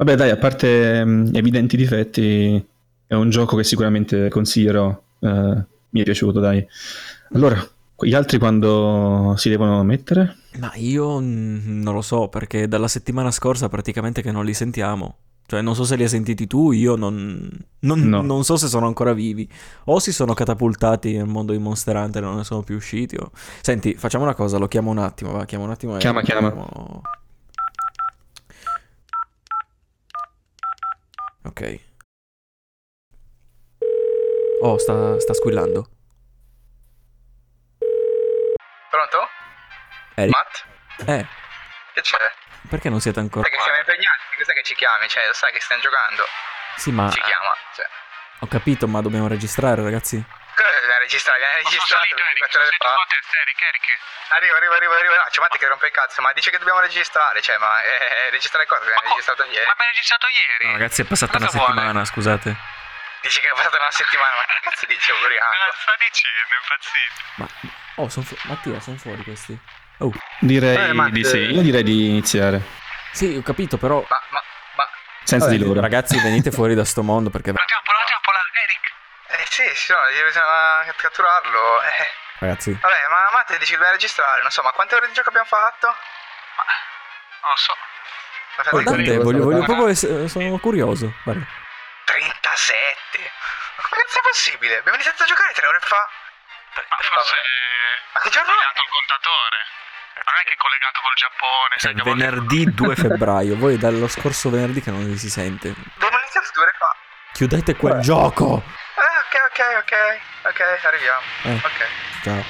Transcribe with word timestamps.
Vabbè, 0.00 0.14
dai, 0.14 0.30
a 0.30 0.36
parte 0.38 1.04
mh, 1.04 1.32
evidenti 1.34 1.76
difetti, 1.76 2.66
è 3.06 3.12
un 3.14 3.28
gioco 3.28 3.54
che 3.56 3.64
sicuramente 3.64 4.30
consiglierò. 4.30 4.88
eh, 5.20 5.64
mi 5.90 6.00
è 6.00 6.04
piaciuto, 6.04 6.40
dai. 6.40 6.66
Allora, 7.34 7.62
gli 7.98 8.14
altri 8.14 8.38
quando 8.38 9.34
si 9.36 9.50
devono 9.50 9.82
mettere? 9.84 10.36
Ma 10.58 10.72
io 10.76 11.20
mm, 11.20 11.82
non 11.82 11.92
lo 11.92 12.00
so, 12.00 12.28
perché 12.28 12.66
dalla 12.66 12.88
settimana 12.88 13.30
scorsa 13.30 13.68
praticamente 13.68 14.22
che 14.22 14.32
non 14.32 14.46
li 14.46 14.54
sentiamo. 14.54 15.16
Cioè, 15.44 15.60
non 15.60 15.74
so 15.74 15.84
se 15.84 15.96
li 15.96 16.04
hai 16.04 16.08
sentiti 16.08 16.46
tu, 16.46 16.72
io 16.72 16.94
non, 16.96 17.46
non- 17.80 18.00
No. 18.08 18.22
non 18.22 18.42
so 18.44 18.56
se 18.56 18.68
sono 18.68 18.86
ancora 18.86 19.12
vivi. 19.12 19.46
O 19.86 19.98
si 19.98 20.12
sono 20.12 20.32
catapultati 20.32 21.14
nel 21.14 21.26
mondo 21.26 21.52
di 21.52 21.58
Monster 21.58 21.96
Hunter 21.96 22.22
e 22.22 22.26
non 22.26 22.36
ne 22.36 22.44
sono 22.44 22.62
più 22.62 22.76
usciti. 22.76 23.16
o- 23.16 23.32
Senti, 23.60 23.94
facciamo 23.98 24.24
una 24.24 24.34
cosa, 24.34 24.56
lo 24.56 24.66
chiamo 24.68 24.90
un 24.90 24.98
attimo, 24.98 25.32
va, 25.32 25.44
chiamo 25.44 25.64
un 25.64 25.70
attimo. 25.70 25.96
Chiama, 25.98 26.22
chiama. 26.22 26.50
chiamo- 26.52 27.02
Ok. 31.50 31.80
Oh, 34.62 34.78
sta, 34.78 35.18
sta 35.18 35.34
squillando. 35.34 35.88
Pronto? 38.90 39.28
Eric? 40.14 40.30
Matt? 40.32 41.08
Eh, 41.08 41.26
Che 41.94 42.00
c'è? 42.02 42.18
perché 42.68 42.88
non 42.88 43.00
siete 43.00 43.18
ancora... 43.18 43.48
Perché 43.48 43.62
siamo 43.62 43.78
impegnati, 43.78 44.36
cos'è 44.38 44.52
che 44.52 44.62
ci 44.62 44.74
chiami? 44.76 45.08
Cioè, 45.08 45.26
lo 45.26 45.32
sai 45.32 45.50
che 45.52 45.60
stiamo 45.60 45.82
giocando? 45.82 46.22
Sì, 46.76 46.92
ma 46.92 47.10
Ci 47.10 47.20
chiama, 47.20 47.52
cioè. 47.74 47.86
ho 48.40 48.46
capito, 48.46 48.86
ma 48.86 49.00
dobbiamo 49.00 49.26
registrare, 49.26 49.82
ragazzi. 49.82 50.22
Cosa 50.60 50.78
viene 50.80 50.98
registrato? 50.98 51.38
Viene 51.40 51.54
registrato 51.64 52.04
24 52.04 52.60
ore 52.60 52.76
fa. 52.76 52.92
Eric, 53.40 53.60
Eric. 53.60 53.86
Arriva, 54.30 54.56
arriva, 54.56 54.74
arriva, 54.76 54.94
arriva. 54.96 55.16
No, 55.16 55.24
c'è 55.30 55.40
Matte 55.40 55.58
che 55.58 55.66
rompe 55.66 55.86
il 55.86 55.92
cazzo, 55.92 56.20
ma 56.22 56.32
dice 56.32 56.50
che 56.50 56.58
dobbiamo 56.58 56.80
registrare, 56.80 57.40
cioè, 57.40 57.56
ma 57.58 57.80
eh, 57.82 58.28
eh, 58.28 58.30
registrare 58.30 58.66
cosa? 58.66 58.84
Viene 58.84 59.00
registrato 59.08 59.42
ieri. 59.44 59.64
Ma 59.66 59.72
abbiamo 59.72 59.90
registrato 59.90 60.26
ieri. 60.28 60.64
No, 60.66 60.72
ragazzi, 60.78 61.00
è 61.02 61.04
passata 61.04 61.32
Cosa 61.32 61.44
una 61.44 61.50
vuole? 61.56 61.72
settimana, 61.74 62.04
scusate. 62.04 62.56
Dici 63.22 63.40
che 63.40 63.48
è 63.48 63.52
passata 63.54 63.76
una 63.80 63.90
settimana, 63.90 64.36
ma 64.36 64.44
che 64.44 64.58
cazzo 64.62 64.86
dice 64.86 65.12
Cosa 65.12 65.24
ubriaco? 65.24 65.72
sta 65.80 65.94
dicendo, 65.98 66.54
impazzito? 66.60 67.20
Ma... 67.36 67.46
Oh, 68.02 68.08
sono 68.08 68.24
fu- 68.24 68.36
Mattia, 68.48 68.80
sono 68.80 68.96
fuori 68.96 69.22
questi. 69.24 69.58
Oh, 69.98 70.12
Direi 70.40 70.88
Eh, 70.88 70.92
Matt, 70.94 71.10
di 71.12 71.24
sì. 71.24 71.36
eh. 71.36 71.50
Io 71.52 71.60
direi 71.62 71.82
di 71.82 72.08
iniziare. 72.08 72.60
sì, 73.12 73.36
ho 73.36 73.42
capito, 73.42 73.76
però... 73.76 74.00
Ma, 74.08 74.20
ma, 74.30 74.42
ma... 74.76 74.88
Senza 75.24 75.46
Vabbè, 75.46 75.58
di 75.58 75.64
loro. 75.64 75.80
Ragazzi, 75.80 76.18
venite 76.20 76.50
fuori 76.50 76.74
da 76.74 76.84
sto 76.84 77.02
mondo 77.02 77.28
perché... 77.28 77.52
La 77.52 77.62
trappola, 77.66 77.98
la 77.98 78.04
trappola, 78.06 78.38
Eric. 78.64 78.80
Eh 79.32 79.44
sì, 79.48 79.64
sì, 79.74 79.92
no, 79.92 79.98
bisogna 80.24 80.84
catturarlo. 80.96 81.82
Eh. 81.82 82.06
Ragazzi, 82.40 82.72
Vabbè, 82.72 83.06
ma 83.10 83.28
Matte 83.32 83.58
dice 83.58 83.72
che 83.72 83.76
dobbiamo 83.76 83.92
registrare, 83.94 84.40
non 84.42 84.50
so, 84.50 84.62
ma 84.62 84.72
quante 84.72 84.94
ore 84.96 85.06
di 85.08 85.12
gioco 85.12 85.28
abbiamo 85.28 85.46
fatto? 85.46 85.86
Non 85.86 87.50
lo 87.50 87.56
so. 87.56 87.74
Ma 88.56 88.64
guardate, 88.70 88.96
vedere. 88.96 89.18
voglio, 89.22 89.44
voglio 89.44 89.64
proprio 89.64 89.88
essere... 89.88 90.28
Sono 90.28 90.58
curioso. 90.58 91.12
Guarda. 91.22 91.44
37! 92.04 93.30
Ma 93.76 93.82
come 93.88 94.02
cazzo 94.02 94.18
è 94.18 94.22
possibile? 94.22 94.76
Abbiamo 94.78 94.96
iniziato 94.96 95.22
a 95.22 95.26
giocare 95.26 95.52
tre 95.52 95.66
ore 95.66 95.78
fa. 95.80 96.08
Ma 96.74 96.96
forse 97.00 97.36
Ma 98.12 98.20
che 98.20 98.30
giorno 98.30 98.50
ha 98.50 98.54
è? 98.54 98.56
collegato 98.56 98.80
il 98.82 98.90
contatore. 98.90 99.56
Ma 100.20 100.30
non 100.32 100.40
è 100.40 100.44
che 100.44 100.52
è 100.52 100.56
collegato 100.56 101.00
col 101.00 101.14
Giappone, 101.14 101.74
Cioè, 101.78 101.90
a 101.90 102.02
volte- 102.02 102.10
venerdì 102.24 102.64
2 102.74 102.96
febbraio. 102.96 103.56
Voi 103.56 103.78
dallo 103.78 104.08
scorso 104.08 104.50
venerdì 104.50 104.80
che 104.82 104.90
non 104.90 105.04
vi 105.06 105.16
si 105.18 105.30
sente. 105.30 105.68
Abbiamo 105.70 106.18
iniziato 106.18 106.48
due 106.52 106.62
ore 106.64 106.74
fa. 106.78 106.96
Chiudete 107.32 107.76
quel 107.76 108.00
gioco! 108.00 108.62
Eh, 109.30 109.38
ok, 109.46 109.60
ok, 109.78 109.94
ok. 110.42 110.50
Ok, 110.50 110.60
arriviamo. 110.86 111.20
Eh. 111.44 111.60
Ok. 111.64 111.86
Ciao. 112.24 112.44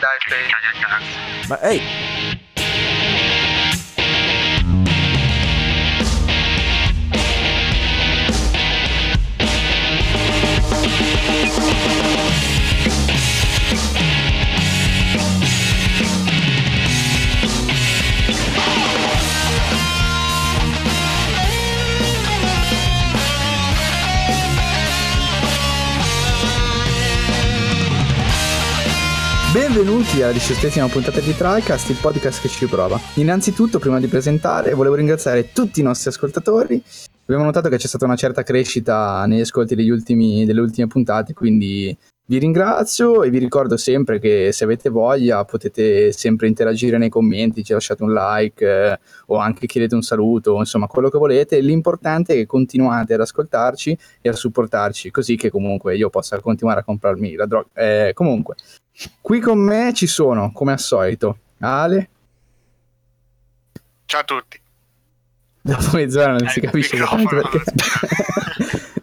Dai, 0.00 0.18
play. 0.24 0.50
Ma 1.48 1.58
ehi! 1.60 3.21
Benvenuti 29.52 30.22
alla 30.22 30.32
diciottesima 30.32 30.88
puntata 30.88 31.20
di 31.20 31.36
TriCast, 31.36 31.90
il 31.90 31.98
podcast 32.00 32.40
che 32.40 32.48
ci 32.48 32.64
prova. 32.64 32.98
Innanzitutto, 33.16 33.78
prima 33.78 34.00
di 34.00 34.06
presentare, 34.06 34.72
volevo 34.72 34.94
ringraziare 34.94 35.52
tutti 35.52 35.80
i 35.80 35.82
nostri 35.82 36.08
ascoltatori. 36.08 36.82
Abbiamo 37.24 37.44
notato 37.44 37.68
che 37.68 37.76
c'è 37.76 37.86
stata 37.86 38.06
una 38.06 38.16
certa 38.16 38.44
crescita 38.44 39.26
negli 39.26 39.42
ascolti 39.42 39.74
ultimi- 39.90 40.46
delle 40.46 40.62
ultime 40.62 40.86
puntate, 40.86 41.34
quindi 41.34 41.94
vi 42.32 42.38
ringrazio 42.38 43.24
e 43.24 43.28
vi 43.28 43.36
ricordo 43.36 43.76
sempre 43.76 44.18
che 44.18 44.52
se 44.52 44.64
avete 44.64 44.88
voglia 44.88 45.44
potete 45.44 46.12
sempre 46.12 46.46
interagire 46.46 46.96
nei 46.96 47.10
commenti, 47.10 47.62
ci 47.62 47.74
lasciate 47.74 48.02
un 48.02 48.14
like 48.14 48.64
eh, 48.64 48.98
o 49.26 49.36
anche 49.36 49.66
chiedete 49.66 49.94
un 49.94 50.00
saluto, 50.00 50.56
insomma 50.56 50.86
quello 50.86 51.10
che 51.10 51.18
volete. 51.18 51.60
L'importante 51.60 52.32
è 52.32 52.36
che 52.36 52.46
continuate 52.46 53.12
ad 53.12 53.20
ascoltarci 53.20 53.98
e 54.22 54.30
a 54.30 54.32
supportarci, 54.32 55.10
così 55.10 55.36
che 55.36 55.50
comunque 55.50 55.94
io 55.94 56.08
possa 56.08 56.40
continuare 56.40 56.80
a 56.80 56.84
comprarmi 56.84 57.34
la 57.34 57.44
droga. 57.44 57.68
Eh, 57.74 58.12
comunque, 58.14 58.54
Qui 59.20 59.38
con 59.40 59.58
me 59.58 59.92
ci 59.92 60.06
sono, 60.06 60.52
come 60.52 60.72
al 60.72 60.80
solito, 60.80 61.36
Ale. 61.58 62.08
Ciao 64.06 64.20
a 64.20 64.24
tutti. 64.24 64.58
Dopo 65.60 65.96
mezz'ora 65.96 66.30
non 66.32 66.46
Eh, 66.46 66.48
si 66.48 66.60
capisce 66.60 66.96
microfono 66.96 67.28
perché. 67.28 67.62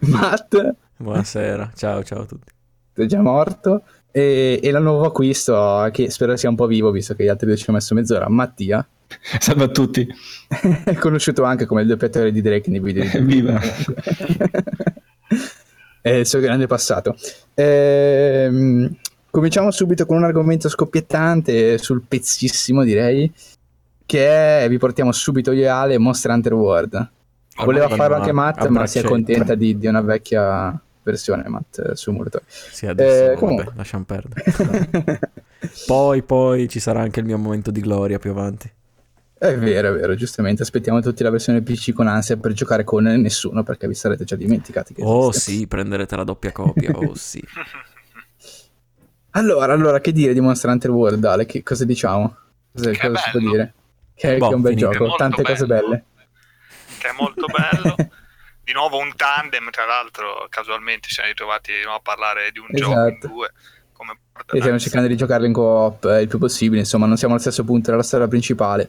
Matt, 0.10 0.74
Buonasera, 0.96 1.70
ciao, 1.76 2.02
ciao 2.02 2.22
a 2.22 2.26
tutti. 2.26 2.58
È 3.04 3.06
già 3.06 3.20
morto. 3.20 3.82
E, 4.12 4.58
e 4.62 4.70
la 4.70 4.80
nuovo 4.80 5.06
acquisto, 5.06 5.88
che 5.92 6.10
spero 6.10 6.36
sia 6.36 6.48
un 6.48 6.56
po' 6.56 6.66
vivo, 6.66 6.90
visto 6.90 7.14
che 7.14 7.24
gli 7.24 7.28
altri 7.28 7.46
due 7.46 7.56
ci 7.56 7.64
hanno 7.68 7.78
messo 7.78 7.94
mezz'ora, 7.94 8.28
Mattia. 8.28 8.86
Salve 9.38 9.64
a 9.64 9.68
tutti. 9.68 10.06
È 10.84 10.94
conosciuto 10.94 11.44
anche 11.44 11.66
come 11.66 11.82
il 11.82 11.88
doppiatore 11.88 12.32
di 12.32 12.40
Drake 12.40 12.70
nei 12.70 12.80
video 12.80 13.04
di 13.04 13.18
Viva. 13.24 13.60
È 16.02 16.08
il 16.10 16.26
suo 16.26 16.40
grande 16.40 16.66
passato. 16.66 17.14
Ehm, 17.54 18.96
cominciamo 19.30 19.70
subito 19.70 20.06
con 20.06 20.16
un 20.16 20.24
argomento 20.24 20.70
scoppiettante 20.70 21.76
sul 21.78 22.02
pezzissimo, 22.06 22.82
direi. 22.84 23.30
Che 24.06 24.62
è, 24.64 24.66
vi 24.68 24.78
portiamo 24.78 25.12
subito 25.12 25.52
io 25.52 25.62
e 25.62 25.66
Ale 25.66 25.98
Monster 25.98 26.30
Hunter 26.32 26.54
World. 26.54 27.10
Voleva 27.64 27.88
farlo 27.90 28.16
anche 28.16 28.32
Matt, 28.32 28.66
ma 28.68 28.86
si 28.86 28.98
è 28.98 29.02
contenta 29.02 29.54
di, 29.54 29.76
di 29.76 29.86
una 29.86 30.00
vecchia 30.00 30.80
versione 31.10 31.48
Matt 31.48 31.78
eh, 31.78 31.96
su 31.96 32.10
emulatore. 32.10 32.44
Sì, 32.46 32.86
adesso 32.86 33.16
Eh, 33.22 33.26
vabbè, 33.28 33.38
comunque. 33.38 33.72
lasciamo 33.76 34.04
perdere. 34.04 35.20
Poi, 35.86 36.22
poi 36.22 36.68
ci 36.68 36.80
sarà 36.80 37.00
anche 37.00 37.20
il 37.20 37.26
mio 37.26 37.36
momento 37.36 37.70
di 37.70 37.80
gloria 37.80 38.18
più 38.18 38.30
avanti. 38.30 38.70
È 39.36 39.56
vero, 39.56 39.88
è 39.88 39.92
vero, 39.98 40.14
giustamente 40.14 40.62
aspettiamo 40.62 41.00
tutti 41.00 41.22
la 41.22 41.30
versione 41.30 41.62
PC 41.62 41.92
con 41.92 42.06
ansia 42.06 42.36
per 42.36 42.52
giocare 42.52 42.84
con 42.84 43.04
nessuno 43.04 43.62
perché 43.62 43.86
vi 43.88 43.94
sarete 43.94 44.24
già 44.24 44.36
dimenticati 44.36 44.92
che 44.94 45.02
Oh 45.04 45.30
esiste. 45.30 45.50
sì, 45.52 45.66
prenderete 45.66 46.14
la 46.16 46.24
doppia 46.24 46.52
copia, 46.52 46.90
oh 46.96 47.14
sì. 47.14 47.42
Allora, 49.30 49.72
allora, 49.72 50.00
che 50.00 50.12
dire 50.12 50.32
di 50.34 50.40
Monster 50.40 50.70
Hunter 50.70 50.90
World, 50.90 51.24
Ale? 51.24 51.46
Che 51.46 51.62
cosa 51.62 51.84
diciamo? 51.84 52.36
Cosa, 52.74 52.90
cosa 52.98 53.16
si 53.16 53.30
può 53.30 53.40
dire? 53.40 53.74
Che, 54.14 54.36
Boh, 54.36 54.46
che 54.48 54.52
è 54.52 54.56
un 54.56 54.60
bel 54.62 54.74
finito. 54.78 54.90
gioco, 54.92 55.14
tante 55.16 55.42
cose 55.42 55.66
bello. 55.66 55.88
belle. 55.88 56.04
Che 56.98 57.08
è 57.08 57.12
molto 57.18 57.46
bello. 57.46 57.94
Di 58.70 58.76
nuovo 58.76 58.98
un 58.98 59.10
tandem, 59.16 59.68
tra 59.70 59.84
l'altro, 59.84 60.46
casualmente 60.48 61.08
ci 61.08 61.14
siamo 61.14 61.28
ritrovati 61.28 61.72
di 61.72 61.82
nuovo 61.82 61.96
a 61.98 62.00
parlare 62.00 62.52
di 62.52 62.60
un 62.60 62.66
gioco 62.70 62.92
in 62.92 63.06
Esatto. 63.08 63.26
due. 63.26 63.50
Come 63.92 64.12
E 64.52 64.60
stiamo 64.60 64.78
cercando 64.78 65.08
di 65.08 65.16
giocarlo 65.16 65.44
in 65.46 65.52
co-op 65.52 66.04
eh, 66.04 66.20
il 66.22 66.28
più 66.28 66.38
possibile, 66.38 66.78
insomma, 66.78 67.06
non 67.06 67.16
siamo 67.16 67.32
allo 67.34 67.42
stesso 67.42 67.64
punto 67.64 67.90
della 67.90 68.04
storia 68.04 68.28
principale. 68.28 68.88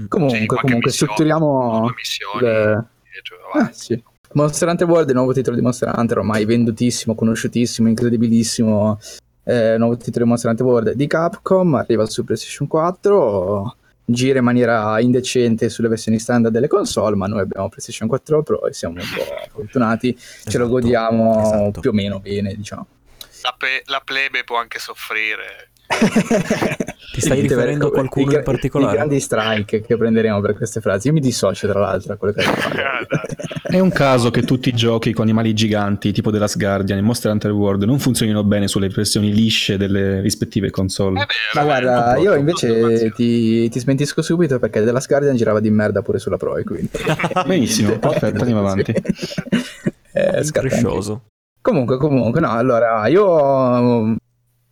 Mm. 0.00 0.06
Comunque, 0.06 0.38
Sì, 0.38 0.46
comunque, 0.46 0.74
missione, 0.86 0.90
strutturiamo... 1.12 1.92
missioni. 1.94 2.40
le- 2.46 2.84
e 3.12 3.20
giù 3.22 3.34
Ah, 3.52 3.70
sì. 3.74 4.02
Monster 4.32 4.68
Hunter 4.68 4.88
World 4.88 5.08
il 5.10 5.14
nuovo 5.16 5.34
titolo 5.34 5.54
di 5.54 5.60
Monster 5.62 5.92
Hunter, 5.94 6.18
ormai 6.18 6.46
vendutissimo, 6.46 7.14
conosciutissimo, 7.14 7.88
incredibilissimo. 7.90 8.98
Eh, 9.44 9.76
nuovo 9.76 9.98
titolo 9.98 10.24
di 10.24 10.30
Monster 10.30 10.50
Hunter 10.50 10.64
World 10.66 10.92
di 10.92 11.06
Capcom, 11.06 11.74
arriva 11.74 12.06
su 12.06 12.24
PlayStation 12.24 12.66
4, 12.66 13.76
gira 14.04 14.38
in 14.38 14.44
maniera 14.44 15.00
indecente 15.00 15.68
sulle 15.68 15.88
versioni 15.88 16.18
standard 16.18 16.52
delle 16.52 16.68
console, 16.68 17.16
ma 17.16 17.26
noi 17.26 17.40
abbiamo 17.40 17.68
PlayStation 17.68 18.08
4 18.08 18.42
Pro 18.42 18.66
e 18.66 18.72
siamo 18.72 19.00
un 19.00 19.06
po' 19.14 19.24
fortunati, 19.60 20.14
ce 20.16 20.58
lo 20.58 20.64
Esatto, 20.64 20.68
godiamo 20.68 21.40
esatto. 21.42 21.80
più 21.80 21.90
o 21.90 21.92
meno 21.92 22.20
bene, 22.20 22.54
diciamo. 22.54 22.86
La, 23.42 23.54
pe- 23.56 23.82
la 23.86 24.00
plebe 24.04 24.44
può 24.44 24.56
anche 24.58 24.78
soffrire. 24.78 25.70
Ti 27.14 27.20
stai 27.20 27.40
riferendo 27.42 27.88
a 27.88 27.90
qualcuno 27.90 28.32
I- 28.32 28.34
in 28.34 28.42
particolare? 28.42 28.92
I 28.92 28.96
grandi 28.96 29.20
strike 29.20 29.82
che 29.82 29.96
prenderemo 29.96 30.40
per 30.40 30.56
queste 30.56 30.80
frasi. 30.80 31.08
Io 31.08 31.12
mi 31.12 31.20
dissocio, 31.20 31.68
tra 31.68 31.78
l'altro, 31.78 32.08
da 32.08 32.16
quello 32.16 32.34
che 32.34 32.40
hai 32.40 32.46
fatto. 32.46 32.76
Eh, 32.76 33.06
dai. 33.08 33.76
È 33.76 33.78
un 33.78 33.90
caso 33.90 34.30
che 34.30 34.42
tutti 34.42 34.68
i 34.68 34.72
giochi 34.72 35.12
con 35.12 35.24
animali 35.24 35.52
giganti, 35.54 36.12
tipo 36.12 36.30
The 36.30 36.38
Last 36.38 36.58
Guardian 36.58 36.98
e 36.98 37.02
Monster 37.02 37.30
Hunter 37.30 37.52
World, 37.52 37.84
non 37.84 37.98
funzionino 37.98 38.42
bene 38.42 38.66
sulle 38.66 38.88
versioni 38.88 39.32
lisce 39.32 39.76
delle 39.76 40.20
rispettive 40.20 40.70
console. 40.70 41.20
È 41.20 41.26
vero, 41.26 41.66
Ma 41.66 41.76
è 41.76 41.82
guarda, 41.82 42.16
io 42.18 42.34
invece 42.34 43.12
ti, 43.12 43.68
ti 43.68 43.78
smentisco 43.78 44.22
subito 44.22 44.58
perché 44.58 44.82
The 44.82 44.90
Last 44.90 45.08
Guardian 45.08 45.36
girava 45.36 45.60
di 45.60 45.70
merda 45.70 46.02
pure 46.02 46.18
sulla 46.18 46.36
Pro 46.36 46.56
e 46.56 46.64
quindi... 46.64 46.90
Benissimo, 47.46 47.98
perfetto, 48.00 48.40
andiamo 48.40 48.60
avanti. 48.60 48.92
Eh, 50.12 50.26
anche. 50.26 50.40
Increscioso. 50.42 51.26
Comunque, 51.60 51.96
comunque, 51.96 52.40
no, 52.40 52.50
allora, 52.50 53.06
io 53.06 54.16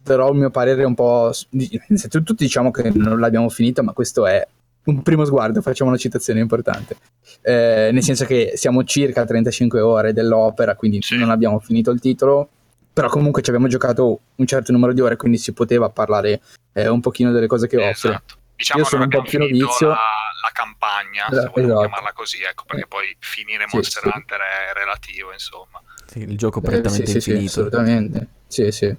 darò 0.02 0.31
il 0.31 0.37
mio 0.38 0.50
parere 0.50 0.84
un 0.84 0.94
po'... 0.94 1.31
se 1.32 2.08
Tutti 2.08 2.34
diciamo 2.44 2.70
che 2.70 2.90
non 2.94 3.19
l'abbiamo 3.20 3.49
finito, 3.49 3.82
ma 3.82 3.93
questo 3.93 4.26
è 4.26 4.46
un 4.84 5.02
primo 5.02 5.25
sguardo, 5.25 5.62
facciamo 5.62 5.90
una 5.90 5.99
citazione 5.99 6.40
importante. 6.40 6.96
Eh, 7.40 7.90
nel 7.93 8.02
senso 8.02 8.25
che 8.25 8.52
siamo 8.56 8.82
circa 8.84 9.20
a 9.22 9.25
35 9.26 9.81
ore 9.81 10.12
dell'opera, 10.12 10.75
quindi 10.75 11.00
Sì. 11.02 11.16
non 11.16 11.31
abbiamo 11.31 11.58
finito 11.60 11.90
il 11.93 12.00
titolo, 12.00 12.49
però 12.93 13.08
comunque 13.08 13.43
ci 13.43 13.50
abbiamo 13.50 13.69
giocato 13.69 14.20
un 14.37 14.46
certo 14.46 14.72
numero 14.72 14.93
di 14.93 15.00
ore, 15.00 15.16
quindi 15.16 15.38
si 15.38 15.52
poteva 15.52 15.88
parlare 15.88 16.40
eh, 16.72 16.88
un 16.88 17.00
pochino 17.00 17.31
delle 17.32 17.46
cose 17.46 17.69
che 17.69 17.76
offre. 17.76 18.08
Esatto. 18.10 18.34
Diciamo 18.56 18.82
Io 18.82 18.87
sono 18.88 19.02
un 19.04 19.08
po' 19.08 19.22
più 19.22 19.38
novizio. 19.38 19.88
la, 19.88 19.94
la 19.94 20.50
campagna, 20.52 21.26
se 21.31 21.34
Esatto, 21.37 21.50
vogliamo 21.54 21.72
esatto. 21.72 21.87
chiamarla 21.88 22.12
così, 22.12 22.43
ecco, 22.43 22.64
perché 22.66 22.87
poi 22.87 23.16
finire 23.19 23.64
Sì, 23.69 23.76
Monster 23.76 24.02
sì. 24.02 24.10
Hunter 24.12 24.38
è 24.40 24.78
relativo, 24.78 25.32
insomma. 25.32 25.81
Sì, 26.06 26.19
il 26.20 26.37
gioco 26.37 26.58
Eh, 26.58 26.62
prettamente 26.62 27.06
sì, 27.06 27.12
sì, 27.12 27.20
sì, 27.20 27.31
infinito. 27.31 27.50
assolutamente. 27.52 28.26
Sì, 28.46 28.70
sì. 28.70 28.94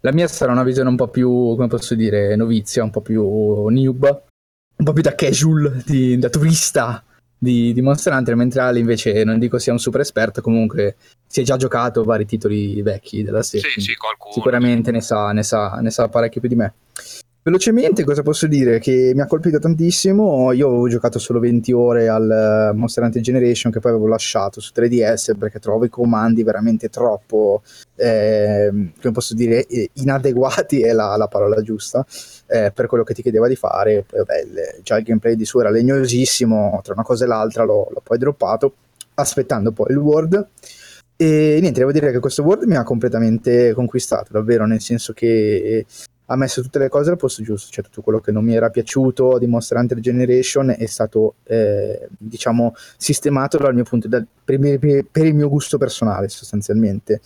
La 0.00 0.12
mia 0.12 0.28
sarà 0.28 0.52
una 0.52 0.62
visione 0.62 0.88
un 0.88 0.96
po' 0.96 1.08
più, 1.08 1.28
come 1.28 1.66
posso 1.66 1.94
dire, 1.94 2.36
novizia, 2.36 2.84
un 2.84 2.90
po' 2.90 3.00
più 3.00 3.22
noob, 3.22 4.22
un 4.76 4.84
po' 4.84 4.92
più 4.92 5.02
da 5.02 5.14
casual, 5.14 5.82
di- 5.84 6.18
da 6.18 6.28
turista 6.28 7.02
di, 7.36 7.72
di 7.72 7.80
Monster 7.80 8.12
Hunter, 8.12 8.34
mentre 8.34 8.60
Ali 8.60 8.80
invece 8.80 9.24
non 9.24 9.38
dico 9.38 9.58
sia 9.58 9.72
un 9.72 9.78
super 9.78 10.00
esperto, 10.00 10.40
comunque 10.40 10.96
si 11.26 11.40
è 11.40 11.44
già 11.44 11.56
giocato 11.56 12.04
vari 12.04 12.26
titoli 12.26 12.80
vecchi 12.82 13.22
della 13.22 13.42
serie. 13.42 13.70
Sì, 13.70 13.80
sì, 13.80 13.94
qualcuno. 13.94 14.32
sicuramente 14.32 14.90
ne 14.90 15.00
sa, 15.00 15.32
ne, 15.32 15.42
sa, 15.42 15.78
ne 15.80 15.90
sa 15.90 16.08
parecchio 16.08 16.40
più 16.40 16.48
di 16.48 16.56
me. 16.56 16.74
Velocemente, 17.48 18.04
cosa 18.04 18.20
posso 18.20 18.46
dire? 18.46 18.78
Che 18.78 19.12
mi 19.14 19.22
ha 19.22 19.26
colpito 19.26 19.58
tantissimo. 19.58 20.52
Io 20.52 20.68
avevo 20.68 20.86
giocato 20.86 21.18
solo 21.18 21.40
20 21.40 21.72
ore 21.72 22.06
al 22.06 22.30
eh, 22.30 22.76
Monster 22.76 23.04
Hunter 23.04 23.22
Generation, 23.22 23.72
che 23.72 23.80
poi 23.80 23.92
avevo 23.92 24.06
lasciato 24.06 24.60
su 24.60 24.70
3DS 24.76 25.34
perché 25.34 25.58
trovo 25.58 25.86
i 25.86 25.88
comandi 25.88 26.42
veramente 26.42 26.90
troppo, 26.90 27.62
ehm, 27.96 28.92
come 29.00 29.12
posso 29.14 29.32
dire, 29.32 29.64
eh, 29.64 29.88
inadeguati 29.94 30.82
è 30.82 30.92
la, 30.92 31.16
la 31.16 31.26
parola 31.26 31.62
giusta 31.62 32.04
eh, 32.48 32.70
per 32.70 32.86
quello 32.86 33.02
che 33.02 33.14
ti 33.14 33.22
chiedeva 33.22 33.48
di 33.48 33.56
fare. 33.56 34.04
Poi, 34.06 34.18
vabbè, 34.18 34.80
già 34.82 34.98
il 34.98 35.04
gameplay 35.04 35.34
di 35.34 35.46
su 35.46 35.58
era 35.58 35.70
legnosissimo, 35.70 36.80
tra 36.82 36.92
una 36.92 37.02
cosa 37.02 37.24
e 37.24 37.28
l'altra 37.28 37.64
l'ho, 37.64 37.88
l'ho 37.90 38.02
poi 38.04 38.18
droppato, 38.18 38.74
aspettando 39.14 39.72
poi 39.72 39.86
il 39.92 39.96
World. 39.96 40.48
E 41.16 41.58
niente, 41.62 41.78
devo 41.78 41.92
dire 41.92 42.12
che 42.12 42.18
questo 42.18 42.42
World 42.42 42.64
mi 42.64 42.76
ha 42.76 42.82
completamente 42.82 43.72
conquistato, 43.72 44.32
davvero, 44.32 44.66
nel 44.66 44.82
senso 44.82 45.14
che 45.14 45.86
ha 46.30 46.36
messo 46.36 46.60
tutte 46.60 46.78
le 46.78 46.88
cose 46.88 47.10
al 47.10 47.16
posto 47.16 47.42
giusto, 47.42 47.70
cioè 47.70 47.84
tutto 47.84 48.02
quello 48.02 48.20
che 48.20 48.32
non 48.32 48.44
mi 48.44 48.54
era 48.54 48.68
piaciuto 48.68 49.38
di 49.38 49.46
Monster 49.46 49.78
Hunter 49.78 49.98
Generation 50.00 50.74
è 50.76 50.86
stato, 50.86 51.36
eh, 51.44 52.08
diciamo, 52.18 52.74
sistemato 52.96 53.56
dal 53.56 53.74
mio 53.74 53.84
punto, 53.84 54.08
dal- 54.08 54.26
per, 54.44 54.54
il 54.60 54.78
mio- 54.80 55.06
per 55.10 55.26
il 55.26 55.34
mio 55.34 55.48
gusto 55.48 55.78
personale 55.78 56.28
sostanzialmente. 56.28 57.20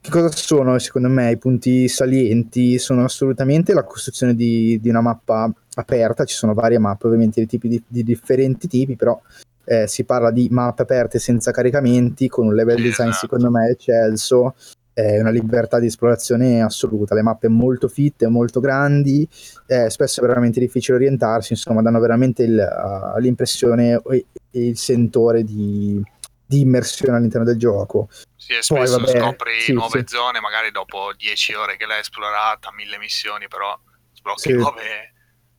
Che 0.00 0.10
cosa 0.10 0.30
sono 0.30 0.78
secondo 0.78 1.08
me 1.08 1.30
i 1.30 1.38
punti 1.38 1.88
salienti? 1.88 2.78
Sono 2.78 3.04
assolutamente 3.04 3.72
la 3.72 3.84
costruzione 3.84 4.34
di, 4.34 4.78
di 4.80 4.88
una 4.88 5.00
mappa 5.00 5.50
aperta, 5.76 6.24
ci 6.24 6.34
sono 6.34 6.54
varie 6.54 6.78
mappe 6.78 7.06
ovviamente 7.06 7.40
di, 7.40 7.46
tipi 7.46 7.68
di, 7.68 7.82
di 7.86 8.02
differenti 8.02 8.66
tipi, 8.66 8.96
però 8.96 9.18
eh, 9.64 9.86
si 9.86 10.04
parla 10.04 10.30
di 10.30 10.48
mappe 10.50 10.82
aperte 10.82 11.18
senza 11.18 11.52
caricamenti, 11.52 12.28
con 12.28 12.46
un 12.46 12.54
level 12.54 12.76
design 12.76 13.08
esatto. 13.08 13.26
secondo 13.26 13.50
me 13.50 13.68
eccelso, 13.70 14.54
eh, 14.94 15.20
una 15.20 15.30
libertà 15.30 15.78
di 15.78 15.86
esplorazione 15.86 16.62
assoluta, 16.62 17.14
le 17.14 17.22
mappe 17.22 17.48
molto 17.48 17.88
fitte, 17.88 18.28
molto 18.28 18.60
grandi, 18.60 19.28
eh, 19.66 19.90
spesso 19.90 20.22
è 20.22 20.26
veramente 20.26 20.60
difficile 20.60 20.96
orientarsi, 20.96 21.52
insomma 21.52 21.82
danno 21.82 22.00
veramente 22.00 22.42
il, 22.44 23.14
uh, 23.14 23.18
l'impressione 23.18 24.00
e 24.10 24.26
e 24.54 24.68
il 24.68 24.78
sentore 24.78 25.42
di, 25.42 26.00
di 26.46 26.60
immersione 26.60 27.16
all'interno 27.16 27.44
del 27.44 27.58
gioco. 27.58 28.08
Sì, 28.36 28.52
e 28.52 28.60
Poi, 28.66 28.86
spesso 28.86 29.00
vabbè, 29.00 29.18
scopri 29.18 29.60
sì, 29.60 29.72
nuove 29.72 30.04
sì. 30.06 30.16
zone, 30.16 30.38
magari 30.38 30.70
dopo 30.70 31.12
10 31.16 31.54
ore 31.54 31.76
che 31.76 31.86
l'hai 31.86 31.98
esplorata, 31.98 32.70
mille 32.72 32.96
missioni, 32.98 33.48
però 33.48 33.76
sblocchi 34.12 34.50
Sì. 34.50 34.52
nuove, 34.52 35.13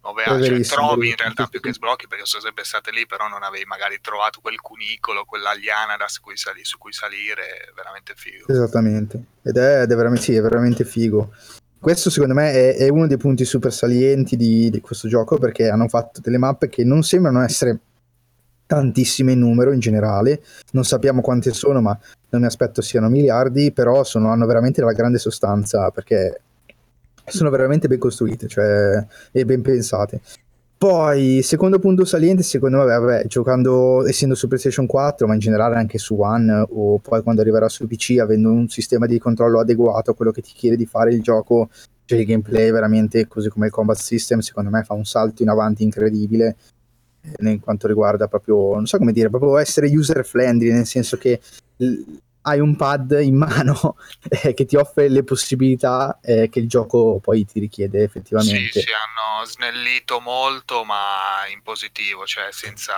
nuove 0.06 0.24
È 0.24 0.30
aree. 0.30 0.42
Cioè, 0.42 0.52
verissimo, 0.52 0.88
trovi 0.88 1.10
in 1.10 1.16
realtà 1.18 1.48
più 1.48 1.60
che 1.60 1.74
sblocchi 1.74 2.07
perché 2.07 2.25
sono 2.25 2.44
sempre 2.44 2.63
state 2.63 2.92
lì, 2.92 3.06
però 3.07 3.28
non 3.28 3.42
avevi 3.44 3.66
magari 3.66 3.98
trovato 4.00 4.40
quel 4.40 4.62
cunicolo, 4.62 5.25
quell'aliana 5.25 5.98
da 5.98 6.07
su 6.07 6.22
cui, 6.22 6.38
sali- 6.38 6.63
su 6.63 6.78
cui 6.78 6.94
salire, 6.94 7.74
veramente 7.75 8.13
figo. 8.16 8.48
Esattamente, 8.48 9.19
ed 9.42 9.57
è, 9.57 9.81
ed 9.81 9.92
è 9.92 9.96
veramente, 9.96 10.24
sì, 10.24 10.36
è 10.36 10.42
veramente 10.42 10.86
figo. 10.86 11.34
Questo 11.80 12.10
secondo 12.10 12.34
me 12.34 12.52
è, 12.52 12.75
è 12.78 12.90
uno 12.90 13.06
dei 13.07 13.18
punti 13.18 13.46
super 13.46 13.72
salienti 13.72 14.36
di, 14.36 14.69
di 14.69 14.81
questo 14.81 15.07
gioco 15.07 15.38
perché 15.38 15.69
hanno 15.69 15.88
fatto 15.88 16.19
delle 16.19 16.38
mappe 16.38 16.68
che 16.68 16.84
non 16.84 17.04
sembrano 17.04 17.44
essere 17.44 17.80
tantissime 18.66 19.34
in 19.34 19.40
numero 19.40 19.72
in 19.72 19.80
generale, 19.80 20.42
non 20.72 20.84
sappiamo 20.84 21.22
quante 21.22 21.54
sono 21.54 21.81
ma 21.81 21.96
non 22.30 22.42
mi 22.42 22.48
aspetto 22.48 22.81
siano 22.81 23.10
miliardi, 23.10 23.72
però 23.72 24.04
sono- 24.04 24.31
hanno 24.31 24.48
veramente 24.48 24.81
la 24.81 24.94
grande 24.94 25.19
sostanza 25.19 25.92
perché 25.92 26.42
sono 27.25 27.50
veramente 27.50 27.88
ben 27.88 28.00
costruite 28.00 28.48
cioè, 28.48 29.06
e 29.31 29.45
ben 29.45 29.62
pensate. 29.62 30.22
Poi, 30.77 31.42
secondo 31.42 31.80
punto 31.80 32.04
saliente, 32.04 32.44
secondo 32.44 32.80
me, 32.80 32.83
vabbè, 32.83 33.25
giocando, 33.27 34.06
essendo 34.06 34.36
su 34.36 34.48
PlayStation 34.48 34.86
4, 34.86 35.25
ma 35.25 35.33
in 35.33 35.39
generale 35.39 35.77
anche 35.77 35.98
su 35.98 36.16
One, 36.19 36.66
o 36.69 37.00
poi 37.00 37.24
quando 37.24 37.42
arriverà 37.42 37.69
su 37.69 37.88
PC, 37.88 38.18
avendo 38.19 38.51
un 38.51 38.68
sistema 38.68 39.06
di 39.06 39.18
controllo 39.18 39.60
adeguato 39.62 40.12
a 40.12 40.16
quello 40.16 40.31
che 40.31 40.42
ti 40.42 40.51
chiede 40.54 40.75
di 40.75 40.86
fare 40.86 41.13
il 41.13 41.22
gioco, 41.22 41.69
cioè 42.04 42.19
il 42.19 42.25
gameplay 42.25 42.72
veramente, 42.72 43.25
così 43.25 43.50
come 43.50 43.68
il 43.68 43.72
combat 43.72 43.98
system, 43.98 44.39
secondo 44.39 44.69
me 44.69 44.83
fa 44.83 44.94
un 44.94 45.06
salto 45.06 45.42
in 45.44 45.50
avanti 45.50 45.83
incredibile, 45.83 46.56
eh, 47.22 47.50
in 47.50 47.62
quanto 47.62 47.88
riguarda 47.88 48.27
proprio, 48.27 48.75
non 48.75 48.86
so 48.86 48.98
come 48.98 49.13
dire, 49.13 49.30
proprio 49.30 49.57
essere 49.57 49.88
user 49.88 50.25
friendly, 50.25 50.72
nel 50.72 50.86
senso 50.86 51.18
che 51.18 51.39
hai 52.45 52.59
un 52.59 52.75
pad 52.75 53.18
in 53.21 53.36
mano 53.36 53.97
eh, 54.30 54.53
che 54.53 54.65
ti 54.65 54.75
offre 54.75 55.09
le 55.09 55.24
possibilità 55.24 56.19
eh, 56.21 56.50
che 56.50 56.59
il 56.59 56.68
gioco 56.68 57.19
poi 57.19 57.45
ti 57.45 57.59
richiede 57.59 58.03
effettivamente. 58.03 58.80
Sì, 58.80 58.81
sì, 58.81 58.92
hanno 58.92 59.45
snellito 59.45 60.19
molto, 60.19 60.83
ma 60.83 61.45
in 61.51 61.62
positivo, 61.62 62.25
cioè 62.25 62.51
senza 62.51 62.94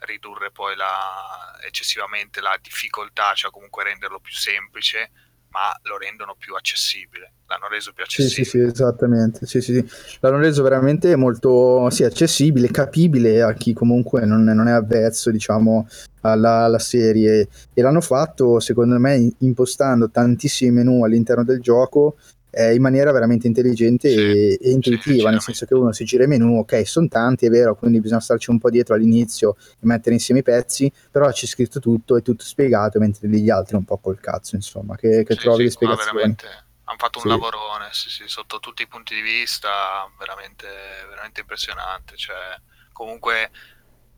ridurre 0.00 0.50
poi 0.50 0.76
la- 0.76 1.58
eccessivamente 1.64 2.40
la 2.40 2.58
difficoltà, 2.60 3.34
cioè 3.34 3.50
comunque 3.50 3.84
renderlo 3.84 4.20
più 4.20 4.32
semplice, 4.32 5.10
ma 5.56 5.74
lo 5.84 5.96
rendono 5.96 6.36
più 6.38 6.54
accessibile. 6.54 7.32
L'hanno 7.46 7.68
reso 7.70 7.92
più 7.94 8.04
Sì, 8.06 8.28
sì, 8.28 8.40
accessibile. 8.42 8.66
sì, 8.66 8.72
esattamente. 8.72 9.46
Sì, 9.46 9.62
sì, 9.62 9.72
sì. 9.74 10.18
L'hanno 10.20 10.36
reso 10.36 10.62
veramente 10.62 11.16
molto 11.16 11.88
sì, 11.88 12.04
accessibile, 12.04 12.70
capibile 12.70 13.40
a 13.40 13.54
chi 13.54 13.72
comunque 13.72 14.26
non, 14.26 14.44
non 14.44 14.68
è 14.68 14.72
avvezzo, 14.72 15.30
diciamo, 15.30 15.88
alla, 16.20 16.64
alla 16.64 16.78
serie. 16.78 17.48
E 17.72 17.80
l'hanno 17.82 18.02
fatto, 18.02 18.60
secondo 18.60 18.98
me, 18.98 19.32
impostando 19.38 20.10
tantissimi 20.10 20.72
menu 20.72 21.04
all'interno 21.04 21.42
del 21.44 21.60
gioco 21.60 22.16
eh, 22.56 22.74
in 22.74 22.80
maniera 22.80 23.12
veramente 23.12 23.46
intelligente 23.46 24.08
Sì, 24.08 24.20
e, 24.22 24.58
e 24.60 24.70
intuitiva, 24.70 25.30
nel 25.30 25.40
decisamente. 25.40 25.42
senso 25.42 25.66
che 25.66 25.74
uno 25.74 25.92
si 25.92 26.04
gira 26.04 26.24
i 26.24 26.26
menu, 26.26 26.58
ok, 26.58 26.86
sono 26.86 27.08
tanti, 27.08 27.46
è 27.46 27.50
vero, 27.50 27.74
quindi 27.76 28.00
bisogna 28.00 28.20
starci 28.20 28.50
un 28.50 28.58
po' 28.58 28.70
dietro 28.70 28.94
all'inizio 28.94 29.56
e 29.58 29.76
mettere 29.80 30.14
insieme 30.14 30.40
i 30.40 30.42
pezzi, 30.42 30.90
però 31.10 31.30
c'è 31.30 31.46
scritto 31.46 31.80
tutto, 31.80 32.16
è 32.16 32.22
tutto 32.22 32.44
spiegato, 32.44 32.98
mentre 32.98 33.28
gli 33.28 33.50
altri 33.50 33.76
un 33.76 33.84
po' 33.84 33.98
col 33.98 34.18
cazzo, 34.20 34.56
insomma, 34.56 34.96
che, 34.96 35.22
che 35.24 35.34
Sì, 35.34 35.40
trovi 35.40 35.58
sì, 35.58 35.62
le 35.64 35.70
spiegazioni. 35.70 36.36
hanno 36.84 36.98
fatto 36.98 37.18
un 37.18 37.24
Sì. 37.24 37.28
lavorone, 37.28 37.88
sì, 37.92 38.10
sì, 38.10 38.28
sotto 38.28 38.58
tutti 38.60 38.82
i 38.82 38.86
punti 38.88 39.14
di 39.14 39.20
vista, 39.22 40.10
veramente, 40.18 40.66
veramente 41.08 41.40
impressionante. 41.40 42.16
Cioè, 42.16 42.60
comunque, 42.92 43.50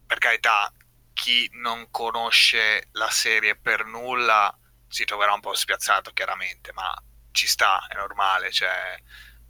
per 0.07 0.19
carità, 0.19 0.73
chi 1.13 1.49
non 1.55 1.89
conosce 1.91 2.89
la 2.93 3.09
serie 3.11 3.57
per 3.57 3.85
nulla 3.87 4.57
si 4.87 5.05
troverà 5.05 5.33
un 5.35 5.41
po' 5.41 5.55
spiazzato, 5.55 6.13
chiaramente, 6.13 6.73
ma 6.73 6.95
ci 7.39 7.47
sta, 7.47 7.87
è 7.89 7.95
normale, 7.95 8.51
cioè, 8.51 9.01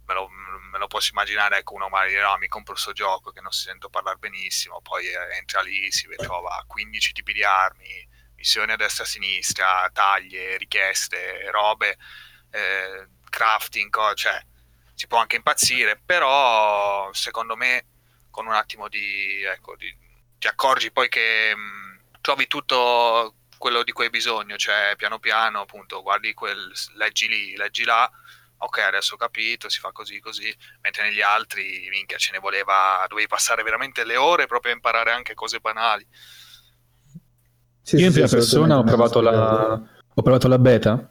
me 0.05 0.13
lo, 0.13 0.27
me 0.71 0.77
lo 0.77 0.87
posso 0.87 1.09
immaginare, 1.11 1.57
ecco, 1.59 1.73
uno 1.75 1.89
magari 1.89 2.15
"No, 2.15 2.37
mi 2.37 2.47
compro 2.47 2.73
questo 2.73 2.91
gioco 2.93 3.31
che 3.31 3.41
non 3.41 3.51
si 3.51 3.63
sento 3.63 3.89
parlare 3.89 4.17
benissimo, 4.17 4.81
poi 4.81 5.07
eh, 5.07 5.37
entra 5.37 5.61
lì, 5.61 5.91
si 5.91 6.07
trova 6.17 6.63
15 6.67 7.11
tipi 7.13 7.33
di 7.33 7.43
armi, 7.43 8.07
missioni 8.35 8.71
a 8.71 8.75
destra 8.75 9.03
e 9.03 9.07
a 9.07 9.09
sinistra, 9.09 9.89
taglie, 9.93 10.57
richieste, 10.57 11.49
robe, 11.51 11.97
eh, 12.51 13.07
crafting, 13.29 13.89
co- 13.89 14.13
cioè 14.13 14.41
si 14.93 15.07
può 15.07 15.17
anche 15.19 15.35
impazzire, 15.37 15.97
però 16.03 17.11
secondo 17.13 17.55
me 17.55 17.85
con 18.29 18.45
un 18.47 18.53
attimo 18.53 18.87
di, 18.89 19.43
ecco, 19.43 19.75
di- 19.75 19.95
ti 20.37 20.47
accorgi 20.47 20.91
poi 20.91 21.09
che 21.09 21.55
mh, 21.55 22.19
trovi 22.21 22.47
tutto 22.47 23.35
quello 23.59 23.83
di 23.83 23.91
cui 23.91 24.05
hai 24.05 24.09
bisogno, 24.09 24.55
cioè 24.55 24.93
piano 24.97 25.19
piano 25.19 25.59
appunto 25.59 26.01
guardi 26.01 26.33
quel, 26.33 26.71
leggi 26.95 27.27
lì, 27.27 27.55
leggi 27.57 27.83
là, 27.83 28.09
ok, 28.57 28.77
adesso 28.79 29.15
ho 29.15 29.17
capito, 29.17 29.69
si 29.69 29.79
fa 29.79 29.91
così, 29.91 30.19
così, 30.19 30.51
mentre 30.81 31.03
negli 31.03 31.21
altri, 31.21 31.87
minchia, 31.91 32.17
ce 32.17 32.31
ne 32.31 32.39
voleva, 32.39 33.05
dovevi 33.07 33.27
passare 33.27 33.61
veramente 33.61 34.05
le 34.05 34.15
ore 34.15 34.47
proprio 34.47 34.71
a 34.71 34.75
imparare 34.75 35.11
anche 35.11 35.33
cose 35.33 35.59
banali. 35.59 36.07
Sì, 37.81 37.97
Io 37.97 38.05
in 38.07 38.11
prima 38.13 38.27
sì, 38.27 38.35
persona 38.35 38.77
ho 38.77 38.83
provato, 38.83 39.19
la, 39.19 39.73
ho 40.13 40.21
provato 40.21 40.47
la 40.47 40.59
beta 40.59 41.09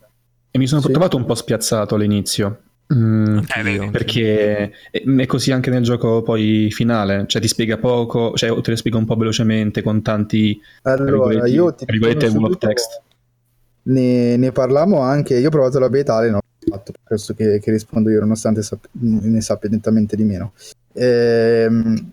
e 0.50 0.59
mi 0.59 0.67
sono 0.67 0.81
Sì. 0.81 0.90
trovato 0.90 1.17
un 1.17 1.26
po' 1.26 1.35
spiazzato 1.35 1.97
all'inizio. 1.97 2.62
Mm, 2.95 3.38
anch'io. 3.49 3.90
perché 3.90 4.73
è 4.90 5.26
così 5.26 5.52
anche 5.52 5.68
nel 5.68 5.83
gioco 5.83 6.23
poi 6.23 6.71
finale, 6.71 7.25
cioè 7.26 7.40
ti 7.42 7.49
spiega 7.49 7.76
poco, 7.76 8.33
cioè 8.35 8.49
te 8.62 8.71
lo 8.71 8.76
spiega 8.76 8.97
un 8.97 9.04
po' 9.04 9.14
velocemente 9.16 9.83
con 9.83 10.00
tanti 10.00 10.59
Allora, 10.83 11.47
io 11.47 11.75
ti 11.75 11.85
of 11.85 12.30
subito- 12.30 12.57
text. 12.66 13.02
Ne, 13.83 14.37
ne 14.37 14.52
parlammo 14.52 15.00
anche, 15.00 15.38
io 15.38 15.49
ho 15.49 15.50
provato 15.50 15.78
la 15.78 15.88
beta, 15.88 16.21
l'ho 16.26 16.40
fatto, 16.66 16.92
questo 17.04 17.35
che, 17.35 17.59
che 17.59 17.71
rispondo 17.71 18.11
io, 18.11 18.21
nonostante 18.21 18.62
sap- 18.62 18.88
ne 18.92 19.40
sappia 19.40 19.68
nettamente 19.71 20.16
di 20.16 20.25
meno. 20.25 20.52
Ehm, 20.95 22.11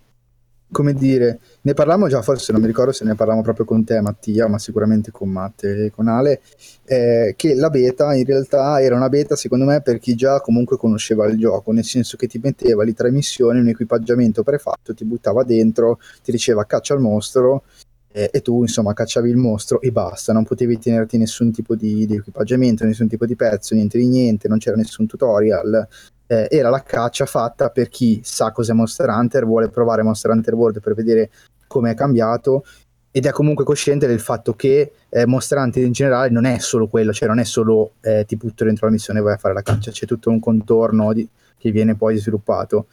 come 0.71 0.93
dire, 0.93 1.39
ne 1.61 1.73
parlammo 1.73 2.07
già, 2.07 2.21
forse 2.21 2.51
non 2.51 2.61
mi 2.61 2.67
ricordo 2.67 2.91
se 2.91 3.05
ne 3.05 3.15
parlavamo 3.15 3.43
proprio 3.43 3.65
con 3.65 3.83
te 3.83 4.01
Mattia, 4.01 4.47
ma 4.47 4.59
sicuramente 4.59 5.11
con 5.11 5.29
Matte 5.29 5.85
e 5.85 5.91
con 5.91 6.07
Ale, 6.07 6.41
eh, 6.85 7.33
che 7.37 7.55
la 7.55 7.69
beta 7.69 8.13
in 8.13 8.25
realtà 8.25 8.81
era 8.81 8.95
una 8.95 9.09
beta 9.09 9.35
secondo 9.35 9.65
me 9.65 9.81
per 9.81 9.99
chi 9.99 10.15
già 10.15 10.41
comunque 10.41 10.77
conosceva 10.77 11.27
il 11.27 11.37
gioco, 11.37 11.71
nel 11.71 11.85
senso 11.85 12.17
che 12.17 12.27
ti 12.27 12.39
metteva 12.41 12.83
lì 12.83 12.93
tre 12.93 13.11
missioni, 13.11 13.59
un 13.59 13.67
equipaggiamento 13.67 14.43
prefatto, 14.43 14.93
ti 14.93 15.05
buttava 15.05 15.43
dentro, 15.43 15.99
ti 16.23 16.31
diceva 16.31 16.65
caccia 16.65 16.93
al 16.93 16.99
mostro 16.99 17.63
eh, 18.11 18.29
e 18.31 18.41
tu 18.41 18.61
insomma 18.61 18.93
cacciavi 18.93 19.29
il 19.29 19.35
mostro 19.35 19.81
e 19.81 19.91
basta, 19.91 20.31
non 20.31 20.45
potevi 20.45 20.79
tenerti 20.79 21.17
nessun 21.17 21.51
tipo 21.51 21.75
di, 21.75 22.05
di 22.05 22.15
equipaggiamento, 22.15 22.85
nessun 22.85 23.09
tipo 23.09 23.25
di 23.25 23.35
pezzo, 23.35 23.75
niente 23.75 23.97
di 23.97 24.07
niente, 24.07 24.47
non 24.47 24.57
c'era 24.57 24.77
nessun 24.77 25.05
tutorial. 25.05 25.87
Eh, 26.27 26.47
era 26.49 26.69
la 26.69 26.81
caccia 26.81 27.25
fatta 27.25 27.69
per 27.69 27.89
chi 27.89 28.21
sa 28.23 28.51
cos'è 28.51 28.73
Monster 28.73 29.09
Hunter, 29.09 29.45
vuole 29.45 29.69
provare 29.69 30.01
Monster 30.01 30.31
Hunter 30.31 30.55
World 30.55 30.79
per 30.79 30.93
vedere 30.95 31.29
come 31.67 31.91
è 31.91 31.93
cambiato 31.93 32.63
ed 33.11 33.25
è 33.25 33.31
comunque 33.31 33.63
cosciente 33.63 34.07
del 34.07 34.19
fatto 34.19 34.55
che 34.55 34.91
eh, 35.09 35.25
Monster 35.25 35.57
Hunter 35.57 35.83
in 35.83 35.93
generale 35.93 36.29
non 36.29 36.45
è 36.45 36.59
solo 36.59 36.87
quello, 36.87 37.13
cioè 37.13 37.27
non 37.29 37.39
è 37.39 37.45
solo 37.45 37.93
eh, 38.01 38.25
ti 38.27 38.35
butto 38.35 38.65
dentro 38.65 38.87
la 38.87 38.91
missione 38.91 39.19
e 39.19 39.21
vai 39.21 39.35
a 39.35 39.37
fare 39.37 39.53
la 39.53 39.61
caccia, 39.61 39.91
c'è 39.91 40.05
tutto 40.05 40.29
un 40.29 40.39
contorno 40.39 41.13
di- 41.13 41.27
che 41.57 41.71
viene 41.71 41.95
poi 41.95 42.17
sviluppato. 42.17 42.87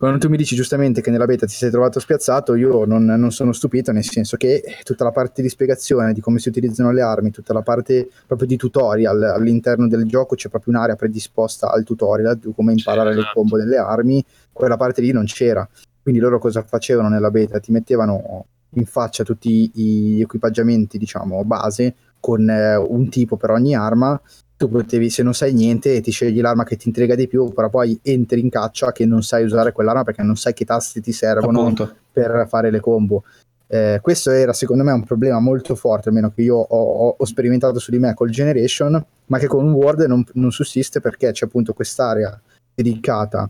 Quando 0.00 0.16
tu 0.16 0.30
mi 0.30 0.38
dici 0.38 0.56
giustamente 0.56 1.02
che 1.02 1.10
nella 1.10 1.26
beta 1.26 1.44
ti 1.44 1.52
sei 1.52 1.70
trovato 1.70 2.00
spiazzato, 2.00 2.54
io 2.54 2.86
non, 2.86 3.04
non 3.04 3.30
sono 3.32 3.52
stupito, 3.52 3.92
nel 3.92 4.02
senso 4.02 4.38
che 4.38 4.62
tutta 4.82 5.04
la 5.04 5.10
parte 5.10 5.42
di 5.42 5.50
spiegazione 5.50 6.14
di 6.14 6.22
come 6.22 6.38
si 6.38 6.48
utilizzano 6.48 6.90
le 6.90 7.02
armi, 7.02 7.30
tutta 7.30 7.52
la 7.52 7.60
parte 7.60 8.08
proprio 8.26 8.48
di 8.48 8.56
tutorial 8.56 9.22
all'interno 9.22 9.86
del 9.88 10.06
gioco, 10.06 10.36
c'è 10.36 10.48
proprio 10.48 10.72
un'area 10.72 10.96
predisposta 10.96 11.70
al 11.70 11.84
tutorial, 11.84 12.38
di 12.38 12.50
come 12.56 12.72
imparare 12.72 13.12
le 13.12 13.20
esatto. 13.20 13.40
combo 13.40 13.58
delle 13.58 13.76
armi, 13.76 14.24
quella 14.50 14.78
parte 14.78 15.02
lì 15.02 15.12
non 15.12 15.26
c'era. 15.26 15.68
Quindi 16.02 16.18
loro 16.18 16.38
cosa 16.38 16.62
facevano 16.62 17.10
nella 17.10 17.30
beta? 17.30 17.60
Ti 17.60 17.70
mettevano 17.70 18.46
in 18.70 18.86
faccia 18.86 19.22
tutti 19.22 19.70
gli 19.70 20.22
equipaggiamenti, 20.22 20.96
diciamo, 20.96 21.44
base, 21.44 21.94
con 22.18 22.48
eh, 22.48 22.74
un 22.74 23.10
tipo 23.10 23.36
per 23.36 23.50
ogni 23.50 23.74
arma 23.74 24.18
tu 24.60 24.68
potevi, 24.68 25.08
se 25.08 25.22
non 25.22 25.32
sai 25.32 25.54
niente, 25.54 26.02
ti 26.02 26.10
scegli 26.10 26.38
l'arma 26.42 26.64
che 26.64 26.76
ti 26.76 26.88
intriga 26.88 27.14
di 27.14 27.26
più, 27.26 27.50
però 27.50 27.70
poi 27.70 27.98
entri 28.02 28.40
in 28.40 28.50
caccia 28.50 28.92
che 28.92 29.06
non 29.06 29.22
sai 29.22 29.42
usare 29.44 29.72
quell'arma 29.72 30.04
perché 30.04 30.22
non 30.22 30.36
sai 30.36 30.52
che 30.52 30.66
tasti 30.66 31.00
ti 31.00 31.12
servono 31.12 31.60
Appunto. 31.60 31.94
per 32.12 32.44
fare 32.46 32.70
le 32.70 32.78
combo. 32.78 33.24
Eh, 33.66 34.00
questo 34.02 34.30
era 34.30 34.52
secondo 34.52 34.84
me 34.84 34.92
un 34.92 35.04
problema 35.04 35.40
molto 35.40 35.74
forte, 35.74 36.10
almeno 36.10 36.30
che 36.30 36.42
io 36.42 36.56
ho, 36.56 37.16
ho- 37.16 37.24
sperimentato 37.24 37.78
su 37.78 37.90
di 37.90 37.98
me 37.98 38.12
col 38.12 38.28
Generation, 38.28 39.02
ma 39.28 39.38
che 39.38 39.46
con 39.46 39.72
Word 39.72 40.02
non, 40.02 40.22
non 40.34 40.52
sussiste 40.52 41.00
perché 41.00 41.30
c'è 41.30 41.46
appunto 41.46 41.72
quest'area 41.72 42.38
dedicata 42.74 43.48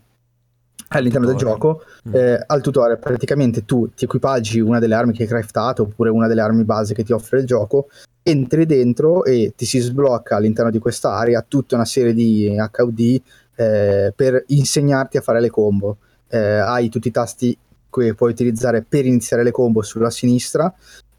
all'interno 0.99 1.27
del 1.27 1.37
gioco 1.37 1.83
Mm. 2.09 2.15
eh, 2.15 2.43
al 2.47 2.61
tutorial 2.61 2.99
praticamente 2.99 3.65
tu 3.65 3.91
ti 3.95 4.05
equipaggi 4.05 4.61
una 4.61 4.79
delle 4.79 4.95
armi 4.95 5.13
che 5.13 5.23
hai 5.23 5.29
craftato 5.29 5.83
oppure 5.83 6.11
una 6.11 6.27
delle 6.27 6.41
armi 6.41 6.65
base 6.65 6.95
che 6.95 7.05
ti 7.05 7.13
offre 7.13 7.41
il 7.41 7.47
gioco 7.47 7.89
entri 8.23 8.67
dentro 8.67 9.25
e 9.25 9.53
ti 9.57 9.67
si 9.67 9.79
sblocca 9.79 10.37
all'interno 10.37 10.71
di 10.71 10.79
questa 10.79 11.13
area 11.13 11.45
tutta 11.47 11.75
una 11.77 11.85
serie 11.85 12.13
di 12.15 12.55
HUD 12.57 13.21
eh, 13.57 14.13
per 14.15 14.45
insegnarti 14.49 15.17
a 15.17 15.21
fare 15.21 15.41
le 15.41 15.51
combo 15.51 15.97
Eh, 16.33 16.39
hai 16.39 16.89
tutti 16.89 17.09
i 17.09 17.11
tasti 17.11 17.57
che 17.91 18.15
puoi 18.15 18.31
utilizzare 18.31 18.85
per 18.89 19.05
iniziare 19.05 19.43
le 19.43 19.51
combo 19.51 19.83
sulla 19.83 20.11
sinistra 20.11 20.73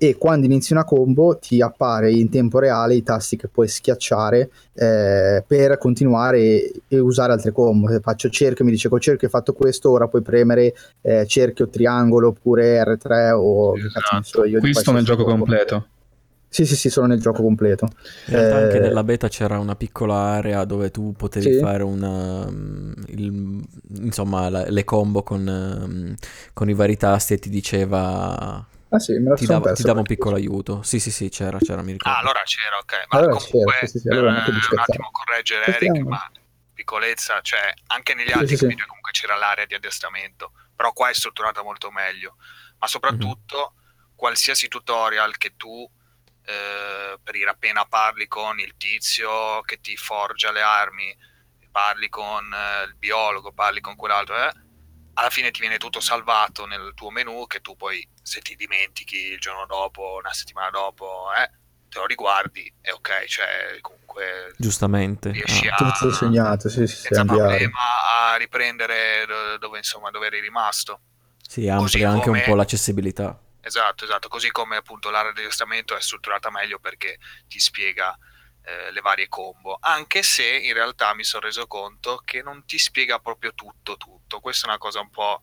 e 0.04 0.18
quando 0.18 0.48
inizi 0.48 0.74
una 0.74 0.84
combo 0.84 1.38
ti 1.38 1.62
appare 1.62 2.12
in 2.12 2.28
tempo 2.28 2.58
reale 2.58 2.96
i 2.96 3.04
tasti 3.04 3.38
che 3.38 3.48
puoi 3.48 3.68
schiacciare 3.68 4.50
eh, 4.74 5.44
per 5.46 5.78
continuare 5.78 6.40
e, 6.40 6.74
e 6.88 6.98
usare 6.98 7.34
altre 7.34 7.52
combo. 7.52 7.88
Se 7.88 8.00
faccio 8.00 8.28
cerchio, 8.30 8.66
mi 8.66 8.72
dice 8.72 8.90
col 8.90 9.00
cerchio 9.00 9.28
hai 9.28 9.32
fatto 9.34 9.54
questo, 9.54 9.92
ora 9.92 10.08
puoi 10.08 10.24
premere 10.24 10.74
eh, 11.02 11.28
cerchio, 11.28 11.70
triangolo 11.70 12.30
oppure 12.30 12.84
R3 12.84 13.32
o 13.36 13.76
ne 13.76 14.24
so 14.24 14.44
io 14.44 14.60
Questo 14.60 14.92
nel 14.92 15.04
gioco 15.04 15.24
combo. 15.24 15.46
completo. 15.46 15.86
Sì, 16.50 16.66
sì, 16.66 16.76
sì, 16.76 16.90
sono 16.90 17.06
nel 17.06 17.20
gioco 17.22 17.44
completo. 17.44 17.88
In 18.26 18.34
realtà 18.34 18.56
anche 18.56 18.78
Eh, 18.78 18.80
nella 18.80 19.04
beta 19.04 19.28
c'era 19.28 19.60
una 19.60 19.76
piccola 19.76 20.16
area 20.16 20.66
dove 20.66 20.90
tu 20.90 21.14
potevi 21.14 21.54
Sì. 21.54 21.60
fare 21.60 21.84
una, 21.84 22.50
mm, 22.50 22.92
il- 23.10 23.64
insomma, 24.00 24.50
la- 24.50 24.68
le 24.68 24.84
combo 24.84 25.22
con, 25.22 25.48
ehm, 25.48 26.16
con 26.54 26.70
i 26.70 26.74
vari 26.74 26.98
tasti 26.98 27.34
e 27.36 27.38
ti 27.38 27.50
diceva... 27.52 28.66
Ah 28.94 29.00
sì, 29.00 29.14
me 29.20 29.30
la 29.30 29.36
Ti 29.36 29.46
dava, 29.46 29.72
ti 29.72 29.84
dava 29.84 30.00
un 30.00 30.06
piccolo 30.06 30.36
cosa. 30.36 30.48
aiuto. 30.48 30.82
Sì, 30.84 31.00
sì, 31.00 31.12
sì, 31.12 31.30
c'era, 31.30 31.58
c'era, 31.60 31.82
mi 31.82 31.94
ricordo. 31.94 32.18
Ah, 32.18 32.20
allora 32.20 32.42
c'era, 32.44 32.78
ok. 32.78 33.06
Ma 33.08 33.18
Allora 33.18 33.32
comunque, 33.38 33.74
c'era, 33.74 33.86
sì, 33.88 33.88
sì, 33.88 34.00
sì, 34.00 34.08
per 34.10 34.18
allora 34.18 34.44
ti 34.44 34.50
eh, 34.52 34.54
un 34.74 34.80
attimo 34.80 35.12
correggere 35.12 35.66
Eric, 35.78 35.98
ma 36.06 36.32
piccolezza, 36.74 37.40
cioè 37.42 37.74
anche 37.88 38.14
negli 38.14 38.28
Sì, 38.28 38.34
altri 38.34 38.48
sì, 38.50 38.58
sì. 38.58 38.66
video 38.68 38.86
comunque 38.88 39.12
c'era 39.12 39.36
l'area 39.36 39.66
di 39.66 39.76
addestramento, 39.76 40.52
però 40.76 40.92
qua 40.92 41.10
è 41.10 41.14
strutturata 41.14 41.64
molto 41.64 41.90
meglio. 41.92 42.36
Ma 42.80 42.88
soprattutto 42.88 43.76
qualsiasi 44.16 44.68
tutorial 44.68 45.38
che 45.38 45.56
tu 45.56 45.90
eh, 46.44 47.18
per 47.24 47.34
dire 47.34 47.50
appena 47.50 47.86
parli 47.86 48.28
con 48.28 48.60
il 48.60 48.76
tizio 48.78 49.62
che 49.62 49.80
ti 49.80 49.96
forgia 49.96 50.52
le 50.52 50.62
armi, 50.62 51.16
parli 51.72 52.10
con 52.10 52.52
eh, 52.54 52.84
il 52.86 52.96
biologo, 52.96 53.54
parli 53.54 53.80
con 53.80 53.96
quell'altro, 53.96 54.36
eh, 54.38 54.52
alla 55.22 55.30
fine 55.30 55.52
ti 55.52 55.62
viene 55.62 55.78
tutto 55.78 56.00
salvato 56.00 56.66
nel 56.66 56.94
tuo 56.96 57.12
menu 57.12 57.46
che 57.48 57.62
tu 57.62 57.76
poi 57.76 58.06
se 58.22 58.42
ti 58.42 58.56
dimentichi 58.56 59.18
il 59.18 59.40
giorno 59.40 59.66
dopo, 59.68 60.18
una 60.20 60.34
settimana 60.34 60.70
dopo, 60.72 61.32
eh, 61.38 61.50
te 61.88 62.00
lo 62.00 62.06
riguardi 62.06 62.72
e 62.82 62.92
ok, 62.92 63.26
cioè 63.26 63.78
comunque 63.82 64.54
Giustamente. 64.58 65.32
riesci 65.32 65.68
ah. 65.68 65.76
a 65.76 65.92
Tutto 65.92 66.12
segnato, 66.12 66.70
sì, 66.70 66.88
sì, 66.88 66.96
senza 66.96 67.24
problema 67.24 68.32
a 68.32 68.36
riprendere 68.36 69.26
do- 69.28 69.58
dove 69.58 69.78
insomma 69.78 70.10
dove 70.10 70.26
eri 70.28 70.40
rimasto. 70.40 71.00
Sì, 71.48 71.68
amplia 71.68 72.10
anche 72.10 72.30
un 72.30 72.36
come- 72.36 72.46
po' 72.46 72.56
l'accessibilità. 72.56 73.40
Esatto, 73.64 74.06
esatto, 74.06 74.28
così 74.28 74.50
come 74.50 74.76
appunto 74.78 75.12
l'area 75.12 75.34
di 75.34 75.42
addestramento 75.42 75.96
è 75.96 76.02
strutturata 76.02 76.50
meglio 76.50 76.80
perché 76.80 77.20
ti 77.48 77.60
spiega 77.60 78.18
eh, 78.64 78.92
le 78.92 79.02
varie 79.02 79.28
combo, 79.28 79.78
anche 79.80 80.24
se 80.24 80.46
in 80.46 80.74
realtà 80.74 81.14
mi 81.14 81.24
sono 81.24 81.46
reso 81.46 81.68
conto 81.68 82.22
che 82.26 82.42
non 82.42 82.66
ti 82.66 82.80
spiega 82.80 83.20
proprio 83.20 83.54
tutto 83.54 83.98
tutto. 84.32 84.40
Questa 84.40 84.68
è 84.68 84.70
una 84.70 84.78
cosa 84.78 85.02
un 85.02 85.10
po', 85.10 85.42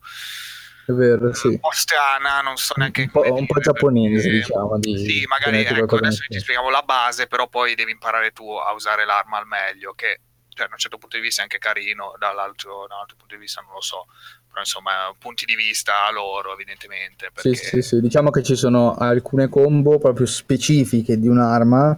È 0.86 0.92
vero, 0.92 1.26
un 1.26 1.34
sì. 1.34 1.58
po' 1.58 1.70
strana, 1.72 2.40
non 2.40 2.56
so 2.56 2.72
neanche 2.76 3.02
Un 3.02 3.10
po', 3.10 3.22
come 3.22 3.40
un 3.40 3.46
po' 3.46 3.60
giapponese, 3.60 4.22
perché- 4.22 4.30
diciamo. 4.30 4.78
Di 4.78 4.98
Sì, 4.98 5.24
magari 5.26 5.64
ecco, 5.64 5.96
adesso 5.96 6.24
ti 6.26 6.38
spieghiamo 6.38 6.70
la 6.70 6.82
base, 6.82 7.26
però 7.26 7.46
poi 7.48 7.74
devi 7.74 7.90
imparare 7.90 8.30
tu 8.32 8.50
a 8.50 8.72
usare 8.72 9.04
l'arma 9.04 9.38
al 9.38 9.46
meglio, 9.46 9.92
che 9.92 10.20
cioè, 10.48 10.66
da 10.66 10.72
un 10.72 10.78
certo 10.78 10.98
punto 10.98 11.16
di 11.16 11.22
vista 11.22 11.40
è 11.40 11.44
anche 11.44 11.58
carino, 11.58 12.14
dall'altro, 12.18 12.86
da 12.88 12.94
un 12.94 13.00
altro 13.02 13.16
punto 13.16 13.36
di 13.36 13.40
vista 13.40 13.60
non 13.60 13.74
lo 13.74 13.80
so, 13.80 14.06
però 14.48 14.60
insomma 14.60 15.14
punti 15.16 15.44
di 15.44 15.54
vista 15.54 16.10
loro 16.10 16.52
evidentemente. 16.52 17.30
Sì, 17.36 17.50
Perché... 17.50 17.64
sì, 17.64 17.82
sì, 17.82 18.00
diciamo 18.00 18.30
che 18.30 18.42
ci 18.42 18.56
sono 18.56 18.94
alcune 18.94 19.48
combo 19.48 19.98
proprio 19.98 20.26
specifiche 20.26 21.18
di 21.18 21.28
un'arma 21.28 21.96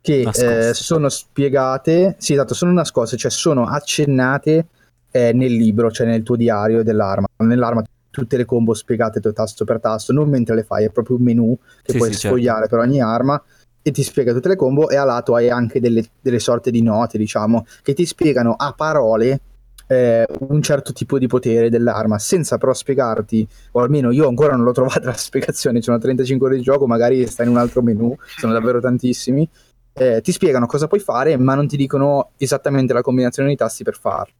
che 0.00 0.22
eh, 0.22 0.74
sono 0.74 1.08
spiegate, 1.08 2.16
sì, 2.18 2.32
esatto, 2.32 2.54
sono 2.54 2.72
nascoste, 2.72 3.16
cioè 3.16 3.30
sono 3.30 3.68
accennate 3.68 4.66
eh, 5.12 5.32
nel 5.32 5.52
libro, 5.52 5.92
cioè 5.92 6.06
nel 6.06 6.24
tuo 6.24 6.34
diario 6.34 6.82
dell'arma. 6.82 7.28
Nell'arma 7.44 7.84
tutte 8.10 8.36
le 8.36 8.44
combo 8.44 8.74
spiegate 8.74 9.20
tasto 9.32 9.64
per 9.64 9.78
tasto, 9.80 10.12
non 10.12 10.28
mentre 10.28 10.54
le 10.56 10.64
fai, 10.64 10.84
è 10.84 10.90
proprio 10.90 11.16
un 11.16 11.22
menu 11.22 11.56
che 11.82 11.92
Sì, 11.92 11.98
puoi 11.98 12.12
sì, 12.12 12.18
certo. 12.18 12.36
sfogliare 12.36 12.66
per 12.66 12.78
ogni 12.80 13.00
arma 13.00 13.40
e 13.80 13.90
ti 13.90 14.02
spiega 14.02 14.32
tutte 14.32 14.48
le 14.48 14.56
combo 14.56 14.88
e 14.90 14.96
a 14.96 15.04
lato 15.04 15.34
hai 15.34 15.50
anche 15.50 15.80
delle, 15.80 16.04
delle 16.20 16.38
sorte 16.38 16.70
di 16.70 16.82
note, 16.82 17.18
diciamo, 17.18 17.64
che 17.82 17.94
ti 17.94 18.04
spiegano 18.04 18.54
a 18.56 18.72
parole 18.76 19.40
eh, 19.88 20.26
un 20.48 20.62
certo 20.62 20.92
tipo 20.92 21.18
di 21.18 21.26
potere 21.26 21.68
dell'arma, 21.68 22.18
senza 22.18 22.58
però 22.58 22.72
spiegarti, 22.72 23.46
o 23.72 23.80
almeno 23.80 24.10
io 24.12 24.28
ancora 24.28 24.54
non 24.54 24.64
l'ho 24.64 24.72
trovata 24.72 25.06
la 25.06 25.16
spiegazione, 25.16 25.82
sono 25.82 25.98
35 25.98 26.46
ore 26.46 26.56
di 26.56 26.62
gioco, 26.62 26.86
magari 26.86 27.26
sta 27.26 27.42
in 27.42 27.50
un 27.50 27.56
altro 27.58 27.82
menu, 27.82 28.14
sono 28.38 28.52
davvero 28.52 28.80
tantissimi, 28.80 29.48
eh, 29.94 30.20
ti 30.22 30.32
spiegano 30.32 30.66
cosa 30.66 30.86
puoi 30.86 31.00
fare, 31.00 31.36
ma 31.36 31.54
non 31.54 31.66
ti 31.66 31.76
dicono 31.76 32.30
esattamente 32.38 32.92
la 32.92 33.02
combinazione 33.02 33.48
di 33.48 33.56
tasti 33.56 33.82
per 33.84 33.96
farlo. 33.96 34.34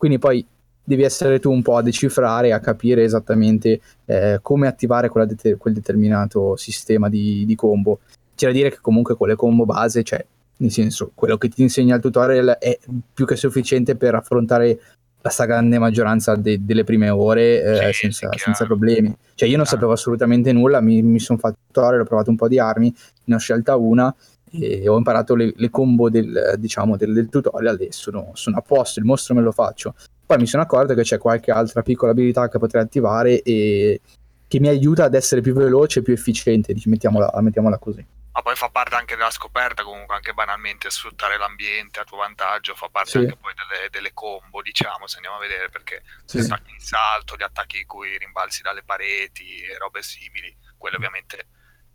Quindi 0.00 0.18
poi 0.18 0.42
devi 0.82 1.02
essere 1.02 1.38
tu 1.40 1.52
un 1.52 1.60
po' 1.60 1.76
a 1.76 1.82
decifrare 1.82 2.48
e 2.48 2.52
a 2.52 2.58
capire 2.58 3.04
esattamente 3.04 3.82
eh, 4.06 4.38
come 4.40 4.66
attivare 4.66 5.10
dete- 5.26 5.56
quel 5.58 5.74
determinato 5.74 6.56
sistema 6.56 7.10
di, 7.10 7.44
di 7.44 7.54
combo. 7.54 7.98
C'è 8.34 8.46
da 8.46 8.52
dire 8.52 8.70
che 8.70 8.78
comunque 8.80 9.14
con 9.14 9.28
le 9.28 9.36
combo 9.36 9.66
base, 9.66 10.02
cioè, 10.02 10.24
nel 10.56 10.70
senso, 10.70 11.10
quello 11.14 11.36
che 11.36 11.50
ti 11.50 11.60
insegna 11.60 11.96
il 11.96 12.00
tutorial 12.00 12.56
è 12.58 12.78
più 13.12 13.26
che 13.26 13.36
sufficiente 13.36 13.94
per 13.94 14.14
affrontare 14.14 14.80
la 15.20 15.28
stragrande 15.28 15.78
maggioranza 15.78 16.34
de- 16.34 16.64
delle 16.64 16.84
prime 16.84 17.10
ore 17.10 17.62
eh, 17.62 17.92
Sì, 17.92 18.10
senza, 18.10 18.30
senza 18.36 18.64
problemi. 18.64 19.14
Cioè 19.34 19.50
io 19.50 19.58
non 19.58 19.66
sapevo 19.66 19.92
assolutamente 19.92 20.50
nulla, 20.50 20.80
mi, 20.80 21.02
mi 21.02 21.20
sono 21.20 21.38
fatto 21.38 21.58
il 21.60 21.66
tutorial, 21.66 22.00
ho 22.00 22.04
provato 22.04 22.30
un 22.30 22.36
po' 22.36 22.48
di 22.48 22.58
armi, 22.58 22.90
ne 23.24 23.34
ho 23.34 23.38
scelta 23.38 23.76
una 23.76 24.14
e 24.52 24.88
ho 24.88 24.96
imparato 24.96 25.34
le, 25.34 25.52
le 25.54 25.70
combo 25.70 26.10
del, 26.10 26.54
diciamo, 26.58 26.96
del, 26.96 27.12
del 27.12 27.28
tutorial 27.28 27.80
e 27.80 27.92
sono, 27.92 28.30
sono 28.34 28.58
a 28.58 28.62
posto, 28.62 28.98
il 28.98 29.04
mostro 29.04 29.34
me 29.34 29.42
lo 29.42 29.52
faccio. 29.52 29.94
Poi 30.26 30.38
mi 30.38 30.46
sono 30.46 30.62
accorto 30.62 30.94
che 30.94 31.02
c'è 31.02 31.18
qualche 31.18 31.50
altra 31.50 31.82
piccola 31.82 32.12
abilità 32.12 32.48
che 32.48 32.58
potrei 32.58 32.82
attivare 32.82 33.42
e 33.42 34.00
che 34.46 34.60
mi 34.60 34.68
aiuta 34.68 35.04
ad 35.04 35.14
essere 35.14 35.40
più 35.40 35.54
veloce 35.54 36.00
e 36.00 36.02
più 36.02 36.12
efficiente, 36.12 36.74
mettiamola, 36.84 37.32
mettiamola 37.40 37.78
così. 37.78 38.04
Ma 38.32 38.42
poi 38.42 38.54
fa 38.54 38.68
parte 38.68 38.94
anche 38.94 39.16
della 39.16 39.30
scoperta, 39.30 39.82
comunque 39.82 40.14
anche 40.14 40.32
banalmente 40.32 40.88
sfruttare 40.88 41.36
l'ambiente 41.36 41.98
a 41.98 42.04
tuo 42.04 42.18
vantaggio, 42.18 42.74
fa 42.76 42.88
parte 42.88 43.10
Sì. 43.10 43.18
anche 43.18 43.36
poi 43.36 43.52
delle, 43.54 43.88
delle 43.90 44.12
combo, 44.12 44.62
diciamo, 44.62 45.08
se 45.08 45.16
andiamo 45.16 45.36
a 45.36 45.40
vedere, 45.40 45.68
perché 45.68 46.02
Sì. 46.24 46.38
gli 46.38 46.42
attacchi 46.42 46.70
in 46.72 46.78
salto, 46.78 47.34
gli 47.36 47.42
attacchi 47.42 47.80
in 47.80 47.86
cui 47.86 48.16
rimbalzi 48.18 48.62
dalle 48.62 48.84
pareti 48.84 49.62
e 49.62 49.76
robe 49.78 50.02
simili, 50.02 50.56
quelle 50.78 50.96
ovviamente 50.96 51.46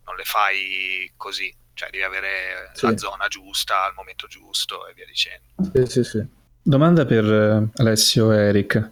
non 0.04 0.14
le 0.14 0.24
fai 0.24 1.10
così, 1.16 1.52
cioè 1.76 1.90
devi 1.90 2.02
avere 2.02 2.70
Sì. 2.72 2.86
la 2.86 2.96
zona 2.96 3.26
giusta 3.28 3.84
al 3.84 3.92
momento 3.94 4.26
giusto 4.26 4.88
e 4.88 4.94
via 4.94 5.04
dicendo. 5.06 5.86
Sì, 5.86 6.02
sì, 6.02 6.04
sì. 6.04 6.26
Domanda 6.62 7.04
per 7.04 7.24
eh, 7.24 7.68
Alessio 7.82 8.32
e 8.32 8.36
Eric. 8.38 8.90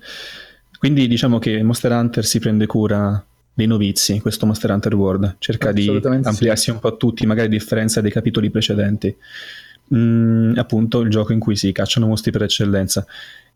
Quindi 0.79 1.09
diciamo 1.09 1.39
che 1.39 1.63
Monster 1.63 1.93
Hunter 1.93 2.25
si 2.25 2.39
prende 2.39 2.67
cura 2.67 3.25
dei 3.55 3.67
novizi, 3.67 4.21
questo 4.21 4.45
Monster 4.47 4.71
Hunter 4.71 4.95
World, 4.95 5.37
cerca 5.39 5.73
di 5.73 5.83
Assolutamente 5.83 6.25
sì. 6.29 6.35
ampliarsi 6.35 6.71
un 6.71 6.79
po' 6.79 6.97
tutti, 6.99 7.25
magari 7.25 7.47
a 7.47 7.51
differenza 7.51 8.01
dei 8.03 8.11
capitoli 8.11 8.51
precedenti. 8.51 9.17
Mm, 9.95 10.57
appunto 10.59 11.01
il 11.01 11.11
gioco 11.11 11.33
in 11.33 11.39
cui 11.41 11.57
si 11.57 11.73
cacciano 11.73 12.07
mostri 12.07 12.31
per 12.31 12.43
eccellenza. 12.43 13.05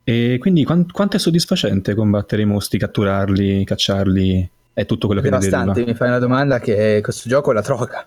E 0.05 0.39
quindi 0.41 0.65
quan- 0.65 0.91
quanto 0.91 1.17
è 1.17 1.19
soddisfacente 1.19 1.95
combattere 1.95 2.43
i 2.43 2.47
mostri, 2.47 2.79
catturarli, 2.79 3.65
cacciarli 3.65 4.51
e 4.73 4.87
tutto 4.87 5.07
quello 5.07 5.21
che? 5.21 5.29
Devastante, 5.29 5.85
mi 5.85 5.95
fai 5.95 6.09
una 6.09 6.19
domanda 6.19 6.61
che 6.61 7.01
questo 7.03 7.29
gioco 7.29 7.51
è 7.51 7.55
la 7.55 7.61
droga. 7.61 8.07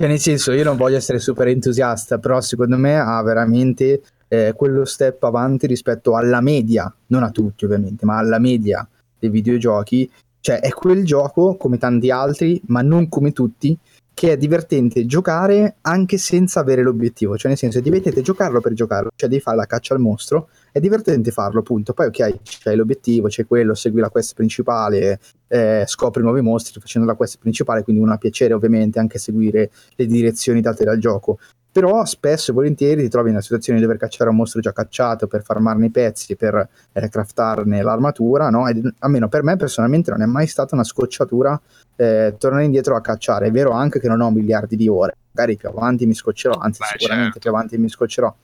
Cioè, 0.00 0.08
nel 0.08 0.18
senso, 0.18 0.52
io 0.52 0.64
non 0.64 0.78
voglio 0.78 0.96
essere 0.96 1.18
super 1.18 1.46
entusiasta, 1.48 2.16
però 2.16 2.40
secondo 2.40 2.78
me 2.78 2.98
ha 2.98 3.22
veramente 3.22 4.00
eh, 4.28 4.54
quello 4.56 4.86
step 4.86 5.22
avanti 5.24 5.66
rispetto 5.66 6.16
alla 6.16 6.40
media, 6.40 6.90
non 7.08 7.22
a 7.22 7.30
tutti 7.30 7.66
ovviamente, 7.66 8.06
ma 8.06 8.16
alla 8.16 8.38
media 8.38 8.88
dei 9.18 9.28
videogiochi. 9.28 10.10
Cioè, 10.40 10.60
è 10.60 10.70
quel 10.70 11.04
gioco, 11.04 11.56
come 11.56 11.76
tanti 11.76 12.10
altri, 12.10 12.58
ma 12.68 12.80
non 12.80 13.10
come 13.10 13.32
tutti, 13.32 13.76
che 14.14 14.32
è 14.32 14.38
divertente 14.38 15.04
giocare 15.04 15.76
anche 15.82 16.16
senza 16.16 16.60
avere 16.60 16.82
l'obiettivo. 16.82 17.36
Cioè, 17.36 17.48
nel 17.48 17.58
senso, 17.58 17.76
è 17.76 17.82
divertente 17.82 18.22
giocarlo 18.22 18.62
per 18.62 18.72
giocarlo, 18.72 19.10
cioè 19.14 19.28
devi 19.28 19.42
fare 19.42 19.58
la 19.58 19.66
caccia 19.66 19.92
al 19.92 20.00
mostro, 20.00 20.48
è 20.72 20.80
divertente 20.80 21.30
farlo, 21.30 21.60
appunto. 21.60 21.92
Poi, 21.92 22.06
ok, 22.06 22.42
c'è 22.42 22.74
l'obiettivo, 22.74 23.28
c'è 23.28 23.46
quello, 23.46 23.74
segui 23.74 24.00
la 24.00 24.10
quest 24.10 24.34
principale, 24.34 25.20
eh, 25.48 25.84
scopri 25.86 26.22
nuovi 26.22 26.40
mostri 26.40 26.80
facendo 26.80 27.06
la 27.06 27.14
quest 27.14 27.38
principale, 27.38 27.82
quindi 27.82 28.02
uno 28.02 28.12
ha 28.12 28.18
piacere 28.18 28.54
ovviamente 28.54 28.98
anche 28.98 29.18
seguire 29.18 29.70
le 29.96 30.06
direzioni 30.06 30.60
date 30.60 30.84
dal 30.84 30.98
gioco. 30.98 31.38
Però 31.72 32.04
spesso 32.04 32.50
e 32.50 32.54
volentieri 32.54 33.02
ti 33.02 33.08
trovi 33.08 33.28
nella 33.28 33.42
situazione 33.42 33.78
di 33.78 33.84
dover 33.84 34.00
cacciare 34.00 34.28
un 34.28 34.34
mostro 34.34 34.60
già 34.60 34.72
cacciato 34.72 35.28
per 35.28 35.44
farmarne 35.44 35.86
i 35.86 35.90
pezzi, 35.90 36.34
per 36.34 36.68
eh, 36.92 37.08
craftarne 37.08 37.80
l'armatura, 37.80 38.50
no? 38.50 38.66
Ed, 38.66 38.94
almeno 38.98 39.28
per 39.28 39.44
me 39.44 39.54
personalmente 39.54 40.10
non 40.10 40.20
è 40.20 40.26
mai 40.26 40.48
stata 40.48 40.74
una 40.74 40.82
scocciatura 40.82 41.60
eh, 41.94 42.34
tornare 42.38 42.64
indietro 42.64 42.96
a 42.96 43.00
cacciare. 43.00 43.46
È 43.46 43.50
vero 43.52 43.70
anche 43.70 44.00
che 44.00 44.08
non 44.08 44.20
ho 44.20 44.32
miliardi 44.32 44.74
di 44.74 44.88
ore, 44.88 45.16
magari 45.30 45.56
più 45.56 45.68
avanti 45.68 46.06
mi 46.06 46.14
scoccerò, 46.14 46.54
anzi 46.54 46.80
Beh, 46.80 46.98
sicuramente 46.98 47.32
certo. 47.34 47.38
più 47.38 47.50
avanti 47.50 47.78
mi 47.78 47.88
scoccerò. 47.88 48.34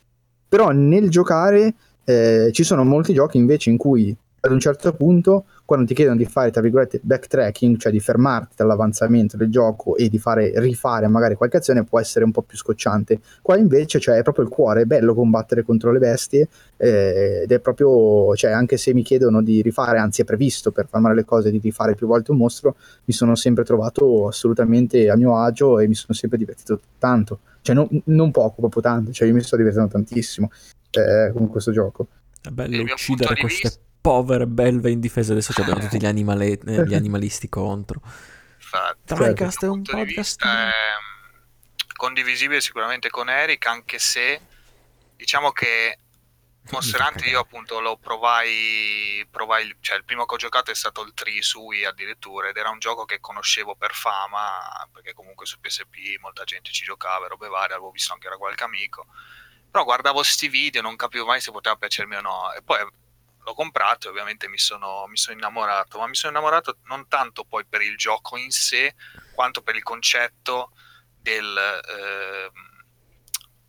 Però 0.48 0.70
nel 0.70 1.10
giocare 1.10 1.74
eh, 2.06 2.50
ci 2.52 2.62
sono 2.62 2.84
molti 2.84 3.12
giochi 3.12 3.36
invece 3.36 3.70
in 3.70 3.76
cui 3.76 4.16
ad 4.46 4.52
un 4.52 4.60
certo 4.60 4.92
punto, 4.92 5.46
quando 5.64 5.84
ti 5.86 5.94
chiedono 5.94 6.16
di 6.16 6.24
fare, 6.24 6.52
tra 6.52 6.62
virgolette, 6.62 7.00
backtracking, 7.02 7.78
cioè 7.78 7.90
di 7.90 7.98
fermarti 7.98 8.54
dall'avanzamento 8.56 9.36
del 9.36 9.50
gioco 9.50 9.96
e 9.96 10.08
di 10.08 10.18
fare 10.18 10.52
rifare 10.60 11.08
magari 11.08 11.34
qualche 11.34 11.56
azione, 11.56 11.82
può 11.82 11.98
essere 11.98 12.24
un 12.24 12.30
po' 12.30 12.42
più 12.42 12.56
scocciante. 12.56 13.18
Qua 13.42 13.56
invece 13.56 13.98
cioè, 13.98 14.18
è 14.18 14.22
proprio 14.22 14.44
il 14.44 14.50
cuore, 14.50 14.82
è 14.82 14.84
bello 14.84 15.14
combattere 15.14 15.64
contro 15.64 15.90
le 15.90 15.98
bestie 15.98 16.48
eh, 16.76 17.40
ed 17.42 17.50
è 17.50 17.58
proprio, 17.58 18.36
cioè, 18.36 18.52
anche 18.52 18.76
se 18.76 18.94
mi 18.94 19.02
chiedono 19.02 19.42
di 19.42 19.62
rifare, 19.62 19.98
anzi 19.98 20.22
è 20.22 20.24
previsto 20.24 20.70
per 20.70 20.86
farmare 20.88 21.16
le 21.16 21.24
cose 21.24 21.50
di 21.50 21.58
rifare 21.58 21.96
più 21.96 22.06
volte 22.06 22.30
un 22.30 22.36
mostro, 22.36 22.76
mi 23.04 23.14
sono 23.14 23.34
sempre 23.34 23.64
trovato 23.64 24.28
assolutamente 24.28 25.10
a 25.10 25.16
mio 25.16 25.36
agio 25.36 25.80
e 25.80 25.88
mi 25.88 25.94
sono 25.94 26.14
sempre 26.14 26.38
divertito 26.38 26.80
tanto. 26.98 27.40
Cioè 27.62 27.74
non, 27.74 27.88
non 28.04 28.30
poco, 28.30 28.60
proprio 28.60 28.80
tanto, 28.80 29.10
cioè 29.10 29.26
io 29.26 29.34
mi 29.34 29.42
sto 29.42 29.56
divertendo 29.56 29.88
tantissimo 29.88 30.50
eh, 30.96 31.32
con 31.32 31.48
questo 31.48 31.72
gioco. 31.72 32.08
È 32.40 32.48
bello 32.48 32.82
uccidere 32.82 33.36
queste 33.36 33.68
vista- 33.68 33.80
povere 34.00 34.46
belve 34.46 34.90
indifese. 34.90 35.32
Adesso 35.32 35.52
ci 35.52 35.60
abbiamo 35.60 35.80
tutti 35.80 35.98
gli, 35.98 36.06
animale- 36.06 36.58
eh, 36.58 36.86
gli 36.86 36.94
animalisti 36.94 37.48
contro. 37.48 38.00
Infatti, 38.54 39.14
Tricast 39.14 39.62
è 39.62 39.66
dal 39.66 39.74
un 39.76 39.82
podcast. 39.82 40.44
è 40.44 40.48
mm, 40.48 41.86
condivisibile 41.96 42.60
sicuramente 42.60 43.10
con 43.10 43.28
Eric, 43.28 43.66
anche 43.66 43.98
se 43.98 44.40
diciamo 45.16 45.50
che 45.50 45.98
Monster 46.70 47.00
Hunter 47.00 47.28
io 47.28 47.40
appunto 47.40 47.80
lo 47.80 47.96
provai, 47.96 49.24
provai, 49.30 49.76
cioè 49.80 49.96
il 49.96 50.04
primo 50.04 50.24
che 50.26 50.34
ho 50.34 50.38
giocato 50.38 50.72
è 50.72 50.74
stato 50.74 51.02
il 51.02 51.14
3 51.14 51.40
su 51.40 51.60
Wii 51.60 51.84
addirittura 51.84 52.48
ed 52.48 52.56
era 52.56 52.70
un 52.70 52.80
gioco 52.80 53.04
che 53.04 53.20
conoscevo 53.20 53.76
per 53.76 53.92
fama 53.94 54.88
perché 54.92 55.14
comunque 55.14 55.46
su 55.46 55.60
PSP 55.60 56.18
molta 56.20 56.42
gente 56.42 56.72
ci 56.72 56.84
giocava 56.84 57.28
robe 57.28 57.48
varie, 57.48 57.74
avevo 57.74 57.92
visto 57.92 58.12
anche 58.12 58.28
da 58.28 58.36
qualche 58.36 58.64
amico 58.64 59.06
però 59.76 59.84
guardavo 59.84 60.22
sti 60.22 60.48
video 60.48 60.80
non 60.80 60.96
capivo 60.96 61.26
mai 61.26 61.38
se 61.38 61.50
poteva 61.50 61.76
piacermi 61.76 62.16
o 62.16 62.22
no. 62.22 62.52
E 62.54 62.62
poi 62.62 62.78
l'ho 62.80 63.54
comprato 63.54 64.06
e 64.06 64.10
ovviamente 64.10 64.48
mi 64.48 64.56
sono, 64.56 65.04
mi 65.06 65.18
sono 65.18 65.36
innamorato. 65.36 65.98
Ma 65.98 66.06
mi 66.06 66.14
sono 66.14 66.32
innamorato 66.32 66.78
non 66.84 67.06
tanto 67.08 67.44
poi 67.44 67.66
per 67.66 67.82
il 67.82 67.94
gioco 67.98 68.38
in 68.38 68.50
sé 68.50 68.94
quanto 69.34 69.60
per 69.60 69.76
il 69.76 69.82
concetto 69.82 70.70
del, 71.20 71.54
ehm, 71.54 72.75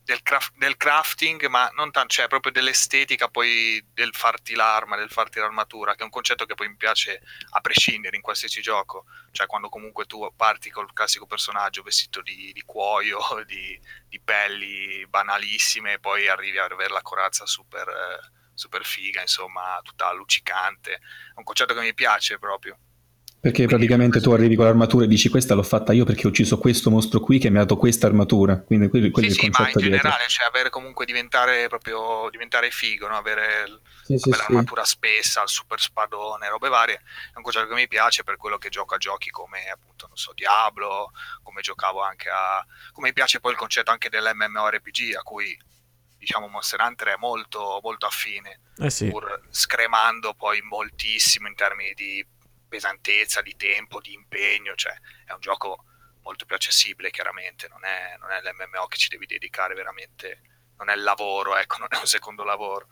del, 0.07 0.23
craft- 0.23 0.55
del 0.55 0.77
crafting, 0.77 1.47
ma 1.47 1.69
non 1.75 1.91
tanto, 1.91 2.13
cioè 2.13 2.29
proprio 2.29 2.53
dell'estetica 2.53 3.27
poi 3.27 3.85
del 3.93 4.15
farti 4.15 4.55
l'arma, 4.55 4.95
del 4.95 5.09
farti 5.09 5.39
l'armatura, 5.39 5.95
che 5.95 5.99
è 5.99 6.03
un 6.05 6.09
concetto 6.09 6.45
che 6.45 6.55
poi 6.55 6.69
mi 6.69 6.77
piace 6.77 7.21
a 7.49 7.59
prescindere 7.59 8.15
in 8.15 8.21
qualsiasi 8.21 8.61
gioco, 8.61 9.03
cioè 9.33 9.47
quando 9.47 9.67
comunque 9.67 10.05
tu 10.05 10.25
parti 10.33 10.69
col 10.69 10.93
classico 10.93 11.25
personaggio 11.25 11.83
vestito 11.83 12.21
di, 12.21 12.53
di 12.53 12.61
cuoio, 12.61 13.19
di, 13.45 13.77
di 14.07 14.19
pelli 14.21 15.05
banalissime 15.07 15.93
e 15.93 15.99
poi 15.99 16.29
arrivi 16.29 16.57
ad 16.57 16.71
avere 16.71 16.93
la 16.93 17.01
corazza 17.01 17.45
super, 17.45 17.91
super 18.53 18.85
figa, 18.85 19.19
insomma, 19.19 19.77
tutta 19.83 20.09
luccicante, 20.13 20.93
è 20.93 20.99
un 21.35 21.43
concetto 21.43 21.73
che 21.73 21.81
mi 21.81 21.93
piace 21.93 22.39
proprio. 22.39 22.79
Perché 23.39 23.65
Quindi- 23.65 23.85
praticamente 23.85 24.19
tu 24.19 24.31
arrivi 24.31 24.55
con 24.55 24.65
l'armatura 24.65 25.05
e 25.05 25.07
dici 25.07 25.29
questa 25.29 25.53
l'ho 25.53 25.61
fatta 25.63 25.93
io 25.93 26.05
perché 26.05 26.25
ho 26.25 26.29
ucciso 26.31 26.57
questo 26.57 26.89
mostro 26.89 27.19
qui 27.19 27.37
che 27.37 27.49
mi 27.51 27.57
ha 27.57 27.61
dato 27.61 27.77
questa 27.77 28.07
armatura. 28.07 28.59
Quindi 28.59 28.87
quello, 28.89 29.11
quello 29.11 29.29
Sì, 29.29 29.33
è 29.39 29.45
il 29.45 29.53
sì, 29.53 29.61
ma 29.61 29.67
in 29.69 29.73
dietro. 29.75 29.97
generale, 29.97 30.23
cioè 30.27 30.47
avere 30.47 30.69
comunque 30.71 31.05
diventare 31.05 31.67
proprio 31.69 32.27
diventare 32.31 32.71
figo, 32.71 33.07
no? 33.07 33.15
avere 33.15 33.79
Sì, 34.03 34.17
sì, 34.17 34.31
l'armatura 34.31 34.83
spessa, 34.83 35.43
il 35.43 35.49
super 35.49 35.79
spadone, 35.79 36.49
robe 36.49 36.67
varie, 36.67 36.95
è 36.95 37.37
un 37.37 37.43
concetto 37.43 37.67
che 37.67 37.75
mi 37.75 37.87
piace 37.87 38.23
per 38.23 38.37
quello 38.37 38.57
che 38.57 38.69
gioco 38.69 38.95
a 38.95 38.97
giochi 38.97 39.29
come 39.29 39.69
appunto, 39.71 40.07
non 40.07 40.17
so, 40.17 40.33
Diablo, 40.33 41.11
come 41.43 41.61
giocavo 41.61 42.01
anche 42.01 42.29
a... 42.29 42.65
come 42.91 43.09
mi 43.09 43.13
piace 43.13 43.39
poi 43.39 43.51
il 43.51 43.57
concetto 43.57 43.91
anche 43.91 44.09
dell'MMORPG 44.09 45.15
a 45.15 45.21
cui 45.21 45.55
diciamo 46.17 46.47
Monster 46.47 46.81
Hunter 46.81 47.09
è 47.09 47.15
molto, 47.19 47.79
molto 47.83 48.07
affine, 48.07 48.61
Eh 48.79 48.89
sì. 48.89 49.07
pur 49.09 49.43
scremando 49.51 50.33
poi 50.33 50.59
moltissimo 50.63 51.47
in 51.47 51.53
termini 51.55 51.93
di 51.93 52.25
pesantezza, 52.67 53.41
di 53.41 53.55
tempo, 53.55 53.99
di 53.99 54.13
impegno, 54.13 54.75
cioè 54.75 54.93
è 55.25 55.31
un 55.31 55.39
gioco 55.39 55.83
molto 56.21 56.45
più 56.45 56.55
accessibile 56.55 57.09
chiaramente, 57.09 57.67
non 57.69 57.85
è, 57.85 58.17
non 58.19 58.31
è 58.31 58.41
l'MMO 58.41 58.87
che 58.87 58.97
ci 58.97 59.07
devi 59.09 59.25
dedicare 59.25 59.73
veramente, 59.73 60.41
non 60.77 60.89
è 60.89 60.93
il 60.93 61.03
lavoro, 61.03 61.55
ecco, 61.55 61.77
non 61.77 61.87
è 61.89 61.97
un 61.97 62.05
secondo 62.05 62.43
lavoro. 62.43 62.87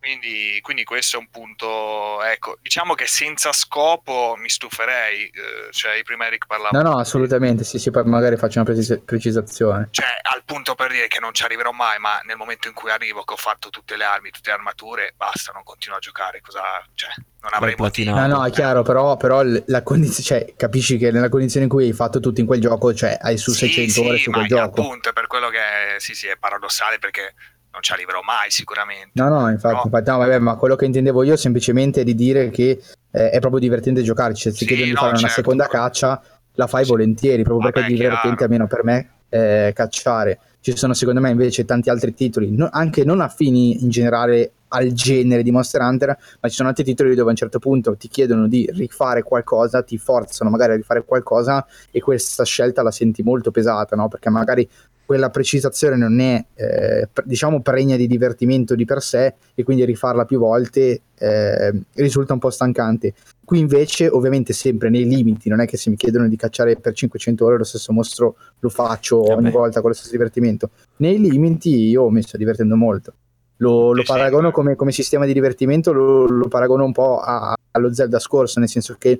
Quindi, 0.00 0.58
quindi 0.62 0.84
questo 0.84 1.16
è 1.16 1.20
un 1.20 1.28
punto, 1.28 2.22
ecco, 2.22 2.58
diciamo 2.62 2.94
che 2.94 3.06
senza 3.06 3.52
scopo 3.52 4.36
mi 4.38 4.48
stuferei, 4.48 5.24
eh, 5.26 5.72
cioè 5.72 6.00
prima 6.02 6.26
Eric 6.26 6.46
parlava... 6.46 6.80
No, 6.80 6.88
no, 6.90 6.98
assolutamente, 6.98 7.64
sì, 7.64 7.78
sì, 7.78 7.90
poi 7.90 8.04
magari 8.04 8.36
faccio 8.36 8.60
una 8.60 8.70
precis- 8.72 9.00
precisazione. 9.04 9.88
Cioè, 9.90 10.06
al 10.34 10.44
punto 10.44 10.74
per 10.74 10.90
dire 10.92 11.08
che 11.08 11.18
non 11.20 11.34
ci 11.34 11.42
arriverò 11.42 11.72
mai, 11.72 11.98
ma 11.98 12.20
nel 12.24 12.36
momento 12.36 12.68
in 12.68 12.74
cui 12.74 12.90
arrivo, 12.90 13.24
che 13.24 13.32
ho 13.34 13.36
fatto 13.36 13.70
tutte 13.70 13.96
le 13.96 14.04
armi, 14.04 14.30
tutte 14.30 14.50
le 14.50 14.56
armature, 14.56 15.14
basta, 15.16 15.52
non 15.52 15.64
continuo 15.64 15.96
a 15.98 16.00
giocare. 16.00 16.40
Cosa, 16.40 16.62
cioè, 16.94 17.10
non 17.40 17.52
avrei 17.52 17.74
motivo. 17.76 18.12
platinato. 18.12 18.26
No, 18.28 18.38
no, 18.38 18.46
è 18.46 18.50
chiaro, 18.50 18.82
però, 18.82 19.16
però 19.16 19.42
la 19.66 19.82
condizione, 19.82 20.22
cioè, 20.44 20.54
capisci 20.56 20.96
che 20.96 21.10
nella 21.10 21.28
condizione 21.28 21.64
in 21.66 21.70
cui 21.72 21.86
hai 21.86 21.92
fatto 21.92 22.20
tutto 22.20 22.40
in 22.40 22.46
quel 22.46 22.60
gioco, 22.60 22.94
cioè 22.94 23.18
hai 23.20 23.36
su 23.36 23.50
Sì, 23.50 23.66
600 23.66 23.92
sì, 23.92 24.06
ore 24.06 24.18
su 24.18 24.30
quel 24.30 24.46
gioco. 24.46 24.80
appunto 24.80 25.08
è 25.10 25.12
per 25.12 25.26
quello 25.26 25.48
che 25.48 25.58
sì, 25.98 26.14
sì, 26.14 26.28
è 26.28 26.36
paradossale 26.38 26.98
perché 26.98 27.34
non 27.78 27.82
ci 27.82 27.92
arriverò 27.92 28.20
mai 28.22 28.50
sicuramente. 28.50 29.10
No, 29.14 29.28
no, 29.28 29.48
infatti, 29.48 29.74
No. 29.76 29.82
infatti, 29.84 30.10
no, 30.10 30.18
vabbè, 30.18 30.38
ma 30.38 30.56
quello 30.56 30.74
che 30.76 30.84
intendevo 30.84 31.22
io 31.22 31.36
semplicemente 31.36 32.00
è 32.00 32.04
di 32.04 32.14
dire 32.14 32.50
che 32.50 32.80
eh, 33.10 33.30
è 33.30 33.38
proprio 33.38 33.60
divertente 33.60 34.02
giocarci, 34.02 34.42
se 34.42 34.50
ti 34.50 34.58
Sì, 34.58 34.66
chiedono 34.66 34.86
di 34.88 34.92
no, 34.94 34.98
fare 34.98 35.10
una 35.10 35.20
certo. 35.20 35.34
seconda 35.36 35.66
caccia, 35.66 36.20
la 36.54 36.66
fai 36.66 36.84
Sì. 36.84 36.90
volentieri, 36.90 37.42
proprio 37.42 37.70
Vabbè, 37.70 37.72
perché 37.72 37.88
è 37.88 37.96
divertente, 37.96 38.36
chiaro. 38.36 38.44
almeno 38.52 38.66
per 38.66 38.84
me, 38.84 39.10
eh, 39.28 39.72
cacciare. 39.74 40.40
Ci 40.60 40.76
sono 40.76 40.92
secondo 40.92 41.20
me 41.20 41.30
invece 41.30 41.64
tanti 41.64 41.88
altri 41.88 42.12
titoli, 42.14 42.50
no- 42.50 42.68
anche 42.70 43.04
non 43.04 43.20
affini 43.20 43.82
in 43.82 43.90
generale 43.90 44.52
al 44.70 44.92
genere 44.92 45.42
di 45.42 45.50
Monster 45.50 45.80
Hunter, 45.80 46.08
ma 46.40 46.48
ci 46.48 46.54
sono 46.56 46.68
altri 46.68 46.84
titoli 46.84 47.14
dove 47.14 47.28
a 47.28 47.30
un 47.30 47.36
certo 47.36 47.58
punto 47.58 47.96
ti 47.96 48.08
chiedono 48.08 48.48
di 48.48 48.68
rifare 48.74 49.22
qualcosa, 49.22 49.82
ti 49.82 49.96
forzano 49.96 50.50
magari 50.50 50.72
a 50.72 50.76
rifare 50.76 51.04
qualcosa 51.04 51.64
e 51.90 52.00
questa 52.00 52.44
scelta 52.44 52.82
la 52.82 52.90
senti 52.90 53.22
molto 53.22 53.50
pesata, 53.50 53.96
no? 53.96 54.08
Perché 54.08 54.28
magari 54.28 54.68
quella 55.08 55.30
precisazione 55.30 55.96
non 55.96 56.20
è, 56.20 56.44
eh, 56.54 57.08
diciamo, 57.24 57.62
pregna 57.62 57.96
di 57.96 58.06
divertimento 58.06 58.74
di 58.74 58.84
per 58.84 59.00
sé 59.00 59.36
e 59.54 59.62
quindi 59.62 59.86
rifarla 59.86 60.26
più 60.26 60.38
volte 60.38 61.00
eh, 61.16 61.80
risulta 61.94 62.34
un 62.34 62.38
po' 62.38 62.50
stancante. 62.50 63.14
Qui 63.42 63.58
invece, 63.58 64.06
ovviamente, 64.08 64.52
sempre 64.52 64.90
nei 64.90 65.06
limiti, 65.06 65.48
non 65.48 65.60
è 65.60 65.66
che 65.66 65.78
se 65.78 65.88
mi 65.88 65.96
chiedono 65.96 66.28
di 66.28 66.36
cacciare 66.36 66.76
per 66.76 66.92
500 66.92 67.42
ore 67.42 67.56
lo 67.56 67.64
stesso 67.64 67.90
mostro 67.94 68.36
lo 68.58 68.68
faccio 68.68 69.24
Eh 69.24 69.32
ogni 69.32 69.44
beh. 69.44 69.50
volta 69.50 69.80
con 69.80 69.88
lo 69.88 69.96
stesso 69.96 70.10
divertimento. 70.10 70.68
Nei 70.96 71.18
limiti 71.18 71.70
io 71.88 72.10
mi 72.10 72.20
sto 72.20 72.36
divertendo 72.36 72.76
molto. 72.76 73.14
Lo, 73.60 73.94
lo 73.94 74.02
paragono 74.02 74.50
come, 74.50 74.76
come 74.76 74.92
sistema 74.92 75.24
di 75.24 75.32
divertimento, 75.32 75.90
lo, 75.94 76.26
lo 76.26 76.48
paragono 76.48 76.84
un 76.84 76.92
po' 76.92 77.20
a- 77.20 77.56
allo 77.70 77.94
Zelda 77.94 78.18
scorso, 78.18 78.60
nel 78.60 78.68
senso 78.68 78.96
che 78.98 79.18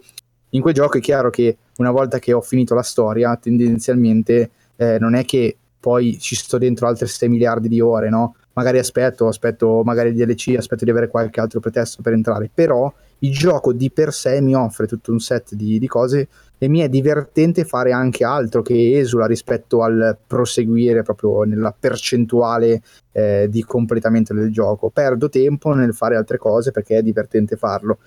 in 0.51 0.61
quel 0.61 0.75
gioco 0.75 0.99
è 0.99 1.01
chiaro 1.01 1.31
che 1.31 1.57
una 1.79 1.93
volta 1.93 2.19
che 2.19 2.35
ho 2.35 2.43
finito 2.43 2.75
la 2.75 2.83
storia, 2.83 3.35
tendenzialmente 3.37 4.51
eh, 4.77 4.99
non 4.99 5.15
è 5.15 5.25
che 5.25 5.57
poi 5.81 6.19
ci 6.19 6.35
sto 6.35 6.59
dentro 6.59 6.87
altre 6.87 7.07
6 7.07 7.29
miliardi 7.29 7.69
di 7.69 7.81
ore, 7.81 8.09
no? 8.09 8.35
Magari 8.55 8.79
aspetto, 8.79 9.29
aspetto 9.29 9.83
magari 9.85 10.09
il 10.09 10.17
DLC, 10.17 10.55
aspetto 10.57 10.85
di 10.85 10.91
avere 10.91 11.09
qualche 11.09 11.41
altro 11.41 11.61
pretesto 11.61 12.03
per 12.03 12.13
entrare, 12.13 12.51
però 12.53 12.93
il 13.21 13.33
gioco 13.33 13.73
di 13.73 13.91
per 13.91 14.13
sé 14.13 14.41
mi 14.41 14.55
offre 14.55 14.87
tutto 14.87 15.13
un 15.13 15.21
set 15.21 15.55
di, 15.55 15.79
di 15.79 15.87
cose 15.87 16.29
e 16.59 16.69
mi 16.69 16.81
è 16.81 16.89
divertente 16.89 17.65
fare 17.65 17.93
anche 17.93 18.25
altro 18.25 18.63
che 18.63 18.99
esula 18.99 19.27
rispetto 19.27 19.83
al 19.83 20.17
proseguire 20.27 21.03
proprio 21.03 21.43
nella 21.43 21.75
percentuale 21.79 22.83
eh, 23.13 23.47
di 23.49 23.63
completamento 23.65 24.35
del 24.35 24.53
gioco. 24.53 24.91
Perdo 24.91 25.29
tempo 25.29 25.73
nel 25.73 25.95
fare 25.95 26.17
altre 26.17 26.39
cose 26.39 26.73
perché 26.73 26.99
è 26.99 27.03
divertente 27.03 27.57
farlo. 27.57 27.99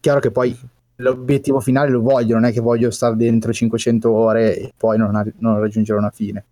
Chiaro 0.00 0.20
che 0.20 0.30
poi 0.30 0.56
l'obiettivo 0.96 1.60
finale 1.60 1.90
lo 1.90 2.02
voglio, 2.02 2.34
non 2.34 2.44
è 2.44 2.52
che 2.52 2.60
voglio 2.60 2.90
stare 2.90 3.16
dentro 3.16 3.52
500 3.52 4.10
ore 4.10 4.56
e 4.56 4.72
poi 4.76 4.98
non, 4.98 5.32
non 5.38 5.58
raggiungere 5.58 5.98
una 5.98 6.10
fine. 6.10 6.44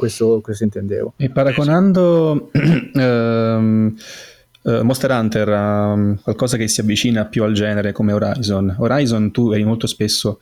Questo, 0.00 0.40
questo 0.40 0.64
intendevo. 0.64 1.12
E 1.16 1.30
paragonando 1.30 2.50
ehm, 2.94 3.94
eh, 4.62 4.82
Monster 4.82 5.10
Hunter 5.10 5.48
a 5.50 5.92
um, 5.92 6.18
qualcosa 6.22 6.56
che 6.56 6.68
si 6.68 6.80
avvicina 6.80 7.26
più 7.26 7.44
al 7.44 7.52
genere 7.52 7.92
come 7.92 8.12
Horizon, 8.12 8.76
Horizon 8.78 9.30
tu 9.30 9.52
eri 9.52 9.64
molto 9.64 9.86
spesso 9.86 10.40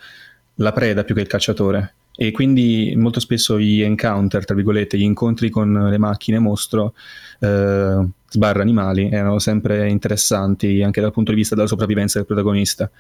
la 0.57 0.73
preda 0.73 1.05
più 1.05 1.15
che 1.15 1.21
il 1.21 1.27
cacciatore 1.27 1.95
e 2.17 2.33
quindi 2.33 2.95
molto 2.97 3.21
spesso 3.21 3.61
gli 3.61 3.81
encounter, 3.81 4.45
tra 4.45 4.55
virgolette, 4.57 4.99
gli 4.99 5.03
incontri 5.03 5.51
con 5.51 5.89
le 5.89 5.99
macchine 5.99 6.41
mostro 6.41 6.95
eh, 7.39 8.09
sbarra 8.29 8.61
animali 8.61 9.09
erano 9.09 9.39
sempre 9.39 9.89
interessanti 9.89 10.83
anche 10.83 11.01
dal 11.01 11.13
punto 11.13 11.31
di 11.31 11.37
vista 11.37 11.55
della 11.55 11.69
sopravvivenza 11.69 12.19
del 12.19 12.27
protagonista. 12.27 12.91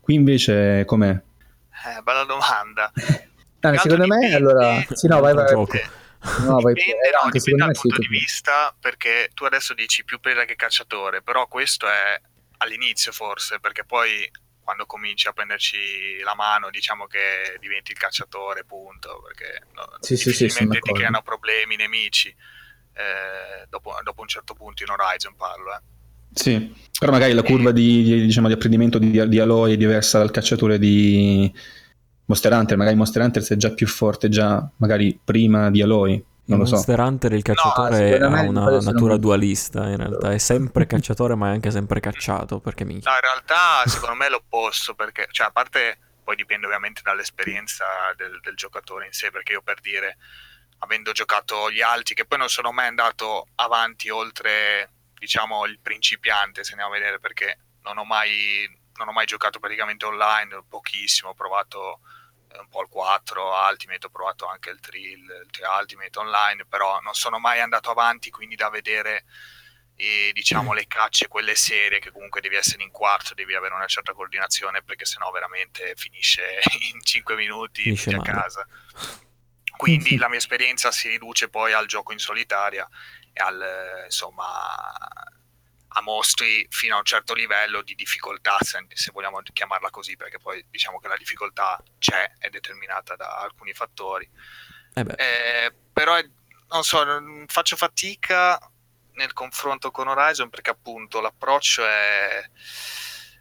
Qui 0.00 0.14
invece 0.14 0.84
com'è? 0.84 1.10
Eh, 1.10 2.02
bella 2.04 2.24
domanda. 2.24 2.92
Ah, 2.94 3.26
Tanto 3.58 3.80
secondo 3.80 4.06
me, 4.06 4.18
dipende- 4.20 4.36
allora... 4.36 4.84
Sì, 4.92 5.08
no, 5.08 5.20
vai, 5.20 5.34
vai. 5.34 5.48
Gioco. 5.48 5.78
No, 6.20 6.60
vai 6.60 6.74
dipende, 6.74 7.10
no, 7.12 7.20
anche 7.22 7.38
dipende 7.38 7.58
dal 7.58 7.68
me 7.68 7.74
sì, 7.74 7.80
punto 7.80 7.98
di 8.00 8.08
vista 8.08 8.74
perché 8.78 9.30
tu 9.34 9.44
adesso 9.44 9.74
dici 9.74 10.04
più 10.04 10.18
preda 10.20 10.44
che 10.44 10.56
cacciatore, 10.56 11.22
però 11.22 11.46
questo 11.46 11.88
è 11.88 12.20
all'inizio 12.58 13.12
forse, 13.12 13.60
perché 13.60 13.84
poi 13.84 14.28
quando 14.60 14.84
cominci 14.84 15.28
a 15.28 15.32
prenderci 15.32 16.18
la 16.22 16.34
mano 16.34 16.70
diciamo 16.70 17.06
che 17.06 17.56
diventi 17.60 17.92
il 17.92 17.98
cacciatore, 17.98 18.64
punto, 18.64 19.22
perché 19.22 19.62
no, 19.74 19.96
Sì, 20.00 20.16
sì, 20.16 20.30
sì, 20.32 20.44
difficilmente 20.44 20.80
ti 20.80 20.92
creano 20.92 21.22
problemi, 21.22 21.76
nemici, 21.76 22.28
eh, 22.28 23.66
dopo, 23.68 23.94
dopo 24.02 24.20
un 24.20 24.28
certo 24.28 24.54
punto 24.54 24.82
in 24.82 24.90
Horizon 24.90 25.34
parlo, 25.36 25.72
eh. 25.72 25.80
Sì, 26.30 26.74
però 26.98 27.12
magari 27.12 27.32
la 27.32 27.42
curva 27.42 27.72
di, 27.72 28.02
di- 28.02 28.26
diciamo, 28.26 28.48
di 28.48 28.52
apprendimento 28.52 28.98
di, 28.98 29.28
di 29.28 29.38
Aloy 29.38 29.72
è 29.72 29.76
diversa 29.76 30.18
dal 30.18 30.30
cacciatore 30.30 30.78
di 30.78 31.50
Monster 32.28 32.52
Hunter. 32.52 32.76
Magari 32.76 32.96
Monster 32.96 33.22
Hunter 33.22 33.42
sei 33.42 33.56
già 33.56 33.72
più 33.72 33.86
forte 33.86 34.28
già 34.28 34.68
magari 34.76 35.18
prima 35.22 35.70
di 35.70 35.82
Aloy, 35.82 36.22
non 36.44 36.58
lo 36.58 36.64
so. 36.66 36.74
Monster 36.74 37.00
Hunter 37.00 37.32
il 37.32 37.42
cacciatore 37.42 38.18
me 38.18 38.38
ha 38.38 38.42
una 38.42 38.70
natura 38.70 38.92
molto- 38.92 39.16
dualista, 39.16 39.86
in 39.88 39.96
realtà 39.96 40.32
è 40.32 40.38
sempre 40.38 40.86
cacciatore 40.86 41.34
ma 41.34 41.48
è 41.48 41.52
anche 41.52 41.70
sempre 41.70 42.00
cacciato, 42.00 42.60
perché 42.60 42.84
minchia. 42.84 43.10
No, 43.10 43.16
in 43.16 43.22
realtà 43.22 43.88
secondo 43.88 44.14
me 44.14 44.26
è 44.26 44.30
l'opposto, 44.30 44.94
perché, 44.94 45.26
cioè, 45.30 45.46
a 45.46 45.50
parte 45.50 45.98
poi 46.22 46.36
dipende 46.36 46.66
ovviamente 46.66 47.00
dall'esperienza 47.02 47.84
del, 48.16 48.40
del 48.42 48.54
giocatore 48.54 49.06
in 49.06 49.12
sé, 49.12 49.30
perché 49.30 49.52
io 49.52 49.62
per 49.62 49.80
dire, 49.80 50.18
avendo 50.80 51.12
giocato 51.12 51.70
gli 51.70 51.80
alti, 51.80 52.12
che 52.12 52.26
poi 52.26 52.36
non 52.38 52.50
sono 52.50 52.72
mai 52.72 52.88
andato 52.88 53.46
avanti 53.54 54.10
oltre, 54.10 54.90
diciamo, 55.18 55.64
il 55.64 55.78
principiante, 55.80 56.62
se 56.62 56.72
andiamo 56.72 56.92
a 56.92 56.98
vedere, 56.98 57.18
perché 57.18 57.58
non 57.84 57.96
ho 57.96 58.04
mai, 58.04 58.68
non 58.96 59.08
ho 59.08 59.12
mai 59.12 59.24
giocato 59.24 59.58
praticamente 59.58 60.04
online, 60.04 60.62
pochissimo, 60.68 61.30
ho 61.30 61.34
provato 61.34 62.00
un 62.58 62.68
po' 62.68 62.82
il 62.82 62.88
4 62.88 63.50
Ultimate, 63.70 64.06
ho 64.06 64.10
provato 64.10 64.46
anche 64.46 64.70
il 64.70 64.80
3, 64.80 64.98
il, 64.98 65.18
il 65.44 65.50
3 65.50 65.66
Ultimate 65.80 66.18
online, 66.18 66.64
però 66.66 67.00
non 67.00 67.14
sono 67.14 67.38
mai 67.38 67.60
andato 67.60 67.90
avanti, 67.90 68.30
quindi 68.30 68.54
da 68.54 68.70
vedere 68.70 69.24
e 70.00 70.30
diciamo 70.32 70.72
le 70.74 70.86
cacce, 70.86 71.26
quelle 71.26 71.56
serie 71.56 71.98
che 71.98 72.12
comunque 72.12 72.40
devi 72.40 72.54
essere 72.54 72.84
in 72.84 72.90
quarto, 72.92 73.34
devi 73.34 73.56
avere 73.56 73.74
una 73.74 73.86
certa 73.86 74.12
coordinazione 74.12 74.80
perché 74.80 75.04
sennò 75.04 75.28
veramente 75.32 75.94
finisce 75.96 76.60
in 76.94 77.02
5 77.02 77.34
minuti 77.34 77.82
Finisce 77.82 78.14
a 78.14 78.22
casa. 78.22 78.64
Quindi 79.76 80.16
la 80.16 80.28
mia 80.28 80.38
esperienza 80.38 80.92
si 80.92 81.08
riduce 81.08 81.48
poi 81.48 81.72
al 81.72 81.86
gioco 81.86 82.12
in 82.12 82.18
solitaria 82.18 82.88
e 83.32 83.40
al 83.40 84.04
insomma 84.04 84.46
a 85.88 86.02
mostri 86.02 86.66
fino 86.70 86.96
a 86.96 86.98
un 86.98 87.04
certo 87.04 87.34
livello 87.34 87.82
di 87.82 87.94
difficoltà, 87.94 88.56
se, 88.60 88.84
se 88.92 89.10
vogliamo 89.12 89.40
chiamarla 89.52 89.90
così, 89.90 90.16
perché 90.16 90.38
poi 90.38 90.64
diciamo 90.70 90.98
che 90.98 91.08
la 91.08 91.16
difficoltà 91.16 91.82
c'è, 91.98 92.32
è 92.38 92.48
determinata 92.50 93.16
da 93.16 93.38
alcuni 93.38 93.72
fattori. 93.72 94.28
Eh 94.94 95.04
Eh, 95.16 95.74
però 95.92 96.14
è- 96.16 96.28
non 96.70 96.82
so, 96.84 97.04
faccio 97.46 97.76
fatica 97.76 98.58
nel 99.12 99.32
confronto 99.32 99.90
con 99.90 100.08
Horizon 100.08 100.48
perché 100.48 100.70
appunto 100.70 101.20
l'approccio 101.20 101.84
è, 101.86 102.48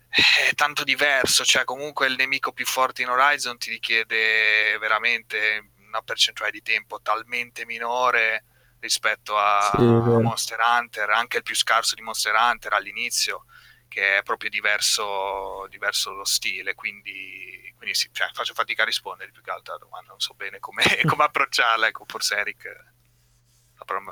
è 0.10 0.54
tanto 0.56 0.84
diverso, 0.84 1.44
cioè 1.44 1.64
comunque 1.66 2.08
il 2.08 2.16
nemico 2.16 2.52
più 2.52 2.66
forte 2.66 3.02
in 3.02 3.10
Horizon 3.10 3.58
ti 3.58 3.70
richiede 3.70 4.78
veramente 4.80 5.72
una 5.88 6.02
percentuale 6.02 6.52
di 6.52 6.62
tempo 6.62 7.02
talmente 7.02 7.66
minore 7.66 8.46
rispetto 8.80 9.38
a, 9.38 9.72
Sì, 9.76 9.82
a 9.82 10.20
Monster 10.20 10.60
Hunter, 10.60 11.10
anche 11.10 11.38
il 11.38 11.44
più 11.44 11.56
scarso 11.56 11.96
di 11.96 12.02
Monster 12.02 12.34
Hunter 12.34 12.74
all'inizio 12.74 13.46
che 13.88 14.20
è 14.20 14.24
proprio 14.24 14.50
diverso, 14.50 15.66
diverso 15.70 16.12
lo 16.12 16.26
stile, 16.26 16.76
quindi, 16.76 17.74
quindi 17.76 17.96
sì, 17.96 18.10
cioè, 18.12 18.30
faccio 18.34 18.54
fatica 18.54 18.84
a 18.84 18.86
rispondere 18.86 19.32
più 19.32 19.42
che 19.42 19.50
altro 19.50 19.74
alla 19.74 19.84
domanda, 19.84 20.10
non 20.10 20.20
so 20.20 20.34
bene 20.36 20.60
come, 20.60 20.84
approcciarla, 21.18 21.88
ecco, 21.88 22.04
forse 22.06 22.36
Eric. 22.36 22.96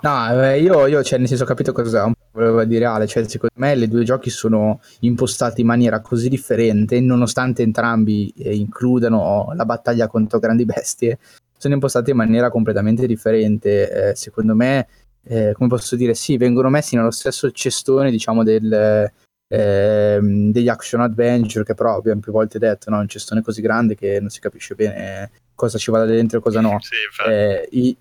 No, 0.01 0.43
eh, 0.43 0.62
io, 0.62 0.86
io, 0.86 1.04
cioè, 1.04 1.17
nel 1.17 1.28
senso, 1.28 1.43
ho 1.43 1.47
capito 1.47 1.73
cosa 1.73 2.10
voleva 2.32 2.63
dire 2.63 2.86
Ale. 2.86 3.08
Cioè, 3.08 3.28
secondo 3.28 3.56
me, 3.58 3.75
le 3.75 3.88
due 3.88 4.04
giochi 4.04 4.30
sono 4.30 4.80
impostati 5.01 5.62
in 5.62 5.67
maniera 5.67 6.01
così 6.01 6.30
differente, 6.30 6.99
nonostante 7.01 7.62
entrambi 7.62 8.32
eh, 8.38 8.56
includano 8.56 9.51
la 9.54 9.65
battaglia 9.65 10.08
contro 10.08 10.39
grandi 10.39 10.65
bestie, 10.65 11.19
sono 11.65 11.73
impostati 11.73 12.12
in 12.12 12.17
maniera 12.17 12.49
completamente 12.49 13.08
differente. 13.08 14.10
Eh, 14.12 14.15
secondo 14.15 14.54
me, 14.56 14.88
eh, 15.23 15.54
come 15.54 15.67
posso 15.67 15.95
dire, 15.95 16.13
sì, 16.13 16.38
vengono 16.38 16.69
messi 16.69 16.95
nello 16.95 17.12
stesso 17.12 17.49
cestone, 17.51 18.12
diciamo, 18.12 18.43
del, 18.43 19.12
ehm, 19.47 20.51
degli 20.51 20.69
action 20.69 21.01
adventure, 21.01 21.63
che 21.63 21.73
però 21.73 21.95
abbiamo 21.97 22.19
più 22.21 22.32
volte 22.32 22.60
detto, 22.60 22.89
no? 22.91 22.99
un 22.99 23.08
cestone 23.08 23.41
così 23.41 23.62
grande 23.62 23.95
che 23.95 24.19
non 24.19 24.30
si 24.30 24.39
capisce 24.39 24.75
bene 24.75 25.32
cosa 25.56 25.78
ci 25.78 25.89
vada 25.89 26.06
dentro 26.06 26.38
e 26.38 26.41
cosa 26.41 26.62
no. 26.62 26.78
Sì. 26.82 26.95
Eh, 27.30 27.67
i- 27.71 27.97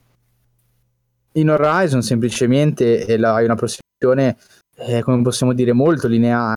in 1.36 1.50
Horizon 1.50 2.02
semplicemente 2.02 3.04
hai 3.06 3.44
una 3.44 3.56
prosecuzione, 3.56 4.36
eh, 4.76 5.02
come 5.02 5.22
possiamo 5.22 5.52
dire, 5.54 5.72
molto 5.72 6.06
lineare. 6.06 6.54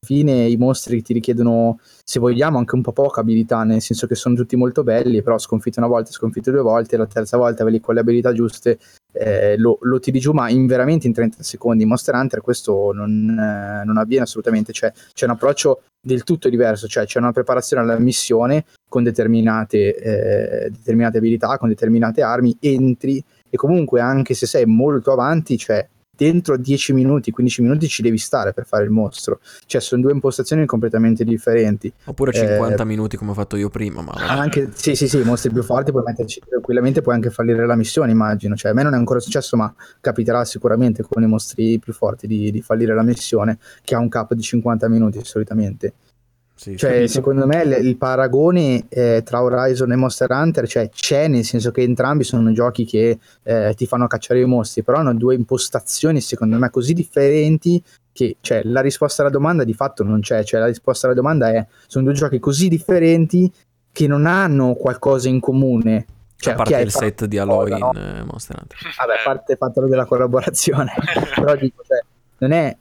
Fine 0.00 0.46
i 0.46 0.56
mostri 0.56 1.02
ti 1.02 1.12
richiedono, 1.12 1.80
se 2.04 2.20
vogliamo, 2.20 2.56
anche 2.56 2.76
un 2.76 2.82
po' 2.82 2.92
poca 2.92 3.20
abilità, 3.20 3.64
nel 3.64 3.82
senso 3.82 4.06
che 4.06 4.14
sono 4.14 4.36
tutti 4.36 4.54
molto 4.54 4.84
belli, 4.84 5.22
però 5.22 5.38
sconfitto 5.38 5.80
una 5.80 5.88
volta, 5.88 6.12
sconfitto 6.12 6.52
due 6.52 6.62
volte, 6.62 6.96
la 6.96 7.06
terza 7.06 7.36
volta 7.36 7.64
quelli 7.64 7.80
con 7.80 7.94
le 7.94 8.00
abilità 8.00 8.32
giuste 8.32 8.78
eh, 9.12 9.56
lo, 9.58 9.78
lo 9.82 9.98
tiri 9.98 10.20
giù, 10.20 10.30
ma 10.32 10.48
in 10.50 10.66
veramente 10.66 11.08
in 11.08 11.12
30 11.12 11.42
secondi. 11.42 11.82
In 11.82 11.88
Monster 11.88 12.14
Hunter 12.14 12.40
questo 12.42 12.92
non, 12.92 13.28
eh, 13.28 13.84
non 13.84 13.96
avviene 13.96 14.22
assolutamente, 14.22 14.72
cioè 14.72 14.92
c'è 15.12 15.24
un 15.24 15.32
approccio 15.32 15.82
del 16.00 16.22
tutto 16.22 16.48
diverso, 16.48 16.86
cioè 16.86 17.04
c'è 17.04 17.18
una 17.18 17.32
preparazione 17.32 17.82
alla 17.82 17.98
missione 17.98 18.66
con 18.88 19.02
determinate, 19.02 19.96
eh, 19.96 20.70
determinate 20.70 21.18
abilità, 21.18 21.58
con 21.58 21.68
determinate 21.68 22.22
armi, 22.22 22.56
entri 22.60 23.22
e 23.50 23.56
comunque 23.56 24.00
anche 24.00 24.34
se 24.34 24.46
sei 24.46 24.64
molto 24.64 25.10
avanti, 25.10 25.58
cioè 25.58 25.86
dentro 26.18 26.56
10 26.56 26.92
minuti, 26.94 27.30
15 27.30 27.62
minuti 27.62 27.86
ci 27.86 28.02
devi 28.02 28.18
stare 28.18 28.52
per 28.52 28.66
fare 28.66 28.82
il 28.82 28.90
mostro. 28.90 29.38
Cioè, 29.66 29.80
sono 29.80 30.02
due 30.02 30.10
impostazioni 30.10 30.66
completamente 30.66 31.22
differenti. 31.22 31.92
Oppure 32.06 32.32
Eh, 32.32 32.38
50 32.40 32.84
minuti 32.84 33.16
come 33.16 33.30
ho 33.30 33.34
fatto 33.34 33.54
io 33.54 33.68
prima, 33.68 34.02
ma. 34.02 34.14
Anche, 34.14 34.70
sì, 34.74 34.96
sì, 34.96 35.06
sì, 35.06 35.18
mostri 35.22 35.52
più 35.52 35.62
forti 35.62 35.92
puoi 35.92 36.02
metterci 36.04 36.42
tranquillamente, 36.48 37.02
puoi 37.02 37.14
anche 37.14 37.30
fallire 37.30 37.64
la 37.66 37.76
missione, 37.76 38.10
immagino. 38.10 38.56
Cioè, 38.56 38.72
a 38.72 38.74
me 38.74 38.82
non 38.82 38.94
è 38.94 38.96
ancora 38.96 39.20
successo, 39.20 39.56
ma 39.56 39.72
capiterà 40.00 40.44
sicuramente 40.44 41.04
con 41.04 41.22
i 41.22 41.28
mostri 41.28 41.78
più 41.78 41.92
forti 41.92 42.26
di, 42.26 42.50
di 42.50 42.62
fallire 42.62 42.94
la 42.94 43.02
missione, 43.02 43.58
che 43.84 43.94
ha 43.94 43.98
un 43.98 44.08
cap 44.08 44.34
di 44.34 44.42
50 44.42 44.88
minuti 44.88 45.20
solitamente. 45.22 45.94
Sì, 46.58 46.76
Cioè, 46.76 46.90
capito. 46.90 47.12
secondo 47.12 47.46
me 47.46 47.62
il, 47.62 47.86
il 47.86 47.96
paragone 47.96 48.86
eh, 48.88 49.22
tra 49.24 49.40
Horizon 49.44 49.92
e 49.92 49.96
Monster 49.96 50.28
Hunter 50.28 50.66
cioè, 50.66 50.88
c'è, 50.88 51.28
nel 51.28 51.44
senso 51.44 51.70
che 51.70 51.82
entrambi 51.82 52.24
sono 52.24 52.50
giochi 52.50 52.84
che 52.84 53.16
eh, 53.44 53.74
ti 53.76 53.86
fanno 53.86 54.08
cacciare 54.08 54.40
i 54.40 54.44
mostri, 54.44 54.82
però 54.82 54.98
hanno 54.98 55.14
due 55.14 55.36
impostazioni, 55.36 56.20
secondo 56.20 56.58
me, 56.58 56.68
così 56.70 56.94
differenti 56.94 57.80
che 58.12 58.38
cioè, 58.40 58.62
la 58.64 58.80
risposta 58.80 59.22
alla 59.22 59.30
domanda 59.30 59.62
di 59.62 59.72
fatto 59.72 60.02
non 60.02 60.18
c'è. 60.18 60.42
Cioè, 60.42 60.58
la 60.58 60.66
risposta 60.66 61.06
alla 61.06 61.14
domanda 61.14 61.48
è: 61.50 61.64
sono 61.86 62.06
due 62.06 62.14
giochi 62.14 62.40
così 62.40 62.68
differenti 62.68 63.52
che 63.92 64.08
non 64.08 64.26
hanno 64.26 64.74
qualcosa 64.74 65.28
in 65.28 65.38
comune. 65.38 66.06
Cioè, 66.34 66.54
a 66.54 66.56
parte 66.56 66.74
ok, 66.74 66.82
il 66.82 66.90
set 66.90 67.24
di 67.26 67.38
Aloy 67.38 67.70
no? 67.78 67.92
in 67.94 68.00
eh, 68.00 68.24
Monster 68.24 68.58
Hunter. 68.60 68.78
Vabbè, 68.98 69.12
a 69.12 69.22
parte 69.24 69.52
il 69.52 69.58
fatto 69.58 69.86
della 69.86 70.06
collaborazione, 70.06 70.92
però 71.36 71.54
dico, 71.54 71.84
cioè, 71.86 72.00
non 72.38 72.50
è, 72.50 72.76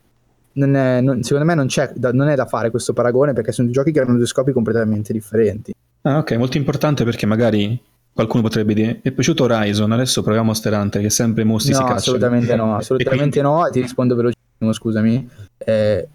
non 0.57 0.75
è- 0.75 1.01
non- 1.01 1.23
secondo 1.23 1.45
me 1.45 1.53
non, 1.55 1.67
c'è 1.67 1.91
da, 1.95 2.11
non 2.11 2.27
è 2.27 2.35
da 2.35 2.45
fare 2.45 2.69
questo 2.69 2.93
paragone 2.93 3.33
perché 3.33 3.51
sono 3.51 3.67
due 3.67 3.75
giochi 3.75 3.91
che 3.91 3.99
hanno 4.01 4.15
due 4.17 4.25
scopi 4.25 4.51
completamente 4.51 5.13
differenti. 5.13 5.73
Ah, 6.01 6.17
ok, 6.19 6.33
molto 6.33 6.57
importante 6.57 7.03
perché 7.03 7.25
magari 7.25 7.79
qualcuno 8.13 8.43
potrebbe 8.43 8.73
dire: 8.73 8.99
è 9.01 9.11
piaciuto 9.11 9.43
Horizon, 9.43 9.91
adesso 9.91 10.21
proviamo 10.21 10.47
Monster 10.47 10.73
Hunter, 10.73 11.01
che 11.01 11.09
sempre 11.09 11.43
i 11.43 11.45
mostri 11.45 11.73
si 11.73 11.79
no, 11.79 11.85
cacciano. 11.85 11.99
assolutamente 12.01 12.55
no, 12.55 12.75
assolutamente 12.77 13.39
quindi- 13.39 13.41
no, 13.41 13.67
e 13.67 13.71
ti 13.71 13.81
rispondo 13.81 14.15
velocissimo, 14.15 14.71
scusami. 14.73 15.29
Eh, 15.57 16.07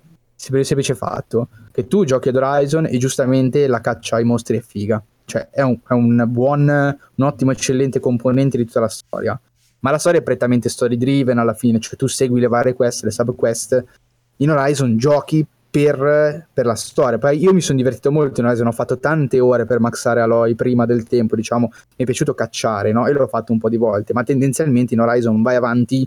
per 0.50 0.58
il 0.58 0.66
semplice 0.66 0.96
fatto 0.96 1.48
che 1.70 1.86
tu 1.86 2.04
giochi 2.04 2.28
ad 2.30 2.34
Horizon 2.36 2.86
e 2.86 2.98
giustamente 2.98 3.68
la 3.68 3.80
caccia 3.80 4.16
ai 4.16 4.24
mostri 4.24 4.58
è 4.58 4.60
figa. 4.60 5.00
Cioè, 5.24 5.48
è 5.50 5.62
un, 5.62 5.78
è 5.88 5.92
un 5.92 6.24
buon, 6.28 6.62
un 6.68 7.24
ottimo, 7.24 7.52
eccellente 7.52 8.00
componente 8.00 8.56
di 8.56 8.64
tutta 8.66 8.80
la 8.80 8.88
storia. 8.88 9.40
Ma 9.80 9.90
la 9.92 9.98
storia 9.98 10.18
è 10.18 10.22
prettamente 10.22 10.68
story 10.68 10.96
driven 10.96 11.38
alla 11.38 11.54
fine, 11.54 11.78
cioè 11.78 11.96
tu 11.96 12.06
segui 12.08 12.40
le 12.40 12.48
varie 12.48 12.72
quest, 12.74 13.04
le 13.04 13.10
sub 13.12 13.34
quest. 13.36 13.84
In 14.42 14.50
Horizon 14.50 14.96
giochi 14.96 15.46
per, 15.70 16.48
per 16.52 16.66
la 16.66 16.74
storia. 16.74 17.16
Poi 17.18 17.38
io 17.40 17.54
mi 17.54 17.60
sono 17.60 17.78
divertito 17.78 18.10
molto 18.10 18.40
in 18.40 18.46
Horizon, 18.46 18.66
ho 18.66 18.72
fatto 18.72 18.98
tante 18.98 19.38
ore 19.40 19.64
per 19.64 19.78
maxare 19.80 20.20
Aloy 20.20 20.54
prima 20.54 20.84
del 20.84 21.04
tempo, 21.04 21.36
diciamo, 21.36 21.68
mi 21.72 21.96
è 21.96 22.04
piaciuto 22.04 22.34
cacciare, 22.34 22.92
no? 22.92 23.06
E 23.06 23.12
l'ho 23.12 23.26
fatto 23.28 23.52
un 23.52 23.58
po' 23.58 23.68
di 23.68 23.76
volte, 23.76 24.12
ma 24.12 24.22
tendenzialmente 24.24 24.94
in 24.94 25.00
Horizon 25.00 25.40
vai 25.42 25.54
avanti 25.56 26.06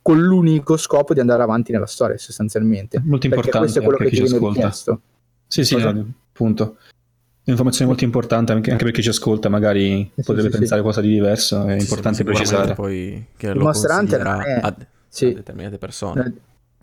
con 0.00 0.22
l'unico 0.22 0.76
scopo 0.76 1.12
di 1.12 1.20
andare 1.20 1.42
avanti 1.42 1.72
nella 1.72 1.86
storia, 1.86 2.16
sostanzialmente. 2.16 2.98
Molto 3.04 3.28
Perché 3.28 3.34
importante 3.48 3.58
questo 3.58 3.78
è 3.80 3.82
quello 3.82 3.98
che 3.98 4.08
ci 4.14 4.20
viene 4.22 4.36
ascolta. 4.36 4.58
richiesto. 4.60 5.00
Sì, 5.48 5.64
sì, 5.64 5.74
Cosa? 5.74 5.92
no, 5.92 6.06
appunto. 6.32 6.76
Un'informazione 7.46 7.90
molto 7.90 8.04
importante 8.04 8.52
anche, 8.52 8.70
anche 8.70 8.84
per 8.84 8.92
chi 8.92 9.02
ci 9.02 9.08
ascolta, 9.08 9.48
magari 9.48 10.10
Sì, 10.14 10.22
potrebbe 10.22 10.50
sì, 10.50 10.58
pensare 10.58 10.80
qualcosa 10.80 11.04
di 11.04 11.12
diverso, 11.12 11.64
è 11.66 11.74
importante 11.76 12.18
Sì, 12.18 12.24
precisare. 12.24 12.74
poi 12.74 13.26
che 13.36 13.48
Il 13.48 13.56
lo 13.56 13.64
Monster 13.64 13.90
Hunter 13.90 14.20
è- 14.22 14.60
a, 14.62 14.74
Sì. 15.08 15.26
a 15.26 15.32
determinate 15.34 15.78
persone. 15.78 16.34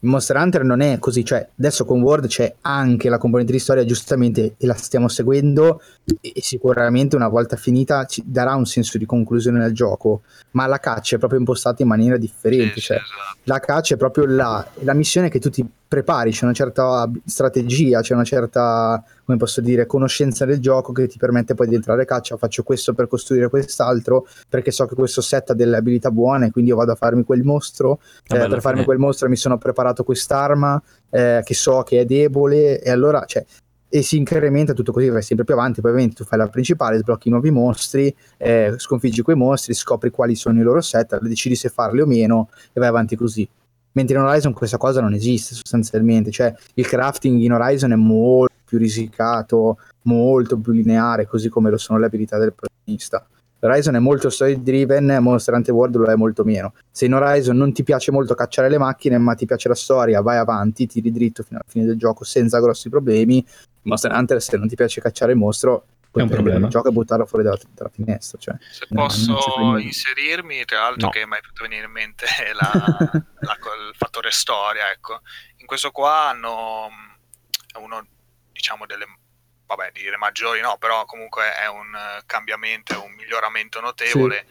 Monster 0.04 0.36
Hunter 0.38 0.64
non 0.64 0.82
è 0.82 1.00
così, 1.00 1.24
cioè 1.24 1.48
adesso 1.58 1.86
con 1.86 2.02
World 2.02 2.28
c'è 2.28 2.56
anche 2.62 3.10
la 3.10 3.18
componente 3.18 3.52
di 3.52 3.60
storia 3.60 3.86
giustamente 3.86 4.56
e 4.58 4.66
la 4.66 4.74
stiamo 4.74 5.08
seguendo 5.08 5.82
e 6.20 6.34
sicuramente 6.42 7.16
una 7.16 7.28
volta 7.28 7.56
finita 7.56 8.06
ci 8.06 8.24
darà 8.26 8.56
un 8.56 8.66
senso 8.66 8.98
di 8.98 9.06
conclusione 9.06 9.64
al 9.64 9.72
gioco, 9.72 10.22
ma 10.52 10.68
la 10.68 10.80
caccia 10.80 11.16
è 11.16 11.20
proprio 11.20 11.40
impostata 11.40 11.82
in 11.82 11.88
maniera 11.88 12.18
differente, 12.18 12.80
cioè 12.80 12.98
esatto. 12.98 13.40
la 13.44 13.60
caccia 13.60 13.96
è 13.96 13.98
proprio 13.98 14.26
la, 14.26 14.66
la 14.82 14.94
missione 14.94 15.30
che 15.30 15.40
tu 15.40 15.50
ti 15.50 15.66
prepari, 15.94 16.32
c'è 16.32 16.46
una 16.46 16.54
certa 16.54 17.10
strategia, 17.24 18.02
c'è 18.02 18.16
una 18.16 18.24
certa, 18.24 19.04
come 19.26 19.38
posso 19.38 19.62
dire, 19.62 19.86
conoscenza 19.86 20.46
del 20.46 20.60
gioco 20.60 20.92
che 20.92 21.08
ti 21.08 21.18
permette 21.18 21.54
poi 21.54 21.68
di 21.68 21.76
entrare 21.76 22.04
a 22.04 22.06
caccia, 22.06 22.38
faccio 22.38 22.64
questo 22.64 22.94
per 22.94 23.08
costruire 23.08 23.50
quest'altro, 23.50 24.28
perché 24.50 24.72
so 24.72 24.86
che 24.86 24.96
questo 24.96 25.22
set 25.22 25.52
ha 25.52 25.54
delle 25.54 25.78
abilità 25.78 26.12
buone, 26.12 26.52
quindi 26.52 26.72
io 26.72 26.78
vado 26.78 26.92
a 26.92 26.96
farmi 26.96 27.24
quel 27.24 27.44
mostro, 27.44 28.00
eh, 28.28 28.38
per 28.38 28.62
farmi 28.62 28.82
fine- 28.82 28.86
quel 28.86 28.98
mostro 28.98 29.30
mi 29.30 29.36
sono 29.36 29.58
preparato 29.58 30.04
quest'arma 30.04 30.82
eh, 31.10 31.42
che 31.44 31.54
so 31.54 31.84
che 31.84 32.02
è 32.02 32.06
debole 32.06 32.82
e 32.82 32.90
allora 32.90 33.24
cioè, 33.26 33.46
e 33.90 34.02
si 34.02 34.18
incrementa 34.18 34.74
tutto 34.74 34.92
così 34.92 35.08
vai 35.10 35.22
sempre 35.22 35.46
più 35.46 35.54
avanti 35.54 35.80
poi 35.80 35.92
ovviamente 35.92 36.18
tu 36.18 36.24
fai 36.24 36.40
la 36.40 36.48
principale 36.48 36.98
sblocchi 36.98 37.30
nuovi 37.30 37.52
mostri 37.52 38.14
eh, 38.38 38.74
sconfiggi 38.76 39.22
quei 39.22 39.36
mostri 39.36 39.76
scopri 39.76 40.10
quali 40.10 40.34
sono 40.34 40.60
i 40.60 40.64
loro 40.64 40.82
set 40.82 41.20
decidi 41.22 41.56
se 41.56 41.70
farli 41.70 42.02
o 42.02 42.08
meno 42.08 42.50
e 42.74 42.80
vai 42.80 42.90
avanti 42.90 43.16
così. 43.16 43.48
Mentre 43.92 44.18
in 44.18 44.24
Horizon 44.24 44.54
questa 44.54 44.78
cosa 44.78 45.00
non 45.00 45.14
esiste 45.14 45.54
sostanzialmente 45.54 46.32
cioè 46.32 46.52
il 46.74 46.88
crafting 46.88 47.40
in 47.40 47.54
Horizon 47.54 47.92
è 47.92 47.96
molto 47.96 48.52
più 48.74 48.78
risicato 48.80 49.78
molto 50.04 50.58
più 50.58 50.72
lineare 50.72 51.28
così 51.28 51.48
come 51.50 51.70
lo 51.70 51.78
sono 51.78 52.00
le 52.00 52.08
abilità 52.08 52.38
del 52.40 52.54
protagonista 52.54 53.28
Horizon 53.60 53.96
è 53.96 54.00
molto 54.00 54.30
story 54.30 54.62
driven, 54.62 55.20
Monster 55.22 55.54
Hunter 55.54 55.74
World 55.74 55.96
lo 55.96 56.08
è 56.08 56.16
molto 56.16 56.44
meno. 56.44 56.74
Se 56.92 57.06
in 57.06 57.14
Horizon 57.14 57.56
non 57.56 57.72
ti 57.72 57.82
piace 57.84 58.12
molto 58.12 58.34
cacciare 58.36 58.68
le 58.68 58.78
macchine, 58.78 59.18
ma 59.18 59.36
ti 59.36 59.46
piace 59.46 59.70
la 59.70 59.74
storia, 59.76 60.20
vai 60.20 60.36
avanti, 60.36 60.86
tiri 60.86 61.14
dritto 61.14 61.44
fino 61.44 61.60
alla 61.62 61.72
fine 61.72 61.86
del 61.86 61.96
gioco 61.98 62.26
senza 62.26 62.60
grossi 62.60 62.90
problemi. 62.90 63.38
In 63.38 63.46
Monster 63.84 64.12
Hunter, 64.12 64.42
se 64.42 64.58
non 64.58 64.68
ti 64.68 64.76
piace 64.76 65.00
cacciare 65.00 65.32
il 65.32 65.38
mostro, 65.38 65.86
puoi 66.12 66.24
un 66.24 66.30
problema. 66.30 66.66
il 66.66 66.72
gioco 66.74 66.90
e 66.90 66.92
buttarlo 66.92 67.26
fuori 67.26 67.46
dalla, 67.46 67.58
dalla 67.74 67.90
finestra. 67.90 68.38
Cioè. 68.38 68.56
Se 68.70 68.86
No, 68.90 69.00
non 69.00 69.08
posso 69.08 69.78
inserirmi, 69.78 70.66
tra 70.66 70.80
l'altro, 70.82 71.06
No. 71.06 71.12
che 71.14 71.26
mi 71.26 71.38
è 71.38 71.40
fatto 71.42 71.64
venire 71.64 71.86
in 71.86 71.92
mente 71.94 72.26
la, 72.60 72.70
la- 72.74 73.58
il 73.90 73.96
fattore 73.96 74.30
storia, 74.32 74.92
ecco. 74.94 75.22
In 75.60 75.68
questo 75.68 75.92
qua 75.92 76.32
hanno 76.32 76.90
è 77.74 77.78
uno, 77.78 78.06
diciamo, 78.64 78.86
delle 78.86 79.06
vabbè, 79.66 79.92
dire 79.92 80.16
maggiori, 80.16 80.62
no, 80.62 80.78
però 80.78 81.04
comunque 81.04 81.54
è 81.54 81.68
un 81.68 81.94
eh, 81.94 82.24
cambiamento, 82.26 82.94
è 82.94 82.98
un 82.98 83.12
miglioramento 83.12 83.82
notevole, 83.82 84.48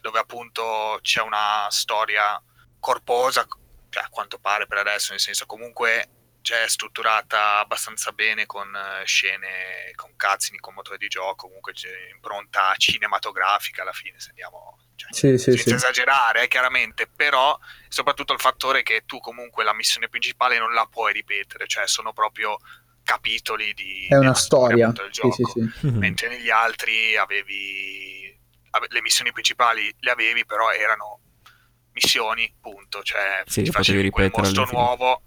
dove 0.00 0.18
appunto 0.18 0.98
c'è 1.02 1.20
una 1.20 1.66
storia 1.68 2.42
corposa, 2.80 3.46
cioè 3.90 4.04
a 4.04 4.08
quanto 4.08 4.38
pare 4.38 4.66
per 4.66 4.78
adesso, 4.78 5.10
nel 5.10 5.20
senso 5.20 5.44
comunque 5.44 6.08
c'è 6.40 6.66
strutturata 6.66 7.58
abbastanza 7.58 8.10
bene 8.10 8.46
con 8.46 8.74
eh, 8.74 9.04
scene, 9.04 9.92
con 9.94 10.10
cutscene, 10.16 10.58
con 10.58 10.74
motore 10.74 10.96
di 10.96 11.08
gioco, 11.08 11.46
comunque 11.46 11.72
c'è 11.72 11.90
impronta 12.12 12.74
cinematografica 12.78 13.82
alla 13.82 13.92
fine, 13.92 14.18
se 14.18 14.30
andiamo... 14.30 14.78
Cioè, 14.96 15.12
Sì, 15.12 15.38
sì, 15.38 15.52
senza 15.52 15.62
sì. 15.62 15.74
esagerare, 15.74 16.42
eh, 16.42 16.48
chiaramente, 16.48 17.06
però 17.06 17.56
soprattutto 17.88 18.32
il 18.32 18.40
fattore 18.40 18.82
che 18.82 19.04
tu 19.06 19.20
comunque 19.20 19.64
la 19.64 19.74
missione 19.74 20.08
principale 20.08 20.58
non 20.58 20.72
la 20.72 20.86
puoi 20.86 21.12
ripetere, 21.12 21.66
cioè 21.66 21.86
sono 21.86 22.12
proprio 22.12 22.58
capitoli 23.02 23.72
di... 23.74 24.06
È 24.08 24.16
una 24.16 24.34
storia. 24.34 24.88
del 24.88 25.08
Sì, 25.12 25.30
sì, 25.30 25.42
gioco. 25.42 25.52
sì. 25.52 25.86
Mhm. 25.86 25.98
Mentre 25.98 26.28
negli 26.28 26.50
altri 26.50 27.16
avevi... 27.16 28.38
ave- 28.70 28.86
Le 28.90 29.02
missioni 29.02 29.32
principali 29.32 29.94
le 30.00 30.10
avevi, 30.10 30.44
però 30.44 30.70
erano 30.70 31.20
missioni, 31.92 32.52
punto. 32.60 33.02
Cioè, 33.02 33.42
Sì, 33.46 33.64
facevi 33.66 34.10
quel 34.10 34.26
ripetere 34.26 34.54
mostro 34.58 34.78
nuovo, 34.78 35.22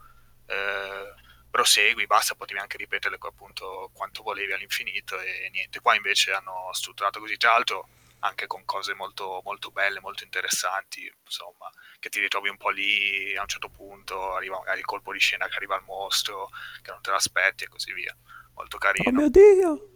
eh, 0.47 1.13
prosegui, 1.49 2.05
basta, 2.05 2.35
potevi 2.35 2.59
anche 2.59 2.77
ripeterle 2.77 3.17
appunto 3.19 3.89
quanto 3.93 4.23
volevi 4.23 4.51
all'infinito 4.53 5.19
e 5.19 5.49
niente. 5.51 5.79
Qua 5.79 5.95
invece 5.95 6.31
hanno 6.33 6.69
strutturato 6.73 7.19
così, 7.19 7.37
tra 7.37 7.51
l'altro 7.51 7.87
anche 8.25 8.47
con 8.47 8.65
cose 8.65 8.93
molto, 8.93 9.41
molto 9.43 9.69
belle, 9.69 9.99
molto 9.99 10.23
interessanti, 10.23 11.11
insomma, 11.23 11.69
che 11.99 12.09
ti 12.09 12.19
ritrovi 12.19 12.49
un 12.49 12.57
po' 12.57 12.69
lì 12.69 13.35
a 13.37 13.41
un 13.41 13.47
certo 13.47 13.69
punto, 13.69 14.35
arriva 14.35 14.57
magari 14.57 14.79
il 14.79 14.85
colpo 14.85 15.13
di 15.13 15.19
scena 15.19 15.47
che 15.47 15.55
arriva 15.55 15.75
il 15.75 15.83
mostro, 15.85 16.49
che 16.81 16.91
non 16.91 17.01
te 17.01 17.11
l'aspetti 17.11 17.63
e 17.63 17.67
così 17.67 17.93
via. 17.93 18.15
Molto 18.55 18.77
Oh 18.77 18.79
carino. 18.79 19.11
mio 19.11 19.29
Dio! 19.29 19.89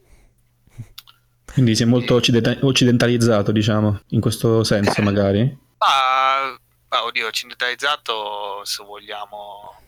Quindi 1.52 1.76
si 1.76 1.84
è 1.84 1.86
molto 1.86 2.16
occidenta- 2.16 2.58
occidentalizzato, 2.62 3.52
diciamo, 3.52 4.04
in 4.10 4.22
questo 4.22 4.64
senso 4.64 5.02
magari. 5.02 5.58
Ah, 5.80 6.58
ah, 6.90 7.04
oddio, 7.04 7.28
occidentalizzato 7.28 8.64
se 8.66 8.84
vogliamo 8.84 9.82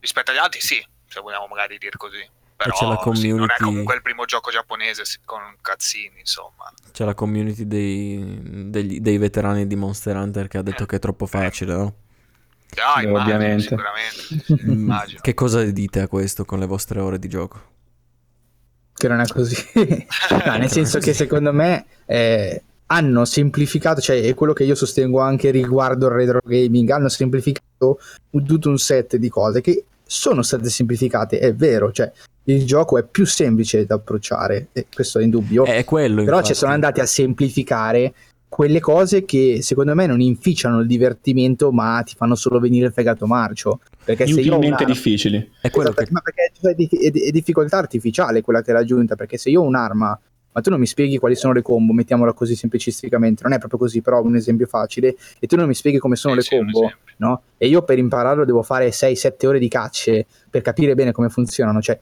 rispetto 0.00 0.30
agli 0.30 0.36
altri 0.36 0.60
sì, 0.60 0.84
se 1.08 1.20
vogliamo 1.20 1.46
magari 1.46 1.78
dire 1.78 1.96
così. 1.96 2.28
Però 2.56 2.70
c'è 2.74 2.86
la 2.86 3.14
sì, 3.14 3.28
non 3.28 3.44
è 3.44 3.46
community- 3.46 3.62
comunque 3.62 3.94
il 3.96 4.02
primo 4.02 4.24
gioco 4.24 4.50
giapponese 4.50 5.02
con 5.24 5.40
cazzini, 5.60 6.20
insomma. 6.20 6.72
C'è 6.90 7.04
la 7.04 7.14
community 7.14 7.66
dei, 7.66 8.40
degli- 8.70 9.00
dei 9.00 9.18
veterani 9.18 9.66
di 9.66 9.76
Monster 9.76 10.16
Hunter 10.16 10.48
che 10.48 10.58
ha 10.58 10.62
detto 10.62 10.86
che 10.86 10.96
è 10.96 10.98
troppo 10.98 11.26
facile, 11.26 11.74
no? 11.74 11.94
Ah, 12.76 13.00
Beh, 13.00 13.06
immagino, 13.06 13.34
ovviamente. 13.34 13.62
sicuramente. 13.62 14.62
Immagino. 14.72 15.20
Che 15.20 15.34
cosa 15.34 15.62
dite 15.62 16.00
a 16.00 16.08
questo 16.08 16.44
con 16.44 16.58
le 16.58 16.66
vostre 16.66 17.00
ore 17.00 17.18
di 17.18 17.28
gioco? 17.28 17.74
che 18.96 19.08
non 19.08 19.20
è 19.20 19.26
così. 19.26 19.56
no, 20.44 20.56
nel 20.56 20.70
senso 20.70 20.98
che 20.98 21.12
secondo 21.12 21.52
me 21.52 21.84
eh, 22.06 22.62
hanno 22.86 23.24
semplificato, 23.24 24.00
cioè 24.00 24.22
è 24.22 24.34
quello 24.34 24.52
che 24.52 24.64
io 24.64 24.74
sostengo 24.74 25.20
anche 25.20 25.50
riguardo 25.50 26.06
il 26.06 26.12
retro 26.12 26.40
gaming, 26.42 26.88
hanno 26.90 27.08
semplificato 27.08 27.98
tutto 28.30 28.68
un 28.68 28.78
set 28.78 29.16
di 29.16 29.28
cose 29.28 29.60
che 29.60 29.84
sono 30.04 30.42
state 30.42 30.68
semplificate, 30.70 31.38
è 31.38 31.54
vero, 31.54 31.92
cioè 31.92 32.10
il 32.48 32.64
gioco 32.64 32.98
è 32.98 33.04
più 33.04 33.24
semplice 33.26 33.86
da 33.86 33.94
approcciare, 33.96 34.68
e 34.72 34.86
questo 34.92 35.18
è 35.18 35.22
indubbio. 35.24 35.64
È 35.64 35.84
quello, 35.84 36.16
Però 36.24 36.36
infatti. 36.36 36.46
ci 36.48 36.54
sono 36.54 36.72
andati 36.72 37.00
a 37.00 37.06
semplificare 37.06 38.12
quelle 38.48 38.80
cose 38.80 39.24
che 39.24 39.58
secondo 39.60 39.94
me 39.94 40.06
non 40.06 40.20
inficiano 40.20 40.80
il 40.80 40.86
divertimento, 40.86 41.72
ma 41.72 42.02
ti 42.04 42.14
fanno 42.16 42.34
solo 42.36 42.58
venire 42.60 42.86
il 42.86 42.92
fegato 42.92 43.26
marcio. 43.26 43.80
Perché 44.04 44.24
se 44.26 44.32
Inutilmente 44.32 44.66
un'arma- 44.68 44.86
difficili. 44.86 45.50
È 45.60 45.68
quello 45.70 45.90
Esatto, 45.90 46.04
che... 46.04 46.12
ma 46.12 46.20
perché 46.20 46.52
cioè, 46.60 46.72
è, 46.72 46.74
di- 46.74 46.86
è 46.86 47.10
di- 47.10 47.20
è 47.22 47.30
difficoltà 47.30 47.78
artificiale 47.78 48.40
quella 48.40 48.62
che 48.62 48.72
l'ha 48.72 48.78
aggiunta, 48.78 49.16
perché 49.16 49.36
se 49.36 49.50
io 49.50 49.62
ho 49.62 49.64
un'arma, 49.64 50.20
ma 50.52 50.60
tu 50.60 50.70
non 50.70 50.78
mi 50.78 50.86
spieghi 50.86 51.18
quali 51.18 51.34
sono 51.34 51.52
le 51.52 51.60
combo, 51.62 51.92
mettiamola 51.92 52.32
così 52.32 52.54
semplicisticamente, 52.54 53.42
non 53.42 53.52
è 53.52 53.58
proprio 53.58 53.80
così, 53.80 54.00
però 54.00 54.22
un 54.22 54.36
esempio 54.36 54.66
facile, 54.66 55.16
e 55.40 55.46
tu 55.48 55.56
non 55.56 55.66
mi 55.66 55.74
spieghi 55.74 55.98
come 55.98 56.14
sono 56.14 56.34
Sì, 56.34 56.38
le 56.38 56.44
sì, 56.46 56.56
combo, 56.56 56.92
no? 57.18 57.42
E 57.58 57.66
io 57.66 57.82
per 57.82 57.98
impararlo 57.98 58.44
devo 58.44 58.62
fare 58.62 58.88
6-7 58.90 59.46
ore 59.46 59.58
di 59.58 59.68
cacce 59.68 60.24
per 60.48 60.62
capire 60.62 60.94
bene 60.94 61.10
come 61.12 61.28
funzionano, 61.28 61.82
cioè 61.82 61.98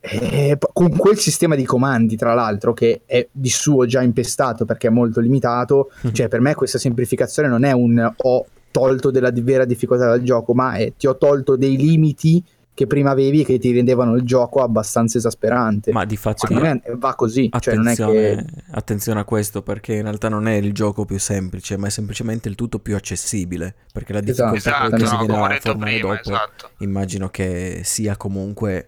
eh, 0.00 0.56
con 0.72 0.96
quel 0.96 1.18
sistema 1.18 1.54
di 1.54 1.64
comandi, 1.64 2.16
tra 2.16 2.34
l'altro, 2.34 2.72
che 2.72 3.02
è 3.04 3.26
di 3.30 3.50
suo 3.50 3.86
già 3.86 4.02
impestato 4.02 4.64
perché 4.64 4.88
è 4.88 4.90
molto 4.90 5.20
limitato, 5.20 5.90
cioè 6.12 6.28
per 6.28 6.40
me 6.40 6.54
questa 6.54 6.78
semplificazione 6.78 7.48
non 7.48 7.64
è 7.64 7.72
un 7.72 8.12
ho 8.16 8.46
tolto 8.70 9.10
della 9.10 9.30
vera 9.32 9.64
difficoltà 9.64 10.10
del 10.12 10.22
gioco, 10.22 10.54
ma 10.54 10.74
è 10.74 10.92
ti 10.96 11.06
ho 11.06 11.16
tolto 11.16 11.56
dei 11.56 11.76
limiti 11.76 12.42
che 12.78 12.86
prima 12.86 13.10
avevi 13.10 13.40
e 13.40 13.44
che 13.44 13.58
ti 13.58 13.72
rendevano 13.72 14.14
il 14.14 14.22
gioco 14.22 14.62
abbastanza 14.62 15.18
esasperante. 15.18 15.90
Ma 15.90 16.04
di 16.04 16.16
fatto 16.16 16.46
me 16.54 16.80
va 16.94 17.16
così, 17.16 17.50
cioè 17.58 17.74
non 17.74 17.88
è 17.88 17.92
attenzione, 17.94 18.36
che... 18.36 18.62
attenzione 18.70 19.18
a 19.18 19.24
questo 19.24 19.62
perché 19.62 19.94
in 19.94 20.02
realtà 20.02 20.28
non 20.28 20.46
è 20.46 20.54
il 20.54 20.72
gioco 20.72 21.04
più 21.04 21.18
semplice, 21.18 21.76
ma 21.76 21.88
è 21.88 21.90
semplicemente 21.90 22.48
il 22.48 22.54
tutto 22.54 22.78
più 22.78 22.94
accessibile. 22.94 23.74
Perché 23.92 24.12
la 24.12 24.20
Esatto. 24.20 24.52
difficoltà 24.52 24.86
Esatto, 24.86 24.90
poi 24.90 25.00
che 25.00 25.06
si 25.06 25.12
no, 25.12 25.18
viene 25.18 25.32
come 25.32 25.42
ho 25.42 25.56
a 25.56 25.60
formare 25.60 25.98
prima, 25.98 26.14
dopo, 26.14 26.30
esatto. 26.30 26.70
immagino 26.78 27.28
che 27.30 27.80
sia 27.82 28.16
comunque 28.16 28.86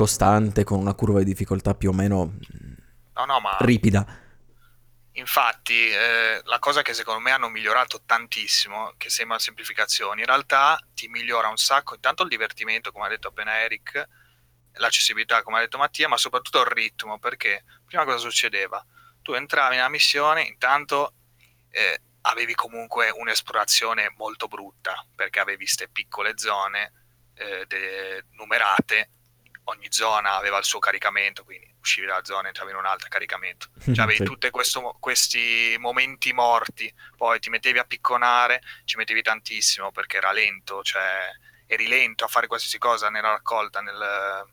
costante 0.00 0.64
con 0.64 0.78
una 0.78 0.94
curva 0.94 1.18
di 1.18 1.26
difficoltà 1.26 1.74
più 1.74 1.90
o 1.90 1.92
meno 1.92 2.32
No, 3.20 3.24
no, 3.26 3.38
ma 3.40 3.58
ripida. 3.60 4.06
Infatti, 5.12 5.90
eh, 5.90 6.40
la 6.44 6.58
cosa 6.58 6.80
che 6.80 6.94
secondo 6.94 7.20
me 7.20 7.32
hanno 7.32 7.50
migliorato 7.50 8.00
tantissimo, 8.06 8.94
che 8.96 9.10
sembra 9.10 9.38
semplificazioni, 9.38 10.20
in 10.20 10.26
realtà 10.26 10.82
ti 10.94 11.06
migliora 11.08 11.48
un 11.48 11.58
sacco, 11.58 11.94
intanto 11.94 12.22
il 12.22 12.30
divertimento, 12.30 12.92
come 12.92 13.04
ha 13.04 13.08
detto 13.10 13.28
appena 13.28 13.58
Eric, 13.58 14.08
l'accessibilità, 14.72 15.42
come 15.42 15.58
ha 15.58 15.60
detto 15.60 15.76
Mattia, 15.76 16.08
ma 16.08 16.16
soprattutto 16.16 16.60
il 16.60 16.68
ritmo, 16.68 17.18
perché 17.18 17.64
prima 17.84 18.04
cosa 18.04 18.16
succedeva? 18.16 18.82
Tu 19.20 19.34
entravi 19.34 19.74
nella 19.74 19.90
missione, 19.90 20.40
intanto 20.40 21.12
eh, 21.68 22.00
avevi 22.22 22.54
comunque 22.54 23.10
un'esplorazione 23.10 24.14
molto 24.16 24.46
brutta, 24.46 25.04
perché 25.14 25.40
avevi 25.40 25.64
queste 25.64 25.88
piccole 25.88 26.38
zone 26.38 26.92
eh, 27.34 27.66
de- 27.66 28.24
numerate, 28.30 29.10
ogni 29.70 29.86
zona 29.90 30.36
aveva 30.36 30.58
il 30.58 30.64
suo 30.64 30.78
caricamento, 30.78 31.44
quindi 31.44 31.72
uscivi 31.80 32.06
dalla 32.06 32.24
zona, 32.24 32.48
entravi 32.48 32.70
in 32.70 32.76
un'altra 32.76 33.08
caricamento. 33.08 33.68
Cioè 33.92 34.04
avevi 34.04 34.18
Sì. 34.18 34.24
tutti 34.24 34.50
questi 34.50 35.76
momenti 35.78 36.32
morti, 36.32 36.92
poi 37.16 37.40
ti 37.40 37.50
mettevi 37.50 37.78
a 37.78 37.84
picconare, 37.84 38.62
ci 38.84 38.96
mettevi 38.96 39.22
tantissimo 39.22 39.90
perché 39.92 40.18
era 40.18 40.32
lento, 40.32 40.82
cioè 40.82 41.30
eri 41.66 41.86
lento 41.88 42.24
a 42.24 42.28
fare 42.28 42.46
qualsiasi 42.46 42.78
cosa 42.78 43.08
nella 43.10 43.30
raccolta, 43.30 43.80
nel, 43.80 44.44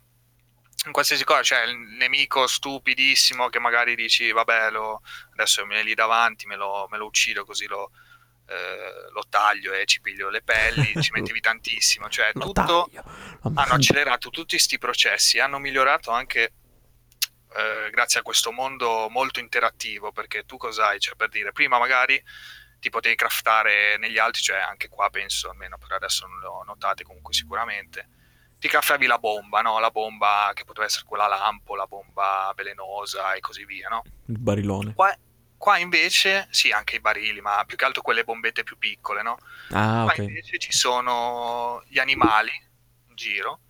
in 0.85 0.91
qualsiasi 0.91 1.23
cosa, 1.23 1.41
cioè 1.43 1.63
il 1.63 1.77
nemico 1.77 2.47
stupidissimo 2.47 3.49
che 3.49 3.59
magari 3.59 3.95
dici 3.95 4.31
vabbè 4.31 4.69
lo, 4.71 5.01
adesso 5.33 5.65
me 5.65 5.83
lì 5.83 5.93
davanti, 5.93 6.45
me 6.47 6.55
lo, 6.55 6.87
me 6.89 6.97
lo 6.97 7.05
uccido 7.05 7.43
così 7.45 7.65
lo, 7.65 7.91
eh, 8.47 9.11
lo 9.11 9.23
taglio 9.29 9.73
e 9.73 9.85
ci 9.85 10.01
piglio 10.01 10.29
le 10.29 10.41
pelli, 10.41 11.01
ci 11.01 11.11
mettevi 11.13 11.39
tantissimo, 11.39 12.09
cioè 12.09 12.31
Lo 12.33 12.45
tutto 12.45 12.89
hanno 13.41 13.73
accelerato 13.73 14.29
tutti 14.29 14.55
questi 14.55 14.77
processi, 14.77 15.39
hanno 15.39 15.59
migliorato 15.59 16.11
anche 16.11 16.53
eh, 17.57 17.89
grazie 17.89 18.19
a 18.19 18.23
questo 18.23 18.51
mondo 18.51 19.07
molto 19.09 19.39
interattivo, 19.39 20.11
perché 20.11 20.45
tu 20.45 20.57
cos'hai? 20.57 20.99
Cioè, 20.99 21.15
per 21.15 21.29
dire, 21.29 21.51
prima 21.51 21.77
magari 21.79 22.21
ti 22.79 22.89
potevi 22.89 23.15
craftare 23.15 23.97
negli 23.97 24.17
altri, 24.17 24.41
cioè 24.41 24.59
anche 24.59 24.87
qua 24.87 25.09
penso, 25.09 25.49
almeno 25.49 25.77
per 25.77 25.93
adesso 25.93 26.27
non 26.27 26.39
l'ho 26.39 26.63
notate 26.65 27.03
comunque 27.03 27.33
sicuramente, 27.33 28.09
ti 28.59 28.67
craftavi 28.67 29.05
la 29.07 29.17
bomba, 29.17 29.61
no? 29.61 29.79
La 29.79 29.91
bomba 29.91 30.51
che 30.53 30.63
poteva 30.63 30.85
essere 30.85 31.05
quella 31.05 31.27
lampo, 31.27 31.75
la 31.75 31.85
bomba 31.85 32.51
velenosa 32.55 33.33
e 33.33 33.39
così 33.39 33.65
via, 33.65 33.89
no? 33.89 34.03
Il 34.27 34.39
barilone. 34.39 34.93
Qua, 34.93 35.15
qua 35.57 35.77
invece, 35.77 36.47
sì, 36.51 36.71
anche 36.71 36.95
i 36.97 36.99
barili, 36.99 37.41
ma 37.41 37.63
più 37.65 37.77
che 37.77 37.85
altro 37.85 38.01
quelle 38.01 38.23
bombette 38.23 38.63
più 38.63 38.77
piccole, 38.77 39.21
no? 39.21 39.37
Ah, 39.71 40.03
Qua 40.03 40.13
ok. 40.13 40.17
invece 40.17 40.57
ci 40.59 40.71
sono 40.71 41.83
gli 41.87 41.99
animali 41.99 42.51
in 43.09 43.15
giro 43.15 43.61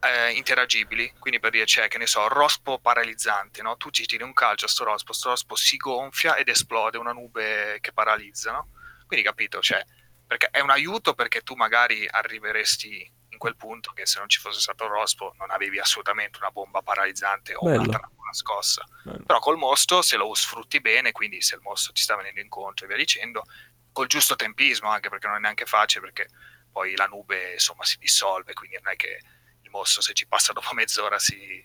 eh, 0.00 0.30
interagibili, 0.32 1.12
quindi 1.18 1.40
per 1.40 1.50
dire 1.50 1.64
c'è, 1.64 1.88
che 1.88 1.98
ne 1.98 2.06
so, 2.06 2.28
rospo 2.28 2.78
paralizzante, 2.78 3.62
no? 3.62 3.76
Tu 3.76 3.90
ci 3.90 4.06
tiri 4.06 4.22
un 4.22 4.32
calcio 4.32 4.66
a 4.66 4.68
sto 4.68 4.84
rospo, 4.84 5.12
sto 5.12 5.30
rospo 5.30 5.56
si 5.56 5.76
gonfia 5.76 6.36
ed 6.36 6.48
esplode 6.48 6.98
una 6.98 7.12
nube 7.12 7.78
che 7.80 7.92
paralizza, 7.92 8.52
no? 8.52 8.68
Quindi 9.06 9.24
capito, 9.24 9.60
cioè, 9.60 9.84
perché 10.26 10.48
è 10.50 10.60
un 10.60 10.70
aiuto 10.70 11.14
perché 11.14 11.42
tu 11.42 11.54
magari 11.54 12.06
arriveresti 12.08 13.10
in 13.38 13.44
quel 13.44 13.56
punto 13.56 13.92
che 13.92 14.04
se 14.04 14.18
non 14.18 14.28
ci 14.28 14.40
fosse 14.40 14.60
stato 14.60 14.88
rospo 14.88 15.32
non 15.38 15.52
avevi 15.52 15.78
assolutamente 15.78 16.38
una 16.38 16.50
bomba 16.50 16.82
paralizzante 16.82 17.54
o 17.54 17.64
Bello. 17.64 17.82
una 17.82 17.98
trappola 17.98 18.32
scossa. 18.32 18.84
Bello. 19.04 19.22
Però 19.24 19.38
col 19.38 19.56
mostro, 19.56 20.02
se 20.02 20.16
lo 20.16 20.34
sfrutti 20.34 20.80
bene, 20.80 21.12
quindi 21.12 21.40
se 21.40 21.54
il 21.54 21.60
mostro 21.62 21.92
ti 21.92 22.02
sta 22.02 22.16
venendo 22.16 22.40
incontro 22.40 22.84
e 22.84 22.88
via 22.88 22.96
dicendo, 22.96 23.44
col 23.92 24.08
giusto 24.08 24.34
tempismo, 24.34 24.90
anche 24.90 25.08
perché 25.08 25.28
non 25.28 25.36
è 25.36 25.40
neanche 25.40 25.64
facile, 25.64 26.00
perché 26.02 26.28
poi 26.70 26.96
la 26.96 27.06
nube 27.06 27.52
insomma 27.52 27.84
si 27.84 27.96
dissolve, 27.98 28.52
quindi 28.52 28.76
non 28.82 28.92
è 28.92 28.96
che 28.96 29.20
il 29.62 29.70
mostro 29.70 30.02
se 30.02 30.12
ci 30.12 30.26
passa 30.26 30.52
dopo 30.52 30.74
mezz'ora 30.74 31.18
si, 31.18 31.64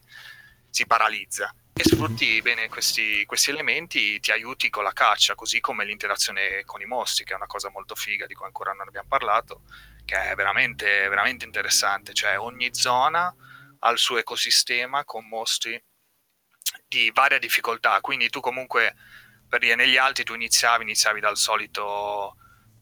si 0.69 0.85
paralizza. 0.85 1.53
E 1.75 1.83
sfrutti 1.83 2.39
bene 2.43 2.69
questi, 2.69 3.25
questi 3.25 3.49
elementi, 3.49 4.19
ti 4.19 4.31
aiuti 4.31 4.69
con 4.69 4.83
la 4.83 4.93
caccia, 4.93 5.33
così 5.33 5.59
come 5.59 5.85
l'interazione 5.85 6.63
con 6.65 6.81
i 6.81 6.85
mostri, 6.85 7.25
che 7.25 7.33
è 7.33 7.35
una 7.35 7.47
cosa 7.47 7.69
molto 7.69 7.95
figa 7.95 8.27
di 8.27 8.35
cui 8.35 8.45
ancora 8.45 8.73
non 8.73 8.87
abbiamo 8.87 9.07
parlato, 9.07 9.61
che 10.05 10.31
è 10.31 10.35
veramente, 10.35 11.07
veramente 11.07 11.45
interessante. 11.45 12.13
Cioè 12.13 12.39
ogni 12.39 12.73
zona 12.73 13.33
ha 13.79 13.89
il 13.89 13.97
suo 13.97 14.17
ecosistema 14.17 15.03
con 15.03 15.27
mostri 15.27 15.81
di 16.87 17.11
varia 17.13 17.39
difficoltà, 17.39 17.99
quindi 18.01 18.29
tu 18.29 18.39
comunque 18.39 18.95
per 19.47 19.59
dire 19.59 19.75
negli 19.75 19.97
altri 19.97 20.23
tu 20.23 20.33
iniziavi, 20.33 20.83
iniziavi 20.83 21.19
dal 21.19 21.37
solito 21.37 22.37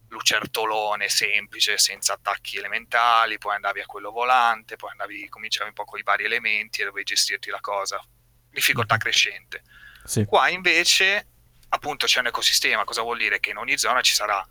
lucertolone 0.09 1.09
semplice 1.09 1.77
senza 1.77 2.13
attacchi 2.13 2.57
elementali, 2.57 3.37
poi 3.37 3.55
andavi 3.55 3.79
a 3.79 3.85
quello 3.85 4.11
volante, 4.11 4.75
poi 4.75 4.91
andavi, 4.91 5.27
cominciavi 5.29 5.69
un 5.69 5.75
po' 5.75 5.85
con 5.85 5.99
i 5.99 6.03
vari 6.03 6.25
elementi 6.25 6.81
e 6.81 6.85
dovevi 6.85 7.05
gestirti 7.05 7.49
la 7.49 7.59
cosa, 7.61 8.01
difficoltà 8.49 8.97
crescente. 8.97 9.63
Sì. 10.03 10.25
Qua 10.25 10.49
invece 10.49 11.27
appunto 11.69 12.05
c'è 12.05 12.19
un 12.19 12.27
ecosistema, 12.27 12.83
cosa 12.83 13.01
vuol 13.01 13.17
dire? 13.17 13.39
Che 13.39 13.51
in 13.51 13.57
ogni 13.57 13.77
zona 13.77 14.01
ci 14.01 14.13
sarà 14.13 14.45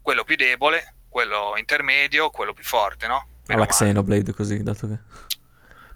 quello 0.00 0.24
più 0.24 0.36
debole, 0.36 0.94
quello 1.12 1.52
intermedio, 1.58 2.30
quello 2.30 2.54
più 2.54 2.64
forte, 2.64 3.06
no? 3.06 3.26
Meno 3.46 3.60
Alla. 3.62 3.70
Xenoblade 3.70 4.32
così, 4.32 4.62
dato 4.62 4.88
che... 4.88 4.98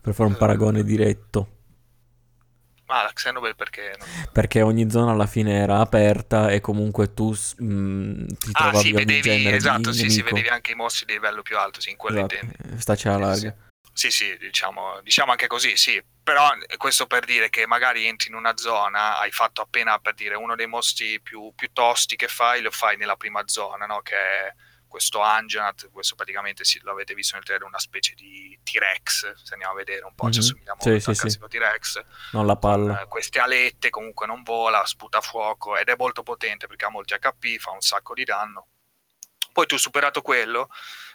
Per 0.03 0.15
fare 0.15 0.29
un 0.29 0.37
paragone 0.37 0.85
diretto. 0.85 1.49
Ma 2.87 3.03
la 3.03 3.13
Xenoblade 3.13 3.55
perché... 3.57 3.95
non- 3.99 4.09
Perché 4.33 4.63
ogni 4.63 4.89
zona 4.91 5.13
alla 5.13 5.27
fine 5.27 5.55
era 5.55 5.81
aperta 5.81 6.51
e 6.51 6.61
comunque 6.61 7.15
tu 7.15 7.31
mh, 7.31 8.27
ti 8.27 8.53
Ah 8.53 8.53
trovavi 8.55 8.77
sì, 8.79 8.93
vedevi, 8.93 9.21
genere 9.23 9.57
esatto, 9.57 9.93
sì, 9.93 10.09
sì, 10.11 10.23
vedevi 10.23 10.49
anche 10.49 10.73
i 10.73 10.75
mostri 10.75 11.07
di 11.07 11.13
livello 11.15 11.43
più 11.43 11.59
alto, 11.59 11.81
sì, 11.81 11.91
in 11.91 11.97
quello 11.97 12.19
Esatto, 12.19 12.35
intendi. 12.35 12.75
eh, 12.77 12.81
Staci 12.81 13.09
alla 13.09 13.35
Sì, 13.35 13.47
larga. 13.47 13.57
Sì, 13.93 14.11
sì, 14.11 14.37
diciamo, 14.37 15.01
diciamo 15.03 15.31
anche 15.31 15.47
così, 15.47 15.77
sì. 15.77 16.01
Però 16.23 16.49
eh, 16.69 16.77
questo 16.77 17.07
per 17.07 17.25
dire 17.25 17.49
che 17.49 17.67
magari 17.67 18.07
entri 18.07 18.29
in 18.29 18.35
una 18.35 18.57
zona, 18.57 19.19
hai 19.19 19.31
fatto 19.33 19.63
appena 19.63 19.99
per 19.99 20.15
dire 20.15 20.37
uno 20.37 20.55
dei 20.55 20.67
mostri 20.67 21.19
più, 21.21 21.53
più 21.57 21.71
tosti 21.73 22.15
che 22.15 22.29
fai, 22.29 22.61
lo 22.61 22.71
fai 22.71 22.97
nella 22.99 23.17
prima 23.17 23.43
zona, 23.47 23.87
no? 23.87 24.01
Che 24.03 24.15
è 24.15 24.55
questo 24.97 25.21
Anjanat, 25.21 25.91
questo 25.91 26.15
praticamente 26.15 26.65
sì, 26.65 26.81
lo 26.83 26.91
avete 26.93 27.13
visto 27.13 27.35
nel 27.35 27.45
trailer, 27.45 27.67
una 27.67 27.79
specie 27.79 28.15
di 28.15 28.59
T-Rex, 28.63 29.35
se 29.35 29.53
andiamo 29.53 29.75
a 29.75 29.77
vedere 29.77 30.07
un 30.07 30.15
po', 30.15 30.31
ci 30.31 30.39
Mhm. 30.39 30.45
assomiglia 30.45 30.75
Sì, 30.79 30.89
molto 30.89 31.01
sì, 31.03 31.09
al 31.11 31.15
sì. 31.15 31.21
classico 31.21 31.49
T-Rex. 31.49 32.05
Non 32.33 32.47
la 32.47 32.57
palla. 32.57 33.03
Eh, 33.03 33.07
queste 33.07 33.39
alette 33.39 33.91
comunque 33.91 34.27
non 34.27 34.43
vola, 34.43 34.87
sputa 34.87 35.21
fuoco 35.21 35.77
ed 35.77 35.91
è 35.91 35.95
molto 35.99 36.23
potente 36.23 36.67
perché 36.67 36.87
ha 36.87 36.89
molti 36.89 37.15
HP, 37.15 37.59
fa 37.59 37.73
un 37.73 37.83
sacco 37.83 38.15
di 38.15 38.25
danno. 38.25 38.69
Poi 39.53 39.67
tu 39.67 39.77
superato 39.77 40.23
quello, 40.23 40.71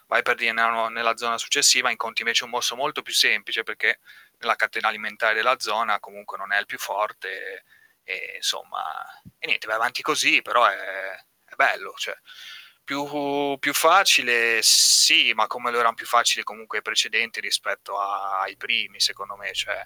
vai 0.06 0.22
per 0.22 0.36
dire 0.36 0.52
nella, 0.52 0.88
nella 0.90 1.18
zona 1.18 1.40
successiva, 1.40 1.90
incontri 1.90 2.22
invece 2.24 2.44
un 2.44 2.52
mostro 2.52 2.76
molto 2.76 3.02
più 3.02 3.14
semplice 3.14 3.64
perché 3.64 4.00
nella 4.38 4.56
catena 4.56 4.90
alimentare 4.90 5.34
della 5.34 5.58
zona 5.60 6.00
comunque 6.00 6.38
non 6.38 6.52
è 6.54 6.60
il 6.60 6.68
più 6.68 6.78
forte 6.78 7.64
e, 8.04 8.14
e, 8.14 8.34
insomma, 8.36 8.84
e 9.40 9.48
niente, 9.48 9.66
vai 9.66 9.78
avanti 9.78 10.04
così, 10.04 10.44
però 10.44 10.68
è, 10.68 10.76
è 11.46 11.56
bello, 11.56 11.94
cioè 11.98 12.16
più, 12.92 13.58
più 13.58 13.74
facile 13.74 14.60
sì, 14.62 15.32
ma 15.34 15.48
come 15.48 15.72
lo 15.72 15.80
erano 15.80 15.96
più 15.96 16.06
facili 16.06 16.44
comunque 16.44 16.80
i 16.80 16.82
precedenti 16.82 17.40
rispetto 17.40 17.98
a- 17.98 18.42
ai 18.42 18.58
primi, 18.58 19.00
secondo 19.00 19.38
me, 19.38 19.54
cioè 19.54 19.82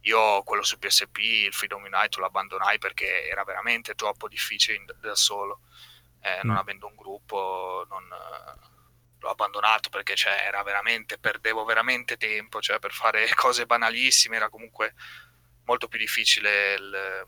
io 0.00 0.42
quello 0.42 0.64
su 0.64 0.78
PSP, 0.78 1.16
il 1.18 1.52
Freedom 1.52 1.80
Unite, 1.82 2.18
lo 2.18 2.26
abbandonai 2.26 2.78
perché 2.78 3.28
era 3.28 3.44
veramente 3.44 3.94
troppo 3.94 4.26
difficile 4.28 4.84
da 5.00 5.14
solo. 5.14 5.60
Eh, 6.20 6.40
non 6.42 6.56
Mm. 6.56 6.58
avendo 6.58 6.86
un 6.88 6.94
gruppo, 6.96 7.86
non, 7.88 8.08
l'ho 9.20 9.30
abbandonato 9.30 9.88
perché 9.88 10.16
cioè, 10.16 10.42
era 10.44 10.62
veramente, 10.62 11.18
perdevo 11.18 11.64
veramente 11.64 12.16
tempo 12.16 12.60
cioè, 12.60 12.78
per 12.80 12.92
fare 12.92 13.26
cose 13.36 13.64
banalissime, 13.64 14.36
era 14.36 14.48
comunque 14.48 14.94
molto 15.64 15.86
più 15.88 15.98
difficile 15.98 16.74
il- 16.74 17.26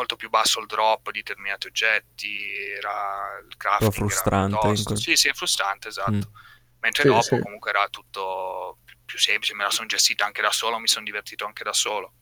molto 0.00 0.16
più 0.16 0.30
basso 0.30 0.60
il 0.60 0.66
drop 0.66 1.10
di 1.10 1.20
determinati 1.22 1.66
oggetti, 1.66 2.56
era 2.58 3.38
il 3.46 3.54
crafting 3.56 3.82
Un 3.82 3.88
po' 3.90 3.94
frustrante, 4.08 4.56
era 4.56 4.82
quel- 4.82 4.96
Sì, 4.98 5.16
sì, 5.16 5.28
è 5.28 5.32
frustrante, 5.34 5.88
esatto. 5.88 6.10
Mm. 6.10 6.48
Mentre 6.80 7.02
Sì, 7.02 7.08
dopo 7.08 7.22
sì. 7.22 7.38
comunque 7.40 7.70
era 7.70 7.86
tutto 7.88 8.78
più- 8.84 8.96
più 9.04 9.18
semplice, 9.18 9.54
me 9.54 9.64
la 9.64 9.70
sono 9.70 9.86
gestita 9.86 10.24
anche 10.24 10.40
da 10.40 10.50
solo, 10.50 10.78
mi 10.78 10.88
sono 10.88 11.04
divertito 11.04 11.44
anche 11.44 11.62
da 11.62 11.74
solo. 11.74 12.14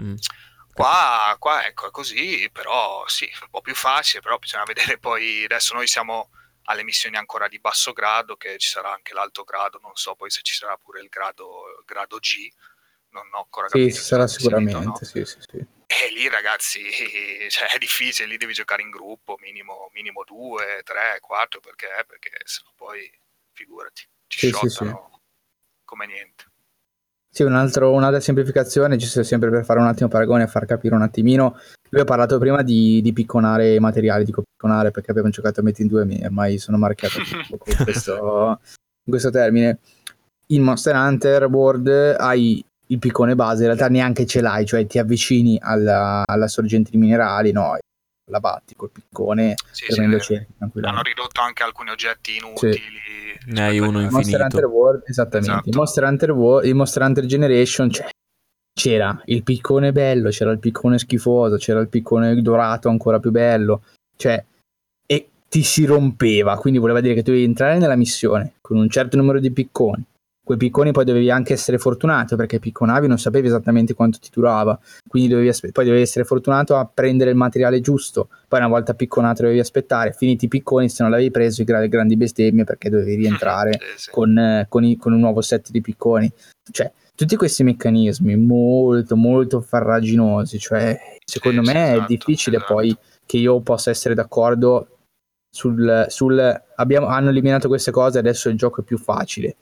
Mm. 0.00 0.14
Qua, 0.72 1.36
qua 1.38 1.66
ecco, 1.66 1.88
è 1.88 1.90
così, 1.90 2.48
però 2.50 3.06
sì, 3.08 3.26
è 3.26 3.38
un 3.42 3.50
po' 3.50 3.60
più 3.60 3.74
facile, 3.74 4.22
però 4.22 4.38
bisogna 4.38 4.64
vedere 4.64 4.96
poi, 4.98 5.44
adesso 5.44 5.74
noi 5.74 5.86
siamo 5.86 6.30
alle 6.64 6.84
missioni 6.84 7.16
ancora 7.16 7.48
di 7.48 7.58
basso 7.58 7.92
grado, 7.92 8.36
che 8.36 8.56
ci 8.58 8.68
sarà 8.68 8.92
anche 8.92 9.12
l'alto 9.12 9.42
grado, 9.44 9.78
non 9.82 9.94
so 9.96 10.14
poi 10.14 10.30
se 10.30 10.40
ci 10.42 10.54
sarà 10.54 10.76
pure 10.76 11.00
il 11.00 11.08
grado, 11.08 11.64
il 11.78 11.84
grado 11.84 12.18
G, 12.18 12.48
non 13.10 13.26
ho 13.32 13.38
ancora 13.42 13.66
Sì, 13.68 13.72
capito 13.78 13.94
ci 13.96 14.00
se 14.00 14.06
sarà 14.06 14.22
o 14.22 14.26
no. 14.26 14.28
sicuramente, 14.28 15.04
sì, 15.04 15.24
sì, 15.24 15.38
sì. 15.40 15.66
E 15.90 16.12
lì 16.12 16.28
ragazzi, 16.28 16.80
cioè, 17.48 17.68
è 17.74 17.78
difficile, 17.78 18.28
lì 18.28 18.36
devi 18.36 18.52
giocare 18.52 18.82
in 18.82 18.90
gruppo, 18.90 19.36
minimo, 19.40 19.90
minimo 19.94 20.22
due, 20.22 20.82
tre, 20.84 21.18
quattro, 21.20 21.60
perché, 21.60 21.88
perché 22.06 22.30
sennò 22.44 22.70
poi 22.76 23.10
figurati, 23.52 24.06
ci 24.26 24.38
Sì, 24.38 24.52
sì, 24.52 24.68
shottano 24.68 25.22
come 25.84 26.06
niente. 26.06 26.44
Sì, 27.30 27.42
un 27.42 27.54
altro- 27.54 27.92
un'altra 27.92 28.20
semplificazione, 28.20 28.96
giusto 28.96 29.22
sempre 29.22 29.48
per 29.48 29.64
fare 29.64 29.80
un 29.80 29.86
attimo 29.86 30.08
paragone 30.08 30.42
e 30.42 30.46
far 30.46 30.66
capire 30.66 30.94
un 30.94 31.02
attimino. 31.02 31.58
Lui 31.88 32.02
ha 32.02 32.04
parlato 32.04 32.38
prima 32.38 32.62
di, 32.62 33.00
di 33.00 33.12
picconare 33.14 33.74
i 33.74 33.80
materiali, 33.80 34.24
dico 34.24 34.42
picconare 34.42 34.90
perché 34.90 35.10
abbiamo 35.10 35.30
giocato 35.30 35.60
a 35.60 35.62
Metin 35.62 35.86
2 35.86 36.06
e 36.20 36.26
ormai 36.26 36.58
sono 36.58 36.76
marchiato 36.76 37.18
con 37.48 37.76
questo, 37.84 38.60
questo 39.02 39.30
termine. 39.30 39.78
In 40.48 40.62
Monster 40.62 40.94
Hunter 40.94 41.44
World 41.44 42.16
hai 42.18 42.62
il 42.88 42.98
piccone 42.98 43.34
base, 43.34 43.60
in 43.60 43.66
realtà 43.66 43.88
neanche 43.88 44.26
ce 44.26 44.40
l'hai, 44.40 44.66
cioè 44.66 44.86
ti 44.86 44.98
avvicini 44.98 45.58
alla, 45.60 46.22
alla 46.26 46.48
sorgente 46.48 46.90
di 46.90 46.96
minerali, 46.96 47.52
no, 47.52 47.76
la 48.30 48.40
batti 48.40 48.74
col 48.76 48.90
piccone, 48.90 49.54
Sì, 49.70 49.86
sì, 49.88 50.00
hanno 50.00 51.02
ridotto 51.02 51.40
anche 51.40 51.62
alcuni 51.62 51.90
oggetti 51.90 52.36
inutili. 52.36 52.80
Ne 53.46 53.62
hai 53.62 53.78
uno 53.78 54.00
infinito. 54.00 54.16
Monster 54.16 54.40
Hunter 54.42 54.64
World, 54.66 55.02
esattamente. 55.06 55.52
Esatto. 55.52 55.78
Monster 55.78 56.04
Hunter 56.04 56.30
World, 56.32 56.68
in 56.68 56.76
Monster 56.76 57.02
Hunter 57.02 57.24
Generation 57.24 57.90
cioè, 57.90 58.08
c'era 58.78 59.20
il 59.26 59.42
piccone 59.42 59.92
bello, 59.92 60.30
c'era 60.30 60.50
il 60.50 60.58
piccone 60.58 60.98
schifoso, 60.98 61.56
c'era 61.56 61.80
il 61.80 61.88
piccone 61.88 62.40
dorato 62.42 62.88
ancora 62.88 63.18
più 63.18 63.30
bello, 63.30 63.82
cioè, 64.16 64.44
e 65.06 65.28
ti 65.48 65.62
si 65.62 65.84
rompeva, 65.84 66.56
quindi 66.58 66.78
voleva 66.78 67.00
dire 67.00 67.14
che 67.14 67.22
tu 67.22 67.30
devi 67.30 67.44
entrare 67.44 67.78
nella 67.78 67.96
missione 67.96 68.54
con 68.60 68.76
un 68.76 68.88
certo 68.88 69.16
numero 69.16 69.40
di 69.40 69.50
picconi. 69.50 70.04
Quei 70.48 70.56
picconi 70.56 70.92
poi 70.92 71.04
dovevi 71.04 71.30
anche 71.30 71.52
essere 71.52 71.76
fortunato 71.76 72.34
perché 72.34 72.58
picconavi 72.58 73.06
non 73.06 73.18
sapevi 73.18 73.48
esattamente 73.48 73.92
quanto 73.92 74.18
ti 74.18 74.30
durava, 74.32 74.80
quindi 75.06 75.28
dovevi 75.28 75.48
aspe- 75.48 75.72
poi 75.72 75.84
dovevi 75.84 76.02
essere 76.02 76.24
fortunato 76.24 76.74
a 76.74 76.86
prendere 76.86 77.28
il 77.28 77.36
materiale 77.36 77.82
giusto, 77.82 78.30
poi 78.48 78.58
una 78.60 78.68
volta 78.70 78.94
picconato 78.94 79.42
dovevi 79.42 79.60
aspettare, 79.60 80.14
finiti 80.14 80.46
i 80.46 80.48
picconi 80.48 80.88
se 80.88 81.02
non 81.02 81.12
l'avevi 81.12 81.30
preso 81.30 81.60
i 81.60 81.66
gra- 81.66 81.84
grandi 81.86 82.16
bestemmie 82.16 82.64
perché 82.64 82.88
dovevi 82.88 83.16
rientrare 83.16 83.72
Sì, 83.72 83.78
sì. 84.04 84.10
con, 84.10 84.38
eh, 84.38 84.64
con 84.70 84.84
i- 84.84 84.96
con 84.96 85.12
un 85.12 85.20
nuovo 85.20 85.42
set 85.42 85.70
di 85.70 85.82
picconi. 85.82 86.32
Cioè, 86.70 86.90
tutti 87.14 87.36
questi 87.36 87.62
meccanismi 87.62 88.34
molto, 88.36 89.16
molto 89.16 89.60
farraginosi. 89.60 90.58
Cioè, 90.58 90.98
secondo 91.26 91.62
Sì, 91.62 91.66
me 91.66 91.72
sì, 91.74 91.78
è 91.78 91.92
esatto, 91.92 92.06
difficile 92.06 92.56
esatto. 92.56 92.72
poi 92.72 92.96
che 93.26 93.36
io 93.36 93.60
possa 93.60 93.90
essere 93.90 94.14
d'accordo 94.14 94.96
sul... 95.54 96.06
sul 96.08 96.62
abbiamo, 96.76 97.08
hanno 97.08 97.28
eliminato 97.28 97.68
queste 97.68 97.90
cose, 97.90 98.18
adesso 98.18 98.48
il 98.48 98.56
gioco 98.56 98.80
è 98.80 98.84
più 98.84 98.96
facile. 98.96 99.56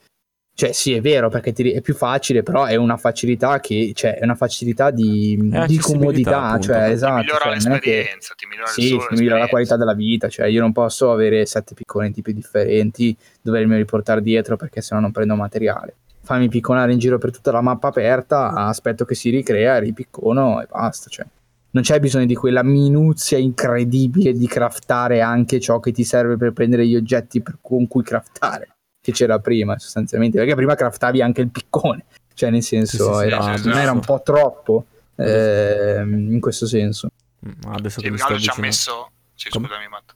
Cioè, 0.59 0.73
sì, 0.73 0.95
è 0.95 1.03
vero, 1.03 1.29
perché 1.29 1.53
ti- 1.53 1.71
è 1.73 1.83
più 1.83 1.93
facile, 1.95 2.43
però 2.43 2.65
è 2.65 2.77
una 2.77 2.97
facilità 2.97 3.61
che, 3.61 3.93
cioè, 3.95 4.15
è 4.17 4.25
una 4.25 4.35
facilità 4.35 4.91
di, 4.91 5.51
È 5.53 5.67
di 5.67 5.77
comodità, 5.77 6.45
appunto. 6.45 6.69
cioè, 6.69 6.87
Ti 6.87 6.93
esatto. 6.93 7.15
ti 7.21 7.21
migliora 7.27 7.39
cioè, 7.45 7.53
è 7.53 7.79
che- 7.81 7.91
l'esperienza, 7.91 8.35
ti 8.35 8.47
migliora 8.47 8.67
sì, 8.71 8.81
ti 8.81 8.87
migliora 8.89 9.05
la 9.05 9.13
l'esperienza. 9.13 9.49
qualità 9.49 9.77
della 9.77 9.93
vita, 9.93 10.29
cioè 10.31 10.47
io 10.47 10.63
non 10.63 10.73
posso 10.73 11.13
avere 11.13 11.45
sette 11.45 11.75
picconi 11.75 12.11
tipi 12.11 12.33
differenti, 12.33 13.15
dovermi 13.43 13.77
riportare 13.77 14.23
dietro 14.23 14.57
perché 14.57 14.81
sennò 14.81 15.03
non 15.03 15.13
prendo 15.13 15.35
materiale. 15.35 15.95
Fammi 16.23 16.49
picconare 16.49 16.91
in 16.91 16.99
giro 17.01 17.19
per 17.19 17.33
tutta 17.33 17.53
la 17.53 17.61
mappa 17.61 17.89
aperta, 17.89 18.53
aspetto 18.53 19.05
che 19.05 19.15
si 19.15 19.29
ricrea, 19.29 19.79
ripiccono 19.79 20.63
e 20.63 20.67
basta, 20.71 21.11
cioè. 21.11 21.27
Non 21.73 21.83
c'è 21.83 22.01
bisogno 22.01 22.25
di 22.25 22.35
quella 22.35 22.63
minuzia 22.63 23.37
incredibile 23.37 24.33
di 24.33 24.47
craftare 24.47 25.21
anche 25.21 25.61
ciò 25.61 25.81
che 25.81 25.93
ti 25.93 26.03
serve 26.03 26.39
per 26.39 26.53
prendere 26.55 26.87
gli 26.87 26.97
oggetti 26.97 27.43
per- 27.43 27.59
con 27.61 27.87
cui 27.87 28.03
craftare, 28.03 28.69
che 29.07 29.13
c'era 29.13 29.39
prima 29.39 29.79
sostanzialmente, 29.79 30.37
perché 30.37 30.57
prima 30.57 30.75
craftavi 30.75 31.23
anche 31.23 31.41
il 31.41 31.51
piccone, 31.51 32.07
cioè 32.35 32.51
nel 32.51 32.65
senso 32.65 33.15
Sì, 33.15 33.21
sì, 33.21 33.27
era, 33.27 33.55
esatto. 33.55 33.77
era 33.77 33.93
un 33.93 34.01
po' 34.01 34.21
troppo 34.21 34.87
ehm, 35.15 36.33
in 36.33 36.41
questo 36.41 36.67
senso. 36.67 37.09
Mm, 37.47 37.73
Adesso 37.73 38.01
che 38.01 38.19
sto 38.19 38.37
ci 38.37 38.49
ha 38.49 38.55
messo... 38.57 39.11
Sì, 39.33 39.49
scusami 39.49 39.87
Matt. 39.87 40.13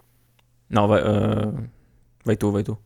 No, 0.68 0.86
vai, 0.88 1.02
eh, 1.02 1.68
vai 2.24 2.36
tu, 2.36 2.50
vai 2.50 2.64
tu. 2.64 2.76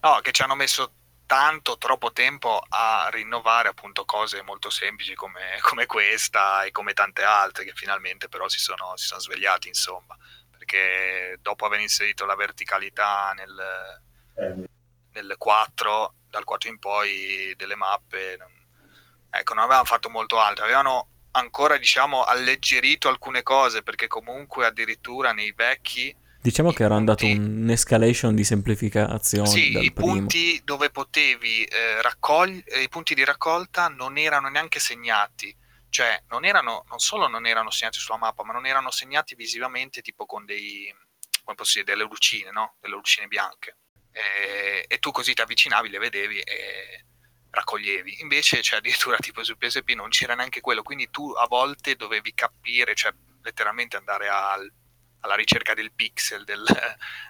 No, 0.00 0.18
che 0.22 0.32
ci 0.32 0.42
hanno 0.42 0.56
messo 0.56 0.90
tanto, 1.24 1.78
troppo 1.78 2.10
tempo 2.10 2.60
a 2.68 3.08
rinnovare 3.12 3.68
appunto 3.68 4.04
cose 4.04 4.42
molto 4.42 4.70
semplici 4.70 5.14
come, 5.14 5.58
come 5.60 5.86
questa 5.86 6.64
e 6.64 6.72
come 6.72 6.94
tante 6.94 7.22
altre 7.22 7.64
che 7.64 7.72
finalmente 7.74 8.28
però 8.28 8.48
si 8.48 8.58
sono, 8.58 8.96
si 8.96 9.06
sono 9.06 9.20
svegliati 9.20 9.68
insomma 9.68 10.16
perché 10.50 11.38
dopo 11.40 11.64
aver 11.64 11.80
inserito 11.80 12.24
la 12.24 12.34
verticalità 12.34 13.32
nel, 13.36 14.72
nel 15.14 15.34
4 15.38 16.14
dal 16.30 16.44
4 16.44 16.68
in 16.70 16.78
poi 16.78 17.52
delle 17.56 17.74
mappe 17.74 18.38
ecco 19.30 19.54
non 19.54 19.64
avevano 19.64 19.84
fatto 19.84 20.08
molto 20.08 20.38
altro 20.38 20.64
avevano 20.64 21.08
ancora 21.32 21.76
diciamo 21.76 22.22
alleggerito 22.24 23.08
alcune 23.08 23.42
cose 23.42 23.82
perché 23.82 24.06
comunque 24.06 24.66
addirittura 24.66 25.32
nei 25.32 25.52
vecchi 25.52 26.14
Diciamo 26.42 26.72
che 26.72 26.82
era 26.82 26.96
andato 26.96 27.24
un'escalation 27.24 28.34
di 28.34 28.42
semplificazioni 28.42 29.46
Sì, 29.46 29.78
i 29.78 29.92
primo. 29.92 30.14
punti 30.14 30.60
dove 30.64 30.90
potevi 30.90 31.62
eh, 31.62 32.02
raccogliere, 32.02 32.82
i 32.82 32.88
punti 32.88 33.14
di 33.14 33.22
raccolta 33.22 33.86
non 33.86 34.18
erano 34.18 34.48
neanche 34.48 34.80
segnati, 34.80 35.56
cioè 35.88 36.20
non 36.30 36.44
erano, 36.44 36.84
non 36.88 36.98
solo 36.98 37.28
non 37.28 37.46
erano 37.46 37.70
segnati 37.70 38.00
sulla 38.00 38.18
mappa, 38.18 38.42
ma 38.42 38.52
non 38.52 38.66
erano 38.66 38.90
segnati 38.90 39.36
visivamente 39.36 40.02
tipo 40.02 40.26
con 40.26 40.44
dei, 40.44 40.92
come 41.44 41.54
posso 41.54 41.78
dire, 41.78 41.92
delle 41.92 42.08
lucine, 42.08 42.50
no? 42.50 42.74
Delle 42.80 42.96
lucine 42.96 43.28
bianche. 43.28 43.76
E, 44.12 44.84
e 44.86 44.98
tu 44.98 45.10
così 45.10 45.34
ti 45.34 45.40
avvicinavi, 45.40 45.88
le 45.88 45.98
vedevi 45.98 46.38
e 46.40 47.04
raccoglievi. 47.50 48.20
Invece, 48.20 48.62
cioè, 48.62 48.78
addirittura 48.78 49.16
tipo 49.18 49.42
su 49.44 49.56
PSP 49.56 49.90
non 49.90 50.08
c'era 50.10 50.34
neanche 50.34 50.60
quello, 50.60 50.82
quindi 50.82 51.10
tu 51.10 51.30
a 51.32 51.46
volte 51.46 51.96
dovevi 51.96 52.32
capire, 52.34 52.94
cioè 52.94 53.12
letteralmente 53.42 53.96
andare 53.96 54.28
al- 54.28 54.72
alla 55.20 55.34
ricerca 55.36 55.74
del 55.74 55.92
pixel, 55.92 56.44
del, 56.44 56.64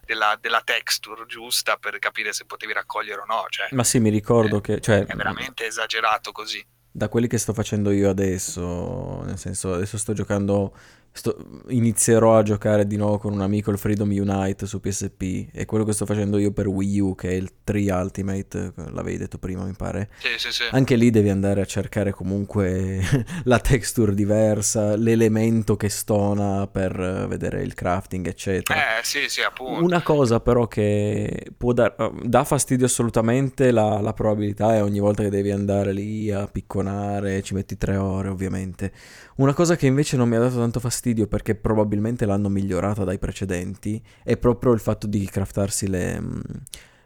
della, 0.05 0.37
della 0.41 0.62
texture 0.62 1.26
giusta 1.26 1.76
per 1.76 1.99
capire 1.99 2.33
se 2.33 2.47
potevi 2.47 2.72
raccogliere 2.72 3.20
o 3.20 3.24
no. 3.26 3.47
Cioè, 3.49 3.68
Ma 3.72 3.85
sì, 3.85 3.99
mi 4.01 4.11
ricordo 4.11 4.59
Eh, 4.59 4.61
che, 4.61 4.80
cioè, 4.80 5.05
è 5.05 5.14
veramente 5.14 5.66
esagerato 5.66 6.33
così. 6.33 6.64
da 6.91 7.09
quelli 7.09 7.26
che 7.26 7.39
sto 7.39 7.53
facendo 7.53 7.91
io 7.91 8.09
adesso, 8.11 9.22
nel 9.24 9.39
senso, 9.39 9.74
adesso 9.74 9.99
sto 9.99 10.12
giocando, 10.12 10.76
sto- 11.12 11.36
inizierò 11.68 12.38
a 12.38 12.42
giocare 12.42 12.86
di 12.86 12.96
nuovo 12.96 13.18
con 13.18 13.32
un 13.32 13.42
amico 13.42 13.70
il 13.70 13.78
Freedom 13.78 14.10
Unite 14.10 14.66
su 14.66 14.80
PSP 14.80 15.48
e 15.52 15.64
quello 15.66 15.84
che 15.84 15.92
sto 15.92 16.06
facendo 16.06 16.38
io 16.38 16.52
per 16.52 16.66
Wii 16.66 17.00
U, 17.00 17.14
che 17.14 17.28
è 17.28 17.32
il 17.32 17.50
3 17.62 17.92
Ultimate, 17.92 18.72
l'avevi 18.90 19.18
detto 19.18 19.38
prima, 19.38 19.64
mi 19.64 19.74
pare. 19.76 20.10
Sì, 20.18 20.28
sì, 20.38 20.52
sì. 20.52 20.62
Anche 20.70 20.96
lì 20.96 21.10
devi 21.10 21.28
andare 21.28 21.60
a 21.60 21.64
cercare 21.64 22.12
comunque 22.12 23.00
la 23.44 23.58
texture 23.58 24.14
diversa, 24.14 24.96
l'elemento 24.96 25.76
che 25.76 25.88
stona 25.88 26.66
per 26.66 26.98
eh, 26.98 27.26
vedere 27.26 27.62
il 27.62 27.74
crafting, 27.74 28.26
eccetera. 28.26 28.98
Eh, 28.98 29.04
sì, 29.04 29.28
sì, 29.28 29.42
appunto. 29.42 29.84
Una 29.84 30.02
cosa 30.02 30.40
però 30.40 30.66
che 30.66 31.46
può 31.56 31.72
dar, 31.72 31.94
dà 32.22 32.44
fastidio 32.44 32.86
assolutamente 32.86 33.70
la, 33.70 34.00
la 34.00 34.12
probabilità 34.12 34.74
è 34.74 34.82
ogni 34.82 35.00
volta 35.00 35.22
che 35.22 35.30
devi 35.30 35.50
andare 35.50 35.92
lì 35.92 36.30
a 36.30 36.46
picconare, 36.46 37.42
ci 37.42 37.54
metti 37.54 37.76
tre 37.76 37.96
ore 37.96 38.28
ovviamente. 38.28 38.92
Una 39.37 39.55
cosa 39.55 39.76
che 39.76 39.87
invece 39.87 40.16
non 40.16 40.28
mi 40.28 40.37
ha 40.37 40.41
dato 40.41 40.57
tanto 40.57 40.78
fastidio 40.78 41.26
perché 41.26 41.55
probabilmente 41.55 42.26
l'hanno 42.26 42.49
migliorata 42.49 43.05
dai 43.05 43.18
precedenti 43.18 44.03
è 44.22 44.37
proprio 44.37 44.72
il 44.72 44.80
fatto 44.80 45.07
di 45.07 45.24
craftarsi 45.24 45.89
le, 45.89 46.20
mm, 46.20 46.41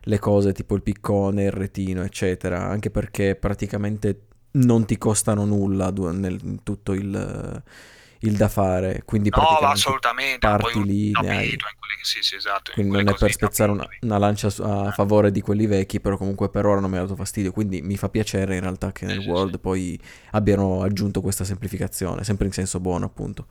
le 0.00 0.18
cose 0.18 0.52
tipo 0.52 0.74
il 0.74 0.82
piccone, 0.82 1.44
il 1.44 1.52
retino, 1.52 2.02
eccetera, 2.02 2.66
anche 2.66 2.90
perché 2.90 3.36
praticamente 3.36 4.22
non 4.52 4.84
ti 4.84 4.98
costano 4.98 5.44
nulla 5.44 5.90
nel 5.90 6.60
tutto 6.62 6.92
il, 6.92 7.62
il 8.20 8.36
da 8.36 8.48
fare, 8.48 9.02
quindi 9.04 9.30
No, 9.30 9.42
assolutamente. 9.42 10.38
parti 10.46 10.84
lì, 10.84 11.12
ne 11.20 11.30
hai- 11.30 11.56
Sì, 12.02 12.22
sì, 12.22 12.36
esatto. 12.36 12.70
in 12.76 12.88
quindi 12.88 13.04
non 13.04 13.08
è 13.08 13.18
per 13.18 13.32
spezzare 13.32 13.70
una, 13.72 13.88
una 14.02 14.18
lancia 14.18 14.46
a 14.46 14.92
favore 14.92 15.32
di 15.32 15.40
quelli 15.40 15.66
vecchi, 15.66 16.00
però 16.00 16.16
comunque 16.16 16.48
per 16.50 16.64
ora 16.66 16.80
non 16.80 16.88
mi 16.90 16.96
ha 16.98 17.00
dato 17.00 17.16
fastidio, 17.16 17.50
quindi 17.50 17.82
mi 17.82 17.96
fa 17.96 18.08
piacere 18.08 18.54
in 18.54 18.60
realtà 18.60 18.92
che 18.92 19.06
nel 19.06 19.18
World 19.18 19.58
poi 19.58 20.00
abbiano 20.30 20.82
aggiunto 20.82 21.20
questa 21.20 21.42
semplificazione, 21.44 22.22
sempre 22.22 22.46
in 22.46 22.52
senso 22.52 22.78
buono 22.78 23.06
appunto. 23.06 23.46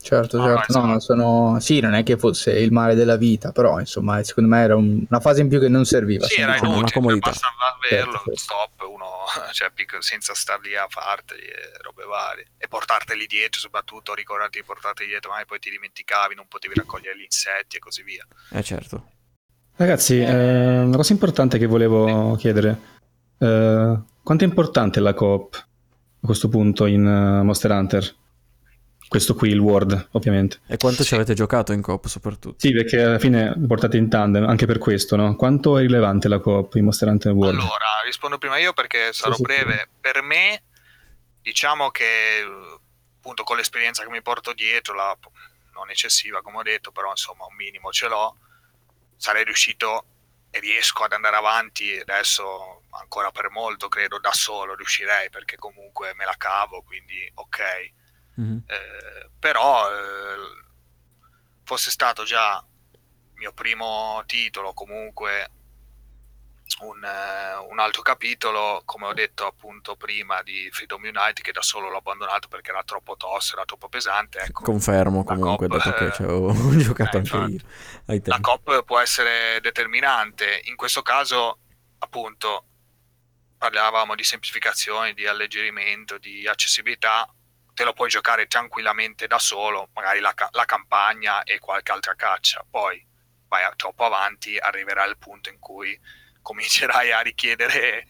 Certo, 0.00 0.38
No, 0.38 0.44
certo, 0.44 0.78
no, 0.78 0.86
no, 0.86 0.92
no, 0.92 1.00
sono... 1.00 1.60
Sì, 1.60 1.80
non 1.80 1.92
è 1.94 2.02
che 2.02 2.16
fosse 2.16 2.52
il 2.52 2.72
male 2.72 2.94
della 2.94 3.16
vita, 3.16 3.52
però 3.52 3.78
insomma, 3.80 4.22
secondo 4.22 4.48
me 4.48 4.62
era 4.62 4.76
un- 4.76 5.04
una 5.08 5.20
fase 5.20 5.40
in 5.42 5.48
più 5.48 5.58
che 5.60 5.68
non 5.68 5.84
serviva. 5.84 6.24
Sì, 6.26 6.40
era 6.40 6.52
Diciamo, 6.52 6.70
una 6.70 6.78
inutile, 6.78 7.00
comodità. 7.00 7.30
basta 7.30 7.46
averlo, 7.84 8.12
Certo, 8.12 8.36
stop, 8.36 8.88
uno, 8.88 9.06
cioè, 9.52 9.70
senza 9.98 10.34
star 10.34 10.60
lì 10.60 10.74
a 10.76 10.86
farteli 10.88 11.42
e 11.42 11.76
robe 11.82 12.04
varie. 12.04 12.46
E 12.58 12.68
portarteli 12.68 13.26
dietro, 13.26 13.60
soprattutto, 13.60 14.14
ricordarti 14.14 14.58
di 14.60 14.64
portarteli 14.64 15.08
dietro, 15.08 15.30
magari 15.30 15.48
poi 15.48 15.58
ti 15.58 15.70
dimenticavi, 15.70 16.34
non 16.34 16.46
potevi 16.48 16.74
raccogliere 16.74 17.18
gli 17.18 17.22
insetti 17.24 17.76
e 17.76 17.80
così 17.80 18.02
via. 18.02 18.24
Eh 18.50 18.62
certo. 18.62 19.10
Ragazzi, 19.76 20.20
eh, 20.20 20.78
una 20.78 20.96
cosa 20.96 21.12
importante 21.12 21.58
che 21.58 21.66
volevo 21.66 22.34
chiedere. 22.36 22.78
Eh, 23.38 23.98
quanto 24.22 24.44
è 24.44 24.46
importante 24.46 25.00
la 25.00 25.12
coop 25.14 25.54
a 25.54 26.26
questo 26.26 26.48
punto 26.48 26.86
in 26.86 27.04
eh, 27.06 27.42
Monster 27.42 27.70
Hunter? 27.72 28.14
Questo 29.08 29.34
qui, 29.34 29.48
il 29.48 29.58
World, 29.58 30.08
ovviamente. 30.12 30.60
E 30.66 30.76
quanto 30.76 31.02
Sì. 31.02 31.08
ci 31.08 31.14
avete 31.14 31.32
giocato 31.32 31.72
in 31.72 31.80
coop 31.80 32.06
soprattutto? 32.06 32.58
Sì, 32.58 32.72
perché 32.72 33.02
alla 33.02 33.18
fine 33.18 33.54
portate 33.66 33.96
in 33.96 34.10
tandem, 34.10 34.46
anche 34.46 34.66
per 34.66 34.78
questo, 34.78 35.16
no? 35.16 35.34
Quanto 35.34 35.78
è 35.78 35.80
rilevante 35.80 36.28
la 36.28 36.38
coop 36.38 36.74
in 36.74 36.84
Monster 36.84 37.08
Hunter 37.08 37.32
World? 37.32 37.58
Allora, 37.58 37.86
rispondo 38.04 38.36
prima 38.36 38.58
io 38.58 38.74
perché 38.74 39.12
sarò 39.12 39.34
sì, 39.34 39.42
breve. 39.42 39.88
Per 39.98 40.22
me, 40.22 40.62
diciamo 41.40 41.90
che 41.90 42.04
appunto 43.16 43.44
con 43.44 43.56
l'esperienza 43.56 44.02
che 44.02 44.10
mi 44.10 44.22
porto 44.22 44.52
dietro, 44.52 44.94
la, 44.94 45.16
non 45.72 45.90
eccessiva 45.90 46.42
come 46.42 46.58
ho 46.58 46.62
detto, 46.62 46.92
però 46.92 47.10
insomma 47.10 47.46
un 47.46 47.54
minimo 47.56 47.90
ce 47.90 48.08
l'ho, 48.08 48.36
sarei 49.16 49.44
riuscito 49.44 50.04
e 50.50 50.60
riesco 50.60 51.04
ad 51.04 51.12
andare 51.12 51.36
avanti 51.36 51.98
adesso 51.98 52.82
ancora 52.90 53.30
per 53.30 53.50
molto, 53.50 53.88
credo 53.88 54.18
da 54.18 54.32
solo 54.32 54.74
riuscirei 54.74 55.28
perché 55.30 55.56
comunque 55.56 56.12
me 56.14 56.24
la 56.24 56.34
cavo, 56.38 56.82
quindi 56.82 57.30
ok. 57.34 57.96
Mhm. 58.38 58.62
Eh, 58.66 59.30
però 59.38 59.90
eh, 59.90 60.64
fosse 61.64 61.90
stato 61.90 62.24
già 62.24 62.64
mio 63.34 63.52
primo 63.52 64.22
titolo, 64.26 64.72
comunque 64.72 65.50
un, 66.80 67.02
eh, 67.02 67.56
un 67.68 67.78
altro 67.78 68.02
capitolo, 68.02 68.82
come 68.84 69.06
ho 69.06 69.12
detto 69.12 69.46
appunto 69.46 69.96
prima 69.96 70.42
di 70.42 70.68
Freedom 70.70 71.00
Unite, 71.02 71.42
che 71.42 71.52
da 71.52 71.62
solo 71.62 71.88
l'ho 71.88 71.98
abbandonato 71.98 72.48
perché 72.48 72.70
era 72.70 72.82
troppo 72.84 73.16
tosto, 73.16 73.56
era 73.56 73.64
troppo 73.64 73.88
pesante. 73.88 74.38
Ecco, 74.38 74.62
Confermo 74.64 75.24
comunque, 75.24 75.68
coop, 75.68 75.78
dato 75.82 75.96
che 75.96 76.12
ci 76.12 76.22
avevo 76.22 76.52
giocato 76.76 77.16
eh, 77.16 77.20
anche 77.20 77.36
infatti. 77.36 77.64
io 78.06 78.22
la. 78.24 78.38
COP 78.40 78.84
può 78.84 78.98
essere 78.98 79.60
determinante. 79.60 80.62
In 80.64 80.76
questo 80.76 81.02
caso, 81.02 81.58
appunto, 81.98 82.64
parlavamo 83.56 84.14
di 84.14 84.22
semplificazione, 84.22 85.14
di 85.14 85.26
alleggerimento, 85.26 86.18
di 86.18 86.46
accessibilità. 86.46 87.28
Te 87.78 87.84
lo 87.84 87.92
puoi 87.92 88.08
giocare 88.08 88.48
tranquillamente 88.48 89.28
da 89.28 89.38
solo, 89.38 89.90
magari 89.94 90.18
la, 90.18 90.34
la 90.50 90.64
campagna 90.64 91.44
e 91.44 91.60
qualche 91.60 91.92
altra 91.92 92.16
caccia. 92.16 92.66
Poi 92.68 93.06
vai 93.46 93.62
a- 93.62 93.72
troppo 93.76 94.04
avanti, 94.04 94.58
arriverà 94.58 95.04
il 95.04 95.16
punto 95.16 95.48
in 95.48 95.60
cui 95.60 95.96
comincerai 96.42 97.12
a 97.12 97.20
richiedere 97.20 98.04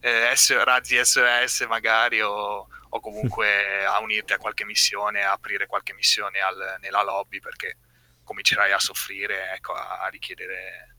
eh, 0.00 0.30
S- 0.34 0.62
razzi 0.62 1.02
SOS 1.02 1.64
magari 1.70 2.20
o, 2.20 2.68
o 2.90 3.00
comunque 3.00 3.86
a 3.88 3.98
unirti 4.00 4.34
a 4.34 4.36
qualche 4.36 4.66
missione, 4.66 5.22
a 5.22 5.32
aprire 5.32 5.64
qualche 5.66 5.94
missione 5.94 6.40
al- 6.40 6.76
nella 6.82 7.02
lobby 7.02 7.40
perché 7.40 7.78
comincerai 8.24 8.72
a 8.72 8.78
soffrire, 8.78 9.54
ecco, 9.54 9.72
a, 9.72 10.00
a 10.02 10.08
richiedere, 10.08 10.96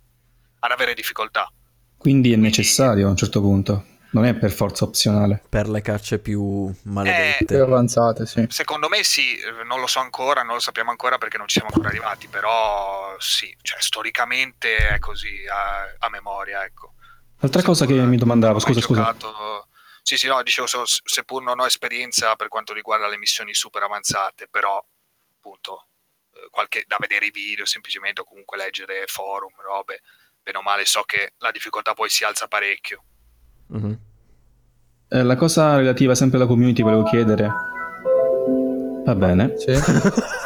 ad 0.62 0.72
avere 0.72 0.96
difficoltà. 0.96 1.48
Quindi 1.96 2.34
è 2.34 2.38
necessario 2.38 3.06
a 3.06 3.12
un 3.12 3.18
certo 3.18 3.40
punto, 3.40 3.86
non 4.16 4.24
è 4.26 4.34
per 4.34 4.50
forza 4.52 4.86
opzionale. 4.86 5.44
Per 5.50 5.68
le 5.68 5.82
cacce 5.82 6.20
più 6.20 6.72
Più 6.72 6.92
maledette. 6.92 7.60
avanzate, 7.60 8.26
sì. 8.26 8.46
Secondo 8.50 8.88
me 8.88 9.04
sì, 9.04 9.38
eh, 9.38 9.64
non 9.66 9.82
lo 9.82 9.88
so 9.88 10.00
ancora, 10.00 10.42
non 10.42 10.54
lo 10.56 10.62
sappiamo 10.62 10.90
ancora 10.90 11.18
perché 11.18 11.38
non 11.38 11.48
ci 11.50 11.56
siamo 11.60 11.68
ancora 11.68 11.90
arrivati, 11.90 12.30
però 12.30 13.14
sì, 13.20 13.54
cioè 13.62 13.82
storicamente 13.82 14.78
è 14.88 15.00
così 15.00 15.46
a, 15.48 15.94
a 16.00 16.10
memoria, 16.10 16.64
ecco. 16.64 16.94
Altra 17.42 17.62
cosa 17.62 17.86
che 17.86 17.92
Seppur 17.92 18.08
mi 18.10 18.18
domandavo, 18.18 18.60
scusa, 18.60 18.80
scusa. 18.80 19.02
giocato- 19.02 19.68
Sì, 20.02 20.16
sì, 20.16 20.28
no, 20.28 20.42
dicevo, 20.44 20.66
so- 20.68 20.84
seppur 20.86 21.44
non 21.44 21.60
ho 21.60 21.66
esperienza 21.66 22.36
per 22.38 22.48
quanto 22.48 22.72
riguarda 22.74 23.08
le 23.10 23.18
missioni 23.18 23.54
super 23.54 23.84
avanzate, 23.84 24.48
però 24.48 24.78
appunto 25.38 25.88
eh, 26.32 26.48
qualche, 26.52 26.86
da 26.88 26.96
vedere 27.00 27.26
i 27.26 27.32
video 27.32 27.66
semplicemente 27.66 28.22
o 28.22 28.24
comunque 28.24 28.56
leggere 28.56 29.04
forum, 29.08 29.52
robe, 29.62 30.02
bene 30.42 30.60
o 30.60 30.62
male 30.62 30.86
so 30.86 31.04
che 31.04 31.34
la 31.40 31.52
difficoltà 31.52 31.94
poi 31.94 32.10
si 32.10 32.24
alza 32.24 32.48
parecchio. 32.48 33.04
Mhm. 33.68 33.98
Eh, 35.08 35.24
la 35.24 35.36
cosa 35.36 35.76
relativa 35.78 36.16
sempre 36.16 36.38
alla 36.38 36.48
community 36.48 36.82
volevo 36.82 37.04
chiedere. 37.04 37.50
Va 39.06 39.16
bene. 39.16 39.54
Sì. 39.58 39.72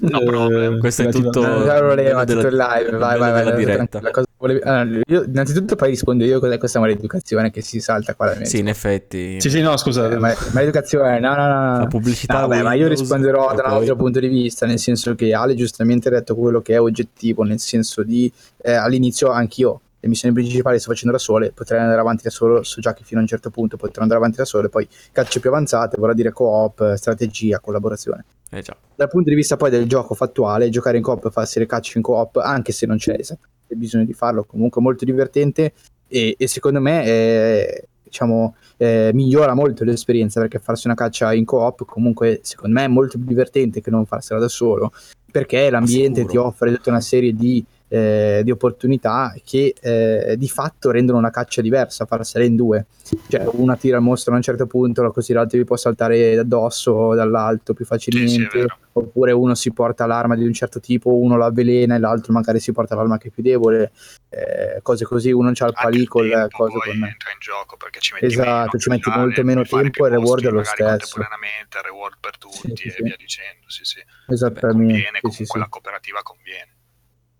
No 0.00 0.20
problem. 0.22 0.74
Eh, 0.74 0.78
Questo 0.78 1.02
è 1.02 1.08
tutto- 1.10 1.40
c'è 1.40 1.78
problema, 1.78 2.24
della- 2.24 2.42
tutto 2.42 2.54
live, 2.54 2.96
vai, 2.98 3.18
vai, 3.18 3.32
vai. 3.44 3.56
diretta. 3.56 4.00
cosa 4.10 4.26
volevi- 4.36 4.60
allora, 4.60 5.00
io, 5.06 5.22
innanzitutto 5.24 5.76
poi 5.76 5.88
rispondo 5.90 6.24
io 6.24 6.38
cos'è 6.40 6.58
questa 6.58 6.78
maleducazione 6.78 7.50
che 7.50 7.62
si 7.62 7.80
salta 7.80 8.14
qua. 8.14 8.34
Sì, 8.44 8.58
in 8.58 8.68
effetti. 8.68 9.40
Sì, 9.40 9.48
sì, 9.48 9.60
no, 9.62 9.76
scusa. 9.78 10.10
Eh, 10.10 10.18
ma- 10.18 10.34
maleducazione, 10.52 11.20
no, 11.20 11.34
no, 11.34 11.46
no. 11.48 11.70
no. 11.72 11.78
La 11.78 11.86
pubblicità 11.86 12.40
No, 12.40 12.48
vabbè, 12.48 12.62
ma 12.62 12.74
io 12.74 12.86
risponderò 12.86 13.46
da 13.54 13.62
un 13.62 13.68
poi- 13.70 13.78
altro 13.80 13.96
punto 13.96 14.20
di 14.20 14.28
vista, 14.28 14.66
nel 14.66 14.78
senso 14.78 15.14
che 15.14 15.32
Ale 15.32 15.54
giustamente 15.54 16.08
ha 16.08 16.12
detto 16.12 16.34
quello 16.36 16.60
che 16.60 16.74
è 16.74 16.80
oggettivo, 16.80 17.42
nel 17.44 17.58
senso 17.60 18.02
di 18.02 18.30
eh, 18.58 18.74
all'inizio 18.74 19.30
anch'io 19.30 19.80
le 20.00 20.08
missioni 20.08 20.34
principali 20.34 20.76
le 20.76 20.80
sto 20.80 20.90
facendo 20.90 21.12
da 21.12 21.20
sole, 21.20 21.52
potrei 21.52 21.80
andare 21.80 22.00
avanti 22.00 22.22
da 22.22 22.30
solo, 22.30 22.62
so 22.62 22.80
già 22.80 22.94
che 22.94 23.02
fino 23.04 23.18
a 23.18 23.22
un 23.22 23.28
certo 23.28 23.50
punto 23.50 23.76
potrò 23.76 24.02
andare 24.02 24.20
avanti 24.20 24.38
da 24.38 24.44
sole, 24.44 24.68
poi 24.68 24.86
cacce 25.12 25.40
più 25.40 25.50
avanzate, 25.50 25.96
vorrà 25.98 26.14
dire 26.14 26.32
co-op, 26.32 26.94
strategia, 26.94 27.58
collaborazione. 27.60 28.24
Eh 28.50 28.62
già. 28.62 28.76
Dal 28.94 29.08
punto 29.08 29.28
di 29.30 29.36
vista 29.36 29.56
poi 29.56 29.70
del 29.70 29.86
gioco 29.86 30.14
fattuale, 30.14 30.70
giocare 30.70 30.96
in 30.96 31.02
coop 31.02 31.26
e 31.26 31.30
farsi 31.30 31.58
le 31.58 31.66
cacce 31.66 31.98
in 31.98 32.02
coop, 32.02 32.36
anche 32.36 32.72
se 32.72 32.86
non 32.86 32.96
c'è 32.96 33.16
esattamente 33.18 33.74
bisogno 33.74 34.04
di 34.04 34.14
farlo, 34.14 34.44
comunque 34.44 34.80
è 34.80 34.84
molto 34.84 35.04
divertente 35.04 35.72
e, 36.06 36.34
e 36.38 36.46
secondo 36.46 36.80
me 36.80 37.04
eh, 37.04 37.88
diciamo, 38.02 38.56
eh, 38.78 39.10
migliora 39.12 39.54
molto 39.54 39.84
l'esperienza 39.84 40.40
perché 40.40 40.58
farsi 40.58 40.86
una 40.86 40.96
caccia 40.96 41.34
in 41.34 41.44
coop 41.44 41.84
comunque 41.84 42.40
secondo 42.42 42.74
me 42.74 42.84
è 42.84 42.88
molto 42.88 43.18
più 43.18 43.26
divertente 43.26 43.80
che 43.80 43.90
non 43.90 44.06
farsela 44.06 44.40
da 44.40 44.48
solo 44.48 44.92
perché 45.30 45.68
l'ambiente 45.68 46.20
Sicuro. 46.20 46.42
ti 46.42 46.48
offre 46.48 46.74
tutta 46.74 46.90
una 46.90 47.02
serie 47.02 47.34
di, 47.34 47.62
eh, 47.88 48.42
di 48.44 48.50
opportunità 48.50 49.34
che 49.44 49.74
eh, 49.80 50.36
di 50.36 50.48
fatto 50.48 50.90
rendono 50.90 51.18
una 51.18 51.30
caccia 51.30 51.62
diversa 51.62 52.04
farsela 52.06 52.44
in 52.44 52.54
due 52.56 52.86
cioè 53.28 53.48
una 53.52 53.76
tira 53.76 53.96
il 53.96 54.02
mostro 54.02 54.32
a 54.34 54.36
un 54.36 54.42
certo 54.42 54.66
punto 54.66 55.10
così 55.10 55.32
l'altro 55.32 55.58
vi 55.58 55.64
può 55.64 55.76
saltare 55.76 56.38
addosso 56.38 56.92
o 56.92 57.14
dall'alto 57.14 57.72
più 57.72 57.84
Sì, 57.84 57.96
sì, 57.96 58.10
facilmente 58.10 58.58
vero. 58.58 58.76
oppure 58.92 59.32
uno 59.32 59.54
si 59.54 59.72
porta 59.72 60.06
l'arma 60.06 60.36
di 60.36 60.44
un 60.44 60.52
certo 60.52 60.80
tipo, 60.80 61.16
uno 61.16 61.36
la 61.36 61.46
avvelena 61.46 61.94
e 61.94 61.98
l'altro 61.98 62.32
magari 62.32 62.60
si 62.60 62.72
porta 62.72 62.94
l'arma 62.94 63.16
che 63.18 63.28
è 63.28 63.30
più 63.30 63.42
debole, 63.42 63.92
eh, 64.28 64.80
cose 64.82 65.04
così, 65.04 65.30
uno 65.32 65.50
c'ha 65.54 65.66
il 65.66 65.74
tempo 65.74 66.08
cose 66.08 66.28
poi 66.28 66.48
con... 66.48 66.92
entra 66.94 67.30
in 67.32 67.38
gioco 67.38 67.76
perché 67.76 68.00
ci 68.00 68.12
metti 68.14 68.26
Esatto, 68.26 68.48
meno 68.52 68.78
ci 68.78 68.88
metti 68.90 69.10
molto 69.10 69.42
meno 69.44 69.62
tempo 69.62 70.04
e 70.04 70.08
il 70.08 70.14
reward 70.16 70.44
è 70.46 70.50
lo 70.50 70.62
stesso. 70.64 70.84
contemporaneamente, 70.86 71.78
il 71.78 71.84
reward 71.84 72.16
per 72.20 72.38
tutti 72.38 72.76
Sì, 72.76 72.88
e 72.88 72.90
sì. 72.90 73.02
via 73.02 73.16
dicendo, 73.16 73.68
sì 73.68 73.84
sì. 73.84 73.98
Esattamente. 74.26 74.76
Conviene, 74.76 75.04
sì, 75.04 75.20
comunque 75.20 75.32
sì, 75.32 75.44
sì. 75.44 75.58
la 75.58 75.66
cooperativa 75.68 76.20
conviene. 76.22 76.76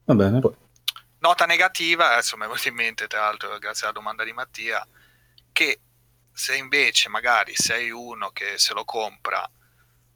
Va 0.09 0.15
bene. 0.15 0.41
Nota 1.19 1.45
negativa, 1.45 2.13
adesso 2.13 2.37
mi 2.37 2.45
è 2.45 2.47
venuto 2.47 2.69
in 2.69 2.75
mente 2.75 3.07
tra 3.07 3.21
l'altro 3.21 3.59
grazie 3.59 3.85
alla 3.85 3.93
domanda 3.93 4.25
di 4.25 4.33
Mattia, 4.33 4.87
che 5.53 5.81
se 6.33 6.57
invece 6.57 7.09
magari 7.09 7.53
sei 7.55 7.91
uno 7.91 8.31
che 8.31 8.59
se 8.59 8.73
lo 8.73 8.85
compra 8.85 9.49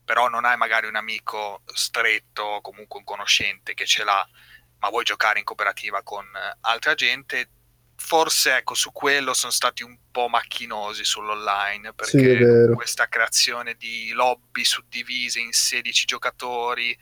però 0.05 0.29
non 0.29 0.45
hai 0.45 0.57
magari 0.57 0.87
un 0.87 0.97
amico 0.97 1.63
stretto 1.73 2.43
o 2.43 2.61
comunque 2.61 2.99
un 3.01 3.05
conoscente 3.05 3.75
che 3.75 3.87
ce 3.87 4.05
l'ha 4.05 4.27
ma 4.79 4.89
vuoi 4.89 5.05
giocare 5.05 5.41
in 5.41 5.45
cooperativa 5.45 6.03
con 6.03 6.25
eh, 6.25 6.57
altra 6.61 6.95
gente 6.95 7.49
forse 7.97 8.57
ecco 8.59 8.75
su 8.75 8.93
quello 8.93 9.35
sono 9.35 9.53
stati 9.53 9.83
un 9.83 9.97
po' 10.11 10.29
macchinosi 10.29 11.05
sull'online 11.05 11.89
Sì, 11.89 11.95
perché 11.95 12.37
vero. 12.37 12.75
questa 12.75 13.09
creazione 13.09 13.75
di 13.75 14.11
lobby 14.11 14.65
suddivise 14.65 15.41
in 15.41 15.53
16 15.53 16.05
giocatori 16.05 16.97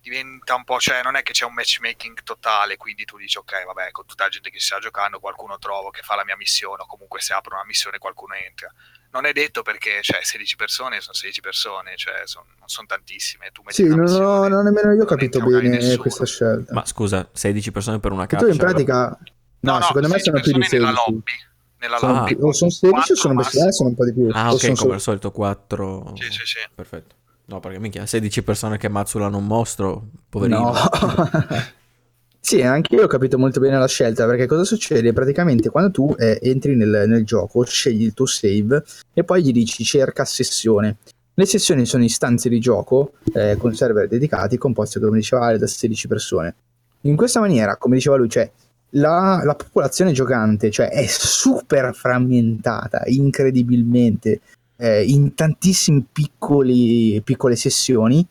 diventa 0.00 0.54
un 0.54 0.64
po', 0.64 0.78
cioè 0.78 1.02
non 1.02 1.16
è 1.16 1.22
che 1.22 1.32
c'è 1.32 1.44
un 1.44 1.52
matchmaking 1.54 2.22
totale, 2.22 2.76
quindi 2.76 3.04
tu 3.04 3.16
dici 3.18 3.38
ok, 3.38 3.64
vabbè, 3.66 3.90
con 3.90 4.06
tutta 4.06 4.24
la 4.24 4.30
gente 4.30 4.50
che 4.50 4.58
si 4.58 4.66
sta 4.66 4.78
giocando 4.78 5.20
qualcuno 5.20 5.58
trovo 5.58 5.90
che 5.90 6.00
fa 6.02 6.14
la 6.16 6.24
mia 6.24 6.36
missione 6.36 6.82
o 6.82 6.86
comunque 6.86 7.20
se 7.20 7.32
apro 7.34 7.54
una 7.54 7.64
missione 7.66 7.98
qualcuno 7.98 8.34
entra. 8.34 8.72
Non 9.12 9.26
è 9.26 9.32
detto 9.32 9.62
perché, 9.62 9.98
cioè, 10.02 10.20
16 10.22 10.54
persone 10.56 11.00
sono 11.00 11.14
16 11.14 11.40
persone, 11.40 11.96
cioè, 11.96 12.22
son- 12.26 12.44
non 12.58 12.68
sono 12.68 12.86
tantissime. 12.86 13.50
Tu 13.50 13.62
metti 13.62 13.74
Sì, 13.74 13.82
una 13.82 13.96
non, 13.96 14.04
ho, 14.04 14.08
missione, 14.08 14.48
non 14.48 14.58
ho 14.58 14.62
nemmeno 14.62 14.90
io 14.92 14.96
non 14.98 15.06
capito 15.06 15.40
bene 15.40 15.96
questa 15.96 16.24
scelta. 16.24 16.72
Ma 16.72 16.86
scusa, 16.86 17.28
16 17.32 17.72
persone 17.72 17.98
per 17.98 18.12
una 18.12 18.26
Che 18.26 18.36
caccia. 18.36 18.46
tu 18.46 18.52
in 18.52 18.58
pratica... 18.58 19.18
No, 19.62 19.80
secondo 19.82 20.08
me 20.08 20.18
16 20.18 20.22
sono 20.22 20.40
più 20.40 20.52
di 20.52 20.58
persone 20.58 20.64
16. 20.68 20.76
nella 20.78 20.92
lobby. 20.92 21.32
Nella 21.80 21.98
Sono 21.98 22.12
Ah. 22.12 22.16
lobby. 22.20 22.36
più- 22.36 22.44
o 22.46 22.52
sono 22.52 22.70
16 22.70 23.12
o 23.12 23.14
sono, 23.16 23.42
sono 23.42 23.88
un 23.88 23.94
po' 23.96 24.04
di 24.04 24.12
più. 24.12 24.28
Ah, 24.32 24.52
ok, 24.52 24.58
sono 24.60 24.74
come 24.74 24.76
solo- 24.76 24.92
al 24.94 25.00
solito 25.00 25.30
4. 25.32 26.12
Sì, 26.16 26.30
sì, 26.30 26.44
sì. 26.46 26.58
Perfetto. 26.72 27.14
No, 27.50 27.58
perché 27.58 27.80
minchia, 27.80 28.06
16 28.06 28.44
persone 28.44 28.78
che 28.78 28.88
mazzolano 28.88 29.36
un 29.36 29.44
mostro, 29.44 30.06
poverino. 30.28 30.70
No. 30.70 30.72
sì, 32.38 32.62
anche 32.62 32.94
io 32.94 33.02
ho 33.02 33.08
capito 33.08 33.38
molto 33.38 33.58
bene 33.58 33.76
la 33.76 33.88
scelta 33.88 34.24
perché 34.24 34.46
cosa 34.46 34.62
succede? 34.62 35.12
Praticamente 35.12 35.68
quando 35.68 35.90
tu 35.90 36.14
eh, 36.16 36.38
entri 36.40 36.76
nel, 36.76 37.06
nel 37.08 37.24
gioco, 37.24 37.64
scegli 37.64 38.04
il 38.04 38.14
tuo 38.14 38.26
save 38.26 38.84
e 39.12 39.24
poi 39.24 39.42
gli 39.42 39.50
dici 39.50 39.82
cerca 39.82 40.24
sessione. 40.24 40.98
Le 41.34 41.44
sessioni 41.44 41.86
sono 41.86 42.04
istanze 42.04 42.48
di 42.48 42.60
gioco 42.60 43.14
eh, 43.34 43.56
con 43.56 43.74
server 43.74 44.06
dedicati 44.06 44.56
composti, 44.56 45.00
come 45.00 45.18
diceva 45.18 45.46
Ale, 45.46 45.58
da 45.58 45.66
16 45.66 46.06
persone. 46.06 46.54
In 47.02 47.16
questa 47.16 47.40
maniera, 47.40 47.76
come 47.76 47.96
diceva 47.96 48.14
lui, 48.14 48.28
cioè, 48.28 48.48
la, 48.90 49.40
la 49.42 49.54
popolazione 49.56 50.12
giocante 50.12 50.70
cioè, 50.70 50.88
è 50.88 51.04
super 51.06 51.94
frammentata, 51.94 53.02
incredibilmente, 53.06 54.40
eh, 54.80 55.04
in 55.04 55.34
tantissime 55.34 56.04
piccole 56.10 57.56
sessioni. 57.56 58.26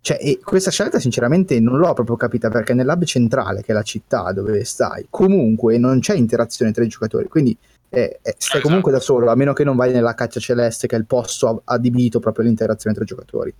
Cioè, 0.00 0.18
e 0.20 0.40
questa 0.42 0.72
scelta 0.72 0.98
sinceramente 0.98 1.60
non 1.60 1.78
l'ho 1.78 1.92
proprio 1.92 2.16
capita 2.16 2.50
perché 2.50 2.74
nell'hub 2.74 3.04
centrale, 3.04 3.62
che 3.62 3.70
è 3.70 3.74
la 3.74 3.82
città 3.82 4.32
dove 4.32 4.64
stai, 4.64 5.06
comunque 5.08 5.78
non 5.78 6.00
c'è 6.00 6.16
interazione 6.16 6.72
tra 6.72 6.82
i 6.82 6.88
giocatori, 6.88 7.28
quindi 7.28 7.56
eh, 7.88 8.00
eh, 8.00 8.18
stai 8.20 8.34
Esatto. 8.36 8.62
comunque 8.62 8.90
da 8.90 8.98
solo, 8.98 9.30
a 9.30 9.36
meno 9.36 9.52
che 9.52 9.62
non 9.62 9.76
vai 9.76 9.92
nella 9.92 10.14
caccia 10.14 10.40
celeste, 10.40 10.88
che 10.88 10.96
è 10.96 10.98
il 10.98 11.06
posto 11.06 11.62
adibito 11.64 12.18
proprio 12.18 12.42
all'interazione 12.42 12.96
tra 12.96 13.04
i 13.04 13.06
giocatori. 13.06 13.54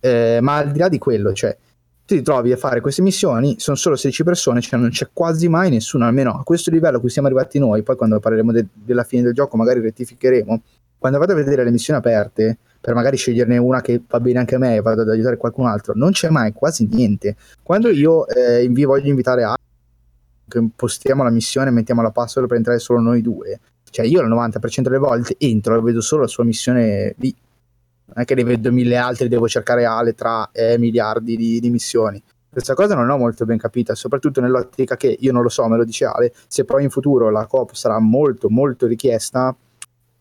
Eh, 0.00 0.38
ma 0.42 0.56
al 0.56 0.70
di 0.70 0.78
là 0.78 0.88
di 0.90 0.98
quello, 0.98 1.32
cioè, 1.32 1.56
ti 2.04 2.20
trovi 2.20 2.52
a 2.52 2.58
fare 2.58 2.82
queste 2.82 3.00
missioni, 3.00 3.56
sono 3.58 3.76
solo 3.76 3.96
16 3.96 4.22
persone, 4.22 4.60
cioè 4.60 4.78
non 4.78 4.90
c'è 4.90 5.08
quasi 5.12 5.48
mai 5.48 5.70
nessuno, 5.70 6.04
almeno 6.04 6.32
a 6.32 6.42
questo 6.42 6.70
livello 6.70 6.98
a 6.98 7.00
cui 7.00 7.08
siamo 7.08 7.26
arrivati 7.26 7.58
noi, 7.58 7.82
poi 7.82 7.96
quando 7.96 8.20
parleremo 8.20 8.52
de- 8.52 8.66
della 8.74 9.02
fine 9.02 9.22
del 9.22 9.32
gioco 9.32 9.56
magari 9.56 9.80
rettificheremo, 9.80 10.62
quando 11.06 11.20
vado 11.20 11.32
a 11.32 11.44
vedere 11.44 11.62
le 11.62 11.70
missioni 11.70 12.00
aperte, 12.00 12.58
per 12.80 12.92
magari 12.92 13.16
sceglierne 13.16 13.58
una 13.58 13.80
che 13.80 14.02
va 14.08 14.18
bene 14.18 14.40
anche 14.40 14.56
a 14.56 14.58
me 14.58 14.74
e 14.74 14.80
vado 14.80 15.02
ad 15.02 15.08
aiutare 15.08 15.36
qualcun 15.36 15.66
altro, 15.66 15.92
non 15.94 16.10
c'è 16.10 16.30
mai 16.30 16.52
quasi 16.52 16.88
niente. 16.90 17.36
Quando 17.62 17.90
io 17.90 18.26
eh, 18.26 18.64
invi- 18.64 18.84
voglio 18.84 19.08
invitare 19.08 19.44
a 19.44 19.56
che 20.48 20.68
postiamo 20.74 21.22
la 21.22 21.30
missione 21.30 21.70
mettiamo 21.70 22.02
la 22.02 22.10
password 22.10 22.48
per 22.48 22.56
entrare 22.56 22.80
solo 22.80 22.98
noi 22.98 23.22
due, 23.22 23.60
cioè 23.90 24.04
io 24.04 24.20
il 24.20 24.28
90% 24.28 24.80
delle 24.80 24.98
volte 24.98 25.36
entro 25.38 25.76
e 25.76 25.80
vedo 25.80 26.00
solo 26.00 26.22
la 26.22 26.28
sua 26.28 26.42
missione 26.42 27.14
lì, 27.18 27.32
non 28.06 28.22
è 28.22 28.24
che 28.24 28.34
ne 28.34 28.42
vedo 28.42 28.72
mille 28.72 28.96
altre, 28.96 29.28
devo 29.28 29.46
cercare 29.46 29.84
Ale 29.84 30.14
tra 30.14 30.50
eh, 30.50 30.76
miliardi 30.76 31.36
di, 31.36 31.60
di 31.60 31.70
missioni. 31.70 32.20
Questa 32.48 32.74
cosa 32.74 32.96
non 32.96 33.06
l'ho 33.06 33.16
molto 33.16 33.44
ben 33.44 33.58
capita, 33.58 33.94
soprattutto 33.94 34.40
nell'ottica 34.40 34.96
che 34.96 35.16
io 35.20 35.30
non 35.30 35.42
lo 35.42 35.48
so, 35.48 35.68
me 35.68 35.76
lo 35.76 35.84
dice 35.84 36.04
Ale, 36.04 36.32
se 36.48 36.64
poi 36.64 36.82
in 36.82 36.90
futuro 36.90 37.30
la 37.30 37.46
coop 37.46 37.74
sarà 37.74 37.98
molto 38.00 38.48
molto 38.48 38.86
richiesta, 38.86 39.54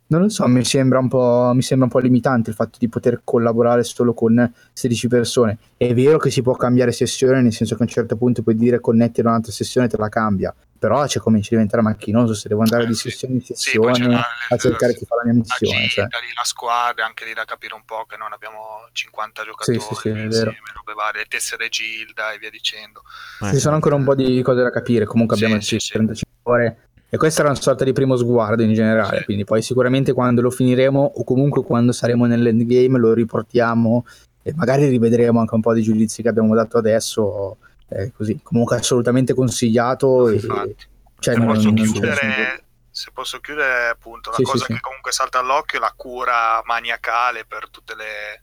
non 0.08 0.22
lo 0.22 0.30
so, 0.30 0.48
mi 0.48 0.64
sembra 0.64 1.00
un 1.00 1.08
po', 1.08 1.52
mi 1.56 1.62
sembra 1.64 1.88
un 1.88 1.92
po' 1.92 2.00
limitante 2.00 2.52
il 2.52 2.56
fatto 2.56 2.78
di 2.78 2.88
poter 2.90 3.22
collaborare 3.24 3.84
solo 3.84 4.14
con 4.14 4.52
16 4.72 5.08
persone. 5.08 5.58
È 5.78 5.94
vero 5.94 6.18
che 6.20 6.30
si 6.30 6.42
può 6.42 6.56
cambiare 6.56 6.92
sessione, 6.92 7.42
nel 7.42 7.52
senso 7.54 7.76
che 7.76 7.82
a 7.82 7.86
un 7.86 7.92
certo 7.92 8.16
punto 8.16 8.44
puoi 8.44 8.56
dire 8.56 8.80
connetti 8.80 9.22
ad 9.22 9.26
un'altra 9.26 9.52
sessione 9.52 9.88
e 9.88 9.90
te 9.90 9.98
la 9.98 10.10
cambia, 10.10 10.54
però 10.78 11.08
cioè, 11.08 11.22
comincia 11.22 11.48
a 11.50 11.52
diventare 11.54 11.82
macchinoso 11.82 12.34
se 12.36 12.48
devo 12.48 12.62
andare 12.62 12.84
Eh, 12.84 12.88
di 12.88 12.94
sì. 12.94 13.10
sessione 13.10 13.34
in 13.36 13.42
Sì, 13.42 13.54
sessione 13.56 13.94
c'è 13.94 14.04
la- 14.08 14.24
a 14.50 14.58
cercare 14.58 14.94
chi 14.94 15.06
fa 15.06 15.16
la 15.16 15.24
mia 15.24 15.34
la 15.34 15.40
missione. 15.40 15.88
Cioè. 15.88 16.04
gita, 16.04 16.20
lì, 16.20 16.28
la 16.36 16.44
squadra, 16.44 17.06
anche 17.06 17.26
lì 17.26 17.34
da 17.34 17.46
capire 17.46 17.74
un 17.74 17.84
po' 17.84 18.06
che 18.08 18.16
non 18.18 18.32
abbiamo 18.32 18.60
50 18.92 19.44
giocatori 19.44 19.80
sì, 19.80 19.96
sì, 19.96 20.10
è 20.10 20.22
insieme, 20.22 20.54
robe 20.76 20.94
varie, 20.94 21.22
le 21.22 21.28
tessere 21.28 21.68
Gilda 21.70 22.32
e 22.32 22.38
via 22.38 22.52
dicendo. 22.52 23.02
Eh, 23.42 23.50
Ci 23.54 23.60
sono 23.60 23.74
ancora 23.76 23.96
un 23.96 24.04
po' 24.04 24.14
di 24.14 24.42
cose 24.44 24.62
da 24.62 24.70
capire. 24.70 25.06
Comunque 25.06 25.36
Sì, 25.36 25.44
abbiamo 25.44 25.62
sì, 25.62 25.68
sì, 25.80 25.80
sì. 25.80 25.92
35 25.94 26.38
ore. 26.44 26.85
E 27.10 27.18
questo 27.18 27.42
era 27.42 27.50
una 27.50 27.60
sorta 27.60 27.84
di 27.84 27.94
primo 27.94 28.16
sguardo 28.18 28.64
in 28.64 28.74
generale. 28.74 29.20
Sì. 29.20 29.24
Quindi 29.26 29.44
poi 29.46 29.62
sicuramente 29.62 30.12
quando 30.14 30.42
lo 30.42 30.50
finiremo, 30.50 31.14
o 31.16 31.24
comunque 31.24 31.64
quando 31.64 31.92
saremo 31.92 32.26
nell'endgame, 32.26 32.98
lo 32.98 33.14
riportiamo 33.14 34.06
e 34.42 34.54
magari 34.54 34.88
rivedremo 34.88 35.40
anche 35.40 35.56
un 35.56 35.62
po' 35.62 35.74
di 35.74 35.82
giudizi 35.82 36.22
che 36.22 36.30
abbiamo 36.30 36.54
dato 36.56 36.78
adesso. 36.78 37.58
eh, 37.90 38.12
così. 38.12 38.40
Comunque 38.44 38.78
assolutamente 38.78 39.34
consigliato. 39.34 40.30
E, 40.30 40.34
Infatti. 40.36 40.76
cioè, 41.20 41.34
se, 41.36 41.40
non- 41.40 41.54
posso 41.54 41.72
non 41.72 41.76
chiudere, 41.76 42.64
se 42.90 43.12
posso 43.14 43.40
chiudere, 43.40 43.88
appunto, 43.88 44.32
la 44.32 44.38
sì, 44.38 44.44
cosa 44.44 44.66
sì. 44.66 44.74
che 44.74 44.80
comunque 44.80 45.12
salta 45.12 45.40
all'occhio 45.40 45.78
è 45.78 45.82
la 45.82 45.94
cura 45.96 46.62
maniacale 46.66 47.46
per 47.46 47.70
tutte 47.70 47.96
le, 47.96 48.42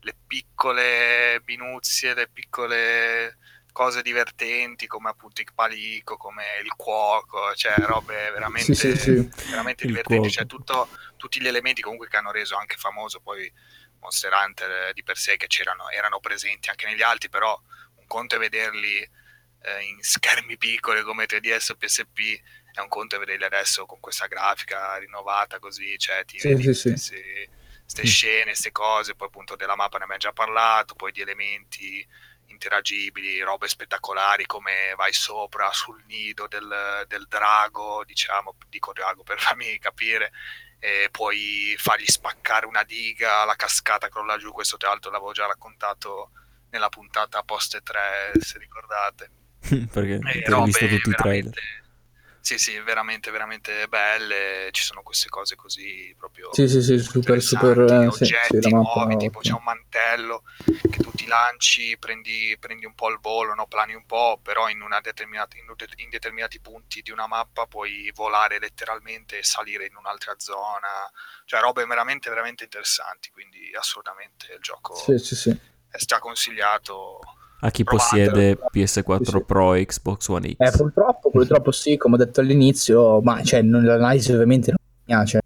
le 0.00 0.14
piccole 0.26 1.40
minuzie, 1.46 2.14
le 2.14 2.28
piccole 2.32 3.36
cose 3.72 4.02
divertenti 4.02 4.86
come 4.86 5.08
appunto 5.10 5.40
il 5.40 5.48
palico, 5.54 6.16
come 6.16 6.44
il 6.62 6.74
cuoco, 6.76 7.54
cioè 7.54 7.74
robe 7.86 8.30
veramente, 8.30 8.74
Sì, 8.74 8.94
sì, 8.96 8.96
sì. 8.96 9.28
veramente 9.48 9.84
divertenti, 9.86 10.30
cioè 10.30 10.46
tutto, 10.46 10.88
tutti 11.16 11.40
gli 11.40 11.46
elementi 11.46 11.82
comunque 11.82 12.08
che 12.08 12.16
hanno 12.16 12.30
reso 12.30 12.56
anche 12.56 12.76
famoso 12.76 13.20
poi 13.20 13.50
Monster 14.00 14.32
Hunter 14.32 14.88
eh, 14.88 14.92
di 14.92 15.02
per 15.02 15.16
sé 15.16 15.36
che 15.36 15.46
c'erano, 15.46 15.88
erano 15.90 16.20
presenti 16.20 16.70
anche 16.70 16.86
negli 16.86 17.02
altri, 17.02 17.28
però 17.28 17.58
un 17.96 18.06
conto 18.06 18.36
è 18.36 18.38
vederli 18.38 18.98
eh, 19.00 19.82
in 19.84 20.02
schermi 20.02 20.56
piccoli 20.56 21.02
come 21.02 21.26
3DS 21.26 21.70
o 21.70 21.76
PSP 21.76 22.40
è 22.72 22.80
un 22.80 22.88
conto 22.88 23.16
è 23.16 23.18
vederli 23.18 23.44
adesso 23.44 23.86
con 23.86 24.00
questa 24.00 24.26
grafica 24.26 24.96
rinnovata 24.96 25.58
così, 25.58 25.96
cioè 25.98 26.24
ti 26.24 26.38
Sì, 26.38 26.54
vedi 26.54 26.68
sì, 26.74 26.74
queste 27.84 28.04
scene, 28.04 28.44
queste 28.44 28.72
cose, 28.72 29.14
poi 29.14 29.28
appunto 29.28 29.56
della 29.56 29.76
mappa 29.76 29.98
ne 29.98 30.04
abbiamo 30.04 30.20
già 30.22 30.32
parlato, 30.32 30.94
poi 30.94 31.12
di 31.12 31.20
elementi 31.20 32.06
interagibili, 32.52 33.40
robe 33.40 33.68
spettacolari 33.68 34.46
come 34.46 34.94
vai 34.96 35.12
sopra 35.12 35.70
sul 35.72 36.02
nido 36.06 36.46
del, 36.46 37.04
del 37.08 37.26
drago, 37.28 38.04
diciamo, 38.04 38.54
dico 38.68 38.92
drago 38.92 39.22
per 39.22 39.40
farmi 39.40 39.78
capire, 39.78 40.30
e 40.78 41.08
puoi 41.10 41.74
fargli 41.78 42.06
spaccare 42.06 42.66
una 42.66 42.84
diga, 42.84 43.44
la 43.44 43.56
cascata 43.56 44.08
crolla 44.08 44.36
giù, 44.36 44.52
questo 44.52 44.76
tra 44.76 44.88
l'altro 44.90 45.10
l'avevo 45.10 45.32
già 45.32 45.46
raccontato 45.46 46.30
nella 46.70 46.88
puntata 46.88 47.42
post 47.42 47.82
3 47.82 48.32
se 48.40 48.58
ricordate. 48.58 49.30
Perché 49.92 50.20
ho 50.52 50.64
visto 50.64 50.86
tutti 50.86 51.10
i 51.10 51.14
trailer. 51.14 51.52
Sì, 52.42 52.58
sì, 52.58 52.76
veramente, 52.80 53.30
veramente 53.30 53.86
belle. 53.86 54.68
Ci 54.72 54.82
sono 54.82 55.02
queste 55.02 55.28
cose 55.28 55.54
così 55.54 56.12
proprio. 56.18 56.52
Sì, 56.52 56.66
sì, 56.66 56.82
sì, 56.82 56.98
super, 56.98 57.40
super. 57.40 57.78
interessanti, 57.78 58.02
eh, 58.02 58.10
sì, 58.10 58.24
oggetti 58.24 58.60
sì, 58.60 58.74
mappa 58.74 59.04
nuovi, 59.04 59.16
tipo 59.16 59.38
c'è 59.38 59.52
un 59.52 59.62
mantello 59.62 60.42
che 60.64 60.98
tu 60.98 61.12
ti 61.12 61.26
lanci, 61.28 61.96
prendi, 61.98 62.56
prendi 62.58 62.84
un 62.84 62.94
po' 62.94 63.10
il 63.10 63.20
volo, 63.20 63.54
no? 63.54 63.68
plani 63.68 63.94
un 63.94 64.04
po', 64.06 64.40
però 64.42 64.68
in, 64.68 64.82
una 64.82 65.00
determinata, 65.00 65.56
in, 65.56 65.72
in 65.98 66.10
determinati 66.10 66.58
punti 66.58 67.00
di 67.00 67.12
una 67.12 67.28
mappa 67.28 67.66
puoi 67.66 68.10
volare 68.12 68.58
letteralmente 68.58 69.38
e 69.38 69.44
salire 69.44 69.86
in 69.86 69.94
un'altra 69.94 70.34
zona, 70.38 71.08
cioè 71.44 71.60
robe 71.60 71.86
veramente, 71.86 72.28
veramente 72.28 72.64
interessanti, 72.64 73.30
quindi 73.30 73.70
assolutamente 73.72 74.52
il 74.52 74.60
gioco 74.60 74.96
Sì, 74.96 75.16
sì, 75.18 75.36
sì. 75.36 75.50
è 75.88 75.98
straconsigliato. 75.98 77.20
A 77.64 77.70
chi 77.70 77.84
possiede 77.84 78.58
PS4 78.72 79.22
Sì, 79.22 79.30
sì. 79.30 79.42
Pro 79.44 79.74
e 79.74 79.86
Xbox 79.86 80.28
One 80.28 80.48
X. 80.50 80.54
Eh, 80.58 80.76
purtroppo, 80.76 81.30
purtroppo 81.30 81.70
sì, 81.70 81.96
come 81.96 82.16
ho 82.16 82.18
detto 82.18 82.40
all'inizio, 82.40 83.20
ma 83.20 83.40
cioè, 83.42 83.62
non, 83.62 83.84
l'analisi 83.84 84.32
ovviamente 84.32 84.72
non 84.72 84.78
mi 84.80 85.02
piace. 85.04 85.40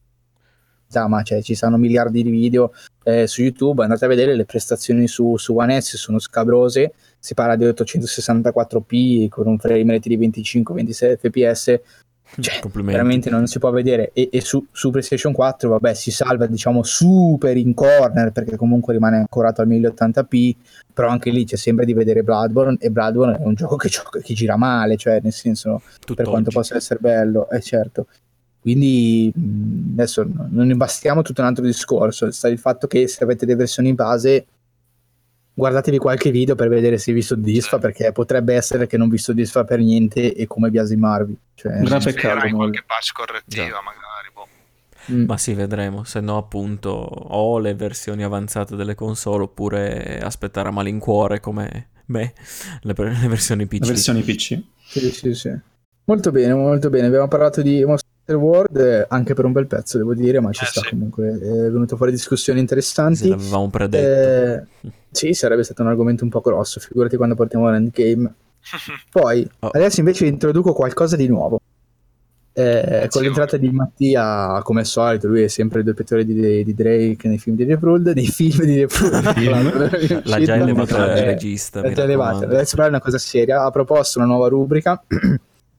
Sa, 0.89 1.09
ma 1.09 1.23
cioè, 1.23 1.43
ci 1.43 1.55
sono 1.55 1.77
miliardi 1.77 2.23
di 2.23 2.31
video 2.31 2.73
eh, 3.05 3.27
su 3.27 3.43
YouTube, 3.43 3.83
andate 3.83 4.07
a 4.07 4.09
vedere 4.09 4.35
le 4.35 4.47
prestazioni 4.47 5.07
su, 5.09 5.37
su 5.37 5.55
One 5.57 5.79
S 5.79 5.97
sono 5.97 6.19
scabrose, 6.19 6.95
si 7.19 7.35
parla 7.35 7.55
di 7.55 7.67
864p 7.67 9.29
con 9.29 9.47
un 9.47 9.59
frame 9.59 9.93
rate 9.93 10.09
di 10.09 10.17
25-26 10.17 11.17
fps, 11.19 11.81
cioè, 12.41 12.61
veramente 12.83 13.31
non 13.31 13.47
si 13.47 13.59
può 13.59 13.71
vedere. 13.71 14.11
E, 14.13 14.29
e 14.33 14.41
su, 14.41 14.67
su 14.73 14.91
PlayStation 14.91 15.33
4 15.33 15.69
vabbè 15.69 15.95
si 15.95 16.11
salva 16.11 16.47
diciamo 16.47 16.83
super 16.83 17.57
in 17.57 17.75
corner 17.75 18.33
perché 18.33 18.57
comunque 18.57 18.93
rimane 18.93 19.17
ancorato 19.19 19.63
al 19.63 19.69
1080p 19.69 20.53
però 20.93 21.09
anche 21.09 21.31
lì 21.31 21.45
c'è 21.45 21.57
sempre 21.57 21.85
di 21.85 21.93
vedere 21.95 22.23
Bloodborne 22.23 22.77
e 22.81 22.91
Bloodborne 22.91 23.39
è 23.39 23.45
un 23.45 23.55
gioco 23.55 23.77
che, 23.77 23.89
gioca- 23.89 24.19
che 24.21 24.35
gira 24.35 24.57
male 24.57 24.97
cioè 24.97 25.21
nel 25.23 25.33
senso 25.33 25.83
per 25.85 25.99
Tutt'oggi. 26.05 26.29
quanto 26.31 26.51
possa 26.51 26.77
essere 26.77 26.99
bello 27.01 27.49
è 27.49 27.61
certo. 27.61 28.07
Quindi 28.61 29.33
mh, 29.35 29.93
adesso 29.93 30.25
no- 30.25 30.49
non 30.51 30.71
imbastiamo 30.71 31.23
tutto 31.23 31.41
un 31.41 31.47
altro 31.47 31.65
discorso 31.65 32.31
sta 32.33 32.49
il 32.49 32.59
fatto 32.59 32.87
che 32.87 33.07
se 33.07 33.23
avete 33.23 33.47
le 33.47 33.55
versioni 33.55 33.95
base 33.95 34.47
guardatevi 35.57 35.97
qualche 35.97 36.31
video 36.31 36.55
per 36.55 36.69
vedere 36.69 36.99
se 36.99 37.15
vi 37.15 37.23
soddisfa 37.23 37.79
perché 37.79 38.13
potrebbe 38.13 38.55
essere 38.55 38.87
che 38.87 38.99
non 38.99 39.09
vi 39.09 39.17
soddisfa 39.17 39.65
per 39.65 39.79
niente 39.79 40.35
e 40.35 40.47
come 40.47 40.69
biasimarvi 40.69 41.39
cioè, 41.55 41.81
Gran 41.81 42.03
Si 42.03 42.13
peccato, 42.13 42.55
qualche 42.55 42.85
patch 42.87 43.13
correttiva, 43.15 43.65
Già. 43.65 43.83
magari. 43.83 44.31
Boh. 44.35 44.47
mm. 45.13 45.25
Ma 45.25 45.39
sì, 45.39 45.55
vedremo. 45.55 46.05
Se 46.05 46.21
no, 46.21 46.37
appunto, 46.37 46.91
o 46.91 47.59
le 47.59 47.75
versioni 47.75 48.23
avanzate 48.23 48.77
delle 48.77 48.95
console 48.95 49.45
oppure 49.45 50.21
aspettare 50.21 50.69
a 50.69 50.73
malincuore 50.73 51.41
come 51.41 51.89
me 52.07 52.35
le, 52.83 52.95
le 52.95 53.29
versioni 53.29 53.67
PC. 53.67 53.81
La 53.81 53.87
versione 53.87 54.21
PC. 54.21 54.63
Sì, 54.85 55.11
sì, 55.11 55.35
sì. 55.35 55.59
Molto 56.05 56.31
bene, 56.31 56.53
molto 56.53 56.91
bene. 56.91 57.07
Abbiamo 57.07 57.29
parlato 57.29 57.63
di 57.63 57.83
World 58.35 58.77
eh, 58.77 59.07
anche 59.09 59.35
per 59.35 59.45
un 59.45 59.53
bel 59.53 59.67
pezzo, 59.67 59.99
devo 59.99 60.15
dire, 60.15 60.41
ma 60.41 60.51
ci 60.53 60.65
Eh, 60.65 60.67
sta 60.67 60.81
sì. 60.81 60.91
comunque. 60.91 61.29
È 61.33 61.71
venuto 61.71 61.97
fuori 61.97 62.11
discussioni 62.13 62.59
Se 62.59 62.65
interessanti. 62.65 63.29
l'avevamo 63.29 63.69
predetto. 63.69 64.67
Eh, 64.87 64.91
sì, 65.11 65.33
sarebbe 65.33 65.63
stato 65.63 65.83
un 65.83 65.89
argomento 65.89 66.25
un 66.25 66.31
po' 66.31 66.41
grosso, 66.41 66.81
figurati 66.81 67.17
quando 67.17 67.35
portiamo 67.35 67.71
l'endgame. 67.71 68.33
Poi, 69.11 69.49
Oh. 69.61 69.69
adesso 69.69 70.01
invece 70.01 70.27
introduco 70.27 70.73
qualcosa 70.73 71.15
di 71.17 71.29
nuovo. 71.29 71.61
Eh, 72.59 73.07
con 73.11 73.21
l'entrata 73.21 73.59
di 73.59 73.69
Mattia, 73.71 74.61
come 74.63 74.81
al 74.81 74.87
solito, 74.87 75.29
lui 75.29 75.43
è 75.43 75.49
sempre 75.49 75.81
il 75.81 75.85
doppiatore 75.85 76.25
di, 76.25 76.65
di 76.65 76.75
Drake 76.75 77.29
nei 77.29 77.37
film 77.37 77.55
di 77.55 77.67
The 77.67 77.77
Prud, 77.77 78.07
nei 78.15 78.27
film 78.29 78.65
di 78.65 78.77
The. 78.77 78.89
Film? 78.89 80.23
L'ha 80.25 80.41
già 80.43 80.55
elevato 80.57 80.97
il 80.97 81.05
regista. 81.23 81.83
L'ha 81.83 81.93
già 81.93 82.05
elevato. 82.05 82.45
Adesso 82.45 82.75
però 82.77 82.87
è 82.87 82.91
una 82.91 83.01
cosa 83.03 83.19
seria. 83.19 83.63
Ha 83.63 83.71
proposto 83.71 84.19
una 84.21 84.27
nuova 84.27 84.49
rubrica 84.49 85.03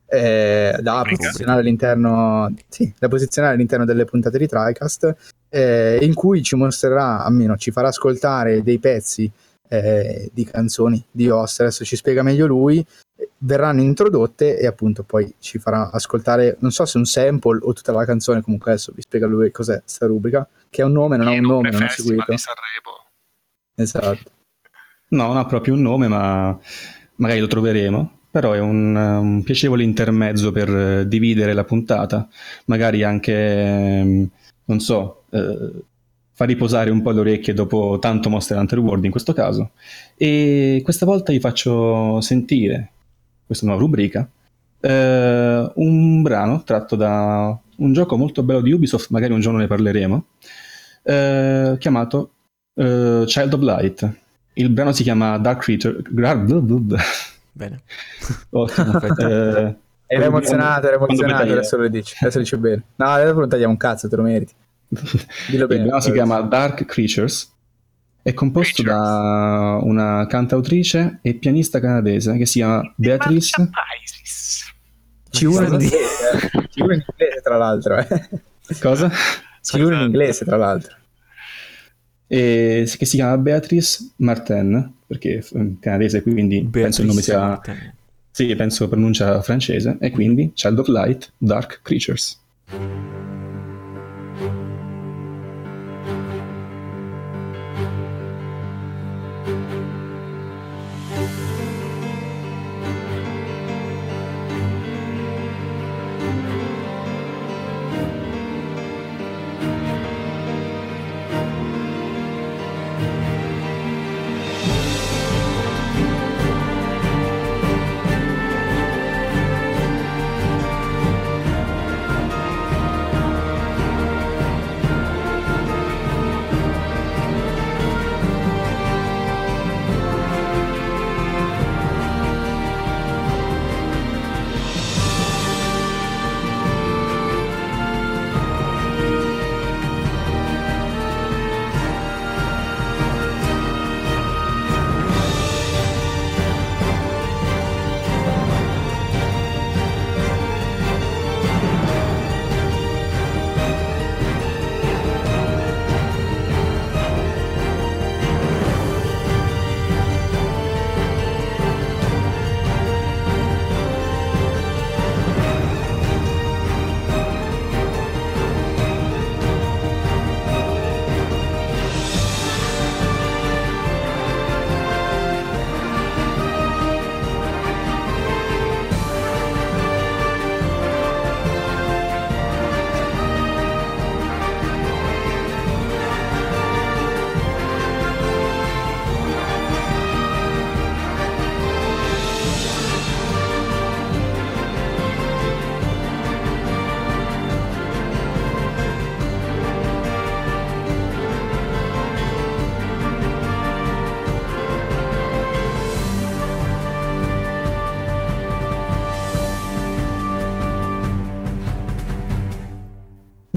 eh, 0.07 0.77
da 0.81 1.03
posizionare 1.07 1.59
all'interno, 1.59 2.53
sì, 2.69 2.93
da 2.97 3.07
posizionare 3.07 3.55
all'interno 3.55 3.85
delle 3.85 4.05
puntate 4.05 4.37
di 4.37 4.47
TriCast 4.47 5.15
eh, 5.49 5.99
in 6.01 6.13
cui 6.13 6.41
ci 6.41 6.55
mostrerà, 6.55 7.23
almeno 7.23 7.57
ci 7.57 7.71
farà 7.71 7.89
ascoltare 7.89 8.63
dei 8.63 8.79
pezzi 8.79 9.29
eh, 9.69 10.29
di 10.33 10.45
canzoni 10.45 11.03
di 11.11 11.29
Host, 11.29 11.61
adesso 11.61 11.83
ci 11.83 11.95
spiega 11.95 12.23
meglio 12.23 12.47
lui, 12.47 12.85
verranno 13.39 13.81
introdotte 13.81 14.57
e 14.57 14.65
appunto 14.65 15.03
poi 15.03 15.33
ci 15.39 15.59
farà 15.59 15.91
ascoltare, 15.91 16.55
non 16.59 16.71
so 16.71 16.85
se 16.85 16.97
un 16.97 17.05
sample 17.05 17.59
o 17.61 17.73
tutta 17.73 17.91
la 17.91 18.05
canzone, 18.05 18.41
comunque 18.41 18.71
adesso 18.71 18.93
vi 18.95 19.01
spiega 19.01 19.27
lui 19.27 19.51
cos'è 19.51 19.81
questa 19.81 20.05
rubrica, 20.05 20.47
che 20.69 20.81
ha 20.81 20.85
un 20.85 20.93
nome, 20.93 21.17
non 21.17 21.27
ha 21.27 21.31
un 21.31 21.41
nome, 21.41 21.69
non 21.69 21.83
è 21.83 21.89
seguito. 21.89 22.25
Esatto. 23.75 24.31
No, 25.09 25.27
non 25.27 25.37
ha 25.37 25.45
proprio 25.45 25.73
un 25.73 25.81
nome, 25.81 26.07
ma 26.07 26.57
magari 27.15 27.39
lo 27.39 27.47
troveremo. 27.47 28.16
Però 28.29 28.51
è 28.53 28.59
un, 28.59 28.95
un 28.95 29.43
piacevole 29.43 29.83
intermezzo 29.83 30.51
per 30.51 30.69
eh, 30.69 31.07
dividere 31.07 31.53
la 31.53 31.63
puntata, 31.63 32.27
magari 32.65 33.03
anche, 33.03 33.33
ehm, 33.33 34.29
non 34.65 34.79
so, 34.79 35.23
eh, 35.31 35.71
far 36.33 36.47
riposare 36.47 36.89
un 36.91 37.01
po' 37.01 37.11
le 37.11 37.19
orecchie 37.21 37.53
dopo 37.53 37.97
tanto 37.99 38.29
Monster 38.29 38.57
Hunter 38.57 38.79
World 38.79 39.05
in 39.05 39.11
questo 39.11 39.33
caso. 39.33 39.71
E 40.15 40.81
questa 40.83 41.05
volta 41.05 41.31
vi 41.31 41.39
faccio 41.39 42.21
sentire 42.21 42.91
questa 43.45 43.65
nuova 43.65 43.81
rubrica 43.81 44.29
eh, 44.79 45.71
un 45.75 46.21
brano 46.21 46.63
tratto 46.63 46.95
da 46.95 47.57
un 47.77 47.93
gioco 47.93 48.17
molto 48.17 48.43
bello 48.43 48.61
di 48.61 48.71
Ubisoft, 48.71 49.09
magari 49.09 49.33
un 49.33 49.39
giorno 49.39 49.59
ne 49.59 49.67
parleremo, 49.67 50.25
eh, 51.03 51.75
chiamato 51.79 52.31
eh, 52.75 53.23
Child 53.25 53.53
of 53.53 53.61
Light. 53.61 54.15
Il 54.53 54.69
brano 54.69 54.91
si 54.91 55.03
chiama 55.03 55.37
Dark 55.37 55.61
Creature. 55.61 56.01
Bene. 57.57 57.81
Ottimo. 58.51 58.99
eh, 59.17 59.75
Era 60.05 60.25
emozionato, 60.25 60.87
era 60.87 60.95
emozionato, 60.95 61.51
adesso 61.51 61.75
lo 61.75 61.87
dici, 61.89 62.15
adesso 62.19 62.37
lo 62.37 62.43
dici 62.43 62.57
bene. 62.57 62.83
No, 62.95 63.07
adesso 63.07 63.33
non 63.33 63.49
tagliamo 63.49 63.71
un 63.71 63.77
cazzo, 63.77 64.07
te 64.07 64.15
lo 64.15 64.21
meriti. 64.21 64.53
Dillo 65.49 65.63
Il 65.63 65.67
bene. 65.67 65.83
brano 65.85 65.99
si 65.99 66.11
chiama 66.11 66.39
Dark 66.41 66.85
Creatures. 66.85 67.51
È 68.21 68.33
composto 68.33 68.83
Creatures. 68.83 69.09
da 69.09 69.79
una 69.81 70.25
cantautrice 70.27 71.19
e 71.21 71.33
pianista 71.33 71.79
canadese 71.79 72.37
che 72.37 72.45
si 72.45 72.59
chiama 72.59 72.81
Beatrice. 72.95 73.69
C1 75.31 75.65
in 75.65 75.73
inglese, 75.73 75.97
eh. 76.31 76.49
C1 76.73 76.93
in 76.93 77.03
inglese 77.07 77.41
tra 77.43 77.57
l'altro, 77.57 77.97
eh. 77.97 78.29
Cosa? 78.79 79.09
C1 79.63 79.93
in 79.93 80.01
inglese 80.01 80.45
tra 80.45 80.57
l'altro. 80.57 80.95
E 82.27 82.91
che 82.97 83.05
si 83.05 83.15
chiama 83.15 83.37
Beatrice 83.37 84.11
Martin, 84.17 84.93
perché 85.07 85.37
è 85.37 85.43
canadese, 85.79 86.21
quindi 86.21 86.67
penso 86.69 87.01
il 87.01 87.07
nome 87.07 87.21
sia. 87.21 87.39
Martin. 87.39 87.93
Sì, 88.31 88.55
penso 88.55 88.87
pronuncia 88.87 89.41
francese. 89.41 89.97
E 89.99 90.11
quindi 90.11 90.51
Child 90.53 90.79
of 90.79 90.87
Light, 90.87 91.31
Dark 91.37 91.79
Creatures. 91.81 92.39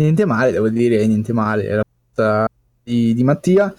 Niente 0.03 0.25
male, 0.25 0.51
devo 0.53 0.69
dire, 0.69 1.07
niente 1.07 1.33
male. 1.33 1.75
La 1.75 1.83
volta 2.15 2.49
di, 2.83 3.13
di 3.15 3.23
Mattia. 3.25 3.75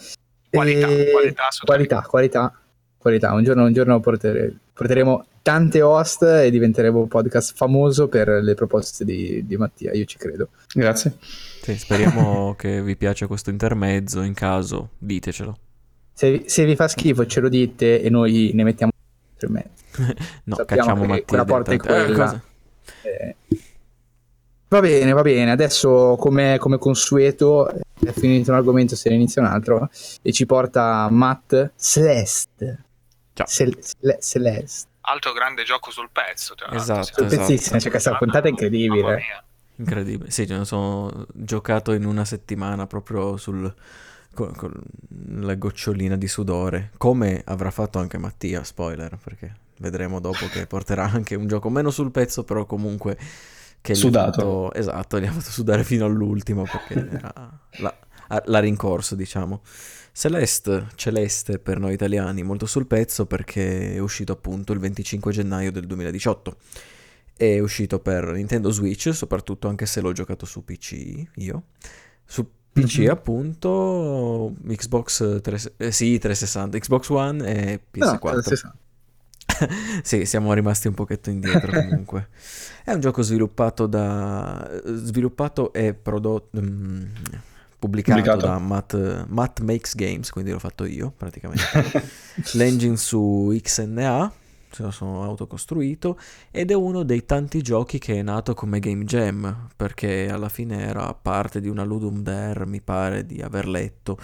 Qualità, 0.50 0.88
E- 0.88 1.10
qualità, 1.12 1.48
qualità, 1.66 2.02
qualità, 2.02 2.54
qualità. 2.98 3.34
Un 3.34 3.44
giorno, 3.44 3.64
un 3.66 3.74
giorno 3.74 4.00
portere- 4.00 4.54
porteremo 4.74 5.26
tante 5.42 5.82
host 5.82 6.22
e 6.24 6.52
diventeremo 6.52 7.00
un 7.00 7.08
podcast 7.08 7.56
famoso 7.56 8.08
per 8.08 8.28
le 8.30 8.54
proposte 8.54 9.04
di, 9.04 9.44
di 9.48 9.58
Mattia, 9.58 9.92
io 9.94 10.06
ci 10.06 10.18
credo. 10.20 10.50
Grazie. 10.74 11.16
Sì, 11.20 11.76
speriamo 11.78 12.54
che 12.60 12.84
vi 12.84 12.96
piaccia 12.96 13.26
questo 13.28 13.50
intermezzo. 13.50 14.22
In 14.22 14.34
caso, 14.36 14.90
ditecelo. 15.00 15.58
Se, 16.14 16.44
se 16.46 16.66
vi 16.66 16.76
fa 16.76 16.88
schifo 16.88 17.26
ce 17.26 17.40
lo 17.40 17.50
dite 17.50 18.02
e 18.02 18.10
noi 18.12 18.52
ne 18.54 18.64
mettiamo 18.64 18.92
in 19.42 19.52
mezzo. 19.52 20.14
No, 20.44 20.56
Sappiamo 20.56 20.82
cacciamo 20.84 21.06
Mattia. 21.06 21.24
quella 21.26 21.46
porta 21.46 21.72
è 21.72 21.78
quella. 21.78 22.42
Eh, 23.02 23.36
Va 24.72 24.80
bene, 24.80 25.12
va 25.12 25.22
bene. 25.22 25.52
Adesso, 25.52 26.16
come, 26.18 26.58
come 26.58 26.78
consueto, 26.78 27.68
è 27.68 28.12
finito 28.14 28.52
un 28.52 28.56
argomento, 28.56 28.96
se 28.96 29.10
ne 29.10 29.16
inizia 29.16 29.42
un 29.42 29.50
altro. 29.50 29.90
E 30.22 30.32
ci 30.32 30.46
porta 30.46 31.10
Matt 31.10 31.72
Celeste. 31.76 32.84
Ciao. 33.34 33.48
Cel- 33.48 33.78
Cele- 33.82 34.20
Celeste. 34.22 34.88
Altro 35.02 35.34
grande 35.34 35.64
gioco 35.64 35.92
sul 35.92 36.08
pezzo. 36.10 36.56
tra 36.56 36.72
Esatto, 36.72 37.04
sì. 37.04 37.12
esatto. 37.26 37.36
Pezzissima, 37.36 37.80
cioè 37.80 37.92
questa 37.92 38.16
puntata 38.16 38.48
è 38.48 38.50
incredibile. 38.50 39.22
Incredibile. 39.76 40.32
Sì, 40.32 40.48
ce 40.48 40.56
ne 40.60 40.64
sono 40.64 41.26
giocato 41.34 41.92
in 41.92 42.06
una 42.06 42.24
settimana 42.24 42.88
proprio 42.88 43.36
sul 43.36 43.74
con, 44.34 44.56
con 44.56 44.72
la 45.42 45.56
gocciolina 45.56 46.16
di 46.16 46.30
sudore, 46.30 46.92
come 46.96 47.42
avrà 47.44 47.72
fatto 47.72 48.00
anche 48.00 48.18
Mattia, 48.18 48.64
spoiler, 48.64 49.18
perché 49.22 49.54
vedremo 49.80 50.22
dopo 50.22 50.48
che 50.48 50.66
porterà 50.66 51.10
anche 51.12 51.36
un 51.36 51.48
gioco 51.48 51.70
meno 51.70 51.90
sul 51.90 52.12
pezzo, 52.12 52.46
però 52.46 52.64
comunque 52.64 53.18
che 53.82 53.96
Sudato. 53.96 54.32
fatto- 54.70 54.74
esatto, 54.74 55.20
gli 55.20 55.26
ha 55.26 55.32
fatto 55.32 55.50
sudare 55.52 55.84
fino 55.84 56.06
all'ultimo 56.06 56.64
perché 56.64 56.94
era 57.10 57.60
la, 57.80 57.98
l'ha 58.46 58.60
rincorso, 58.60 59.16
diciamo. 59.16 59.62
Celeste, 60.14 60.88
Celeste 60.96 61.58
per 61.60 61.80
noi 61.80 61.94
italiani, 61.94 62.44
molto 62.44 62.66
sul 62.66 62.86
pezzo 62.86 63.26
perché 63.26 63.94
è 63.96 64.00
uscito 64.00 64.32
appunto 64.34 64.74
il 64.74 64.80
25 64.80 65.32
gennaio 65.32 65.72
del 65.72 65.86
2018. 65.88 66.56
È 67.36 67.60
uscito 67.60 68.00
per 68.00 68.26
Nintendo 68.34 68.70
Switch, 68.72 69.14
soprattutto 69.16 69.68
anche 69.68 69.86
se 69.86 70.00
l'ho 70.02 70.12
giocato 70.12 70.46
su 70.46 70.64
PC 70.64 71.24
io. 71.36 71.64
Su 72.26 72.46
PC 72.72 73.00
Mhm. 73.00 73.10
appunto, 73.10 74.54
Xbox 74.68 75.42
3, 75.42 75.60
eh, 75.78 75.92
sì, 75.92 76.18
360, 76.20 76.78
Xbox 76.78 77.10
One 77.10 77.46
e 77.46 77.82
No, 77.94 78.06
PS4. 78.20 78.56
sì, 78.56 78.68
sì. 80.04 80.26
siamo 80.26 80.54
rimasti 80.54 80.88
un 80.88 80.94
pochetto 80.94 81.30
indietro 81.30 81.72
comunque. 81.72 82.30
È 82.84 82.92
un 82.92 83.00
gioco 83.00 83.22
sviluppato 83.22 83.86
da... 83.86 84.82
sviluppato 84.84 85.72
e 85.74 85.94
prodotto... 85.94 86.60
mm, 86.60 87.04
pubblicato, 87.82 88.22
Pubblicato. 88.22 88.46
da 88.46 88.60
Matt, 88.60 89.26
Matt 89.28 89.60
Makes 89.62 89.96
Games, 89.96 90.30
quindi 90.30 90.52
l'ho 90.52 90.60
fatto 90.60 90.86
io 90.86 91.12
praticamente. 91.16 91.64
L'engine 92.54 92.96
su 92.96 93.58
XNA, 93.60 94.32
se 94.70 94.84
lo 94.84 94.92
sono 94.92 95.24
autocostruito, 95.24 96.20
ed 96.52 96.70
è 96.70 96.76
uno 96.76 97.02
dei 97.02 97.26
tanti 97.26 97.64
giochi 97.64 97.98
che 97.98 98.20
è 98.20 98.22
nato 98.22 98.54
come 98.54 98.80
game 98.80 99.04
jam, 99.04 99.70
perché 99.76 100.30
alla 100.30 100.50
fine 100.50 100.88
era 100.88 101.12
parte 101.14 101.60
di 101.60 101.70
una 101.70 101.84
Ludum 101.84 102.22
Dare, 102.22 102.68
mi 102.68 102.82
pare 102.82 103.26
di 103.26 103.42
aver 103.42 103.68
letto 103.68 104.20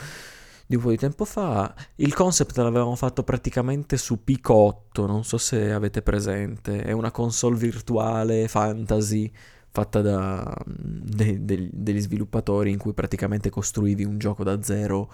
di 0.68 0.76
un 0.76 0.82
po' 0.84 0.89
di 0.91 0.97
tempo 0.97 1.26
fa. 1.26 1.74
Il 1.95 2.13
concept 2.13 2.57
l'avevamo 2.57 2.95
fatto 2.95 3.24
praticamente 3.24 3.97
su 3.97 4.24
Pico 4.24 4.53
8, 4.53 5.05
non 5.07 5.24
so 5.24 5.38
se 5.39 5.72
avete 5.72 6.01
presente, 6.03 6.84
è 6.84 6.91
una 6.91 7.11
console 7.11 7.57
virtuale 7.57 8.47
fantasy 8.47 9.32
fatta 9.70 10.01
da 10.01 10.55
mm, 10.70 10.74
de- 11.03 11.45
de- 11.45 11.70
degli 11.72 11.99
sviluppatori 12.01 12.72
in 12.72 12.78
cui 12.78 12.93
praticamente 12.93 13.49
costruivi 13.49 14.03
un 14.03 14.18
gioco 14.18 14.43
da 14.43 14.61
zero 14.63 15.11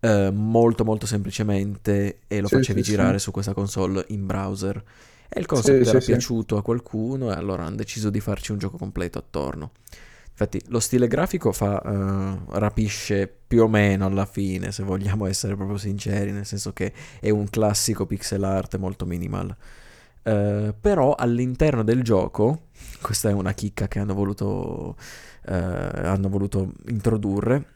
eh, 0.00 0.30
molto 0.32 0.84
molto 0.84 1.06
semplicemente 1.06 2.20
e 2.28 2.40
lo 2.40 2.48
Sì, 2.48 2.62
facevi 2.62 2.82
sì, 2.82 2.82
girare 2.82 3.18
sì. 3.18 3.18
su 3.18 3.30
questa 3.30 3.54
console 3.54 4.04
in 4.08 4.26
browser. 4.26 4.82
E 5.28 5.40
il 5.40 5.46
concept 5.46 5.86
era 5.86 6.00
piaciuto 6.00 6.56
a 6.56 6.62
qualcuno 6.62 7.30
e 7.30 7.34
allora 7.34 7.64
hanno 7.64 7.76
deciso 7.76 8.10
di 8.10 8.20
farci 8.20 8.52
un 8.52 8.58
gioco 8.58 8.76
completo 8.76 9.18
attorno. 9.18 9.72
Infatti 10.36 10.60
lo 10.66 10.80
stile 10.80 11.06
grafico 11.06 11.52
fa, 11.52 11.80
eh, 11.80 12.58
rapisce 12.58 13.32
più 13.46 13.62
o 13.62 13.68
meno 13.68 14.06
alla 14.06 14.26
fine, 14.26 14.72
se 14.72 14.82
vogliamo 14.82 15.26
essere 15.26 15.54
proprio 15.54 15.78
sinceri, 15.78 16.32
nel 16.32 16.44
senso 16.44 16.72
che 16.72 16.92
è 17.20 17.30
un 17.30 17.48
classico 17.48 18.04
pixel 18.04 18.42
art 18.42 18.76
molto 18.76 19.06
minimal. 19.06 19.56
Eh, 20.24 20.74
però 20.80 21.14
all'interno 21.14 21.84
del 21.84 22.02
gioco, 22.02 22.70
questa 23.00 23.28
è 23.28 23.32
una 23.32 23.52
chicca 23.52 23.86
che 23.86 24.00
hanno 24.00 24.12
voluto, 24.14 24.96
eh, 25.46 25.54
hanno 25.54 26.28
voluto 26.28 26.72
introdurre, 26.88 27.66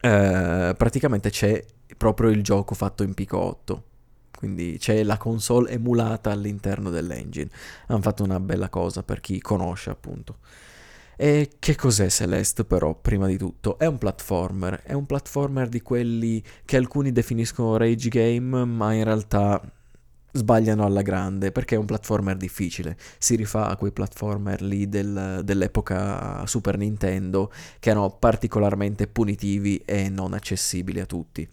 praticamente 0.00 1.30
c'è 1.30 1.64
proprio 1.96 2.28
il 2.28 2.42
gioco 2.42 2.74
fatto 2.74 3.02
in 3.02 3.14
Pico 3.14 3.38
8. 3.38 3.84
Quindi 4.36 4.76
c'è 4.78 5.02
la 5.02 5.16
console 5.16 5.70
emulata 5.70 6.30
all'interno 6.30 6.90
dell'engine. 6.90 7.50
Hanno 7.86 8.02
fatto 8.02 8.22
una 8.22 8.38
bella 8.38 8.68
cosa 8.68 9.02
per 9.02 9.20
chi 9.20 9.40
conosce 9.40 9.90
appunto. 9.90 10.36
E 11.20 11.56
che 11.58 11.74
cos'è 11.74 12.08
Celeste 12.08 12.64
però, 12.64 12.94
prima 12.94 13.26
di 13.26 13.36
tutto? 13.36 13.76
È 13.76 13.86
un 13.86 13.98
platformer, 13.98 14.82
è 14.82 14.92
un 14.92 15.04
platformer 15.04 15.68
di 15.68 15.82
quelli 15.82 16.40
che 16.64 16.76
alcuni 16.76 17.10
definiscono 17.10 17.76
rage 17.76 18.08
game, 18.08 18.64
ma 18.64 18.92
in 18.92 19.02
realtà 19.02 19.60
sbagliano 20.30 20.84
alla 20.84 21.02
grande, 21.02 21.50
perché 21.50 21.74
è 21.74 21.78
un 21.78 21.86
platformer 21.86 22.36
difficile. 22.36 22.96
Si 23.18 23.34
rifà 23.34 23.66
a 23.68 23.76
quei 23.76 23.90
platformer 23.90 24.62
lì 24.62 24.88
del- 24.88 25.40
dell'epoca 25.42 26.46
Super 26.46 26.76
Nintendo, 26.78 27.50
che 27.80 27.90
erano 27.90 28.10
particolarmente 28.10 29.08
punitivi 29.08 29.82
e 29.84 30.08
non 30.10 30.34
accessibili 30.34 31.00
a 31.00 31.06
tutti. 31.06 31.48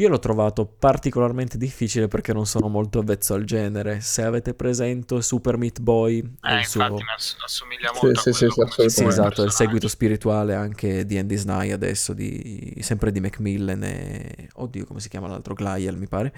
Io 0.00 0.08
l'ho 0.08 0.18
trovato 0.18 0.64
particolarmente 0.64 1.58
difficile 1.58 2.08
perché 2.08 2.32
non 2.32 2.46
sono 2.46 2.68
molto 2.68 3.00
avvezzo 3.00 3.34
al 3.34 3.44
genere. 3.44 4.00
Se 4.00 4.22
avete 4.22 4.54
presente 4.54 5.20
Super 5.20 5.58
Meat 5.58 5.80
Boy, 5.80 6.20
Eh, 6.40 6.58
il 6.60 6.64
suo... 6.64 6.82
ass- 7.14 7.36
assomiglia 7.44 7.92
Sì, 7.92 8.06
molto 8.06 8.20
sì, 8.20 8.28
a 8.30 8.32
sì, 8.32 8.46
quello 8.46 8.70
sì. 8.70 8.88
Sì, 8.88 9.04
esatto, 9.04 9.42
è 9.42 9.44
il 9.44 9.52
seguito 9.52 9.88
spirituale 9.88 10.54
anche 10.54 11.04
di 11.04 11.18
Andy 11.18 11.36
Sny 11.36 11.70
adesso, 11.72 12.14
di, 12.14 12.74
sempre 12.80 13.12
di 13.12 13.20
Macmillan 13.20 13.82
e... 13.82 14.48
Oddio, 14.54 14.86
come 14.86 15.00
si 15.00 15.10
chiama 15.10 15.28
l'altro? 15.28 15.52
Glyel, 15.52 15.98
mi 15.98 16.08
pare. 16.08 16.32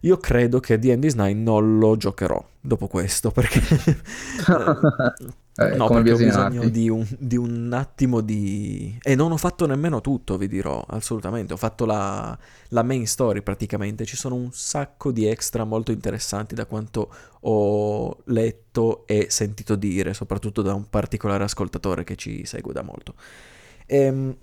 Io 0.00 0.18
credo 0.18 0.60
che 0.60 0.78
di 0.78 0.90
Andy 0.90 1.08
Sny 1.08 1.32
non 1.32 1.78
lo 1.78 1.96
giocherò 1.96 2.46
dopo 2.60 2.86
questo, 2.86 3.30
perché... 3.30 3.62
Eh, 5.56 5.76
no, 5.76 5.86
come 5.86 6.02
perché 6.02 6.22
ho 6.22 6.26
bisogno 6.26 6.68
di 6.68 6.88
un, 6.88 7.06
di 7.16 7.36
un 7.36 7.72
attimo 7.72 8.20
di... 8.20 8.98
E 9.00 9.14
non 9.14 9.30
ho 9.30 9.36
fatto 9.36 9.66
nemmeno 9.66 10.00
tutto, 10.00 10.36
vi 10.36 10.48
dirò, 10.48 10.84
assolutamente. 10.88 11.52
Ho 11.52 11.56
fatto 11.56 11.84
la, 11.84 12.36
la 12.68 12.82
main 12.82 13.06
story 13.06 13.40
praticamente. 13.40 14.04
Ci 14.04 14.16
sono 14.16 14.34
un 14.34 14.50
sacco 14.52 15.12
di 15.12 15.26
extra 15.26 15.62
molto 15.62 15.92
interessanti 15.92 16.56
da 16.56 16.66
quanto 16.66 17.08
ho 17.40 18.16
letto 18.24 19.06
e 19.06 19.26
sentito 19.30 19.76
dire, 19.76 20.12
soprattutto 20.12 20.60
da 20.60 20.74
un 20.74 20.90
particolare 20.90 21.44
ascoltatore 21.44 22.02
che 22.02 22.16
ci 22.16 22.44
segue 22.44 22.72
da 22.72 22.82
molto. 22.82 23.14
Ehm, 23.86 24.36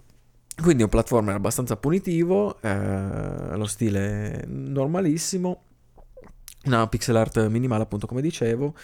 quindi 0.61 0.83
un 0.83 0.89
platformer 0.89 1.35
abbastanza 1.35 1.75
punitivo, 1.75 2.61
eh, 2.61 3.57
lo 3.57 3.65
stile 3.65 4.45
normalissimo, 4.47 5.61
una 6.65 6.87
pixel 6.87 7.15
art 7.17 7.47
minimale 7.47 7.83
appunto 7.83 8.07
come 8.07 8.21
dicevo. 8.21 8.75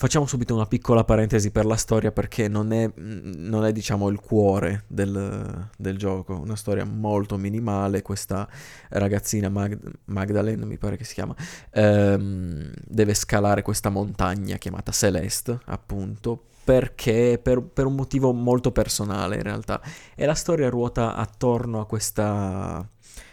Facciamo 0.00 0.24
subito 0.24 0.54
una 0.54 0.64
piccola 0.64 1.04
parentesi 1.04 1.50
per 1.50 1.66
la 1.66 1.76
storia 1.76 2.10
perché 2.10 2.48
non 2.48 2.72
è, 2.72 2.90
non 2.96 3.66
è 3.66 3.70
diciamo 3.70 4.08
il 4.08 4.18
cuore 4.18 4.84
del, 4.86 5.68
del 5.76 5.98
gioco, 5.98 6.40
una 6.40 6.56
storia 6.56 6.86
molto 6.86 7.36
minimale, 7.36 8.00
questa 8.00 8.48
ragazzina 8.88 9.50
Mag- 9.50 9.78
Magdalene 10.06 10.64
mi 10.64 10.78
pare 10.78 10.96
che 10.96 11.04
si 11.04 11.12
chiama, 11.12 11.36
ehm, 11.72 12.72
deve 12.82 13.12
scalare 13.12 13.60
questa 13.60 13.90
montagna 13.90 14.56
chiamata 14.56 14.90
Celeste 14.90 15.58
appunto 15.66 16.44
perché 16.64 17.38
per, 17.38 17.60
per 17.60 17.84
un 17.84 17.94
motivo 17.94 18.32
molto 18.32 18.72
personale 18.72 19.36
in 19.36 19.42
realtà. 19.42 19.82
E 20.14 20.24
la 20.24 20.32
storia 20.32 20.70
ruota 20.70 21.14
attorno 21.14 21.78
a 21.78 21.84
questa 21.84 22.88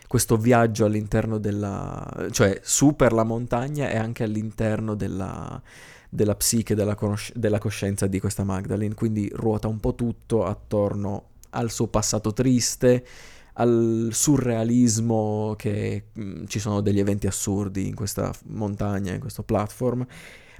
questo 0.05 0.35
viaggio 0.35 0.83
all'interno 0.83 1.37
della 1.37 2.27
cioè 2.31 2.59
su 2.61 2.95
per 2.95 3.13
la 3.13 3.23
montagna 3.23 3.89
e 3.89 3.97
anche 3.97 4.23
all'interno 4.23 4.95
della 4.95 5.61
della 6.17 6.35
psiche, 6.35 6.75
della, 6.75 6.95
conosc- 6.95 7.37
della 7.37 7.59
coscienza 7.59 8.07
di 8.07 8.19
questa 8.19 8.43
Magdalene, 8.43 8.95
quindi 8.95 9.31
ruota 9.33 9.67
un 9.67 9.79
po' 9.79 9.93
tutto 9.93 10.43
attorno 10.43 11.29
al 11.51 11.69
suo 11.69 11.87
passato 11.87 12.33
triste, 12.33 13.05
al 13.53 14.09
surrealismo 14.11 15.53
che 15.55 16.07
mh, 16.11 16.45
ci 16.47 16.59
sono 16.59 16.81
degli 16.81 16.99
eventi 16.99 17.27
assurdi 17.27 17.87
in 17.87 17.95
questa 17.95 18.33
montagna, 18.47 19.13
in 19.13 19.19
questo 19.19 19.43
platform, 19.43 20.05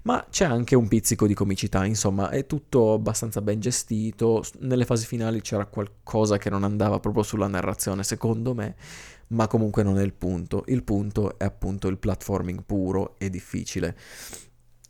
ma 0.04 0.26
c'è 0.30 0.46
anche 0.46 0.76
un 0.76 0.88
pizzico 0.88 1.28
di 1.28 1.34
comicità, 1.34 1.84
insomma, 1.86 2.30
è 2.30 2.46
tutto 2.46 2.94
abbastanza 2.94 3.42
ben 3.42 3.60
gestito, 3.60 4.44
nelle 4.60 4.86
fasi 4.86 5.06
finali 5.06 5.42
c'era 5.42 5.66
qualcosa 5.66 6.38
che 6.38 6.50
non 6.50 6.64
andava 6.64 7.00
proprio 7.00 7.24
sulla 7.24 7.48
narrazione, 7.48 8.04
secondo 8.04 8.54
me, 8.54 8.76
ma 9.30 9.48
comunque 9.48 9.84
non 9.84 9.98
è 10.00 10.04
il 10.04 10.14
punto, 10.14 10.64
il 10.68 10.84
punto 10.84 11.38
è 11.38 11.44
appunto 11.44 11.88
il 11.88 11.98
platforming 11.98 12.64
puro 12.64 13.16
e 13.18 13.30
difficile. 13.30 13.96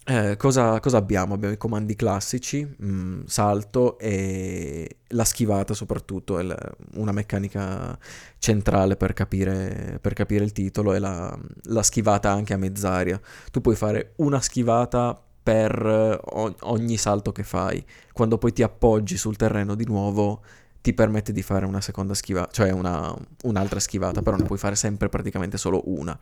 Eh, 0.10 0.38
cosa, 0.38 0.80
cosa 0.80 0.96
abbiamo? 0.98 1.34
Abbiamo 1.34 1.54
i 1.54 1.58
comandi 1.58 1.94
classici, 1.98 2.66
mm, 2.82 3.24
salto 3.26 4.00
e 4.00 5.00
la 5.08 5.26
schivata 5.26 5.74
soprattutto, 5.74 6.40
è 6.40 6.44
la- 6.44 6.58
una 6.94 7.12
meccanica 7.12 7.98
centrale 8.40 8.96
per 8.96 9.12
capire, 9.12 9.98
per 10.00 10.14
capire 10.14 10.46
il 10.46 10.54
titolo, 10.54 10.94
è 10.94 11.00
la, 11.00 11.38
la 11.64 11.84
schivata 11.84 12.32
anche 12.32 12.54
a 12.54 12.58
mezz'aria. 12.58 13.20
Tu 13.52 13.60
puoi 13.60 13.76
fare 13.76 14.14
una 14.18 14.40
schivata 14.40 15.22
per 15.44 15.74
eh, 15.86 16.56
ogni 16.62 16.96
salto 16.98 17.34
che 17.34 17.44
fai. 17.44 17.84
Quando 18.14 18.38
poi 18.38 18.54
ti 18.54 18.64
appoggi 18.64 19.18
sul 19.18 19.36
terreno 19.36 19.76
di 19.76 19.86
nuovo 19.86 20.42
ti 20.82 20.94
permette 20.94 21.34
di 21.34 21.42
fare 21.42 21.66
una 21.66 21.82
seconda 21.82 22.14
schivata, 22.14 22.50
cioè 22.54 22.70
una- 22.72 23.14
un'altra 23.44 23.80
schivata, 23.82 24.22
però 24.22 24.38
ne 24.38 24.44
puoi 24.46 24.58
fare 24.58 24.76
sempre 24.76 25.10
praticamente 25.10 25.58
solo 25.58 25.82
una 25.88 26.18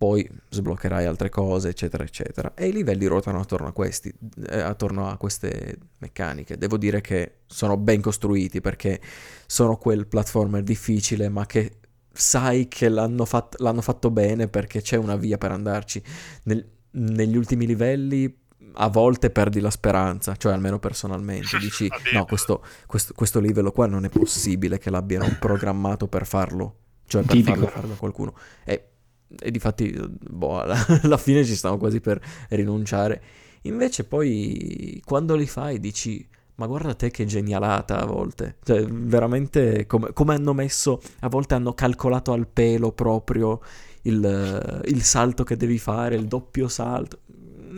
poi 0.00 0.26
sbloccherai 0.48 1.04
altre 1.04 1.28
cose, 1.28 1.68
eccetera, 1.68 2.02
eccetera. 2.04 2.54
E 2.54 2.68
i 2.68 2.72
livelli 2.72 3.04
ruotano 3.04 3.38
attorno 3.38 3.66
a 3.66 3.72
questi, 3.72 4.10
eh, 4.48 4.58
attorno 4.58 5.10
a 5.10 5.18
queste 5.18 5.76
meccaniche. 5.98 6.56
Devo 6.56 6.78
dire 6.78 7.02
che 7.02 7.40
sono 7.44 7.76
ben 7.76 8.00
costruiti 8.00 8.62
perché 8.62 8.98
sono 9.44 9.76
quel 9.76 10.06
platformer 10.06 10.62
difficile, 10.62 11.28
ma 11.28 11.44
che 11.44 11.80
sai 12.10 12.66
che 12.66 12.88
l'hanno, 12.88 13.26
fat- 13.26 13.60
l'hanno 13.60 13.82
fatto 13.82 14.10
bene 14.10 14.48
perché 14.48 14.80
c'è 14.80 14.96
una 14.96 15.16
via 15.16 15.36
per 15.36 15.50
andarci. 15.50 16.02
Nel- 16.44 16.66
negli 16.92 17.36
ultimi 17.36 17.66
livelli 17.66 18.34
a 18.76 18.88
volte 18.88 19.28
perdi 19.28 19.60
la 19.60 19.68
speranza, 19.68 20.34
cioè 20.34 20.54
almeno 20.54 20.78
personalmente, 20.78 21.58
dici 21.60 21.86
no, 22.14 22.24
questo, 22.24 22.64
questo, 22.86 23.12
questo 23.14 23.38
livello 23.38 23.70
qua 23.70 23.84
non 23.84 24.06
è 24.06 24.08
possibile 24.08 24.78
che 24.78 24.88
l'abbiano 24.88 25.28
programmato 25.38 26.08
per 26.08 26.24
farlo, 26.24 26.76
cioè 27.06 27.22
per 27.22 27.36
farlo, 27.42 27.66
farlo 27.66 27.92
a 27.92 27.96
qualcuno. 27.96 28.34
E 28.64 28.89
e 29.38 29.50
difatti, 29.50 29.94
boh, 29.98 30.60
alla, 30.60 30.76
alla 31.02 31.16
fine 31.16 31.44
ci 31.44 31.54
stavo 31.54 31.76
quasi 31.76 32.00
per 32.00 32.20
rinunciare. 32.50 33.22
Invece 33.62 34.04
poi 34.04 35.02
quando 35.04 35.34
li 35.34 35.46
fai 35.46 35.78
dici, 35.78 36.26
ma 36.56 36.66
guarda 36.66 36.94
te 36.94 37.10
che 37.10 37.24
genialata 37.24 38.00
a 38.00 38.06
volte. 38.06 38.56
Cioè, 38.62 38.84
veramente 38.84 39.86
come, 39.86 40.12
come 40.12 40.34
hanno 40.34 40.52
messo, 40.52 41.00
a 41.20 41.28
volte 41.28 41.54
hanno 41.54 41.74
calcolato 41.74 42.32
al 42.32 42.46
pelo 42.46 42.92
proprio 42.92 43.60
il, 44.02 44.82
il 44.86 45.02
salto 45.02 45.44
che 45.44 45.56
devi 45.56 45.78
fare, 45.78 46.16
il 46.16 46.26
doppio 46.26 46.68
salto. 46.68 47.18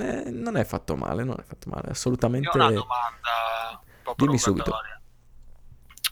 Eh, 0.01 0.31
non 0.31 0.57
è 0.57 0.65
fatto 0.65 0.97
male, 0.97 1.25
non 1.25 1.37
è 1.39 1.43
fatto 1.43 1.69
male, 1.69 1.91
assolutamente... 1.91 2.49
Io 2.49 2.65
ho 2.65 2.67
una 2.67 2.73
domanda 2.73 3.83
un 4.05 4.15
po' 4.15 4.15
Dimmi 4.17 4.39
subito. 4.39 4.73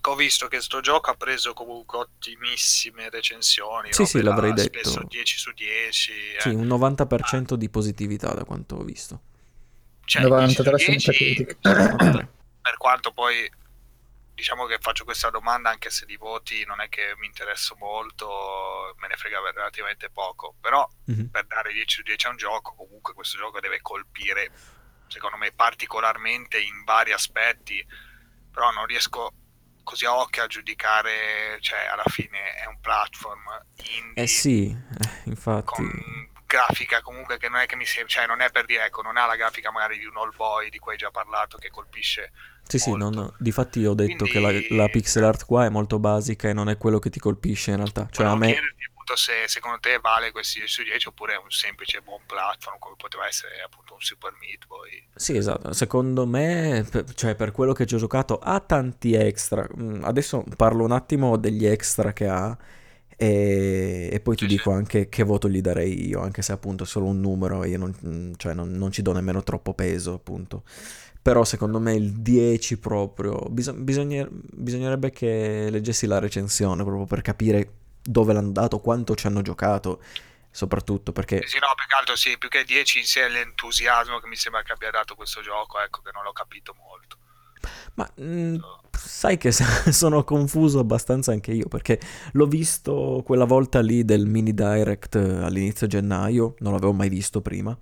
Ho 0.02 0.14
visto 0.14 0.48
che 0.48 0.60
sto 0.60 0.80
gioco 0.80 1.10
ha 1.10 1.14
preso 1.14 1.52
comunque 1.52 1.98
ottimissime 1.98 3.10
recensioni. 3.10 3.92
Sì, 3.92 4.06
sì, 4.06 4.22
l'avrei 4.22 4.52
detto. 4.52 4.78
Spesso 4.78 5.02
10 5.06 5.38
su 5.38 5.52
10. 5.52 6.12
eh. 6.12 6.40
Sì, 6.40 6.48
un 6.50 6.66
90% 6.66 7.54
di 7.54 7.68
positività 7.68 8.32
da 8.32 8.44
quanto 8.44 8.76
ho 8.76 8.82
visto. 8.82 9.20
Cioè, 10.04 10.22
10 10.22 10.54
su 10.54 10.62
93 10.62 10.76
10, 10.86 11.12
critica. 11.12 11.56
Guarda, 11.60 12.28
per 12.62 12.76
quanto 12.78 13.12
poi 13.12 13.50
diciamo 14.34 14.64
che 14.64 14.78
faccio 14.80 15.04
questa 15.04 15.28
domanda 15.28 15.68
anche 15.68 15.90
se 15.90 16.06
di 16.06 16.16
voti 16.16 16.64
non 16.64 16.80
è 16.80 16.88
che 16.88 17.12
mi 17.18 17.26
interesso 17.26 17.76
molto, 17.78 18.94
me 18.96 19.08
ne 19.08 19.16
frega 19.16 19.38
relativamente 19.52 20.08
poco, 20.08 20.54
però 20.60 20.88
Mhm. 21.04 21.28
per 21.28 21.44
dare 21.46 21.72
10 21.74 21.96
su 21.96 22.02
10 22.02 22.26
a 22.26 22.30
un 22.30 22.36
gioco, 22.38 22.74
comunque 22.74 23.12
questo 23.12 23.36
gioco 23.36 23.60
deve 23.60 23.82
colpire, 23.82 24.50
secondo 25.08 25.36
me, 25.36 25.52
particolarmente 25.52 26.58
in 26.58 26.84
vari 26.84 27.12
aspetti, 27.12 27.86
però 28.50 28.70
non 28.70 28.86
riesco 28.86 29.30
così 29.82 30.04
a 30.04 30.14
occhio 30.16 30.42
a 30.44 30.46
giudicare, 30.46 31.58
cioè 31.60 31.86
alla 31.86 32.04
fine 32.06 32.38
è 32.62 32.66
un 32.66 32.78
platform 32.80 33.40
indie 33.76 34.22
Eh 34.22 34.26
sì, 34.26 34.68
eh, 34.70 35.08
infatti. 35.24 35.64
con 35.66 36.28
grafica 36.46 37.00
comunque 37.00 37.38
che 37.38 37.48
non 37.48 37.60
è 37.60 37.66
che 37.66 37.76
mi 37.76 37.86
sembra, 37.86 38.08
cioè 38.12 38.26
non 38.26 38.40
è 38.40 38.50
per 38.50 38.64
dire, 38.64 38.84
ecco, 38.86 39.02
non 39.02 39.16
ha 39.16 39.24
la 39.26 39.36
grafica 39.36 39.70
magari 39.70 39.98
di 39.98 40.04
un 40.04 40.16
All 40.16 40.34
Boy 40.34 40.68
di 40.68 40.78
cui 40.78 40.92
hai 40.92 40.98
già 40.98 41.10
parlato 41.12 41.56
che 41.58 41.70
colpisce 41.70 42.32
Sì, 42.66 42.78
sì, 42.78 42.90
molto. 42.90 43.10
non- 43.10 43.34
difatti 43.38 43.84
ho 43.86 43.94
detto 43.94 44.24
che 44.24 44.40
Quindi- 44.40 44.68
la, 44.70 44.82
la 44.82 44.88
pixel 44.88 45.22
art 45.24 45.44
qua 45.44 45.64
è 45.64 45.68
molto 45.68 45.98
basica 46.00 46.48
e 46.48 46.52
non 46.52 46.68
è 46.68 46.76
quello 46.76 46.98
che 46.98 47.08
ti 47.10 47.20
colpisce 47.20 47.70
in 47.70 47.76
realtà. 47.76 48.08
Cioè 48.10 48.26
a 48.26 48.30
Volevo 48.30 48.44
me... 48.46 48.52
chiederti 48.52 48.84
appunto 49.10 49.16
se 49.16 49.48
secondo 49.48 49.78
te 49.80 49.98
vale 49.98 50.30
questi 50.32 50.58
10 50.58 50.72
su 50.72 50.82
10 50.82 51.08
oppure 51.08 51.34
è 51.34 51.38
un 51.38 51.50
semplice 51.50 52.00
buon 52.02 52.22
platform 52.26 52.78
come 52.78 52.96
poteva 52.96 53.26
essere 53.26 53.60
appunto 53.62 53.94
un 53.94 54.00
Super 54.00 54.32
Meat 54.40 54.66
Boy. 54.66 55.08
Sì, 55.14 55.36
esatto. 55.36 55.72
Secondo 55.74 56.24
me, 56.26 56.86
per- 56.90 57.12
cioè 57.14 57.34
per 57.34 57.52
quello 57.52 57.72
che 57.74 57.84
ci 57.84 57.94
ho 57.94 57.98
giocato, 57.98 58.38
ha 58.38 58.58
tanti 58.60 59.12
extra. 59.14 59.66
Mm, 59.78 60.02
Adesso 60.04 60.44
parlo 60.56 60.84
un 60.84 60.92
attimo 60.92 61.36
degli 61.36 61.66
extra 61.66 62.12
che 62.14 62.26
ha 62.26 62.56
e, 63.16 64.08
e 64.10 64.20
poi 64.20 64.36
ti 64.36 64.46
Sì, 64.46 64.46
dico 64.46 64.70
anche 64.70 65.08
che 65.10 65.22
voto 65.24 65.48
gli 65.50 65.60
darei 65.60 66.06
io, 66.08 66.20
anche 66.22 66.40
se 66.40 66.52
appunto 66.52 66.84
è 66.84 66.86
solo 66.86 67.06
un 67.06 67.20
numero 67.20 67.62
e 67.64 67.68
io 67.68 67.78
non, 67.78 67.94
mm, 68.06 68.32
cioè 68.36 68.54
non- 68.54 68.70
non 68.72 68.90
ci 68.92 69.02
do 69.02 69.12
nemmeno 69.12 69.42
troppo 69.42 69.74
peso, 69.74 70.14
appunto. 70.14 70.62
Però 71.22 71.44
secondo 71.44 71.78
me 71.80 71.94
il 71.94 72.12
10 72.22 72.78
proprio, 72.78 73.40
biso- 73.50 73.74
bisogna- 73.74 74.26
bisognerebbe 74.30 75.10
che 75.10 75.68
leggessi 75.70 76.06
la 76.06 76.18
recensione 76.18 76.82
proprio 76.82 77.04
per 77.04 77.20
capire 77.20 77.72
dove 78.02 78.32
l'hanno 78.32 78.52
dato, 78.52 78.80
quanto 78.80 79.14
ci 79.14 79.26
hanno 79.26 79.42
giocato, 79.42 80.02
soprattutto 80.50 81.12
perché... 81.12 81.46
Sì, 81.46 81.58
no, 81.58 81.68
più 81.76 81.86
che 81.86 81.94
altro 81.98 82.16
sì, 82.16 82.36
più 82.38 82.48
che 82.48 82.64
10 82.64 82.98
in 82.98 83.04
sé 83.04 83.26
è 83.26 83.28
l'entusiasmo 83.28 84.18
che 84.18 84.26
mi 84.26 84.36
sembra 84.36 84.62
che 84.62 84.72
abbia 84.72 84.90
dato 84.90 85.14
questo 85.14 85.40
gioco, 85.40 85.80
ecco 85.80 86.00
che 86.02 86.10
non 86.12 86.22
l'ho 86.22 86.32
capito 86.32 86.74
molto. 86.74 87.18
Ma 87.94 88.10
mm, 88.20 88.56
sai 88.90 89.36
che 89.36 89.52
sono 89.92 90.24
confuso 90.24 90.78
abbastanza 90.78 91.32
anche 91.32 91.52
io 91.52 91.68
perché 91.68 92.00
l'ho 92.32 92.46
visto 92.46 93.22
quella 93.24 93.44
volta 93.44 93.80
lì 93.80 94.04
del 94.04 94.26
mini 94.26 94.54
direct 94.54 95.16
eh, 95.16 95.44
all'inizio 95.44 95.86
gennaio, 95.86 96.54
non 96.60 96.72
l'avevo 96.72 96.92
mai 96.92 97.08
visto 97.08 97.40
prima. 97.40 97.76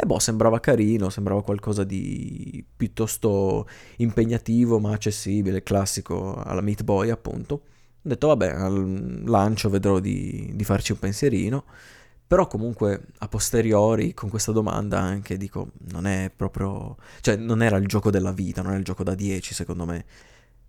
E 0.00 0.06
boh, 0.06 0.20
sembrava 0.20 0.60
carino, 0.60 1.10
sembrava 1.10 1.42
qualcosa 1.42 1.82
di 1.82 2.64
piuttosto 2.76 3.68
impegnativo 3.96 4.78
ma 4.78 4.92
accessibile, 4.92 5.64
classico 5.64 6.36
alla 6.36 6.60
Meat 6.60 6.84
Boy 6.84 7.10
appunto. 7.10 7.62
Ho 8.08 8.12
detto 8.12 8.28
vabbè, 8.28 8.48
al 8.52 9.22
lancio 9.26 9.68
vedrò 9.68 9.98
di, 10.00 10.50
di 10.54 10.64
farci 10.64 10.92
un 10.92 10.98
pensierino. 10.98 11.64
Però 12.26 12.46
comunque 12.46 13.08
a 13.18 13.28
posteriori 13.28 14.14
con 14.14 14.30
questa 14.30 14.50
domanda 14.50 14.98
anche 14.98 15.36
dico, 15.36 15.72
non 15.90 16.06
è 16.06 16.30
proprio... 16.34 16.96
Cioè 17.20 17.36
non 17.36 17.62
era 17.62 17.76
il 17.76 17.86
gioco 17.86 18.10
della 18.10 18.32
vita, 18.32 18.62
non 18.62 18.72
è 18.72 18.78
il 18.78 18.84
gioco 18.84 19.02
da 19.02 19.14
10 19.14 19.52
secondo 19.52 19.84
me. 19.84 20.06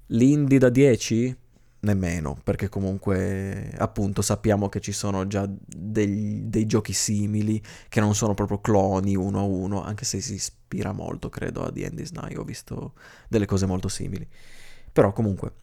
L'indie 0.07 0.59
da 0.59 0.67
10? 0.69 1.37
Nemmeno, 1.81 2.37
perché 2.43 2.67
comunque 2.67 3.73
appunto 3.77 4.21
sappiamo 4.21 4.67
che 4.67 4.81
ci 4.81 4.91
sono 4.91 5.25
già 5.27 5.49
degli- 5.49 6.41
dei 6.41 6.65
giochi 6.65 6.91
simili 6.91 7.61
che 7.87 8.01
non 8.01 8.15
sono 8.15 8.33
proprio 8.33 8.59
cloni 8.59 9.15
uno 9.15 9.39
a 9.39 9.43
uno, 9.43 9.81
anche 9.81 10.03
se 10.03 10.19
si 10.19 10.33
ispira 10.33 10.91
molto, 10.91 11.29
credo, 11.29 11.63
a 11.63 11.71
The 11.71 11.85
End 11.85 11.99
is 11.99 12.11
Nigh, 12.11 12.37
ho 12.37 12.43
visto 12.43 12.93
delle 13.29 13.45
cose 13.45 13.65
molto 13.65 13.87
simili. 13.87 14.27
Però 14.91 15.13
comunque 15.13 15.53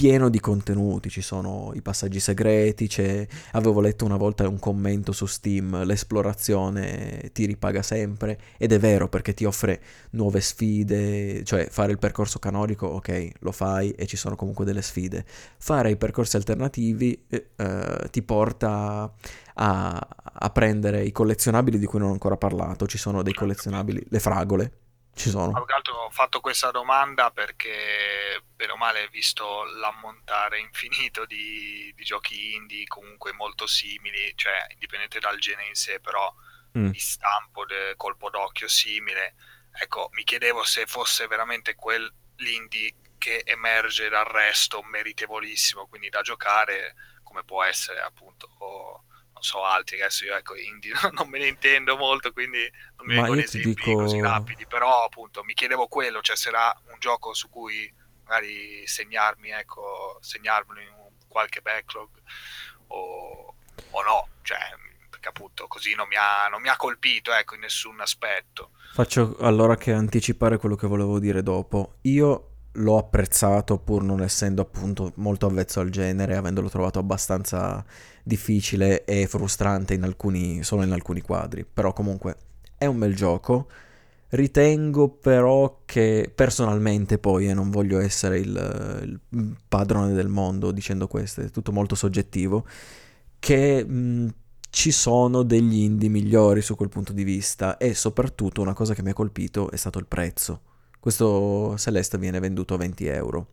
pieno 0.00 0.30
di 0.30 0.40
contenuti, 0.40 1.10
ci 1.10 1.20
sono 1.20 1.72
i 1.74 1.82
passaggi 1.82 2.20
segreti, 2.20 2.88
c'è... 2.88 3.26
avevo 3.52 3.82
letto 3.82 4.06
una 4.06 4.16
volta 4.16 4.48
un 4.48 4.58
commento 4.58 5.12
su 5.12 5.26
Steam, 5.26 5.84
l'esplorazione 5.84 7.28
ti 7.34 7.44
ripaga 7.44 7.82
sempre, 7.82 8.38
ed 8.56 8.72
è 8.72 8.78
vero 8.78 9.10
perché 9.10 9.34
ti 9.34 9.44
offre 9.44 9.78
nuove 10.12 10.40
sfide, 10.40 11.44
cioè 11.44 11.68
fare 11.68 11.92
il 11.92 11.98
percorso 11.98 12.38
canonico, 12.38 12.86
ok, 12.86 13.28
lo 13.40 13.52
fai 13.52 13.90
e 13.90 14.06
ci 14.06 14.16
sono 14.16 14.36
comunque 14.36 14.64
delle 14.64 14.80
sfide. 14.80 15.22
Fare 15.58 15.90
i 15.90 15.98
percorsi 15.98 16.36
alternativi 16.36 17.26
eh, 17.28 17.48
eh, 17.56 18.08
ti 18.10 18.22
porta 18.22 19.12
a, 19.52 20.08
a 20.32 20.50
prendere 20.50 21.04
i 21.04 21.12
collezionabili 21.12 21.78
di 21.78 21.84
cui 21.84 21.98
non 21.98 22.08
ho 22.08 22.12
ancora 22.12 22.38
parlato, 22.38 22.86
ci 22.86 22.96
sono 22.96 23.22
dei 23.22 23.34
collezionabili, 23.34 24.06
le 24.08 24.18
fragole, 24.18 24.72
ci 25.20 25.30
sono. 25.30 25.52
Più 25.52 25.64
che 25.64 25.72
altro 25.74 25.94
ho 25.94 26.10
fatto 26.10 26.40
questa 26.40 26.70
domanda 26.70 27.30
perché, 27.30 28.42
bene 28.54 28.72
o 28.72 28.76
male, 28.76 29.08
visto 29.08 29.64
l'ammontare 29.64 30.58
infinito 30.58 31.24
di, 31.26 31.92
di 31.94 32.04
giochi 32.04 32.54
indie 32.54 32.86
comunque 32.86 33.32
molto 33.32 33.66
simili, 33.66 34.32
cioè 34.36 34.66
indipendente 34.72 35.18
dal 35.20 35.38
genere 35.38 35.68
in 35.68 35.74
sé, 35.74 36.00
però 36.00 36.32
Mm. 36.78 36.90
di 36.90 37.00
stampo, 37.00 37.64
de- 37.64 37.94
colpo 37.96 38.30
d'occhio 38.30 38.68
simile, 38.68 39.34
ecco, 39.72 40.08
mi 40.12 40.22
chiedevo 40.22 40.62
se 40.62 40.86
fosse 40.86 41.26
veramente 41.26 41.74
quel 41.74 42.08
l'indie 42.36 42.94
che 43.18 43.42
emerge 43.44 44.08
dal 44.08 44.24
resto 44.24 44.80
meritevolissimo, 44.84 45.88
quindi 45.88 46.08
da 46.10 46.20
giocare, 46.22 46.94
come 47.24 47.42
può 47.42 47.64
essere 47.64 48.00
appunto, 48.00 48.48
o, 48.58 49.02
non 49.40 49.42
so, 49.42 49.64
altri, 49.64 50.00
adesso 50.00 50.26
io 50.26 50.36
ecco, 50.36 50.54
indie 50.54 50.92
non 51.12 51.28
me 51.28 51.38
ne 51.38 51.48
intendo 51.48 51.96
molto, 51.96 52.32
quindi 52.32 52.70
non 52.96 53.06
mi 53.06 53.14
Ma 53.14 53.22
vengono 53.22 53.40
esempi 53.40 53.74
dico- 53.74 53.96
così 53.96 54.20
rapidi, 54.20 54.66
però 54.66 55.04
appunto 55.04 55.42
mi 55.42 55.54
chiedevo 55.54 55.88
quello, 55.88 56.20
cioè 56.20 56.36
era 56.46 56.78
un 56.92 56.98
gioco 56.98 57.32
su 57.32 57.48
cui 57.48 57.92
magari 58.24 58.86
segnarmi, 58.86 59.50
ecco, 59.50 60.18
segnarmelo 60.20 60.80
in 60.80 60.88
qualche 61.26 61.60
backlog 61.62 62.08
o, 62.88 63.54
o 63.90 64.02
no, 64.02 64.28
cioè 64.42 64.58
perché 65.08 65.28
appunto 65.28 65.66
così 65.66 65.94
non 65.94 66.06
mi 66.08 66.16
ha, 66.16 66.48
non 66.48 66.60
mi 66.60 66.68
ha 66.68 66.76
colpito, 66.76 67.32
ecco, 67.32 67.54
in 67.54 67.60
nessun 67.60 68.00
aspetto. 68.00 68.70
Faccio 68.92 69.36
allora 69.40 69.76
che 69.76 69.92
anticipare 69.92 70.58
quello 70.58 70.76
che 70.76 70.86
volevo 70.86 71.18
dire 71.18 71.42
dopo. 71.42 71.98
Io 72.02 72.46
l'ho 72.74 72.98
apprezzato 72.98 73.78
pur 73.78 74.02
non 74.02 74.22
essendo 74.22 74.62
appunto 74.62 75.12
molto 75.16 75.46
avvezzo 75.46 75.80
al 75.80 75.90
genere, 75.90 76.36
avendolo 76.36 76.68
trovato 76.68 76.98
abbastanza 76.98 77.84
difficile 78.22 79.04
e 79.04 79.26
frustrante 79.26 79.94
in 79.94 80.02
alcuni, 80.02 80.62
solo 80.62 80.82
in 80.82 80.92
alcuni 80.92 81.20
quadri. 81.20 81.64
Però 81.64 81.92
comunque 81.92 82.36
è 82.76 82.86
un 82.86 82.98
bel 82.98 83.14
gioco. 83.14 83.68
Ritengo 84.30 85.08
però 85.08 85.82
che 85.84 86.30
personalmente 86.32 87.18
poi, 87.18 87.48
e 87.48 87.54
non 87.54 87.70
voglio 87.70 87.98
essere 87.98 88.38
il, 88.38 89.20
il 89.32 89.56
padrone 89.66 90.12
del 90.12 90.28
mondo 90.28 90.70
dicendo 90.70 91.08
questo, 91.08 91.40
è 91.40 91.50
tutto 91.50 91.72
molto 91.72 91.96
soggettivo, 91.96 92.64
che 93.40 93.84
mh, 93.84 94.28
ci 94.70 94.92
sono 94.92 95.42
degli 95.42 95.78
indie 95.78 96.08
migliori 96.08 96.62
su 96.62 96.76
quel 96.76 96.88
punto 96.88 97.12
di 97.12 97.24
vista 97.24 97.76
e 97.76 97.94
soprattutto 97.94 98.62
una 98.62 98.72
cosa 98.72 98.94
che 98.94 99.02
mi 99.02 99.10
ha 99.10 99.14
colpito 99.14 99.70
è 99.70 99.76
stato 99.76 99.98
il 99.98 100.06
prezzo. 100.06 100.62
Questo 101.00 101.74
Celeste 101.76 102.18
viene 102.18 102.38
venduto 102.38 102.74
a 102.74 102.76
20 102.78 103.06
euro. 103.06 103.46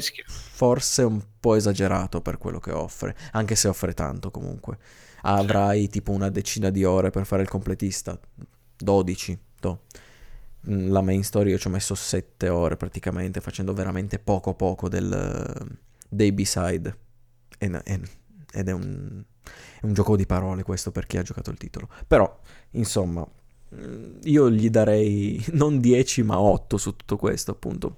Schifo. 0.00 0.50
forse 0.50 1.02
un 1.02 1.22
po' 1.38 1.54
esagerato 1.54 2.20
per 2.20 2.38
quello 2.38 2.58
che 2.58 2.72
offre, 2.72 3.16
anche 3.32 3.54
se 3.54 3.68
offre 3.68 3.94
tanto 3.94 4.30
comunque. 4.30 4.78
Avrai 5.22 5.88
tipo 5.88 6.12
una 6.12 6.28
decina 6.30 6.70
di 6.70 6.84
ore 6.84 7.10
per 7.10 7.26
fare 7.26 7.42
il 7.42 7.48
completista, 7.48 8.18
12. 8.76 9.38
toh. 9.60 9.82
Mm, 10.70 10.90
La 10.90 11.02
main 11.02 11.22
story 11.24 11.50
io 11.50 11.58
ci 11.58 11.66
ho 11.66 11.70
messo 11.70 11.94
7 11.94 12.48
ore 12.48 12.76
praticamente, 12.76 13.40
facendo 13.40 13.72
veramente 13.74 14.18
poco 14.18 14.54
poco 14.54 14.88
del, 14.88 15.68
dei 16.08 16.32
B-side. 16.32 16.98
E- 17.58 17.80
e- 17.84 18.00
ed 18.52 18.68
è 18.68 18.72
un, 18.72 19.22
è 19.80 19.84
un 19.84 19.92
gioco 19.92 20.16
di 20.16 20.26
parole 20.26 20.62
questo 20.62 20.90
per 20.92 21.06
chi 21.06 21.18
ha 21.18 21.22
giocato 21.22 21.50
il 21.50 21.58
titolo. 21.58 21.88
Però, 22.06 22.40
insomma, 22.72 23.26
mm, 23.74 24.18
io 24.24 24.50
gli 24.50 24.70
darei 24.70 25.44
non 25.52 25.80
10 25.80 26.22
ma 26.22 26.38
8 26.40 26.76
su 26.78 26.96
tutto 26.96 27.16
questo, 27.16 27.50
appunto. 27.52 27.96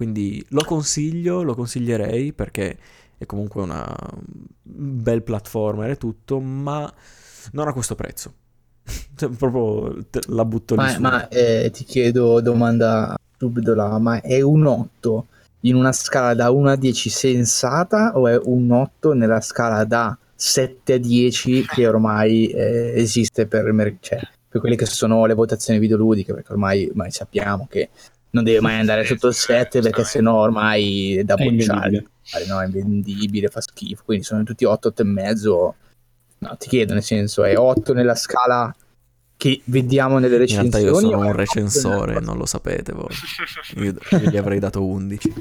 Quindi 0.00 0.42
lo 0.48 0.64
consiglio, 0.64 1.42
lo 1.42 1.54
consiglierei 1.54 2.32
perché 2.32 2.74
è 3.18 3.26
comunque 3.26 3.60
una 3.60 3.94
un 4.14 5.02
bel 5.02 5.22
platformer 5.22 5.90
e 5.90 5.96
tutto, 5.98 6.40
ma 6.40 6.90
non 7.52 7.68
a 7.68 7.74
questo 7.74 7.94
prezzo. 7.94 8.32
Cioè, 9.14 9.28
proprio 9.28 10.02
la 10.28 10.46
butto 10.46 10.74
lì 10.74 10.80
Ma, 10.80 10.88
su. 10.88 11.00
ma, 11.02 11.28
eh, 11.28 11.68
ti 11.70 11.84
chiedo 11.84 12.40
domanda 12.40 13.14
subito 13.36 13.74
là, 13.74 13.98
ma 13.98 14.22
è 14.22 14.40
un 14.40 14.64
8 14.64 15.26
in 15.60 15.74
una 15.74 15.92
scala 15.92 16.32
da 16.32 16.50
1 16.50 16.70
a 16.70 16.76
10 16.76 17.10
sensata 17.10 18.16
o 18.16 18.26
è 18.26 18.40
un 18.42 18.70
8 18.70 19.12
nella 19.12 19.42
scala 19.42 19.84
da 19.84 20.16
7 20.34 20.94
a 20.94 20.98
10 20.98 21.66
che 21.66 21.86
ormai 21.86 22.46
eh, 22.46 22.94
esiste 22.96 23.46
per, 23.46 23.70
cioè, 24.00 24.18
per 24.48 24.60
quelle 24.62 24.76
che 24.76 24.86
sono 24.86 25.26
le 25.26 25.34
votazioni 25.34 25.78
videoludiche, 25.78 26.32
perché 26.32 26.52
ormai, 26.52 26.88
ormai 26.88 27.10
sappiamo 27.10 27.66
che 27.68 27.90
non 28.30 28.44
deve 28.44 28.60
mai 28.60 28.78
andare 28.78 29.04
sotto 29.04 29.28
il 29.28 29.34
sì, 29.34 29.46
7 29.46 29.80
perché 29.80 30.04
sennò 30.04 30.34
ormai 30.36 31.16
è 31.16 31.24
da 31.24 31.36
bocciare. 31.36 32.04
No, 32.46 32.60
è 32.60 32.64
invendibile, 32.66 33.48
fa 33.48 33.60
schifo, 33.60 34.02
quindi 34.04 34.24
sono 34.24 34.42
tutti 34.44 34.64
8, 34.64 34.88
8 34.88 35.02
e 35.02 35.04
mezzo. 35.04 35.74
No, 36.38 36.56
ti 36.56 36.68
chiedo 36.68 36.94
nel 36.94 37.02
senso, 37.02 37.44
è 37.44 37.56
8 37.56 37.92
nella 37.92 38.14
scala 38.14 38.74
che 39.36 39.60
vediamo 39.64 40.18
nelle 40.18 40.36
In 40.36 40.46
realtà 40.46 40.78
recensioni. 40.78 40.86
io 40.86 40.94
sono 41.10 41.26
un 41.26 41.32
recensore, 41.32 42.10
una- 42.12 42.20
non 42.20 42.36
lo 42.36 42.46
sapete 42.46 42.92
voi. 42.92 43.08
Io, 43.76 43.94
io 44.10 44.30
gli 44.30 44.36
avrei 44.36 44.58
dato 44.58 44.84
11. 44.84 45.32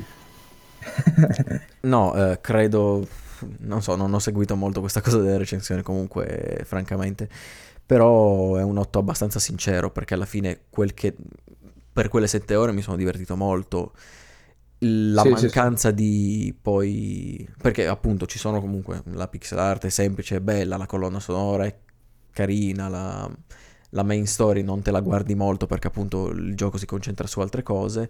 No, 1.82 2.14
eh, 2.16 2.40
credo, 2.42 3.06
non 3.60 3.82
so, 3.82 3.96
non 3.96 4.14
ho 4.14 4.20
seguito 4.20 4.56
molto 4.56 4.80
questa 4.80 5.02
cosa 5.02 5.20
delle 5.20 5.38
recensioni 5.38 5.82
comunque, 5.82 6.62
francamente, 6.66 7.30
però 7.86 8.56
è 8.56 8.64
un 8.64 8.78
8 8.78 9.00
abbastanza 9.00 9.40
sincero 9.40 9.92
perché 9.92 10.14
alla 10.14 10.26
fine 10.26 10.62
quel 10.70 10.94
che, 10.94 11.16
per 12.00 12.08
quelle 12.08 12.28
7 12.28 12.56
ore 12.56 12.72
mi 12.72 12.82
sono 12.82 12.96
divertito 12.96 13.36
molto. 13.36 13.92
La 14.80 15.24
Sì, 15.24 15.36
sì, 15.36 15.50
mancanza 15.50 15.92
di 15.92 16.56
poi, 16.62 17.46
perché 17.62 17.88
appunto 17.88 18.26
ci 18.26 18.40
sono 18.40 18.62
comunque, 18.62 19.02
la 19.08 19.28
pixel 19.28 19.60
art 19.60 19.86
è 19.86 19.90
semplice, 19.90 20.38
è 20.38 20.40
bella, 20.40 20.78
la 20.78 20.86
colonna 20.86 21.20
sonora 21.20 21.66
è 21.66 21.78
carina, 22.32 22.88
la, 22.88 23.30
la 23.90 24.04
main 24.04 24.26
story 24.26 24.62
non 24.64 24.82
te 24.82 24.92
la 24.92 25.02
guardi 25.02 25.36
molto 25.36 25.68
perché 25.68 25.88
appunto 25.88 26.30
il 26.30 26.56
gioco 26.56 26.78
si 26.78 26.86
concentra 26.86 27.28
su 27.28 27.42
altre 27.42 27.64
cose. 27.64 28.10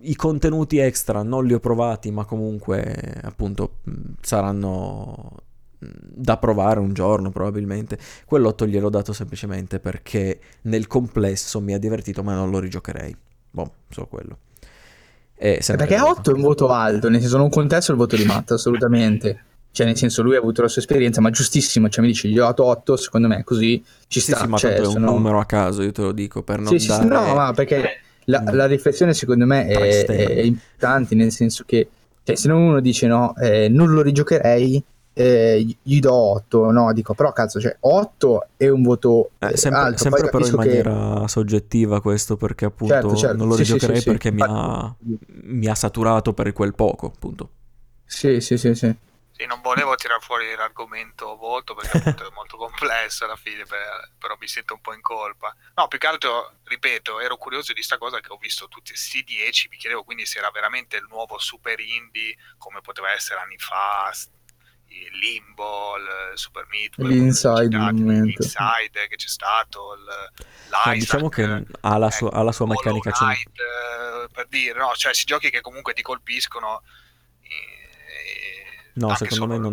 I 0.00 0.16
contenuti 0.16 0.78
extra 0.78 1.22
non 1.22 1.44
li 1.44 1.52
ho 1.52 1.60
provati, 1.60 2.10
ma 2.10 2.24
comunque 2.24 3.20
appunto 3.22 3.80
saranno 4.22 5.42
da 5.78 6.36
provare 6.38 6.80
un 6.80 6.92
giorno 6.92 7.30
probabilmente. 7.30 7.98
Quell'8 8.30 8.66
gliel'ho 8.66 8.90
dato 8.90 9.12
semplicemente 9.12 9.78
perché 9.80 10.40
nel 10.62 10.86
complesso 10.86 11.60
mi 11.60 11.72
ha 11.74 11.78
divertito, 11.78 12.22
ma 12.22 12.34
non 12.34 12.50
lo 12.50 12.58
rigiocherei. 12.58 13.14
Boh, 13.50 13.72
solo 13.88 14.06
quello. 14.06 14.38
E 15.36 15.60
Eh, 15.62 15.76
Perché 15.76 15.94
quello. 15.96 16.08
8 16.10 16.30
è 16.30 16.34
un 16.34 16.40
voto 16.42 16.68
alto, 16.70 17.08
nel 17.08 17.20
senso 17.20 17.36
non 17.36 17.48
contesto 17.48 17.92
il 17.92 17.98
voto 17.98 18.16
di 18.16 18.24
Matt, 18.24 18.52
assolutamente. 18.52 19.42
Cioè, 19.70 19.86
nel 19.86 19.96
senso, 19.96 20.22
lui 20.22 20.34
ha 20.34 20.38
avuto 20.38 20.62
la 20.62 20.66
sua 20.66 20.80
esperienza, 20.80 21.20
ma 21.20 21.30
giustissimo. 21.30 21.88
Cioè, 21.88 22.00
mi 22.02 22.10
dice, 22.10 22.26
gli 22.26 22.38
ho 22.38 22.44
dato 22.46 22.64
8, 22.64 22.96
secondo 22.96 23.28
me, 23.28 23.44
così 23.44 23.80
ci 24.08 24.18
Sì, 24.18 24.32
sta. 24.32 24.40
sì, 24.40 24.46
ma 24.48 24.56
cioè, 24.56 24.74
è 24.74 24.78
un 24.84 24.92
sono- 24.92 25.10
numero 25.12 25.38
a 25.38 25.44
caso, 25.44 25.82
io 25.82 25.92
te 25.92 26.02
lo 26.02 26.10
dico, 26.10 26.42
per 26.42 26.58
non 26.58 26.68
Sì, 26.68 26.80
sì, 26.80 26.90
sì, 26.90 27.06
dare... 27.06 27.28
no, 27.28 27.34
ma 27.34 27.52
perché 27.52 28.00
la, 28.24 28.42
la 28.50 28.66
riflessione 28.66 29.14
secondo 29.14 29.44
me 29.46 29.66
è, 29.66 30.04
è 30.06 30.40
importante, 30.40 31.14
nel 31.14 31.30
senso 31.30 31.62
che 31.64 31.86
cioè, 32.24 32.34
se 32.34 32.48
non 32.48 32.62
uno 32.62 32.80
dice 32.80 33.06
no, 33.06 33.36
eh, 33.36 33.68
non 33.68 33.90
lo 33.90 34.00
rigiocherei, 34.02 34.82
eh, 35.20 35.60
gli- 35.82 35.98
do 35.98 36.14
8, 36.14 36.70
no, 36.70 36.92
dico 36.92 37.12
però 37.14 37.32
cazzo, 37.32 37.60
cioè 37.60 37.76
8 37.80 38.48
è 38.56 38.68
un 38.68 38.82
voto 38.82 39.30
Eh, 39.38 39.48
eh, 39.52 39.56
sempre, 39.56 39.80
alto, 39.80 39.98
sempre 39.98 40.20
poi 40.20 40.30
però 40.30 40.46
in 40.46 40.52
capisco 40.56 40.70
che- 40.70 40.82
maniera 40.84 41.26
soggettiva 41.28 42.00
questo 42.00 42.36
perché 42.36 42.66
appunto 42.66 42.94
Certo, 42.94 43.16
certo, 43.16 43.36
non 43.36 43.48
lo 43.48 43.54
sì, 43.54 43.62
rigiocherei 43.62 43.96
sì, 43.96 44.02
sì. 44.02 44.08
perché 44.08 44.30
mi 44.30 44.42
ha, 44.46 44.94
mi 45.42 45.66
ha 45.66 45.74
saturato 45.74 46.32
per 46.32 46.52
quel 46.52 46.74
poco 46.74 47.06
appunto. 47.06 47.50
Sì, 48.04 48.40
sì, 48.40 48.56
sì, 48.56 48.74
sì. 48.74 48.94
Sì, 49.32 49.46
non 49.46 49.60
volevo 49.60 49.94
tirar 49.94 50.20
fuori 50.20 50.46
l'argomento 50.56 51.36
voto 51.36 51.74
perché 51.74 51.98
appunto 51.98 52.26
è 52.26 52.32
molto 52.34 52.56
complesso 52.56 53.24
alla 53.24 53.36
fine, 53.36 53.64
per- 53.64 54.10
però 54.18 54.36
mi 54.40 54.48
sento 54.48 54.74
un 54.74 54.80
po' 54.80 54.92
in 54.94 55.00
colpa. 55.00 55.54
No, 55.76 55.86
più 55.86 55.98
che 55.98 56.06
altro, 56.08 56.54
ripeto, 56.64 57.20
ero 57.20 57.36
curioso 57.36 57.72
di 57.72 57.82
sta 57.82 57.98
cosa 57.98 58.18
che 58.20 58.32
ho 58.32 58.36
visto 58.36 58.66
tutti 58.66 58.90
questi 58.90 59.22
10, 59.22 59.68
mi 59.70 59.76
chiedevo 59.76 60.02
quindi 60.02 60.26
se 60.26 60.38
era 60.38 60.50
veramente 60.52 60.96
il 60.96 61.06
nuovo 61.08 61.38
super 61.38 61.78
indie 61.78 62.34
come 62.56 62.80
poteva 62.80 63.12
essere 63.12 63.38
anni 63.40 63.58
fa, 63.58 64.10
Limbo, 65.20 65.96
il 65.96 66.38
Super 66.38 66.66
Meat, 66.70 66.96
L'Inside, 66.98 67.76
l'Inside 67.92 69.06
che 69.08 69.16
c'è 69.16 69.28
stato, 69.28 69.96
l'Isaac, 70.64 70.94
diciamo 70.94 71.28
che 71.28 71.64
ha 71.80 71.96
la 71.98 72.10
sua, 72.10 72.30
ha 72.30 72.42
la 72.42 72.52
sua 72.52 72.66
meccanica 72.66 73.10
Knight, 73.10 73.58
eh, 73.58 74.28
per 74.32 74.46
dire, 74.48 74.78
no, 74.78 74.92
cioè, 74.94 75.14
si 75.14 75.24
giochi 75.24 75.50
che 75.50 75.60
comunque 75.60 75.92
ti 75.92 76.02
colpiscono. 76.02 76.82
eh, 77.42 77.48
No, 78.94 79.08
anche 79.10 79.28
secondo 79.30 79.54
solo 79.54 79.70
me 79.70 79.70
non, 79.70 79.72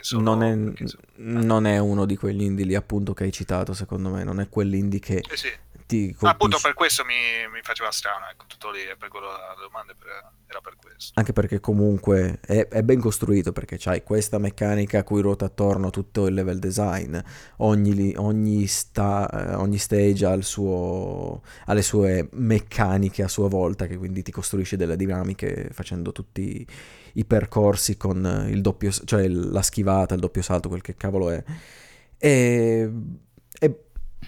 solo 0.00 0.22
non, 0.22 0.42
è, 0.42 0.50
anche 0.50 0.88
solo- 0.88 1.02
non 1.16 1.64
è 1.66 1.78
uno 1.78 2.04
di 2.06 2.16
quegli 2.16 2.42
indie 2.42 2.64
lì 2.64 2.74
appunto 2.74 3.14
che 3.14 3.24
hai 3.24 3.32
citato, 3.32 3.72
secondo 3.72 4.08
me, 4.08 4.24
non 4.24 4.40
è 4.40 4.48
quell'indie 4.48 4.98
che 4.98 5.22
Sì, 5.28 5.36
sì. 5.36 5.52
Ti 5.92 6.16
Ma 6.20 6.30
appunto 6.30 6.58
colpisce. 6.58 6.62
per 6.62 6.74
questo 6.74 7.04
mi, 7.04 7.14
mi 7.52 7.60
faceva 7.62 7.90
strano, 7.90 8.26
ecco, 8.30 8.44
tutto 8.46 8.70
lì, 8.70 8.80
per 8.98 9.08
quello 9.08 9.26
la 9.26 9.54
domanda 9.60 9.94
per- 9.94 10.30
era 10.46 10.60
per 10.60 10.76
questo. 10.76 11.12
Anche 11.14 11.32
perché 11.32 11.60
comunque 11.60 12.38
è, 12.40 12.68
è 12.68 12.82
ben 12.82 13.00
costruito 13.00 13.52
perché 13.52 13.76
c'hai 13.78 14.02
questa 14.02 14.38
meccanica 14.38 15.00
a 15.00 15.02
cui 15.04 15.20
ruota 15.20 15.46
attorno 15.46 15.90
tutto 15.90 16.26
il 16.26 16.34
level 16.34 16.58
design, 16.58 17.18
ogni, 17.58 18.14
ogni, 18.16 18.66
sta- 18.66 19.28
eh, 19.30 19.54
ogni 19.54 19.78
stage 19.78 20.24
ha, 20.26 20.32
il 20.32 20.44
suo, 20.44 21.42
ha 21.66 21.72
le 21.72 21.82
sue 21.82 22.28
meccaniche 22.32 23.22
a 23.22 23.28
sua 23.28 23.48
volta 23.48 23.86
che 23.86 23.96
quindi 23.96 24.22
ti 24.22 24.30
costruisce 24.32 24.76
delle 24.76 24.96
dinamiche 24.96 25.68
facendo 25.72 26.12
tutti 26.12 26.66
i 27.14 27.24
percorsi 27.24 27.96
con 27.96 28.46
il 28.48 28.60
doppio, 28.62 28.90
cioè 28.90 29.28
la 29.28 29.62
schivata, 29.62 30.14
il 30.14 30.20
doppio 30.20 30.42
salto, 30.42 30.68
quel 30.68 30.80
che 30.82 30.94
cavolo 30.96 31.30
è. 31.30 31.42
E, 32.18 32.90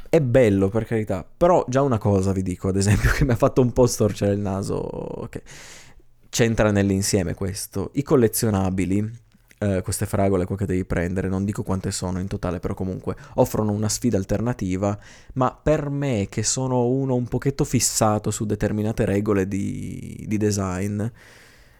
è, 0.08 0.20
bello 0.20 0.68
per 0.68 0.84
carità, 0.84 1.26
però 1.36 1.64
già 1.68 1.82
una 1.82 1.98
cosa 1.98 2.32
vi 2.32 2.42
dico, 2.42 2.68
ad 2.68 2.76
esempio, 2.76 3.10
che 3.14 3.24
mi 3.24 3.32
ha 3.32 3.36
fatto 3.36 3.60
un 3.60 3.72
po' 3.72 3.86
storcere 3.86 4.32
il 4.32 4.40
naso, 4.40 5.26
che 5.30 5.42
c'entra 6.28 6.70
nell'insieme 6.70 7.34
questo. 7.34 7.90
I 7.94 8.02
collezionabili, 8.02 9.22
eh, 9.58 9.82
queste 9.82 10.06
fragole 10.06 10.44
qua 10.44 10.56
che 10.56 10.66
devi 10.66 10.84
prendere, 10.84 11.28
non 11.28 11.44
dico 11.44 11.62
quante 11.62 11.90
sono 11.90 12.18
in 12.18 12.26
totale, 12.26 12.60
però 12.60 12.74
comunque 12.74 13.16
offrono 13.34 13.72
una 13.72 13.88
sfida 13.88 14.16
alternativa, 14.16 14.98
ma 15.34 15.58
per 15.60 15.88
me 15.90 16.26
che 16.28 16.42
sono 16.42 16.86
uno 16.86 17.14
un 17.14 17.26
pochetto 17.26 17.64
fissato 17.64 18.30
su 18.30 18.44
determinate 18.46 19.04
regole 19.04 19.48
di, 19.48 20.24
di 20.26 20.36
design, 20.36 21.02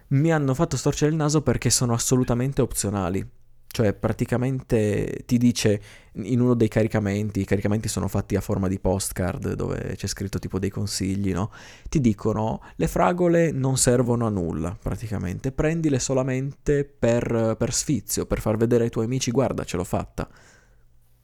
mi 0.08 0.32
hanno 0.32 0.54
fatto 0.54 0.76
storcere 0.76 1.10
il 1.10 1.16
naso 1.16 1.42
perché 1.42 1.70
sono 1.70 1.92
assolutamente 1.94 2.62
opzionali. 2.62 3.26
Cioè, 3.74 3.92
praticamente 3.92 5.24
ti 5.26 5.36
dice 5.36 5.82
in 6.12 6.40
uno 6.40 6.54
dei 6.54 6.68
caricamenti, 6.68 7.40
i 7.40 7.44
caricamenti 7.44 7.88
sono 7.88 8.06
fatti 8.06 8.36
a 8.36 8.40
forma 8.40 8.68
di 8.68 8.78
postcard 8.78 9.54
dove 9.54 9.94
c'è 9.96 10.06
scritto 10.06 10.38
tipo 10.38 10.60
dei 10.60 10.70
consigli, 10.70 11.32
no? 11.32 11.50
Ti 11.88 12.00
dicono 12.00 12.62
le 12.76 12.86
fragole 12.86 13.50
non 13.50 13.76
servono 13.76 14.28
a 14.28 14.30
nulla, 14.30 14.78
praticamente, 14.80 15.50
prendile 15.50 15.98
solamente 15.98 16.84
per, 16.84 17.56
per 17.58 17.72
sfizio, 17.72 18.26
per 18.26 18.38
far 18.38 18.56
vedere 18.56 18.84
ai 18.84 18.90
tuoi 18.90 19.06
amici, 19.06 19.32
guarda, 19.32 19.64
ce 19.64 19.76
l'ho 19.76 19.82
fatta. 19.82 20.28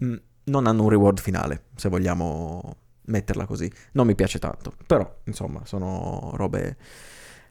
Mm, 0.04 0.16
non 0.46 0.66
hanno 0.66 0.82
un 0.82 0.88
reward 0.88 1.20
finale, 1.20 1.66
se 1.76 1.88
vogliamo 1.88 2.78
metterla 3.02 3.46
così. 3.46 3.70
Non 3.92 4.08
mi 4.08 4.16
piace 4.16 4.40
tanto, 4.40 4.72
però, 4.88 5.20
insomma, 5.26 5.64
sono 5.66 6.32
robe 6.34 6.76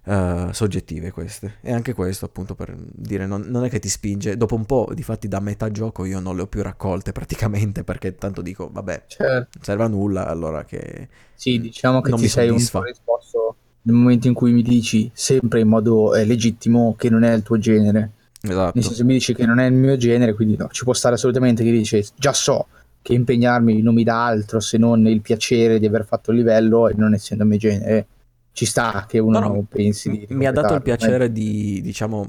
eh, 0.09 0.47
soggettive 0.51 1.11
queste. 1.11 1.57
E 1.61 1.71
anche 1.71 1.93
questo, 1.93 2.25
appunto, 2.25 2.55
per 2.55 2.75
dire, 2.77 3.27
non, 3.27 3.41
non 3.47 3.63
è 3.63 3.69
che 3.69 3.79
ti 3.79 3.89
spinge. 3.89 4.37
Dopo 4.37 4.55
un 4.55 4.65
po', 4.65 4.89
difatti, 4.93 5.27
da 5.27 5.39
metà 5.39 5.69
gioco 5.69 6.03
io 6.05 6.19
non 6.19 6.35
le 6.35 6.41
ho 6.43 6.47
più 6.47 6.63
raccolte 6.63 7.11
praticamente, 7.11 7.83
perché 7.83 8.15
tanto 8.15 8.41
dico, 8.41 8.69
vabbè, 8.71 9.03
Certo. 9.07 9.49
non 9.53 9.63
serve 9.63 9.83
a 9.83 9.87
nulla, 9.87 10.27
allora 10.27 10.63
che... 10.65 11.07
Sì, 11.35 11.59
diciamo 11.59 12.01
che 12.01 12.09
Non 12.09 12.17
ti 12.17 12.25
mi 12.25 12.29
sei 12.31 12.49
un 12.49 12.53
soddisfa. 12.59 12.79
po' 12.79 12.85
risposto 12.85 13.55
nel 13.83 13.95
momento 13.95 14.27
in 14.27 14.33
cui 14.33 14.51
mi 14.51 14.61
dici 14.63 15.09
sempre 15.13 15.61
in 15.61 15.67
modo 15.67 16.13
eh, 16.15 16.25
legittimo 16.25 16.95
che 16.97 17.09
non 17.09 17.23
è 17.23 17.33
il 17.33 17.43
tuo 17.43 17.57
genere. 17.59 18.11
Esatto. 18.41 18.71
Nel 18.75 18.83
senso 18.83 19.05
mi 19.05 19.13
dici 19.13 19.33
che 19.35 19.45
non 19.45 19.59
è 19.59 19.65
il 19.65 19.73
mio 19.73 19.95
genere, 19.97 20.33
quindi 20.33 20.55
no, 20.57 20.67
ci 20.71 20.83
può 20.83 20.93
stare 20.93 21.15
assolutamente 21.15 21.63
che 21.63 21.71
dici 21.71 22.03
già 22.15 22.33
so 22.33 22.67
che 23.01 23.13
impegnarmi 23.13 23.81
non 23.81 23.93
mi 23.93 24.03
dà 24.03 24.25
altro 24.25 24.59
se 24.59 24.77
non 24.77 25.05
il 25.07 25.21
piacere 25.21 25.79
di 25.79 25.85
aver 25.85 26.05
fatto 26.05 26.31
il 26.31 26.37
livello 26.37 26.87
e 26.89 26.93
non 26.97 27.13
essendo 27.13 27.43
il 27.43 27.49
mio 27.49 27.57
genere. 27.59 28.07
Ci 28.51 28.65
sta 28.65 29.05
che 29.07 29.19
uno 29.19 29.39
No, 29.39 29.47
no, 29.47 29.63
pensi 29.69 30.09
di... 30.09 30.25
mi 30.29 30.45
ha 30.45 30.51
dato 30.51 30.73
il 30.73 30.81
piacere 30.81 31.31
di, 31.31 31.81
diciamo, 31.81 32.27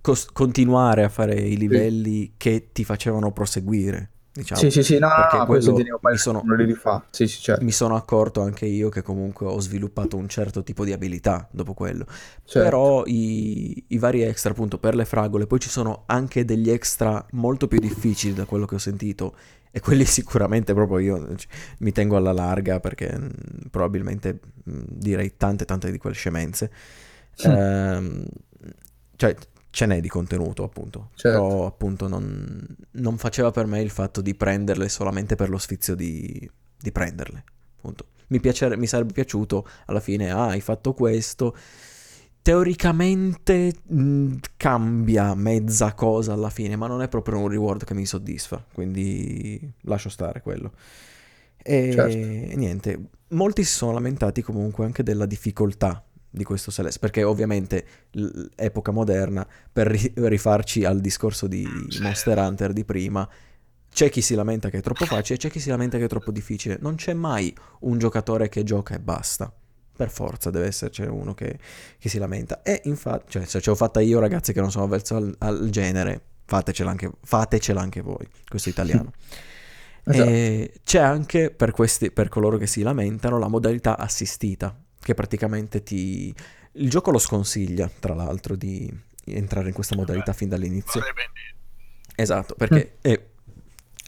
cos- 0.00 0.26
continuare 0.32 1.04
a 1.04 1.08
fare 1.08 1.34
i 1.34 1.56
livelli 1.56 2.34
che 2.36 2.68
ti 2.72 2.84
facevano 2.84 3.32
proseguire, 3.32 4.10
diciamo. 4.32 4.60
Sì, 4.60 4.70
sì, 4.70 4.82
sì, 4.82 4.98
no, 4.98 5.08
no, 5.08 5.46
questo 5.46 5.72
poi 5.72 6.12
mi 6.12 6.18
sono- 6.18 6.42
non 6.44 6.56
li 6.56 6.64
rifà. 6.64 7.04
Sì, 7.10 7.26
sì, 7.26 7.40
certo. 7.40 7.64
Mi 7.64 7.72
sono 7.72 7.94
accorto 7.96 8.40
anche 8.42 8.66
io 8.66 8.88
che 8.88 9.02
comunque 9.02 9.46
ho 9.46 9.60
sviluppato 9.60 10.16
un 10.16 10.28
certo 10.28 10.62
tipo 10.62 10.84
di 10.84 10.92
abilità 10.92 11.48
dopo 11.52 11.74
quello. 11.74 12.06
certo. 12.44 12.60
Però 12.62 13.02
i, 13.06 13.84
i 13.88 13.98
vari 13.98 14.22
extra, 14.22 14.50
appunto, 14.52 14.78
per 14.78 14.94
le 14.94 15.04
fragole, 15.04 15.46
poi 15.46 15.60
ci 15.60 15.68
sono 15.68 16.02
anche 16.06 16.44
degli 16.44 16.70
extra 16.70 17.24
molto 17.32 17.68
più 17.68 17.78
difficili 17.78 18.34
da 18.34 18.46
quello 18.46 18.66
che 18.66 18.76
ho 18.76 18.78
sentito. 18.78 19.34
E 19.70 19.80
quelli 19.80 20.04
sicuramente 20.04 20.74
proprio 20.74 20.98
io 20.98 21.34
mi 21.78 21.92
tengo 21.92 22.16
alla 22.16 22.32
larga 22.32 22.80
perché 22.80 23.16
mm, 23.16 23.28
probabilmente 23.70 24.40
mm, 24.68 24.82
direi 24.88 25.36
tante 25.36 25.64
tante 25.64 25.90
di 25.90 25.98
quelle 25.98 26.16
scemenze. 26.16 26.70
Mm. 27.46 27.50
Ehm, 27.52 28.26
cioè 29.16 29.36
ce 29.70 29.86
n'è 29.86 30.00
di 30.00 30.08
contenuto 30.08 30.64
appunto. 30.64 31.10
Certo. 31.14 31.38
Però 31.40 31.66
appunto 31.66 32.08
non, 32.08 32.66
non 32.92 33.18
faceva 33.18 33.50
per 33.50 33.66
me 33.66 33.80
il 33.80 33.90
fatto 33.90 34.20
di 34.20 34.34
prenderle 34.34 34.88
solamente 34.88 35.36
per 35.36 35.48
lo 35.48 35.58
sfizio 35.58 35.94
di, 35.94 36.50
di 36.76 36.92
prenderle. 36.92 37.44
Appunto. 37.76 38.08
Mi, 38.28 38.40
piacere- 38.40 38.76
mi 38.76 38.86
sarebbe 38.86 39.12
piaciuto 39.12 39.66
alla 39.86 40.00
fine, 40.00 40.30
ah, 40.30 40.48
hai 40.48 40.60
fatto 40.60 40.92
questo. 40.92 41.56
Teoricamente 42.42 43.74
mh, 43.86 44.34
cambia 44.56 45.34
mezza 45.34 45.92
cosa 45.94 46.32
alla 46.32 46.48
fine, 46.48 46.74
ma 46.76 46.86
non 46.86 47.02
è 47.02 47.08
proprio 47.08 47.38
un 47.38 47.48
reward 47.48 47.84
che 47.84 47.94
mi 47.94 48.06
soddisfa, 48.06 48.64
quindi 48.72 49.70
lascio 49.82 50.08
stare 50.08 50.40
quello. 50.40 50.72
E 51.62 51.88
Certo. 51.92 52.56
niente, 52.56 52.98
molti 53.28 53.62
si 53.64 53.72
sono 53.74 53.92
lamentati 53.92 54.40
comunque 54.42 54.86
anche 54.86 55.02
della 55.02 55.26
difficoltà 55.26 56.02
di 56.30 56.44
questo 56.44 56.70
Celeste, 56.70 56.98
perché 57.00 57.24
ovviamente 57.24 57.84
l'epoca 58.12 58.90
moderna, 58.92 59.46
per 59.70 59.88
ri- 59.88 60.12
rifarci 60.14 60.84
al 60.84 61.00
discorso 61.00 61.46
di. 61.46 61.92
Monster 61.98 62.38
Hunter 62.38 62.72
di 62.72 62.84
prima, 62.84 63.28
c'è 63.92 64.08
chi 64.08 64.22
si 64.22 64.34
lamenta 64.34 64.70
che 64.70 64.78
è 64.78 64.82
troppo 64.82 65.04
facile, 65.04 65.38
c'è 65.38 65.50
chi 65.50 65.60
si 65.60 65.68
lamenta 65.68 65.98
che 65.98 66.04
è 66.04 66.08
troppo 66.08 66.30
difficile. 66.32 66.78
Non 66.80 66.94
c'è 66.94 67.12
mai 67.12 67.54
un 67.80 67.98
giocatore 67.98 68.48
che 68.48 68.62
gioca 68.62 68.94
e 68.94 69.00
basta. 69.00 69.52
Per 70.00 70.10
forza 70.10 70.48
deve 70.48 70.64
esserci 70.64 71.02
uno 71.02 71.34
che, 71.34 71.58
che 71.98 72.08
si 72.08 72.16
lamenta. 72.16 72.62
E 72.62 72.80
infatti, 72.84 73.32
cioè, 73.32 73.44
se 73.44 73.60
ce 73.60 73.68
l'ho 73.68 73.76
fatta 73.76 74.00
io, 74.00 74.18
ragazzi, 74.18 74.54
che 74.54 74.60
non 74.62 74.70
sono 74.70 74.84
avverso 74.84 75.14
al, 75.16 75.34
al 75.40 75.68
genere, 75.68 76.22
fatecela 76.46 76.88
anche, 76.88 77.10
fatecela 77.22 77.82
anche 77.82 78.00
voi. 78.00 78.26
Questo 78.48 78.70
italiano. 78.70 79.12
Esatto. 80.02 80.30
E 80.30 80.80
c'è 80.82 80.98
anche 80.98 81.50
per, 81.50 81.72
questi, 81.72 82.10
per 82.10 82.30
coloro 82.30 82.56
che 82.56 82.66
si 82.66 82.80
lamentano 82.80 83.38
la 83.38 83.48
modalità 83.48 83.98
assistita, 83.98 84.74
che 84.98 85.12
praticamente 85.12 85.82
ti... 85.82 86.34
Il 86.72 86.88
gioco 86.88 87.10
lo 87.10 87.18
sconsiglia, 87.18 87.88
tra 88.00 88.14
l'altro, 88.14 88.56
di 88.56 88.90
entrare 89.26 89.68
in 89.68 89.74
questa 89.74 89.96
modalità 89.96 90.32
fin 90.32 90.48
dall'inizio. 90.48 91.02
Esatto, 92.16 92.54
perché 92.54 92.96
è- 93.02 93.22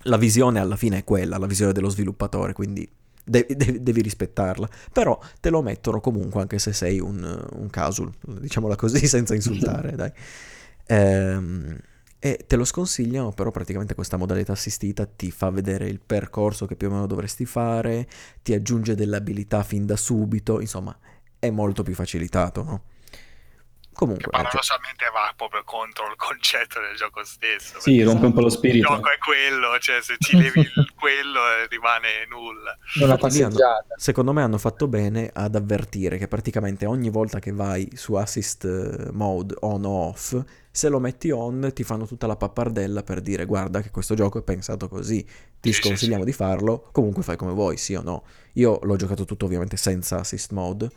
la 0.04 0.16
visione 0.16 0.60
alla 0.60 0.76
fine 0.76 0.96
è 0.98 1.04
quella, 1.04 1.36
la 1.36 1.46
visione 1.46 1.72
dello 1.72 1.90
sviluppatore, 1.90 2.54
quindi 2.54 2.90
devi, 3.24 3.54
devi- 3.56 3.82
devi 3.82 4.02
rispettarla. 4.02 4.68
Però 4.92 5.18
te 5.40 5.50
lo 5.50 5.62
mettono 5.62 6.00
comunque, 6.00 6.40
anche 6.40 6.58
se 6.58 6.72
sei 6.72 7.00
un, 7.00 7.46
un 7.52 7.70
casual, 7.70 8.12
diciamola 8.20 8.76
così, 8.76 9.06
senza 9.08 9.34
insultare, 9.34 9.92
dai. 9.96 10.12
Ehm, 10.86 11.78
e 12.24 12.44
te 12.46 12.54
lo 12.54 12.64
sconsigliano, 12.64 13.32
però 13.32 13.50
praticamente 13.50 13.96
questa 13.96 14.16
modalità 14.16 14.52
assistita 14.52 15.06
ti 15.06 15.32
fa 15.32 15.50
vedere 15.50 15.88
il 15.88 15.98
percorso 15.98 16.66
che 16.66 16.76
più 16.76 16.86
o 16.86 16.92
meno 16.92 17.06
dovresti 17.06 17.44
fare, 17.44 18.06
ti 18.42 18.54
aggiunge 18.54 18.94
delle 18.94 19.16
abilità 19.16 19.64
fin 19.64 19.86
da 19.86 19.96
subito, 19.96 20.60
insomma, 20.60 20.96
è 21.40 21.50
molto 21.50 21.82
più 21.82 21.94
facilitato, 21.94 22.62
no? 22.62 22.82
Che 23.92 23.98
Comunque, 23.98 24.32
cioè, 24.32 24.42
paradossalmente 24.42 25.04
va 25.12 25.32
proprio 25.36 25.62
contro 25.64 26.08
il 26.08 26.16
concetto 26.16 26.80
del 26.80 26.96
gioco 26.96 27.22
stesso. 27.24 27.78
Sì, 27.78 28.02
rompe 28.02 28.26
un 28.26 28.32
po' 28.32 28.40
lo 28.40 28.46
Il 28.46 28.52
spirito. 28.52 28.88
gioco 28.88 29.10
è 29.10 29.18
quello, 29.18 29.78
cioè 29.78 30.00
se 30.02 30.16
ci 30.18 30.34
levi 30.36 30.60
il- 30.60 30.72
quello 30.98 31.40
eh, 31.40 31.66
rimane 31.68 32.26
nulla. 32.28 32.76
Una 32.96 33.04
hanno- 33.04 33.16
passeggiata. 33.18 33.94
secondo 33.96 34.32
me 34.32 34.42
hanno 34.42 34.58
fatto 34.58 34.88
bene 34.88 35.30
ad 35.32 35.54
avvertire 35.54 36.16
che 36.18 36.26
praticamente 36.26 36.86
ogni 36.86 37.10
volta 37.10 37.38
che 37.38 37.52
vai 37.52 37.88
su 37.94 38.14
assist 38.14 38.64
eh, 38.64 39.10
mode 39.12 39.54
on 39.60 39.84
o 39.84 39.90
off, 40.08 40.40
se 40.70 40.88
lo 40.88 40.98
metti 40.98 41.30
on 41.30 41.70
ti 41.74 41.84
fanno 41.84 42.06
tutta 42.06 42.26
la 42.26 42.36
pappardella 42.36 43.02
per 43.02 43.20
dire 43.20 43.44
guarda 43.44 43.82
che 43.82 43.90
questo 43.90 44.14
gioco 44.14 44.38
è 44.38 44.42
pensato 44.42 44.88
così, 44.88 45.22
ti 45.60 45.70
Sì, 45.70 45.74
sì, 45.74 45.82
sconsigliamo 45.82 46.24
di 46.24 46.32
farlo, 46.32 46.88
comunque 46.92 47.22
fai 47.22 47.36
come 47.36 47.52
vuoi, 47.52 47.76
sì 47.76 47.94
o 47.94 48.00
no. 48.02 48.24
Io 48.54 48.78
l'ho 48.82 48.96
giocato 48.96 49.24
tutto 49.26 49.44
ovviamente 49.44 49.76
senza 49.76 50.20
assist 50.20 50.50
mode. 50.52 50.90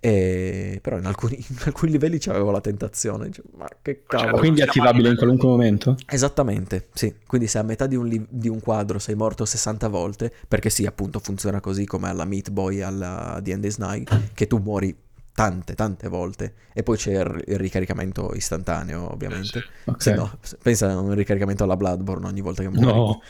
E... 0.00 0.78
Però 0.82 0.96
in 0.96 1.06
alcuni, 1.06 1.36
in 1.48 1.58
alcuni 1.64 1.92
livelli 1.92 2.18
c'avevo 2.18 2.50
la 2.50 2.60
tentazione, 2.60 3.26
dicevo, 3.26 3.48
ma 3.56 3.68
che 3.82 4.02
cavolo. 4.06 4.38
Quindi 4.38 4.60
è 4.60 4.64
attivabile 4.64 5.10
in 5.10 5.16
qualunque 5.16 5.48
momento? 5.48 5.96
Esattamente, 6.06 6.88
sì. 6.92 7.14
Quindi 7.26 7.46
se 7.46 7.58
a 7.58 7.62
metà 7.62 7.86
di 7.86 7.96
un, 7.96 8.06
li- 8.06 8.26
di 8.28 8.48
un 8.48 8.60
quadro 8.60 8.98
sei 8.98 9.14
morto 9.14 9.44
60 9.44 9.88
volte, 9.88 10.32
perché 10.48 10.70
sì, 10.70 10.86
appunto 10.86 11.18
funziona 11.18 11.60
così 11.60 11.84
come 11.84 12.08
alla 12.08 12.24
Meat 12.24 12.50
Boy, 12.50 12.80
alla 12.80 13.38
The 13.42 13.52
End 13.52 13.64
is 13.64 13.76
Night, 13.76 14.32
che 14.34 14.46
tu 14.46 14.58
muori 14.58 14.96
tante, 15.32 15.74
tante 15.74 16.08
volte 16.08 16.54
e 16.72 16.82
poi 16.82 16.98
c'è 16.98 17.12
il, 17.12 17.56
ricaricamento 17.56 18.34
istantaneo, 18.34 19.10
ovviamente. 19.12 19.64
Ok. 19.84 20.02
Se 20.02 20.14
no, 20.14 20.38
pensa 20.62 20.90
a 20.90 20.98
un 20.98 21.14
ricaricamento 21.14 21.64
alla 21.64 21.76
Bloodborne 21.76 22.26
ogni 22.26 22.40
volta 22.40 22.62
che 22.62 22.68
muori. 22.68 22.86
No. 22.86 23.22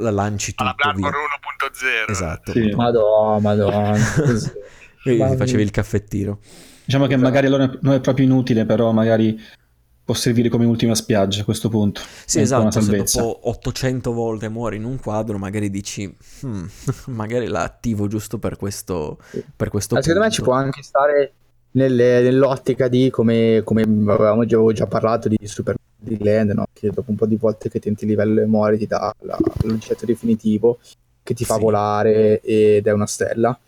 La 0.00 0.10
lanci 0.10 0.50
tutto 0.54 0.62
Alla 0.62 0.74
Bloodborne 0.74 1.16
via. 1.16 2.06
1.0. 2.06 2.10
Esatto. 2.10 2.52
Sì. 2.52 2.70
Madonna, 2.74 3.40
madonna. 3.40 3.96
Quindi 5.14 5.30
ti 5.32 5.36
facevi 5.36 5.62
il 5.62 5.70
caffettino. 5.70 6.38
Diciamo 6.84 7.06
che 7.06 7.16
magari 7.16 7.46
allora 7.46 7.70
non 7.80 7.94
è 7.94 8.00
proprio 8.00 8.24
inutile, 8.24 8.64
però 8.64 8.92
magari 8.92 9.38
può 10.04 10.14
servire 10.14 10.48
come 10.48 10.64
ultima 10.66 10.94
spiaggia 10.94 11.40
a 11.40 11.44
questo 11.44 11.68
punto. 11.68 12.00
Sì, 12.24 12.38
esatto, 12.40 12.80
se 12.80 12.96
dopo 12.96 13.48
800 13.48 14.12
volte 14.12 14.48
muori 14.48 14.76
in 14.76 14.84
un 14.84 15.00
quadro, 15.00 15.36
magari 15.36 15.68
dici, 15.68 16.14
"Hmm, 16.44 16.64
magari 17.06 17.48
la 17.48 17.64
attivo 17.64 18.06
giusto 18.06 18.38
per 18.38 18.56
questo, 18.56 19.18
per 19.56 19.68
questo 19.68 19.96
Ma 19.96 20.02
secondo 20.02 20.24
me 20.24 20.30
ci 20.30 20.42
punto." 20.42 20.52
può 20.54 20.62
anche 20.64 20.82
stare 20.82 21.32
nelle- 21.72 22.20
nell'ottica 22.22 22.86
di 22.86 23.10
come, 23.10 23.62
come 23.64 23.82
avevamo 23.82 24.44
già, 24.46 24.54
avevo 24.54 24.72
già 24.72 24.86
parlato 24.86 25.28
di 25.28 25.38
Super 25.42 25.74
di 25.98 26.22
Land, 26.22 26.50
no? 26.52 26.66
che 26.72 26.90
dopo 26.90 27.10
un 27.10 27.16
po' 27.16 27.26
di 27.26 27.34
volte 27.36 27.68
che 27.68 27.80
tenti 27.80 28.04
il 28.04 28.10
livello 28.10 28.40
e 28.40 28.46
muori 28.46 28.78
ti 28.78 28.86
dà 28.86 29.12
la- 29.22 29.38
l'oggetto 29.62 30.06
definitivo 30.06 30.78
che 31.24 31.34
ti 31.34 31.44
fa 31.44 31.54
Sì. 31.54 31.60
volare 31.60 32.40
ed 32.42 32.86
è 32.86 32.92
una 32.92 33.06
stella. 33.06 33.58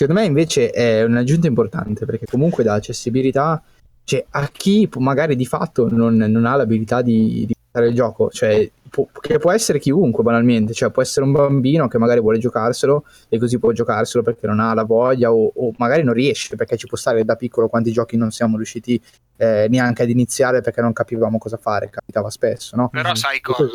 Secondo 0.00 0.22
me 0.22 0.26
invece 0.26 0.70
è 0.70 1.02
un'aggiunta 1.02 1.46
importante 1.46 2.06
perché 2.06 2.24
comunque 2.24 2.64
dà 2.64 2.72
accessibilità 2.72 3.62
cioè, 4.04 4.24
a 4.30 4.48
chi 4.48 4.88
magari 4.96 5.36
di 5.36 5.44
fatto 5.44 5.90
non, 5.90 6.16
non 6.16 6.46
ha 6.46 6.56
l'abilità 6.56 7.02
di, 7.02 7.44
di 7.44 7.54
fare 7.70 7.88
il 7.88 7.94
gioco, 7.94 8.30
cioè, 8.30 8.70
può- 8.88 9.06
che 9.20 9.38
può 9.38 9.52
essere 9.52 9.78
chiunque 9.78 10.22
banalmente, 10.22 10.72
cioè 10.72 10.88
può 10.88 11.02
essere 11.02 11.26
un 11.26 11.32
bambino 11.32 11.86
che 11.86 11.98
magari 11.98 12.20
vuole 12.20 12.38
giocarselo 12.38 13.04
e 13.28 13.38
così 13.38 13.58
può 13.58 13.72
giocarselo 13.72 14.24
perché 14.24 14.46
non 14.46 14.58
ha 14.58 14.72
la 14.72 14.84
voglia 14.84 15.34
o, 15.34 15.52
o 15.54 15.72
magari 15.76 16.02
non 16.02 16.14
riesce 16.14 16.56
perché 16.56 16.78
ci 16.78 16.86
può 16.86 16.96
stare 16.96 17.22
da 17.22 17.36
piccolo 17.36 17.68
quanti 17.68 17.92
giochi 17.92 18.16
non 18.16 18.30
siamo 18.30 18.56
riusciti 18.56 18.98
eh, 19.36 19.66
neanche 19.68 20.04
ad 20.04 20.08
iniziare 20.08 20.62
perché 20.62 20.80
non 20.80 20.94
capivamo 20.94 21.36
cosa 21.36 21.58
fare, 21.58 21.90
capitava 21.90 22.30
spesso, 22.30 22.74
no? 22.74 22.88
Però 22.88 23.14
sai 23.14 23.42
cosa? 23.42 23.68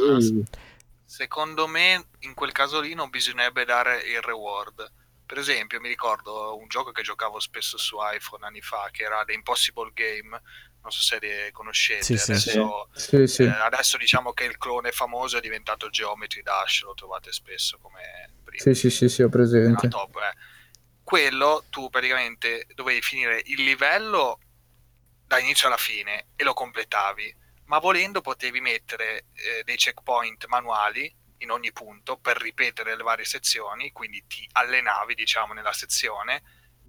Secondo 1.06 1.68
me 1.68 2.04
in 2.22 2.34
quel 2.34 2.52
caso 2.52 2.82
lì 2.82 2.96
non 2.96 3.12
bisognerebbe 3.12 3.64
dare 3.64 3.98
il 3.98 4.24
reward. 4.24 5.04
Per 5.26 5.38
esempio, 5.38 5.80
mi 5.80 5.88
ricordo 5.88 6.58
un 6.58 6.68
gioco 6.68 6.92
che 6.92 7.02
giocavo 7.02 7.40
spesso 7.40 7.78
su 7.78 7.98
iPhone 8.00 8.46
anni 8.46 8.62
fa, 8.62 8.90
che 8.92 9.04
era 9.04 9.24
The 9.26 9.34
Impossible 9.34 9.92
Game, 9.94 10.30
non 10.82 10.92
so 10.92 11.02
se 11.02 11.18
le 11.20 11.50
conoscete. 11.52 12.04
Sì, 12.04 12.14
adesso, 12.14 12.90
Sì, 12.94 13.26
sì. 13.28 13.44
eh, 13.44 13.50
adesso 13.50 13.98
diciamo 13.98 14.34
che 14.34 14.44
il 14.44 14.58
clone 14.58 14.92
famoso 14.92 15.38
è 15.38 15.42
diventato 15.42 15.90
Geometry 15.90 16.44
Dash, 16.44 16.84
lo 16.84 16.94
trovate 16.94 17.32
spesso 17.32 17.80
come 17.80 18.34
prima. 18.44 18.62
Sì, 18.62 18.76
sì, 18.76 18.90
sì, 18.92 19.10
sì, 19.10 19.24
ho 19.24 19.30
presente. 19.30 19.88
Top, 19.88 20.16
eh. 20.18 20.34
Quello 21.04 21.66
tu 21.70 21.90
praticamente 21.90 22.68
dovevi 22.76 23.02
finire 23.02 23.42
il 23.46 23.64
livello 23.64 24.40
dall'inizio 25.26 25.68
alla 25.68 25.78
fine 25.78 26.28
e 26.36 26.44
lo 26.44 26.54
completavi, 26.54 27.36
ma 27.66 27.80
volendo 27.80 28.22
potevi 28.22 28.62
mettere 28.62 29.26
eh, 29.34 29.64
dei 29.64 29.76
checkpoint 29.76 30.46
manuali 30.46 31.12
in 31.40 31.52
ogni 31.52 31.72
punto 31.72 32.18
per 32.18 32.38
ripetere 32.38 32.96
le 32.96 33.04
varie 33.04 33.26
sezioni, 33.26 33.92
quindi 33.92 34.26
ti 34.28 34.48
allenavi 34.54 35.16
diciamo 35.16 35.54
nella 35.54 35.74
sezione, 35.74 36.42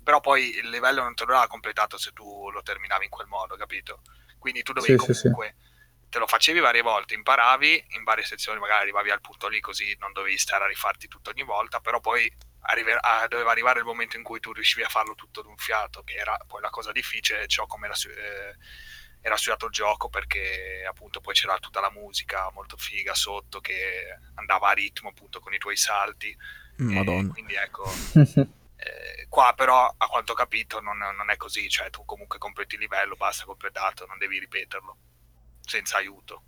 però 0.02 0.20
poi 0.20 0.56
il 0.56 0.68
livello 0.68 1.02
non 1.02 1.14
te 1.14 1.24
lo 1.24 1.32
aveva 1.32 1.48
completato 1.48 1.98
se 1.98 2.12
tu 2.12 2.50
lo 2.50 2.62
terminavi 2.62 3.04
in 3.04 3.10
quel 3.10 3.26
modo, 3.26 3.56
capito? 3.56 4.02
Quindi 4.38 4.62
tu 4.62 4.72
dovevi 4.72 4.98
Sì, 4.98 5.12
sì, 5.12 5.22
comunque 5.22 5.56
te 6.08 6.18
lo 6.18 6.26
facevi 6.26 6.60
varie 6.60 6.82
volte, 6.82 7.14
imparavi 7.14 7.86
in 7.90 8.04
varie 8.04 8.24
sezioni, 8.24 8.58
magari 8.60 8.82
arrivavi 8.82 9.10
al 9.10 9.20
punto 9.20 9.48
lì 9.48 9.60
così 9.60 9.94
non 9.98 10.12
dovevi 10.12 10.38
stare 10.38 10.64
a 10.64 10.68
rifarti 10.68 11.08
tutto 11.08 11.30
ogni 11.30 11.42
volta, 11.42 11.80
però 11.80 12.00
poi 12.00 12.30
arrive- 12.68 12.98
ah, 13.00 13.26
doveva 13.28 13.50
arrivare 13.50 13.80
il 13.80 13.84
momento 13.84 14.16
in 14.16 14.22
cui 14.22 14.40
tu 14.40 14.52
riuscivi 14.52 14.84
a 14.84 14.88
farlo 14.88 15.14
tutto 15.14 15.42
d'un 15.42 15.56
fiato, 15.56 16.02
che 16.04 16.14
era 16.14 16.36
poi 16.46 16.60
la 16.60 16.70
cosa 16.70 16.92
difficile, 16.92 17.46
ciò 17.48 17.66
come 17.66 17.86
era, 17.86 17.94
eh, 17.94 18.56
era 19.26 19.36
studiato 19.36 19.66
il 19.66 19.72
gioco 19.72 20.08
perché 20.08 20.86
appunto 20.88 21.20
poi 21.20 21.34
c'era 21.34 21.58
tutta 21.58 21.80
la 21.80 21.90
musica 21.90 22.48
molto 22.54 22.76
figa 22.76 23.12
sotto 23.12 23.58
che 23.60 23.74
andava 24.34 24.68
a 24.68 24.72
ritmo 24.72 25.08
appunto 25.08 25.40
con 25.40 25.52
i 25.52 25.58
tuoi 25.58 25.76
salti. 25.76 26.28
e 26.28 26.82
Madonna. 26.82 27.32
quindi 27.32 27.54
ecco, 27.54 27.90
eh, 28.14 29.26
qua 29.28 29.52
però 29.56 29.92
a 29.96 30.06
quanto 30.06 30.30
ho 30.30 30.36
capito 30.36 30.80
non, 30.80 30.98
non 30.98 31.30
è 31.30 31.36
così, 31.36 31.68
cioè 31.68 31.90
tu 31.90 32.04
comunque 32.04 32.38
completi 32.38 32.76
il 32.76 32.82
livello, 32.82 33.16
basta 33.16 33.44
completato, 33.44 34.06
non 34.06 34.16
devi 34.16 34.38
ripeterlo 34.38 34.96
senza 35.60 35.96
aiuto. 35.96 36.42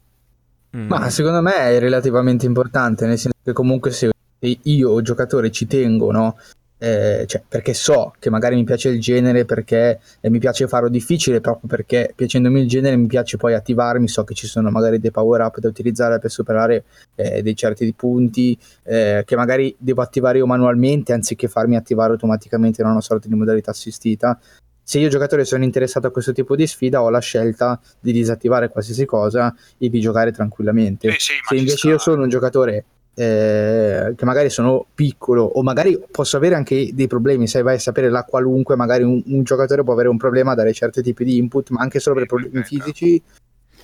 Mm. 0.76 0.86
Ma 0.86 1.10
secondo 1.10 1.42
me 1.42 1.56
è 1.56 1.80
relativamente 1.80 2.46
importante, 2.46 3.06
nel 3.06 3.18
senso 3.18 3.38
che 3.42 3.52
comunque 3.52 3.90
se 3.90 4.08
io 4.40 5.02
giocatore 5.02 5.50
ci 5.50 5.66
tengo, 5.66 6.12
no? 6.12 6.38
Eh, 6.80 7.24
cioè, 7.26 7.42
perché 7.46 7.74
so 7.74 8.14
che 8.20 8.30
magari 8.30 8.54
mi 8.54 8.64
piace 8.64 8.88
il 8.88 9.00
genere, 9.00 9.44
perché 9.44 10.00
eh, 10.20 10.30
mi 10.30 10.38
piace 10.38 10.68
farlo 10.68 10.88
difficile, 10.88 11.40
proprio 11.40 11.68
perché 11.68 12.12
piacendomi 12.14 12.60
il 12.60 12.68
genere 12.68 12.96
mi 12.96 13.06
piace 13.06 13.36
poi 13.36 13.54
attivarmi, 13.54 14.06
so 14.06 14.22
che 14.22 14.34
ci 14.34 14.46
sono 14.46 14.70
magari 14.70 15.00
dei 15.00 15.10
power 15.10 15.40
up 15.40 15.58
da 15.58 15.68
utilizzare 15.68 16.18
per 16.20 16.30
superare 16.30 16.84
eh, 17.16 17.42
dei 17.42 17.56
certi 17.56 17.92
punti 17.94 18.56
eh, 18.84 19.22
che 19.26 19.36
magari 19.36 19.74
devo 19.78 20.02
attivare 20.02 20.38
io 20.38 20.46
manualmente 20.46 21.12
anziché 21.12 21.48
farmi 21.48 21.76
attivare 21.76 22.12
automaticamente 22.12 22.80
in 22.80 22.88
una 22.88 23.00
sorta 23.00 23.26
di 23.26 23.34
modalità 23.34 23.72
assistita. 23.72 24.38
Se 24.82 24.98
io 24.98 25.08
giocatore 25.08 25.44
sono 25.44 25.64
interessato 25.64 26.06
a 26.06 26.10
questo 26.10 26.32
tipo 26.32 26.56
di 26.56 26.66
sfida, 26.66 27.02
ho 27.02 27.10
la 27.10 27.18
scelta 27.18 27.78
di 28.00 28.10
disattivare 28.10 28.70
qualsiasi 28.70 29.04
cosa 29.04 29.54
e 29.76 29.90
di 29.90 30.00
giocare 30.00 30.32
tranquillamente. 30.32 31.10
Sì, 31.10 31.18
sì, 31.18 31.32
Se 31.46 31.56
invece 31.56 31.76
sta. 31.76 31.88
io 31.88 31.98
sono 31.98 32.22
un 32.22 32.28
giocatore 32.30 32.84
eh, 33.18 34.14
che 34.16 34.24
magari 34.24 34.48
sono 34.48 34.86
piccolo 34.94 35.42
o 35.42 35.64
magari 35.64 36.00
posso 36.08 36.36
avere 36.36 36.54
anche 36.54 36.90
dei 36.94 37.08
problemi, 37.08 37.48
sai, 37.48 37.62
vai 37.62 37.74
a 37.74 37.80
sapere 37.80 38.10
la 38.10 38.22
qualunque, 38.22 38.76
magari 38.76 39.02
un, 39.02 39.20
un 39.26 39.42
giocatore 39.42 39.82
può 39.82 39.92
avere 39.92 40.08
un 40.08 40.16
problema 40.16 40.52
a 40.52 40.54
dare 40.54 40.72
certi 40.72 41.02
tipi 41.02 41.24
di 41.24 41.36
input, 41.36 41.70
ma 41.70 41.80
anche 41.80 41.98
solo 41.98 42.14
per 42.14 42.26
problemi 42.26 42.62
fisici, 42.62 43.20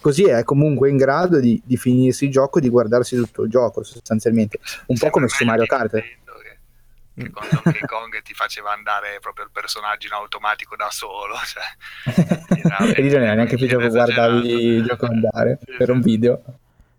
così 0.00 0.22
è 0.22 0.44
comunque 0.44 0.88
in 0.88 0.96
grado 0.96 1.40
di, 1.40 1.60
di 1.64 1.76
finirsi 1.76 2.26
il 2.26 2.30
gioco 2.30 2.58
e 2.58 2.60
di 2.60 2.68
guardarsi 2.68 3.16
tutto 3.16 3.42
il 3.42 3.50
gioco 3.50 3.82
sostanzialmente. 3.82 4.60
Un 4.86 4.98
po' 4.98 5.10
come 5.10 5.26
su 5.26 5.44
Mario 5.44 5.66
Kart. 5.66 5.90
Che 5.90 7.30
con 7.30 7.46
Donkey 7.50 7.80
Kong 7.86 8.22
ti 8.22 8.34
faceva 8.34 8.72
andare 8.72 9.18
proprio 9.20 9.46
il 9.46 9.50
personaggio 9.52 10.06
in 10.06 10.12
automatico 10.12 10.76
da 10.76 10.90
solo. 10.90 11.34
Cioè, 11.44 12.94
e 12.94 13.02
lì 13.02 13.10
non 13.10 13.22
era 13.22 13.34
neanche 13.34 13.56
più 13.56 13.66
gioco, 13.66 13.88
guardavi 13.88 14.48
il 14.48 14.84
gioco 14.84 15.06
andare 15.06 15.58
per 15.76 15.90
un 15.90 16.00
video. 16.00 16.40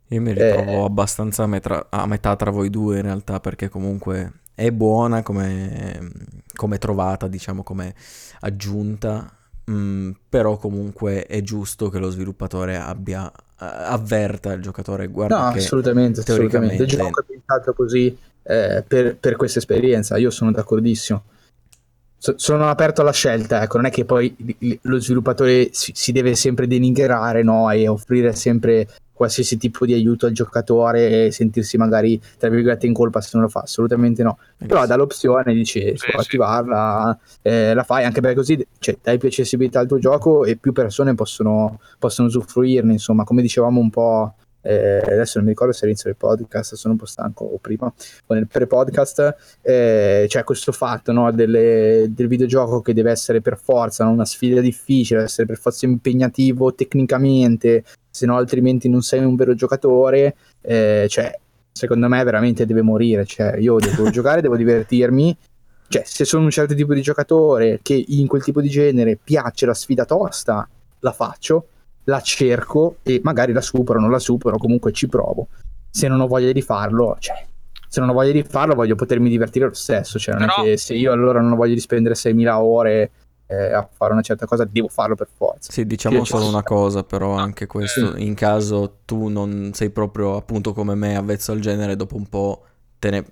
Io 0.09 0.21
mi 0.21 0.33
ritrovo 0.33 0.71
eh, 0.71 0.83
abbastanza 0.83 1.43
a, 1.43 1.47
metra- 1.47 1.87
a, 1.89 2.05
metà 2.05 2.35
tra 2.35 2.51
voi 2.51 2.69
due 2.69 2.97
in 2.97 3.01
realtà 3.03 3.39
perché 3.39 3.69
comunque 3.69 4.33
è 4.53 4.71
buona 4.71 5.23
come, 5.23 6.11
come 6.55 6.77
trovata, 6.77 7.27
diciamo 7.27 7.63
come 7.63 7.93
aggiunta, 8.41 9.29
mh, 9.65 9.73
mm, 9.73 10.11
però 10.29 10.57
comunque 10.57 11.25
è 11.25 11.41
giusto 11.41 11.89
che 11.89 11.99
lo 11.99 12.09
sviluppatore 12.09 12.77
abbia 12.77 13.31
avverta 13.57 14.53
il 14.53 14.61
giocatore. 14.61 15.07
Guarda 15.07 15.45
no, 15.45 15.51
che 15.53 15.59
assolutamente, 15.59 16.21
teoricamente 16.23 16.83
assolutamente. 16.83 16.83
il 16.83 16.99
gioco 16.99 17.21
è 17.21 17.25
pensato 17.25 17.73
così 17.73 18.17
eh, 18.43 18.83
per, 18.87 19.17
per 19.17 19.35
questa 19.37 19.59
esperienza 19.59 20.17
io 20.17 20.29
sono 20.29 20.51
d'accordissimo 20.51 21.23
sono 22.35 22.69
aperto 22.69 23.01
alla 23.01 23.11
scelta, 23.11 23.61
ecco, 23.61 23.77
non 23.77 23.85
è 23.87 23.91
che 23.91 24.05
poi 24.05 24.35
lo 24.81 24.99
sviluppatore 24.99 25.69
si, 25.71 25.91
si 25.93 26.11
deve 26.11 26.35
sempre 26.35 26.67
denigrare 26.67 27.43
no? 27.43 27.69
e 27.69 27.87
offrire 27.87 28.33
sempre 28.33 28.87
qualsiasi 29.15 29.57
tipo 29.57 29.85
di 29.85 29.93
aiuto 29.93 30.25
al 30.25 30.33
giocatore 30.33 31.27
e 31.27 31.31
sentirsi 31.31 31.77
magari 31.77 32.21
tra 32.37 32.49
virgolette 32.49 32.85
in 32.85 32.93
colpa 32.93 33.21
se 33.21 33.29
non 33.33 33.43
lo 33.43 33.47
fa, 33.49 33.61
assolutamente 33.61 34.23
no. 34.23 34.37
Eh, 34.57 34.65
Però 34.65 34.85
dà 34.85 34.95
l'opzione, 34.95 35.53
dici, 35.53 35.79
sì, 35.95 36.11
può 36.11 36.21
sì. 36.21 36.27
attivarla, 36.27 37.17
eh, 37.41 37.73
la 37.73 37.83
fai 37.83 38.03
anche 38.03 38.19
perché 38.19 38.35
così 38.35 38.67
cioè, 38.77 38.97
dai 39.01 39.17
più 39.17 39.29
accessibilità 39.29 39.79
al 39.79 39.87
tuo 39.87 39.99
gioco 39.99 40.43
e 40.43 40.57
più 40.57 40.73
persone 40.73 41.15
possono, 41.15 41.79
possono 41.97 42.27
usufruirne, 42.27 42.91
insomma, 42.91 43.23
come 43.23 43.41
dicevamo 43.41 43.79
un 43.79 43.89
po'. 43.89 44.35
Eh, 44.65 44.97
adesso 44.97 45.37
non 45.37 45.45
mi 45.45 45.51
ricordo 45.51 45.73
se 45.73 45.81
all'inizio 45.83 46.09
del 46.09 46.17
podcast, 46.17 46.73
sono 46.73 46.93
un 46.93 46.99
po' 46.99 47.05
stanco 47.05 47.45
o 47.45 47.57
prima 47.59 47.85
o 48.25 48.33
nel 48.33 48.47
pre-podcast, 48.47 49.35
eh, 49.61 50.25
c'è 50.27 50.43
questo 50.43 50.71
fatto 50.71 51.11
no, 51.11 51.31
delle, 51.31 52.07
del 52.09 52.27
videogioco 52.27 52.81
che 52.81 52.93
deve 52.93 53.11
essere 53.11 53.41
per 53.41 53.59
forza 53.59 54.03
no, 54.03 54.09
una 54.09 54.25
sfida 54.25 54.61
difficile, 54.61 55.19
deve 55.19 55.29
essere 55.29 55.45
per 55.45 55.57
forza 55.57 55.85
impegnativo 55.85 56.73
tecnicamente, 56.73 57.83
se 58.09 58.25
no 58.25 58.37
altrimenti 58.37 58.89
non 58.89 59.01
sei 59.03 59.23
un 59.23 59.35
vero 59.35 59.53
giocatore, 59.53 60.35
eh, 60.61 61.05
cioè, 61.09 61.37
secondo 61.71 62.07
me 62.07 62.23
veramente 62.23 62.65
deve 62.65 62.81
morire, 62.81 63.23
cioè, 63.25 63.57
io 63.57 63.77
devo 63.77 64.09
giocare, 64.11 64.41
devo 64.41 64.57
divertirmi, 64.57 65.37
cioè, 65.87 66.01
se 66.03 66.25
sono 66.25 66.43
un 66.43 66.49
certo 66.49 66.73
tipo 66.73 66.95
di 66.95 67.03
giocatore 67.03 67.79
che 67.83 68.03
in 68.07 68.25
quel 68.25 68.41
tipo 68.41 68.61
di 68.61 68.69
genere 68.69 69.19
piace 69.23 69.67
la 69.67 69.75
sfida 69.75 70.05
tosta, 70.05 70.67
la 71.01 71.11
faccio, 71.11 71.67
la 72.05 72.21
cerco 72.21 72.97
e 73.03 73.19
magari 73.23 73.53
la 73.53 73.61
supero, 73.61 73.99
non 73.99 74.11
la 74.11 74.19
supero, 74.19 74.57
comunque 74.57 74.91
ci 74.91 75.07
provo. 75.07 75.47
Se 75.89 76.07
non 76.07 76.19
ho 76.19 76.27
voglia 76.27 76.51
di 76.51 76.61
farlo, 76.61 77.15
cioè, 77.19 77.45
se 77.87 77.99
non 77.99 78.09
ho 78.09 78.13
voglia 78.13 78.31
di 78.31 78.43
farlo 78.43 78.75
voglio 78.75 78.95
potermi 78.95 79.29
divertire 79.29 79.65
lo 79.65 79.73
stesso, 79.73 80.19
cioè 80.19 80.35
non 80.35 80.47
Però... 80.47 80.61
è 80.61 80.65
che 80.65 80.77
se 80.77 80.93
io 80.93 81.11
allora 81.11 81.39
non 81.39 81.53
ho 81.53 81.55
voglia 81.55 81.73
di 81.73 81.79
spendere 81.79 82.15
6.000 82.15 82.49
ore 82.51 83.11
eh, 83.47 83.73
a 83.73 83.87
fare 83.91 84.13
una 84.13 84.21
certa 84.21 84.45
cosa 84.45 84.65
devo 84.65 84.87
farlo 84.87 85.15
per 85.15 85.29
forza. 85.33 85.71
Sì, 85.71 85.85
diciamo 85.85 86.17
Io 86.17 86.23
solo 86.25 86.47
una 86.47 86.63
cosa, 86.63 87.03
però 87.03 87.33
anche 87.33 87.67
questo, 87.67 88.15
sì. 88.15 88.25
in 88.25 88.33
caso 88.33 88.99
tu 89.05 89.27
non 89.27 89.71
sei 89.73 89.89
proprio 89.91 90.35
appunto 90.35 90.73
come 90.73 90.95
me 90.95 91.15
avvezzo 91.15 91.51
al 91.51 91.59
genere, 91.59 91.95
dopo 91.95 92.15
un 92.15 92.27
po' 92.27 92.65
te 92.99 93.09
ne... 93.11 93.25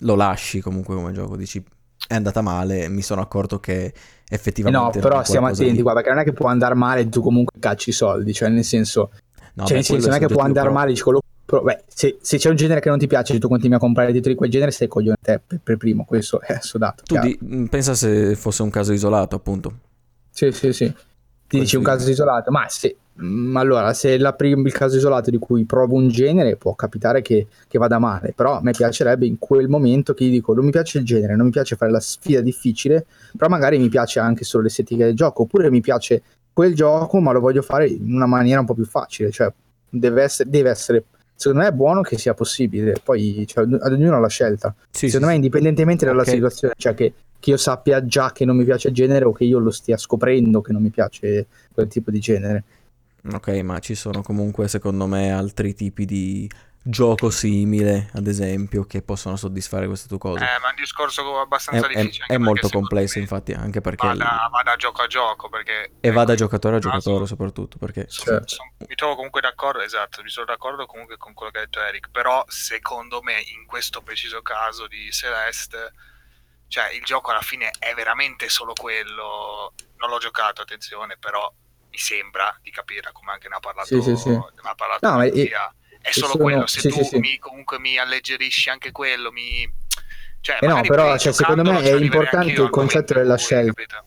lo 0.00 0.14
lasci 0.14 0.60
comunque 0.60 0.94
come 0.94 1.12
gioco, 1.12 1.36
dici 1.36 1.62
è 2.06 2.14
andata 2.14 2.40
male, 2.40 2.88
mi 2.88 3.02
sono 3.02 3.20
accorto 3.20 3.60
che 3.60 3.92
effettivamente... 4.30 4.98
No, 4.98 5.02
però 5.02 5.22
stiamo 5.24 5.48
attenti 5.48 5.76
di... 5.76 5.82
qua, 5.82 5.92
perché 5.92 6.08
non 6.08 6.18
è 6.20 6.24
che 6.24 6.32
può 6.32 6.48
andare 6.48 6.74
male 6.74 7.02
e 7.02 7.08
tu 7.08 7.20
comunque 7.20 7.58
cacci 7.58 7.90
i 7.90 7.92
soldi, 7.92 8.32
cioè 8.32 8.48
nel 8.48 8.64
senso... 8.64 9.10
No, 9.54 9.66
cioè, 9.66 9.76
nel 9.76 9.84
senso, 9.84 10.06
non 10.06 10.16
è 10.16 10.20
che 10.20 10.32
può 10.32 10.42
andare 10.42 10.68
però... 10.68 10.78
male, 10.78 10.90
dici 10.90 11.02
quello 11.02 11.20
beh, 11.58 11.82
se, 11.88 12.18
se, 12.20 12.38
c'è 12.38 12.48
un 12.48 12.56
genere 12.56 12.80
che 12.80 12.88
non 12.88 12.98
ti 12.98 13.08
piace 13.08 13.34
e 13.34 13.38
tu 13.38 13.48
continui 13.48 13.74
a 13.76 13.80
comprare 13.80 14.12
titoli 14.12 14.34
di 14.34 14.38
quel 14.38 14.50
genere, 14.50 14.70
sei 14.70 14.86
coglione 14.86 15.16
te 15.20 15.40
per, 15.44 15.58
per 15.62 15.76
primo, 15.76 16.04
questo 16.04 16.40
è 16.40 16.52
assodato. 16.52 17.02
Tu 17.04 17.18
di, 17.18 17.38
mm, 17.44 17.64
pensa 17.66 17.94
se 17.94 18.36
fosse 18.36 18.62
un 18.62 18.70
caso 18.70 18.92
isolato, 18.92 19.34
appunto. 19.34 19.72
Sì, 20.30 20.52
sì, 20.52 20.72
sì. 20.72 20.92
Ti 21.48 21.58
dici 21.58 21.74
un 21.74 21.82
caso 21.82 22.08
isolato, 22.08 22.52
ma 22.52 22.68
se, 22.68 22.96
allora, 23.54 23.92
se 23.92 24.16
è 24.16 24.34
prim- 24.34 24.66
il 24.66 24.72
caso 24.72 24.96
isolato 24.96 25.30
di 25.30 25.38
cui 25.38 25.64
provo 25.64 25.96
un 25.96 26.08
genere, 26.08 26.56
può 26.56 26.74
capitare 26.74 27.22
che, 27.22 27.46
che, 27.68 27.78
vada 27.78 27.98
male. 27.98 28.32
Però 28.34 28.56
a 28.56 28.62
me 28.62 28.72
piacerebbe 28.72 29.26
in 29.26 29.38
quel 29.38 29.68
momento 29.68 30.14
che 30.14 30.24
gli 30.24 30.30
dico: 30.30 30.54
non 30.54 30.64
mi 30.64 30.70
piace 30.70 30.98
il 30.98 31.04
genere, 31.04 31.36
non 31.36 31.46
mi 31.46 31.52
piace 31.52 31.76
fare 31.76 31.90
la 31.90 32.00
sfida 32.00 32.40
difficile, 32.40 33.06
però 33.36 33.48
magari 33.48 33.78
mi 33.78 33.88
piace 33.88 34.20
anche 34.20 34.44
solo 34.44 34.64
l'estetica 34.64 35.04
del 35.04 35.14
gioco. 35.14 35.42
Oppure 35.42 35.70
mi 35.70 35.80
piace 35.80 36.22
quel 36.52 36.74
gioco, 36.74 37.20
ma 37.20 37.32
lo 37.32 37.40
voglio 37.40 37.62
fare 37.62 37.86
in 37.88 38.14
una 38.14 38.26
maniera 38.26 38.60
un 38.60 38.66
po' 38.66 38.74
più 38.74 38.86
facile. 38.86 39.30
Cioè, 39.30 39.52
deve 39.88 40.22
essere, 40.22 40.48
deve 40.48 40.70
essere 40.70 41.04
secondo 41.40 41.62
me 41.62 41.68
è 41.68 41.72
buono 41.72 42.02
che 42.02 42.18
sia 42.18 42.34
possibile, 42.34 42.96
poi 43.02 43.46
cioè, 43.46 43.64
ad 43.64 43.92
ognuno 43.92 44.20
la 44.20 44.28
scelta. 44.28 44.74
Sì, 44.90 45.06
secondo 45.06 45.26
sì, 45.26 45.32
me, 45.32 45.34
indipendentemente 45.36 46.04
dalla 46.04 46.20
okay. 46.20 46.34
situazione, 46.34 46.74
cioè 46.76 46.92
che, 46.92 47.14
che, 47.38 47.50
io 47.50 47.56
sappia 47.56 48.04
già 48.04 48.30
che 48.32 48.44
non 48.44 48.56
mi 48.56 48.64
piace 48.64 48.88
il 48.88 48.94
genere 48.94 49.24
o 49.24 49.32
che 49.32 49.44
io 49.44 49.58
lo 49.58 49.70
stia 49.70 49.96
scoprendo 49.96 50.60
che 50.60 50.72
non 50.72 50.82
mi 50.82 50.90
piace 50.90 51.46
quel 51.72 51.88
tipo 51.88 52.10
di 52.10 52.18
genere. 52.18 52.64
Ok, 53.32 53.48
ma 53.62 53.78
ci 53.80 53.94
sono 53.94 54.22
comunque, 54.22 54.68
secondo 54.68 55.06
me, 55.06 55.30
altri 55.32 55.74
tipi 55.74 56.04
di 56.04 56.50
gioco 56.82 57.28
simile, 57.28 58.08
ad 58.14 58.26
esempio, 58.26 58.86
che 58.86 59.02
possono 59.02 59.36
soddisfare 59.36 59.86
queste 59.86 60.08
due 60.08 60.16
cose. 60.16 60.42
Eh, 60.42 60.58
ma 60.60 60.68
è 60.68 60.70
un 60.70 60.76
discorso 60.76 61.38
abbastanza 61.38 61.86
è, 61.86 61.94
difficile. 61.94 62.26
È, 62.26 62.32
è 62.32 62.38
molto 62.38 62.68
complesso, 62.70 63.18
infatti, 63.18 63.52
anche 63.52 63.82
perché... 63.82 64.06
Vada, 64.06 64.48
vada, 64.50 64.76
gioco 64.76 65.02
a 65.02 65.06
gioco, 65.06 65.50
perché... 65.50 65.92
E 66.00 66.10
va 66.10 66.24
da 66.24 66.34
giocatore 66.34 66.76
a 66.76 66.78
giocatore, 66.78 67.26
soprattutto, 67.26 67.76
perché... 67.76 68.06
Sono, 68.08 68.38
certo. 68.38 68.54
sono, 68.54 68.72
mi 68.88 68.94
trovo 68.94 69.14
comunque 69.14 69.42
d'accordo, 69.42 69.82
esatto, 69.82 70.22
mi 70.22 70.30
sono 70.30 70.46
d'accordo 70.46 70.86
comunque 70.86 71.18
con 71.18 71.34
quello 71.34 71.52
che 71.52 71.58
ha 71.58 71.62
detto 71.62 71.82
Eric, 71.82 72.08
però 72.10 72.42
secondo 72.48 73.20
me, 73.20 73.34
in 73.34 73.66
questo 73.66 74.00
preciso 74.00 74.40
caso 74.40 74.86
di 74.86 75.10
Celeste, 75.10 75.92
cioè, 76.68 76.90
il 76.92 77.02
gioco 77.04 77.30
alla 77.30 77.42
fine 77.42 77.70
è 77.78 77.92
veramente 77.92 78.48
solo 78.48 78.72
quello... 78.72 79.74
Non 79.98 80.08
l'ho 80.08 80.18
giocato, 80.18 80.62
attenzione, 80.62 81.18
però 81.18 81.52
mi 81.90 81.98
sembra 81.98 82.56
di 82.62 82.70
capire, 82.70 83.10
come 83.12 83.32
anche 83.32 83.48
ne 83.48 83.56
ha 83.56 83.60
parlato, 83.60 83.86
sì, 83.86 84.00
sì, 84.00 84.16
sì. 84.16 84.30
Ne 84.30 84.44
ha 84.62 84.74
parlato 84.74 85.08
no, 85.08 85.16
Mattia, 85.16 85.74
è 86.00 86.10
solo 86.12 86.32
sono... 86.32 86.42
quello. 86.42 86.66
Se 86.66 86.88
tu 86.88 87.18
mi, 87.18 87.38
comunque 87.38 87.78
mi 87.78 87.98
alleggerisci 87.98 88.70
anche 88.70 88.92
quello, 88.92 89.30
mi... 89.32 89.70
Cioè, 90.40 90.58
eh 90.60 90.66
no, 90.66 90.80
però 90.82 91.18
cioè, 91.18 91.32
secondo 91.32 91.62
me 91.62 91.82
è 91.82 91.94
importante 91.94 92.52
il 92.52 92.70
concetto 92.70 93.14
della 93.14 93.36
scelta. 93.36 93.72
Capito? 93.72 94.04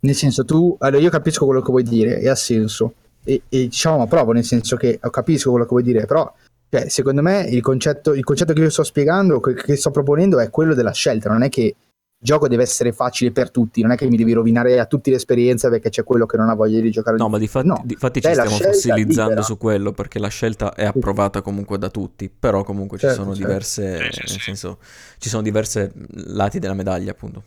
Nel 0.00 0.14
senso, 0.14 0.44
tu, 0.44 0.76
allora 0.80 1.00
io 1.00 1.10
capisco 1.10 1.46
quello 1.46 1.62
che 1.62 1.70
vuoi 1.70 1.84
dire 1.84 2.18
e 2.18 2.28
ha 2.28 2.34
senso. 2.34 2.94
E, 3.24 3.42
e 3.48 3.58
diciamo, 3.68 3.98
ma 3.98 4.06
provo, 4.06 4.32
nel 4.32 4.44
senso 4.44 4.76
che 4.76 4.98
capisco 5.10 5.50
quello 5.50 5.64
che 5.64 5.70
vuoi 5.70 5.84
dire, 5.84 6.06
però 6.06 6.30
cioè, 6.68 6.88
secondo 6.88 7.22
me 7.22 7.42
il 7.42 7.60
concetto, 7.60 8.14
il 8.14 8.24
concetto 8.24 8.52
che 8.52 8.60
io 8.60 8.70
sto 8.70 8.82
spiegando, 8.82 9.40
che, 9.40 9.54
che 9.54 9.76
sto 9.76 9.90
proponendo 9.90 10.40
è 10.40 10.50
quello 10.50 10.74
della 10.74 10.92
scelta, 10.92 11.28
non 11.28 11.42
è 11.42 11.48
che 11.48 11.74
gioco 12.22 12.46
deve 12.46 12.62
essere 12.62 12.92
facile 12.92 13.32
per 13.32 13.50
tutti, 13.50 13.82
non 13.82 13.90
è 13.90 13.96
che 13.96 14.06
mi 14.06 14.16
devi 14.16 14.32
rovinare 14.32 14.78
a 14.78 14.86
tutti 14.86 15.10
l'esperienza 15.10 15.68
perché 15.68 15.90
c'è 15.90 16.04
quello 16.04 16.24
che 16.24 16.36
non 16.36 16.48
ha 16.48 16.54
voglia 16.54 16.80
di 16.80 16.90
giocare. 16.90 17.16
No, 17.16 17.28
ma 17.28 17.38
di 17.38 17.48
fatti, 17.48 17.66
no. 17.66 17.82
Difatti 17.84 18.20
ci 18.20 18.30
stiamo 18.30 18.50
fossilizzando 18.50 19.28
libera. 19.30 19.42
su 19.42 19.58
quello 19.58 19.92
perché 19.92 20.18
la 20.20 20.28
scelta 20.28 20.72
è 20.74 20.84
approvata 20.84 21.42
comunque 21.42 21.78
da 21.78 21.90
tutti, 21.90 22.30
però 22.30 22.62
comunque 22.62 22.96
certo, 22.96 23.16
ci 23.16 23.22
sono 23.22 23.34
certo. 23.34 23.48
diverse, 23.48 23.98
nel 23.98 24.40
senso, 24.40 24.78
ci 25.18 25.28
sono 25.28 25.42
diverse 25.42 25.92
lati 26.26 26.60
della 26.60 26.74
medaglia 26.74 27.10
appunto. 27.10 27.42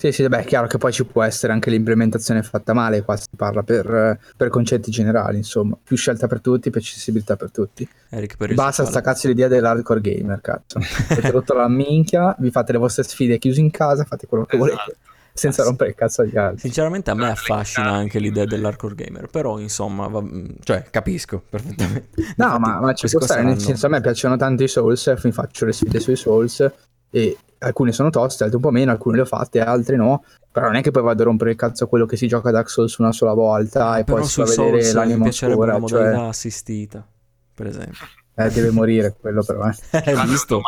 Sì, 0.00 0.12
sì, 0.12 0.26
beh, 0.26 0.38
è 0.38 0.44
chiaro 0.46 0.66
che 0.66 0.78
poi 0.78 0.92
ci 0.92 1.04
può 1.04 1.22
essere 1.22 1.52
anche 1.52 1.68
l'implementazione 1.68 2.42
fatta 2.42 2.72
male, 2.72 3.02
qua 3.02 3.18
si 3.18 3.26
parla 3.36 3.62
per, 3.62 4.18
per 4.34 4.48
concetti 4.48 4.90
generali, 4.90 5.36
insomma, 5.36 5.76
più 5.82 5.94
scelta 5.94 6.26
per 6.26 6.40
tutti, 6.40 6.70
più 6.70 6.80
accessibilità 6.80 7.36
per 7.36 7.50
tutti. 7.50 7.86
Eric, 8.08 8.38
per 8.38 8.54
Basta 8.54 8.86
sta 8.86 9.02
cazzo 9.02 9.28
l'idea 9.28 9.46
dell'hardcore 9.46 10.00
gamer, 10.00 10.40
cazzo. 10.40 10.78
Avete 11.10 11.30
rotto 11.30 11.52
la 11.52 11.68
minchia, 11.68 12.34
vi 12.38 12.50
fate 12.50 12.72
le 12.72 12.78
vostre 12.78 13.02
sfide 13.02 13.36
chiusi 13.36 13.60
in 13.60 13.70
casa, 13.70 14.04
fate 14.04 14.26
quello 14.26 14.46
che 14.46 14.56
esatto. 14.56 14.72
volete 14.72 14.96
senza 15.34 15.64
rompere 15.64 15.90
il 15.90 15.96
cazzo 15.96 16.22
agli 16.22 16.36
altri. 16.38 16.60
Sinceramente 16.60 17.10
a 17.10 17.14
me 17.14 17.28
affascina 17.28 17.90
anche 17.90 18.18
l'idea 18.18 18.46
dell'hardcore 18.46 18.94
gamer, 18.94 19.26
però 19.26 19.58
insomma, 19.58 20.06
va, 20.08 20.24
cioè 20.62 20.86
capisco 20.90 21.42
perfettamente. 21.46 22.08
No, 22.36 22.44
Infatti, 22.46 22.60
ma, 22.60 22.80
ma 22.80 22.92
ci 22.94 23.06
può 23.06 23.20
stare, 23.20 23.42
nel 23.42 23.60
senso 23.60 23.84
a 23.84 23.90
me 23.90 24.00
piacciono 24.00 24.36
tanto 24.36 24.62
i 24.62 24.68
Souls, 24.68 25.12
mi 25.22 25.32
faccio 25.32 25.66
le 25.66 25.72
sfide 25.72 26.00
sui 26.00 26.16
Souls 26.16 26.72
e 27.10 27.36
alcune 27.58 27.92
sono 27.92 28.10
toste, 28.10 28.44
altre 28.44 28.56
un 28.56 28.62
po' 28.62 28.70
meno, 28.70 28.90
alcune 28.90 29.16
le 29.16 29.22
ho 29.22 29.26
fatte, 29.26 29.60
altre 29.60 29.96
no. 29.96 30.24
Però 30.50 30.66
non 30.66 30.76
è 30.76 30.82
che 30.82 30.90
poi 30.90 31.02
vado 31.02 31.22
a 31.22 31.24
rompere 31.26 31.50
il 31.50 31.56
cazzo 31.56 31.84
a 31.84 31.86
quello 31.86 32.06
che 32.06 32.16
si 32.16 32.26
gioca 32.26 32.48
a 32.48 32.52
Dark 32.52 32.68
Souls 32.68 32.96
una 32.98 33.12
sola 33.12 33.34
volta 33.34 33.98
e 33.98 34.04
poi 34.04 34.24
si 34.24 34.40
fa 34.40 34.44
vedere 34.44 34.82
Souls 34.82 34.92
l'animo 34.94 35.18
mi 35.18 35.22
piacerebbe 35.24 35.62
una 35.62 35.78
modalità 35.78 36.16
cioè... 36.16 36.28
assistita, 36.28 37.06
per 37.54 37.66
esempio. 37.66 38.06
Eh, 38.34 38.50
deve 38.50 38.70
morire 38.70 39.14
quello 39.20 39.42
però, 39.44 39.68
eh. 39.68 39.74
visto? 40.26 40.60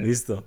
visto? 0.00 0.44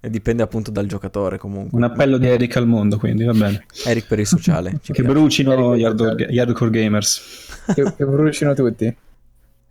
E 0.00 0.10
dipende 0.10 0.42
appunto 0.42 0.72
dal 0.72 0.86
giocatore 0.86 1.38
comunque. 1.38 1.78
Un 1.78 1.84
appello 1.84 2.18
di 2.18 2.26
Eric 2.26 2.56
al 2.56 2.66
mondo, 2.66 2.98
quindi 2.98 3.24
va 3.24 3.32
bene. 3.32 3.64
Eric 3.86 4.08
per 4.08 4.18
il 4.18 4.26
sociale. 4.26 4.80
che 4.82 5.02
brucino 5.04 5.76
gli 5.76 5.84
hardcore 5.84 6.70
gamers. 6.70 7.62
Che, 7.72 7.94
che 7.96 8.04
brucino 8.04 8.52
tutti 8.52 8.96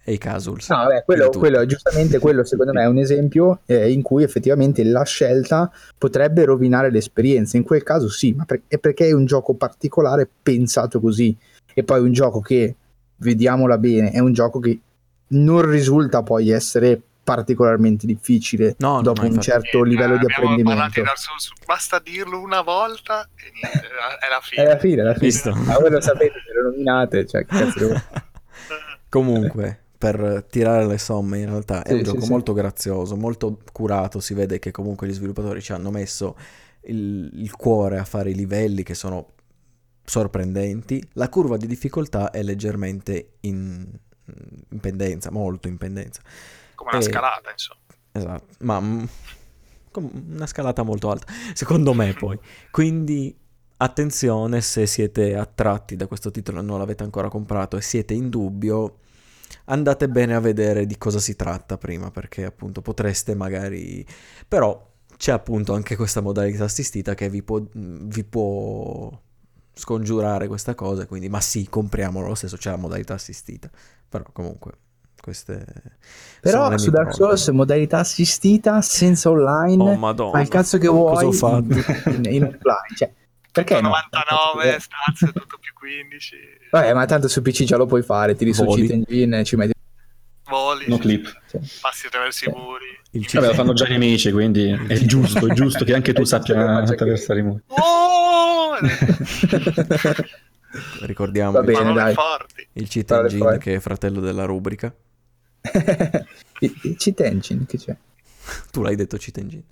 e 0.03 0.13
i 0.13 0.17
casuals. 0.17 0.69
No, 0.69 0.77
vabbè, 0.77 1.03
quello, 1.05 1.29
quello, 1.29 1.65
giustamente 1.65 2.17
quello 2.19 2.43
secondo 2.43 2.73
me 2.73 2.83
è 2.83 2.87
un 2.87 2.97
esempio 2.97 3.61
eh, 3.65 3.91
in 3.91 4.01
cui 4.01 4.23
effettivamente 4.23 4.83
la 4.83 5.03
scelta 5.03 5.71
potrebbe 5.97 6.45
rovinare 6.45 6.91
l'esperienza. 6.91 7.57
In 7.57 7.63
quel 7.63 7.83
caso 7.83 8.09
sì, 8.09 8.33
ma 8.33 8.45
per, 8.45 8.63
è 8.67 8.77
perché 8.77 9.07
è 9.07 9.13
un 9.13 9.25
gioco 9.25 9.53
particolare 9.53 10.27
pensato 10.41 10.99
così. 10.99 11.35
E 11.73 11.83
poi 11.83 12.01
un 12.01 12.11
gioco 12.11 12.41
che, 12.41 12.75
vediamola 13.17 13.77
bene, 13.77 14.11
è 14.11 14.19
un 14.19 14.33
gioco 14.33 14.59
che 14.59 14.79
non 15.27 15.69
risulta 15.69 16.23
poi 16.23 16.49
essere 16.49 17.01
particolarmente 17.23 18.07
difficile 18.07 18.75
no, 18.79 19.01
dopo 19.01 19.21
no, 19.21 19.29
un 19.29 19.39
certo 19.39 19.85
eh, 19.85 19.87
livello 19.87 20.17
di 20.17 20.25
apprendimento. 20.25 21.03
Basta 21.65 21.99
dirlo 21.99 22.41
una 22.41 22.61
volta 22.61 23.29
e 23.35 23.51
niente, 23.53 23.87
è 24.19 24.29
la 24.29 24.39
fine. 24.41 24.63
È 24.63 24.67
la 24.67 24.77
fine, 24.77 25.01
è 25.01 25.05
la 25.05 25.13
fine. 25.13 25.65
Ma 25.65 25.77
voi 25.79 25.91
lo 25.91 26.01
sapete, 26.01 26.41
se 26.45 26.53
lo 26.53 26.69
nominate, 26.69 27.25
cioè 27.25 27.45
che 27.45 27.55
cazzo 27.55 27.79
devo... 27.79 28.01
Comunque, 29.07 29.81
per 30.01 30.45
tirare 30.49 30.87
le 30.87 30.97
somme 30.97 31.39
in 31.39 31.45
realtà 31.45 31.83
è 31.83 31.91
Sì, 31.91 31.93
un 31.93 32.01
sì, 32.03 32.03
gioco 32.03 32.25
sì. 32.25 32.33
molto 32.33 32.53
grazioso, 32.53 33.15
molto 33.15 33.59
curato, 33.71 34.19
si 34.19 34.33
vede 34.33 34.57
che 34.57 34.71
comunque 34.71 35.07
gli 35.07 35.13
sviluppatori 35.13 35.61
ci 35.61 35.73
hanno 35.73 35.91
messo 35.91 36.35
il, 36.85 37.29
il 37.33 37.51
cuore 37.55 37.99
a 37.99 38.03
fare 38.05 38.31
i 38.31 38.35
livelli 38.35 38.81
che 38.83 38.95
sono 38.95 39.33
sorprendenti, 40.03 41.07
la 41.13 41.29
curva 41.29 41.57
di 41.57 41.67
difficoltà 41.67 42.31
è 42.31 42.41
leggermente 42.41 43.33
in, 43.41 43.87
in 44.69 44.79
pendenza, 44.79 45.31
molto 45.31 45.67
in 45.67 45.77
pendenza. 45.77 46.21
Come 46.75 46.91
una 46.91 46.99
Eh, 46.99 47.01
scalata, 47.01 47.49
insomma. 47.51 47.79
Esatto, 48.13 48.55
ma 48.59 48.79
com- 49.91 50.09
una 50.33 50.45
scalata 50.47 50.83
molto 50.83 51.09
alta, 51.09 51.27
secondo 51.53 51.93
me 51.93 52.13
poi. 52.15 52.39
Quindi 52.69 53.35
attenzione 53.77 54.61
se 54.61 54.85
siete 54.85 55.35
attratti 55.35 55.95
da 55.95 56.07
questo 56.07 56.31
titolo 56.31 56.59
e 56.59 56.61
non 56.61 56.77
l'avete 56.79 57.03
ancora 57.03 57.29
comprato 57.29 57.77
e 57.77 57.81
siete 57.81 58.13
in 58.13 58.29
dubbio, 58.29 58.99
andate 59.71 60.09
bene 60.09 60.35
a 60.35 60.39
vedere 60.39 60.85
di 60.85 60.97
cosa 60.97 61.19
si 61.19 61.35
tratta 61.35 61.77
prima, 61.77 62.11
perché 62.11 62.45
appunto 62.45 62.81
potreste 62.81 63.35
magari... 63.35 64.05
Però 64.47 64.89
c'è 65.17 65.31
appunto 65.31 65.73
anche 65.73 65.95
questa 65.95 66.21
modalità 66.21 66.63
assistita 66.63 67.13
che 67.13 67.29
vi 67.29 67.43
può, 67.43 67.61
vi 67.73 68.23
può 68.23 69.11
scongiurare 69.73 70.47
questa 70.47 70.75
cosa, 70.75 71.05
quindi 71.05 71.29
ma 71.29 71.39
sì, 71.39 71.67
compriamolo 71.69 72.27
lo 72.27 72.35
stesso, 72.35 72.57
c'è 72.57 72.71
la 72.71 72.77
modalità 72.77 73.13
assistita. 73.13 73.69
Però 74.09 74.23
comunque 74.33 74.71
queste... 75.21 75.65
Però 76.41 76.75
su 76.77 76.89
Dark. 76.89 77.13
Souls 77.13 77.47
modalità 77.49 77.99
assistita, 77.99 78.81
senza 78.81 79.29
online, 79.29 79.81
Oh 79.83 79.95
madonna. 79.95 80.31
fai 80.31 80.41
il 80.43 80.49
cazzo 80.49 80.77
che 80.77 80.87
vuoi 80.87 81.13
Cosa 81.13 81.27
ho 81.27 81.31
fatto? 81.31 81.73
in, 82.09 82.25
in 82.25 82.43
offline. 82.43 82.95
Cioè, 82.95 83.13
perché 83.51 83.75
Tutto 83.75 83.87
no? 83.87 83.95
99 84.11 84.79
stanze, 84.79 85.25
tutto 85.33 85.57
15. 85.81 86.35
Vabbè, 86.69 86.93
ma 86.93 87.05
tanto 87.05 87.27
su 87.27 87.41
PC 87.41 87.63
già 87.63 87.77
lo 87.77 87.85
puoi 87.87 88.03
fare, 88.03 88.35
Voli. 88.63 88.87
cheat 88.87 88.91
engine 89.07 89.39
e 89.39 89.43
ci 89.43 89.55
metti... 89.55 89.71
Voli, 90.47 90.85
No 90.87 90.97
clip. 90.97 91.31
passi 91.81 92.05
attraverso 92.07 92.49
i 92.49 92.53
muri. 92.53 92.85
Il 93.11 93.27
Vabbè, 93.31 93.47
lo 93.47 93.53
fanno 93.53 93.73
già 93.73 93.87
i 93.87 93.91
nemici, 93.91 94.31
quindi 94.31 94.69
è 94.87 94.97
giusto, 94.99 95.47
è 95.47 95.53
giusto 95.53 95.83
che 95.85 95.93
anche 95.95 96.13
tu 96.13 96.23
sappia 96.25 96.77
attraversare 96.77 97.39
i 97.39 97.43
muri. 97.43 97.61
Oh! 97.67 98.77
Ricordiamo 101.01 101.51
Va 101.51 101.59
il- 101.59 101.65
bene, 101.65 101.77
Parole 101.79 102.01
dai. 102.01 102.13
forti. 102.13 102.67
il 102.73 102.87
cheat 102.87 103.11
engine 103.11 103.57
che 103.57 103.75
è 103.75 103.79
fratello 103.79 104.19
della 104.21 104.45
rubrica. 104.45 104.93
il, 106.59 106.79
il 106.83 106.95
cheat 106.97 107.19
engine, 107.21 107.65
che 107.65 107.77
c'è? 107.77 107.95
Tu 108.71 108.81
l'hai 108.81 108.95
detto 108.95 109.17
cheat 109.17 109.37
engine. 109.37 109.63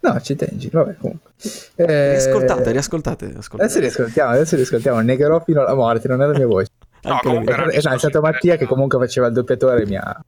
No, 0.00 0.16
cheat 0.20 0.42
engine, 0.42 0.70
vabbè, 0.72 0.96
comunque. 0.96 1.30
Eh, 1.76 2.10
Riascoltate, 2.12 2.70
riascoltate, 2.70 3.24
ascoltate. 3.36 3.62
Adesso 3.64 3.80
riascoltiamo, 3.80 4.30
adesso 4.30 4.56
riascoltiamo. 4.56 5.00
Negherò 5.00 5.40
fino 5.42 5.60
alla 5.60 5.74
morte, 5.74 6.06
non 6.08 6.22
è 6.22 6.26
la 6.26 6.36
mia 6.36 6.46
voce. 6.46 6.70
No, 7.00 7.18
comunque 7.22 7.54
mie. 7.54 7.62
era- 7.62 7.72
Eh, 7.72 7.80
no, 7.84 7.94
è 7.94 7.98
stato 7.98 8.20
Mattia 8.20 8.56
che 8.56 8.66
comunque 8.66 8.98
faceva 8.98 9.28
il 9.28 9.32
doppiatore 9.32 9.82
e 9.82 9.86
mi 9.86 9.96
ha 9.96 10.20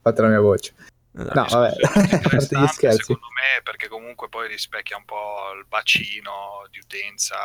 fatto 0.00 0.22
la 0.22 0.28
mia 0.28 0.40
voce. 0.40 0.72
No, 1.12 1.24
vabbè, 1.32 1.74
a 1.82 2.18
parte 2.28 2.58
gli 2.58 2.66
scherzi. 2.66 2.96
secondo 2.98 3.28
me 3.36 3.62
perché 3.62 3.88
comunque 3.88 4.28
poi 4.28 4.48
rispecchia 4.48 4.96
un 4.96 5.04
po' 5.04 5.52
il 5.56 5.64
bacino 5.68 6.66
di 6.70 6.78
utenza 6.78 7.36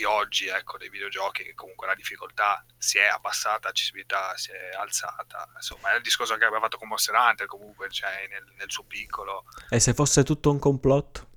di 0.00 0.04
oggi 0.04 0.46
ecco 0.48 0.78
dei 0.78 0.88
videogiochi 0.88 1.42
che 1.44 1.54
comunque 1.54 1.86
la 1.86 1.94
difficoltà 1.94 2.64
si 2.78 2.96
è 2.96 3.04
abbassata 3.06 3.68
l'accessibilità 3.68 4.32
si 4.36 4.50
è 4.50 4.74
alzata 4.80 5.46
insomma 5.54 5.92
è 5.92 5.96
il 5.96 6.02
discorso 6.02 6.36
che 6.36 6.44
aveva 6.44 6.60
fatto 6.60 6.78
con 6.78 6.88
Monster 6.88 7.14
Hunter 7.14 7.46
comunque 7.46 7.90
cioè 7.90 8.26
nel, 8.30 8.44
nel 8.56 8.70
suo 8.70 8.84
piccolo 8.84 9.44
E 9.68 9.78
se 9.78 9.92
fosse 9.92 10.24
tutto 10.24 10.50
un 10.50 10.58
complotto? 10.58 11.28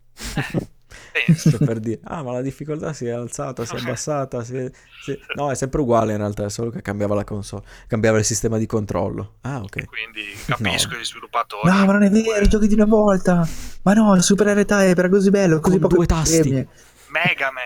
penso 1.12 1.50
Sto 1.50 1.58
per 1.66 1.80
dire, 1.80 2.00
ah, 2.06 2.24
ma 2.24 2.32
la 2.34 2.42
difficoltà 2.42 2.94
si 2.94 3.06
è 3.08 3.12
alzata, 3.12 3.66
si 3.66 3.76
è 3.76 3.80
abbassata. 3.82 4.44
si 4.44 4.56
è- 4.58 4.72
si- 5.04 5.20
No, 5.36 5.52
è 5.52 5.56
sempre 5.56 5.82
uguale 5.82 6.12
in 6.14 6.20
realtà, 6.20 6.46
è 6.46 6.50
solo 6.50 6.70
che 6.70 6.82
cambiava 6.82 7.16
la 7.16 7.24
console, 7.24 7.64
cambiava 7.88 8.18
il 8.20 8.26
sistema 8.26 8.58
di 8.58 8.66
controllo. 8.66 9.38
Ah, 9.42 9.60
ok. 9.60 9.86
quindi 9.86 10.24
capisco 10.46 10.94
No. 10.94 10.98
gli 11.00 11.04
sviluppatori 11.04 11.70
No, 11.70 11.86
ma 11.86 11.94
non 11.94 12.04
è 12.04 12.10
vero, 12.10 12.46
i 12.46 12.48
giochi 12.48 12.68
di 12.68 12.74
una 12.76 12.86
volta. 12.86 13.46
Ma 13.84 13.94
no, 13.94 14.16
il 14.16 14.24
Super 14.24 14.48
R-Type 14.56 15.00
era 15.00 15.10
così 15.10 15.30
bello, 15.30 15.60
così 15.60 15.78
Con 15.80 15.82
poco 15.90 15.96
due 15.96 16.06
tasti. 16.06 16.68
Mega 17.08 17.52
Man 17.52 17.64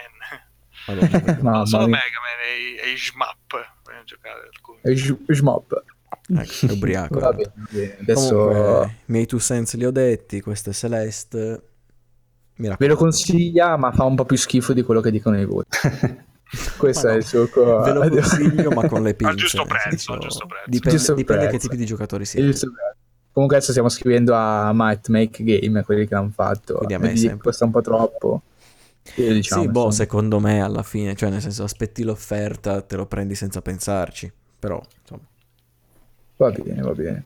Madonna, 0.87 1.51
non 1.57 1.65
solo. 1.67 1.87
Mega 1.87 1.97
Man 2.21 2.39
e, 2.43 2.91
e 2.91 2.95
alcuni 4.53 4.77
E 4.81 4.95
sh- 4.95 5.15
Shmop. 5.33 5.83
ecco, 6.29 6.73
ubriaco. 6.73 7.19
Va 7.19 7.31
bene, 7.33 7.51
va 7.55 7.67
bene. 7.69 7.97
Adesso 8.01 8.35
Comunque, 8.35 8.85
i 8.85 9.11
miei 9.11 9.25
two 9.25 9.39
cents 9.39 9.75
li 9.75 9.85
ho 9.85 9.91
detti, 9.91 10.41
questo 10.41 10.69
è 10.69 10.73
Celeste. 10.73 11.61
Mi 12.55 12.73
ve 12.77 12.87
lo 12.87 12.95
consiglia, 12.95 13.77
ma 13.77 13.91
fa 13.91 14.03
un 14.03 14.15
po' 14.15 14.25
più 14.25 14.35
schifo 14.37 14.73
di 14.73 14.81
quello 14.81 15.01
che 15.01 15.11
dicono 15.11 15.39
i 15.39 15.45
voti. 15.45 15.77
Questo 16.77 17.07
Ma 17.07 17.11
è 17.11 17.15
no, 17.15 17.19
il 17.19 17.25
suo 17.25 17.45
Ve 17.81 17.93
lo 17.93 18.07
consiglio, 18.09 18.71
ma 18.71 18.87
con 18.87 19.03
le 19.03 19.13
pinze. 19.15 19.33
Al 19.33 19.37
giusto 19.37 19.65
prezzo, 19.65 20.13
al 20.13 20.19
giusto 20.19 20.45
prezzo. 20.45 20.63
Dipende, 20.69 20.97
Giusto 20.97 21.13
dipende 21.13 21.43
che 21.43 21.49
prezzo. 21.49 21.67
tipi 21.67 21.77
di 21.77 21.85
giocatori 21.85 22.25
siete. 22.25 22.57
Comunque 23.31 23.57
adesso 23.57 23.71
stiamo 23.73 23.89
scrivendo 23.89 24.33
a 24.33 24.71
Might 24.73 25.09
Make 25.09 25.43
Game, 25.43 25.83
quelli 25.83 26.07
che 26.07 26.15
l'hanno 26.15 26.31
fatto. 26.33 26.75
Quindi 26.75 26.93
a 26.95 26.99
me 26.99 27.15
sempre. 27.15 27.43
costa 27.43 27.65
un 27.65 27.71
po' 27.71 27.81
troppo. 27.81 28.41
Diciamo, 29.15 29.61
sì, 29.61 29.67
boh, 29.67 29.85
insomma. 29.85 29.91
secondo 29.91 30.39
me 30.39 30.61
alla 30.61 30.83
fine, 30.83 31.15
cioè 31.15 31.29
nel 31.29 31.41
senso 31.41 31.63
aspetti 31.63 32.03
l'offerta, 32.03 32.81
te 32.81 32.95
lo 32.95 33.05
prendi 33.05 33.35
senza 33.35 33.61
pensarci. 33.61 34.31
Però, 34.59 34.81
insomma, 35.01 35.21
Va 36.37 36.51
bene, 36.51 36.81
va 36.81 36.91
bene. 36.91 37.25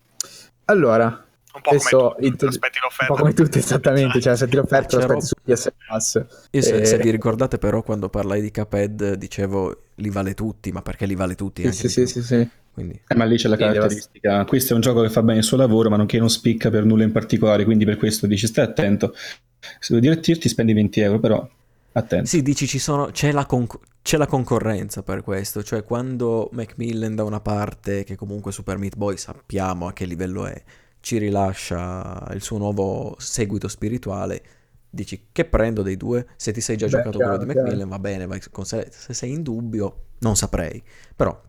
Allora, 0.65 1.05
un 1.05 1.61
po' 1.61 1.69
Adesso 1.71 2.15
come 2.15 2.35
tu 2.35 2.45
aspetti 2.45 2.77
un 2.77 2.83
l'offerta 2.83 3.13
po' 3.13 3.19
come 3.19 3.33
tutti 3.33 3.57
esattamente, 3.57 4.21
cioè 4.21 4.37
se 4.37 4.47
ti 4.47 4.55
l'offerta 4.55 4.97
lo 4.97 5.03
aspetti 5.03 5.25
su 5.25 5.35
PS 5.43 5.73
Plus. 5.85 6.25
io 6.51 6.61
se, 6.61 6.75
Eh, 6.77 6.85
se 6.85 6.97
vi 6.97 7.09
ricordate 7.09 7.57
però 7.57 7.81
quando 7.83 8.07
parlai 8.07 8.41
di 8.41 8.51
Cuphead 8.51 9.15
dicevo 9.15 9.81
li 9.95 10.09
vale 10.09 10.33
tutti, 10.33 10.71
ma 10.71 10.81
perché 10.81 11.05
li 11.05 11.15
vale 11.15 11.35
tutti? 11.35 11.69
Sì, 11.73 11.89
sì, 11.89 12.07
sì, 12.07 12.23
sì. 12.23 12.49
Quindi, 12.73 13.01
Eh, 13.05 13.15
ma 13.15 13.25
lì 13.25 13.35
c'è 13.35 13.49
la 13.49 13.57
deve 13.57 13.73
caratteristica. 13.73 14.45
Questo 14.45 14.71
è 14.71 14.75
un 14.75 14.81
gioco 14.81 15.01
che 15.01 15.09
fa 15.09 15.21
bene 15.23 15.39
il 15.39 15.43
suo 15.43 15.57
lavoro, 15.57 15.89
ma 15.89 15.97
non 15.97 16.05
che 16.05 16.19
non 16.19 16.29
spicca 16.29 16.69
per 16.69 16.85
nulla 16.85 17.03
in 17.03 17.11
particolare. 17.11 17.65
Quindi 17.65 17.83
per 17.83 17.97
questo 17.97 18.27
dici 18.27 18.47
stai 18.47 18.63
attento. 18.63 19.13
Se 19.59 19.87
vuoi 19.89 19.99
divertirti, 19.99 20.47
spendi 20.47 20.71
20 20.71 21.01
euro, 21.01 21.19
però 21.19 21.45
attento. 21.93 22.26
sì, 22.26 22.41
dici 22.41 22.68
ci 22.68 22.80
sono, 22.80 23.07
c'è 23.07 23.31
la, 23.31 23.45
conc- 23.45 23.80
c'è 24.01 24.18
la 24.18 24.27
concorrenza 24.27 25.03
per 25.03 25.23
questo, 25.23 25.63
cioè 25.63 25.84
quando 25.84 26.49
Macmillan 26.51 27.15
da 27.15 27.23
una 27.23 27.39
parte, 27.41 28.03
che 28.03 28.15
comunque 28.15 28.51
Super 28.51 28.77
Meat 28.77 28.95
Boy 28.95 29.18
sappiamo 29.18 29.88
a 29.88 29.93
che 29.93 30.05
livello 30.05 30.45
è, 30.45 30.61
ci 30.99 31.18
rilascia 31.18 32.27
il 32.34 32.41
suo 32.41 32.57
nuovo 32.57 33.15
seguito 33.19 33.68
spirituale, 33.68 34.43
dici 34.89 35.27
che 35.31 35.45
prendo 35.45 35.81
dei 35.81 35.97
due? 35.97 36.27
Se 36.35 36.51
ti 36.51 36.61
sei 36.61 36.77
già 36.77 36.85
Beh, 36.85 36.91
giocato 36.91 37.18
chiaro, 37.18 37.38
quello 37.38 37.45
di 37.45 37.51
chiaro. 37.51 37.68
Macmillan 37.68 37.89
va 37.89 37.99
bene, 37.99 38.26
vai 38.27 38.41
con 38.51 38.65
Select. 38.65 38.93
Se 38.93 39.13
sei 39.13 39.31
in 39.31 39.41
dubbio, 39.43 40.03
non 40.19 40.35
saprei, 40.35 40.81
però 41.15 41.39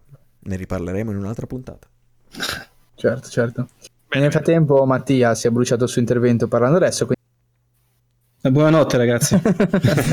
ne 0.44 0.56
riparleremo 0.56 1.10
in 1.10 1.16
un'altra 1.16 1.47
puntata. 1.47 1.89
Certo, 2.94 3.28
certo. 3.28 3.69
Bene, 4.09 4.23
Nel 4.23 4.32
frattempo 4.32 4.85
Mattia 4.85 5.35
si 5.35 5.47
è 5.47 5.51
bruciato 5.51 5.85
il 5.85 5.90
suo 5.90 6.01
intervento 6.01 6.48
parlando 6.48 6.77
adesso, 6.77 7.06
quindi... 7.06 7.20
Buonanotte, 8.51 8.97
ragazzi. 8.97 9.39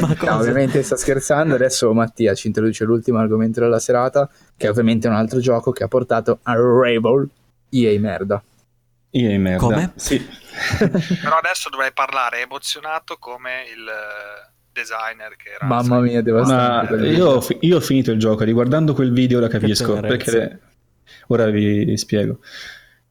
Ma? 0.01 0.15
No, 0.22 0.35
ovviamente 0.35 0.84
sta 0.84 0.95
scherzando, 0.95 1.56
adesso 1.56 1.91
Mattia 1.93 2.35
ci 2.35 2.45
introduce 2.45 2.84
l'ultimo 2.84 3.18
argomento 3.18 3.60
della 3.60 3.80
serata, 3.80 4.30
che 4.56 4.68
è 4.68 4.69
ovviamente 4.69 5.07
un 5.07 5.15
altro 5.15 5.39
gioco 5.39 5.72
che 5.72 5.84
ha 5.84 5.88
portato 5.88 6.38
a 6.43 6.53
Rabel, 6.53 7.27
EA 7.69 7.99
merda. 7.99 8.43
Io 9.11 9.39
merda. 9.39 9.57
Come? 9.57 9.93
Sì. 9.95 10.19
Però 10.77 11.38
adesso 11.38 11.69
dovrei 11.69 11.91
parlare 11.91 12.41
emozionato 12.41 13.18
come 13.18 13.64
il 13.76 13.88
eh, 13.88 14.51
designer 14.73 15.35
che 15.35 15.49
era. 15.56 15.65
Mamma 15.65 15.99
mia, 15.99 16.18
Ma 16.18 16.22
devastante. 16.22 16.88
quel 16.88 17.03
io, 17.06 17.10
video. 17.10 17.30
ho 17.30 17.41
fi- 17.41 17.57
io 17.61 17.77
ho 17.77 17.81
finito 17.81 18.11
il 18.11 18.19
gioco, 18.19 18.43
riguardando 18.43 18.93
quel 18.93 19.11
video 19.11 19.39
ora 19.39 19.47
capisco, 19.47 19.99
perché 20.01 20.60
ora 21.30 21.49
vi 21.49 21.97
spiego. 21.97 22.41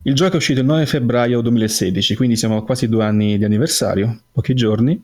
Il 0.08 0.14
gioco 0.14 0.32
è 0.32 0.36
uscito 0.36 0.60
il 0.60 0.64
9 0.64 0.86
febbraio 0.86 1.42
2016, 1.42 2.16
quindi 2.16 2.34
siamo 2.34 2.56
a 2.56 2.64
quasi 2.64 2.88
due 2.88 3.04
anni 3.04 3.36
di 3.36 3.44
anniversario, 3.44 4.20
pochi 4.32 4.54
giorni. 4.54 4.98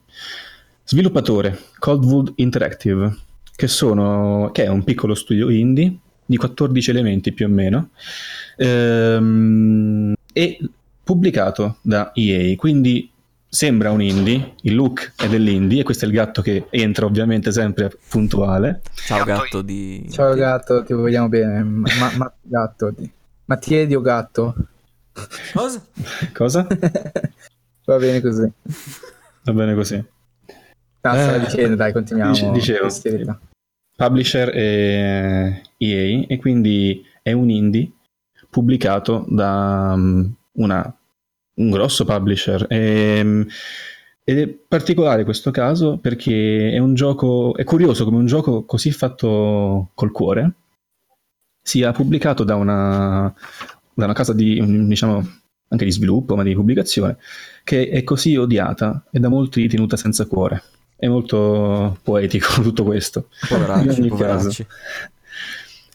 Sviluppatore 0.83 1.59
Coldwood 1.79 2.33
Interactive, 2.37 3.15
che, 3.55 3.69
sono, 3.69 4.49
che 4.51 4.65
è 4.65 4.69
un 4.69 4.83
piccolo 4.83 5.15
studio 5.15 5.51
indie 5.51 5.95
di 6.25 6.39
14 6.39 6.89
elementi 6.89 7.33
più 7.33 7.45
o 7.45 7.51
meno, 7.51 7.91
ehm, 8.57 10.15
e 10.33 10.59
pubblicato 11.03 11.77
da 11.83 12.13
EA, 12.15 12.57
quindi 12.57 13.11
sembra 13.47 13.91
un 13.91 14.01
indie, 14.01 14.55
il 14.63 14.75
look 14.75 15.13
è 15.17 15.29
dell'indie, 15.29 15.83
e 15.83 15.85
questo 15.85 16.07
è 16.07 16.09
il 16.09 16.15
gatto 16.15 16.41
che 16.41 16.65
entra 16.71 17.05
ovviamente 17.05 17.53
sempre 17.53 17.95
puntuale. 18.09 18.81
Ciao 18.95 19.23
gatto 19.23 19.61
di... 19.61 20.09
Ciao 20.11 20.33
gatto, 20.33 20.83
ti 20.83 20.95
vogliamo 20.95 21.29
bene. 21.29 21.63
Ma, 21.63 22.11
ma- 22.17 22.33
gatto. 22.41 22.91
di- 22.91 23.13
Mattiedi 23.45 23.95
o 23.95 24.01
gatto? 24.01 24.55
Cosa? 25.53 25.85
Cosa? 26.33 26.67
Va 27.87 27.97
bene 27.99 28.21
così. 28.21 28.51
Va 29.45 29.53
bene 29.53 29.75
così. 29.75 30.05
Stavo 30.99 31.35
Eh, 31.35 31.41
dicendo, 31.41 31.77
dai, 31.77 31.93
continuiamo. 31.93 32.33
dice- 32.33 32.51
dicevo. 32.89 33.39
Publisher 33.97 34.49
è 34.51 35.63
EA 35.77 36.25
e 36.27 36.37
quindi 36.39 37.05
è 37.23 37.31
un 37.33 37.49
indie 37.51 37.91
pubblicato 38.51 39.25
da 39.29 39.93
um, 39.95 40.33
una- 40.53 40.97
un 41.57 41.71
grosso 41.71 42.05
publisher. 42.05 42.67
Ehm, 42.71 43.47
ed 44.25 44.39
è 44.39 44.49
particolare 44.49 45.23
questo 45.25 45.51
caso 45.51 45.99
perché 45.99 46.73
è 46.73 46.79
un 46.79 46.95
gioco, 46.95 47.55
è 47.55 47.63
curioso 47.65 48.05
come 48.05 48.17
un 48.17 48.27
gioco 48.27 48.65
così 48.65 48.91
fatto 48.91 49.91
col 49.95 50.11
cuore 50.11 50.53
sia 51.63 51.93
pubblicato 51.93 52.43
da 52.45 52.57
una, 52.57 53.33
da 53.95 54.05
una 54.05 54.15
casa 54.15 54.33
di, 54.33 54.87
diciamo, 54.87 55.27
anche 55.69 55.85
di 55.85 55.91
sviluppo, 55.91 56.37
ma 56.37 56.43
di 56.43 56.55
pubblicazione, 56.55 57.17
che 57.63 57.89
è 57.89 58.05
così 58.05 58.37
odiata 58.37 59.05
e 59.11 59.19
da 59.19 59.29
molti 59.29 59.67
tenuta 59.69 59.97
senza 59.97 60.27
cuore. 60.27 60.63
È 60.97 61.07
molto 61.09 61.99
poetico 62.03 62.61
tutto 62.63 62.85
questo. 62.85 63.29
Poveracci, 63.49 63.85
In 63.85 63.91
ogni 63.91 64.09
poveracci. 64.09 64.67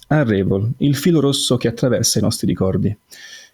Unravel, 0.09 0.71
il 0.77 0.95
filo 0.95 1.19
rosso 1.19 1.57
che 1.57 1.67
attraversa 1.67 2.19
i 2.19 2.21
nostri 2.21 2.47
ricordi. 2.47 2.95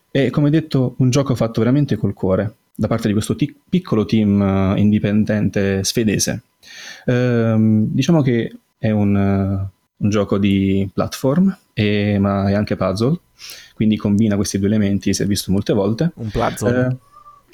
È, 0.10 0.30
come 0.30 0.50
detto, 0.50 0.96
un 0.98 1.10
gioco 1.10 1.36
fatto 1.36 1.60
veramente 1.60 1.98
col 1.98 2.14
cuore, 2.14 2.56
da 2.74 2.88
parte 2.88 3.08
di 3.08 3.14
questo 3.14 3.36
ti- 3.36 3.54
piccolo 3.68 4.06
team 4.06 4.42
eh, 4.42 4.80
indipendente 4.80 5.84
svedese. 5.84 6.44
Ehm, 7.06 7.88
diciamo 7.92 8.22
che 8.22 8.58
è 8.78 8.92
un, 8.92 9.16
eh, 9.16 9.74
un 9.98 10.10
gioco 10.10 10.38
di 10.38 10.90
platform, 10.94 11.56
e- 11.74 12.18
ma 12.20 12.50
è 12.50 12.54
anche 12.54 12.78
puzzle, 12.78 13.20
quindi 13.74 13.98
combina 13.98 14.36
questi 14.36 14.58
due 14.58 14.68
elementi, 14.68 15.14
si 15.14 15.24
è 15.24 15.26
visto 15.26 15.52
molte 15.52 15.74
volte. 15.74 16.12
Un 16.16 16.30
puzzle. 16.30 16.88
Eh, 16.88 16.98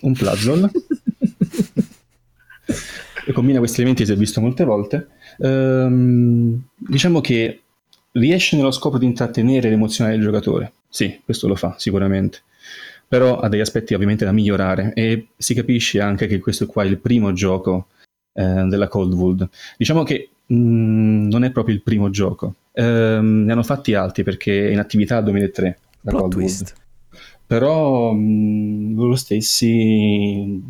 un 0.02 0.14
puzzle. 0.14 0.72
E 3.26 3.34
combina 3.34 3.60
questi 3.60 3.82
elementi, 3.82 4.06
si 4.06 4.12
è 4.12 4.16
visto 4.16 4.41
molte 4.41 4.64
volte. 4.64 5.10
Ehm, 5.40 6.62
diciamo 6.76 7.22
che 7.22 7.62
riesce 8.14 8.56
nello 8.56 8.72
scopo 8.72 8.98
di 8.98 9.06
intrattenere 9.06 9.70
l'emozione 9.70 10.12
del 10.12 10.22
giocatore. 10.22 10.74
Sì, 10.90 11.22
questo 11.24 11.48
lo 11.48 11.56
fa 11.56 11.76
sicuramente. 11.78 12.41
Però 13.08 13.40
ha 13.40 13.48
degli 13.49 13.60
aspetti 13.62 13.94
ovviamente 13.94 14.26
da 14.26 14.32
migliorare 14.32 14.94
e 14.94 15.28
si 15.38 15.53
capisce 15.53 15.99
anche 15.99 16.28
che 16.28 16.40
questo 16.40 16.66
qua 16.66 16.84
è 16.84 16.88
il 16.88 16.98
primo 16.98 17.34
gioco 17.34 17.88
eh, 18.34 18.66
della 18.68 18.88
Coldwood. 18.88 19.48
Diciamo 19.78 20.03
che 20.03 20.30
mh, 20.45 21.28
non 21.28 21.44
è 21.44 21.52
proprio 21.52 21.76
il 21.76 21.82
primo 21.82 22.10
gioco. 22.10 22.56
Ehm, 22.73 23.45
ne 23.45 23.52
hanno 23.52 23.64
fatti 23.64 23.93
altri 23.93 24.23
perché 24.23 24.69
è 24.69 24.72
in 24.72 24.80
attività 24.80 25.15
dal 25.15 25.26
2003 25.26 25.80
la 26.02 26.11
Plot 26.11 26.31
twist. 26.31 26.73
però 27.45 28.11
mh, 28.14 28.95
loro 28.95 29.15
stessi 29.15 30.61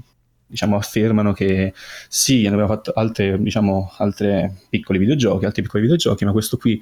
diciamo 0.52 0.76
affermano 0.76 1.32
che 1.32 1.74
sì, 2.10 2.46
abbiamo 2.46 2.68
fatto 2.68 2.92
altre, 2.94 3.42
diciamo, 3.42 3.92
altre 4.00 4.54
piccoli 4.70 5.00
videogiochi, 5.00 5.46
altri 5.46 5.62
piccoli 5.62 5.84
videogiochi, 5.84 6.26
ma 6.26 6.34
questo 6.34 6.58
qui 6.58 6.82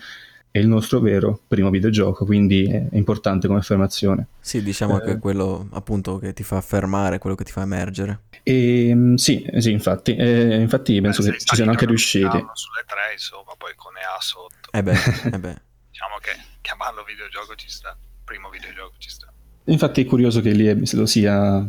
è 0.52 0.58
il 0.60 0.68
nostro 0.68 1.00
vero 1.00 1.42
primo 1.48 1.70
videogioco, 1.70 2.26
quindi 2.26 2.66
è 2.66 2.88
importante 2.96 3.48
come 3.48 3.60
affermazione. 3.60 4.28
Sì, 4.40 4.64
diciamo 4.64 5.00
Eh. 5.00 5.06
che 5.06 5.12
è 5.14 5.20
quello 5.20 5.68
appunto 5.72 6.18
che 6.18 6.34
ti 6.34 6.44
fa 6.44 6.58
affermare, 6.58 7.18
quello 7.20 7.36
che 7.36 7.44
ti 7.44 7.52
fa 7.52 7.62
emergere. 7.62 8.22
E 8.44 8.94
mh, 8.96 9.16
sì, 9.16 9.46
sì, 9.60 9.72
infatti, 9.72 10.16
eh, 10.16 10.56
infatti 10.60 11.00
penso 11.02 11.22
Eh, 11.22 11.32
che 11.32 11.38
ci 11.40 11.56
siano 11.56 11.72
anche 11.72 11.84
che 11.84 11.90
riusciti. 11.90 12.26
sulle 12.54 12.84
tre, 12.88 13.14
insomma, 13.14 13.54
poi 13.58 13.74
con 13.76 13.96
EA 13.96 14.18
sotto. 14.20 14.70
Eh 14.72 14.82
beh, 14.84 14.92
eh 15.36 15.40
beh. 15.40 15.62
Diciamo 15.92 16.16
che 16.22 16.32
chiamarlo 16.62 17.04
videogioco 17.04 17.54
ci 17.56 17.70
sta. 17.70 17.96
Primo 18.24 18.50
videogioco 18.50 18.94
ci 18.98 19.10
sta. 19.10 19.32
Infatti 19.66 20.02
è 20.02 20.06
curioso 20.06 20.42
che 20.42 20.52
lì 20.52 20.86
se 20.86 20.96
lo 20.96 21.06
sia 21.06 21.68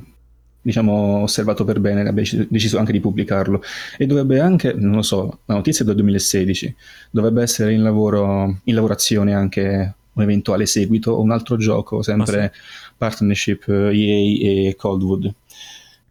diciamo 0.62 1.18
osservato 1.22 1.64
per 1.64 1.80
bene, 1.80 2.00
abbia 2.00 2.12
deciso- 2.22 2.46
deciso 2.48 2.78
anche 2.78 2.92
di 2.92 3.00
pubblicarlo 3.00 3.62
e 3.96 4.06
dovrebbe 4.06 4.40
anche, 4.40 4.72
non 4.74 4.96
lo 4.96 5.02
so, 5.02 5.40
la 5.46 5.54
notizia 5.54 5.82
è 5.84 5.86
del 5.86 5.96
2016, 5.96 6.74
dovrebbe 7.10 7.42
essere 7.42 7.72
in 7.72 7.82
lavoro 7.82 8.58
in 8.64 8.74
lavorazione 8.74 9.34
anche 9.34 9.94
un 10.12 10.22
eventuale 10.22 10.66
seguito 10.66 11.12
o 11.12 11.20
un 11.22 11.30
altro 11.30 11.56
gioco, 11.56 12.02
sempre 12.02 12.52
partnership 12.96 13.68
eh, 13.68 13.96
EA 13.96 14.68
e 14.68 14.76
Coldwood. 14.76 15.32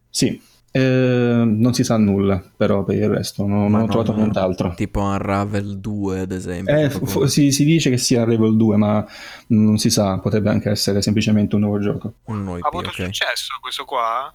Sì, 0.09 0.41
eh, 0.71 1.43
non 1.45 1.73
si 1.73 1.83
sa 1.83 1.97
nulla 1.97 2.43
però 2.55 2.83
per 2.83 2.95
il 2.95 3.09
resto, 3.09 3.45
non, 3.45 3.69
Ma 3.71 3.79
non 3.79 3.87
ho 3.87 3.91
trovato 3.91 4.15
nient'altro. 4.15 4.73
Tipo 4.75 5.01
Unravel 5.01 5.77
2, 5.79 6.19
ad 6.21 6.31
esempio. 6.31 6.75
Eh, 6.75 6.87
proprio- 6.89 7.27
si, 7.27 7.51
si 7.51 7.63
dice 7.65 7.89
che 7.89 7.97
sia 7.97 8.23
Unravel 8.23 8.55
2, 8.55 8.77
ma 8.77 9.05
non 9.47 9.77
si 9.77 9.89
sa, 9.89 10.19
potrebbe 10.19 10.49
anche 10.49 10.69
essere 10.69 11.01
semplicemente 11.01 11.55
un 11.55 11.61
nuovo 11.61 11.79
gioco. 11.79 12.13
un 12.25 12.43
nuovo 12.43 12.57
IP, 12.57 12.63
Ha 12.65 12.67
avuto 12.67 12.89
ok. 12.89 12.95
successo 12.95 13.53
questo 13.61 13.85
qua? 13.85 14.33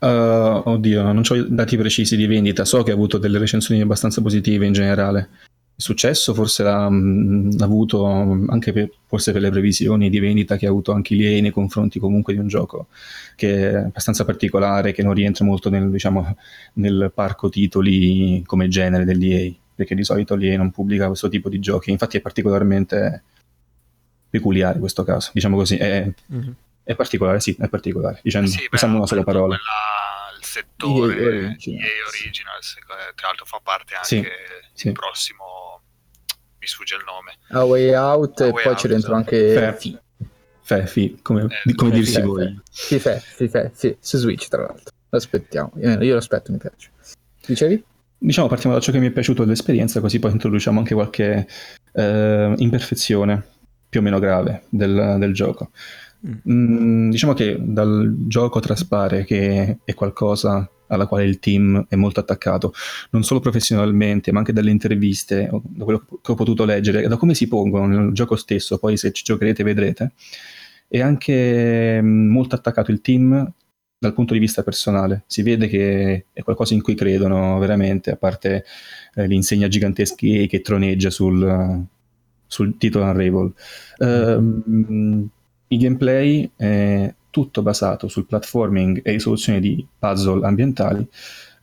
Uh, 0.00 0.60
oddio, 0.68 1.02
non 1.02 1.22
ho 1.26 1.42
dati 1.48 1.76
precisi 1.76 2.16
di 2.16 2.26
vendita, 2.26 2.64
so 2.64 2.82
che 2.82 2.90
ha 2.90 2.94
avuto 2.94 3.16
delle 3.16 3.38
recensioni 3.38 3.80
abbastanza 3.80 4.20
positive 4.20 4.66
in 4.66 4.72
generale. 4.72 5.28
Il 5.76 5.82
successo 5.82 6.34
forse 6.34 6.62
l'ha 6.62 6.88
mh, 6.88 7.56
avuto 7.60 8.04
anche 8.04 8.72
per, 8.72 8.90
forse 9.06 9.32
per 9.32 9.40
le 9.40 9.50
previsioni 9.50 10.08
di 10.08 10.20
vendita 10.20 10.56
che 10.56 10.66
ha 10.66 10.68
avuto 10.68 10.92
anche 10.92 11.14
l'EA 11.16 11.40
nei 11.40 11.50
confronti 11.50 11.98
comunque 11.98 12.32
di 12.32 12.38
un 12.38 12.46
gioco 12.46 12.86
che 13.34 13.70
è 13.70 13.74
abbastanza 13.74 14.24
particolare, 14.24 14.92
che 14.92 15.02
non 15.02 15.14
rientra 15.14 15.44
molto 15.44 15.70
nel, 15.70 15.90
diciamo, 15.90 16.36
nel 16.74 17.10
parco 17.12 17.48
titoli 17.48 18.42
come 18.46 18.68
genere 18.68 19.04
dell'EA, 19.04 19.50
perché 19.74 19.94
di 19.96 20.04
solito 20.04 20.36
l'EA 20.36 20.56
non 20.58 20.70
pubblica 20.70 21.06
questo 21.08 21.28
tipo 21.28 21.48
di 21.48 21.58
giochi, 21.58 21.90
infatti 21.90 22.18
è 22.18 22.20
particolarmente 22.20 23.22
peculiare 24.30 24.78
questo 24.78 25.02
caso, 25.02 25.30
diciamo 25.32 25.56
così, 25.56 25.76
è, 25.76 26.12
Mhm. 26.26 26.54
È 26.84 26.94
particolare, 26.94 27.40
sì, 27.40 27.56
è 27.58 27.68
particolare, 27.68 28.20
dicendo, 28.22 28.48
sì, 28.48 28.58
beh, 28.60 28.68
usando 28.72 28.96
una 28.98 29.06
sola 29.06 29.24
parola. 29.24 29.56
quella- 29.56 30.38
il 30.38 30.44
settore 30.44 31.14
EA 31.16 31.30
EA 31.30 31.46
Originals. 31.48 32.08
Originals, 32.08 32.76
eh, 32.76 33.14
tra 33.14 33.26
l'altro 33.28 33.44
fa 33.46 33.60
parte 33.62 33.94
anche 33.94 34.06
Sì, 34.08 34.16
il 34.18 34.28
sì. 34.72 34.92
prossimo, 34.92 35.80
mi 36.60 36.66
sfugge 36.66 36.94
il 36.96 37.02
nome. 37.04 37.36
A 37.48 37.64
Way 37.64 37.94
Out 37.94 38.40
A 38.42 38.44
e 38.46 38.50
Way 38.50 38.62
poi 38.62 38.72
Out, 38.72 38.80
ci 38.80 38.92
esatto. 38.92 39.14
anche 39.14 39.52
Fe- 39.52 39.72
Fi. 39.78 39.98
Fe, 40.66 40.86
fi, 40.86 41.18
come, 41.20 41.42
Eh, 41.64 41.74
come 41.74 41.90
fe, 41.90 41.96
dirsi 41.96 42.14
Fe, 42.14 42.22
voi. 42.22 42.62
Fe. 42.70 42.98
Fife, 42.98 43.20
Fife, 43.20 43.70
sì, 43.74 43.96
su 44.00 44.16
Switch 44.18 44.48
tra 44.48 44.62
l'altro. 44.62 44.92
Aspettiamo, 45.10 45.72
io, 45.76 46.02
io 46.02 46.12
lo 46.12 46.18
aspetto, 46.18 46.52
mi 46.52 46.58
piace. 46.58 46.90
Dicevi? 47.46 47.84
Diciamo, 48.16 48.48
partiamo 48.48 48.74
da 48.74 48.80
ciò 48.80 48.90
che 48.92 48.98
mi 48.98 49.08
è 49.08 49.10
piaciuto 49.10 49.42
dell'esperienza, 49.44 50.00
così 50.00 50.18
poi 50.18 50.32
introduciamo 50.32 50.78
anche 50.78 50.94
qualche 50.94 51.46
eh, 51.92 52.54
imperfezione 52.56 53.46
più 53.88 54.00
o 54.00 54.02
meno 54.02 54.18
grave 54.18 54.64
del, 54.70 55.16
del 55.18 55.34
gioco. 55.34 55.70
Mm, 56.26 57.10
diciamo 57.10 57.34
che 57.34 57.58
dal 57.60 58.14
gioco 58.26 58.58
traspare 58.58 59.24
che 59.24 59.78
è 59.84 59.94
qualcosa 59.94 60.68
alla 60.86 61.06
quale 61.06 61.24
il 61.24 61.38
team 61.38 61.86
è 61.88 61.96
molto 61.96 62.20
attaccato, 62.20 62.72
non 63.10 63.24
solo 63.24 63.40
professionalmente, 63.40 64.32
ma 64.32 64.38
anche 64.38 64.52
dalle 64.52 64.70
interviste, 64.70 65.50
da 65.62 65.84
quello 65.84 66.06
che 66.22 66.32
ho 66.32 66.34
potuto 66.34 66.64
leggere, 66.64 67.06
da 67.08 67.16
come 67.16 67.34
si 67.34 67.48
pongono 67.48 67.86
nel 67.86 68.12
gioco 68.12 68.36
stesso, 68.36 68.78
poi 68.78 68.96
se 68.96 69.12
ci 69.12 69.22
giocherete 69.22 69.62
vedrete, 69.62 70.12
è 70.88 71.00
anche 71.00 72.00
mm, 72.00 72.30
molto 72.30 72.54
attaccato 72.54 72.90
il 72.90 73.00
team 73.00 73.52
dal 73.98 74.14
punto 74.14 74.34
di 74.34 74.38
vista 74.40 74.62
personale. 74.62 75.24
Si 75.26 75.42
vede 75.42 75.66
che 75.68 76.26
è 76.32 76.42
qualcosa 76.42 76.74
in 76.74 76.82
cui 76.82 76.94
credono 76.94 77.58
veramente, 77.58 78.10
a 78.10 78.16
parte 78.16 78.64
eh, 79.14 79.26
l'insegna 79.26 79.68
giganteschi 79.68 80.46
che 80.46 80.60
troneggia 80.60 81.10
sul, 81.10 81.84
sul 82.46 82.76
titolo 82.78 83.04
Unravel. 83.04 83.52
Ehm, 83.98 85.30
il 85.68 85.78
gameplay 85.78 86.50
è 86.56 87.12
tutto 87.30 87.62
basato 87.62 88.06
sul 88.08 88.26
platforming 88.26 89.00
e 89.02 89.10
risoluzione 89.12 89.60
di 89.60 89.84
puzzle 89.98 90.46
ambientali 90.46 91.06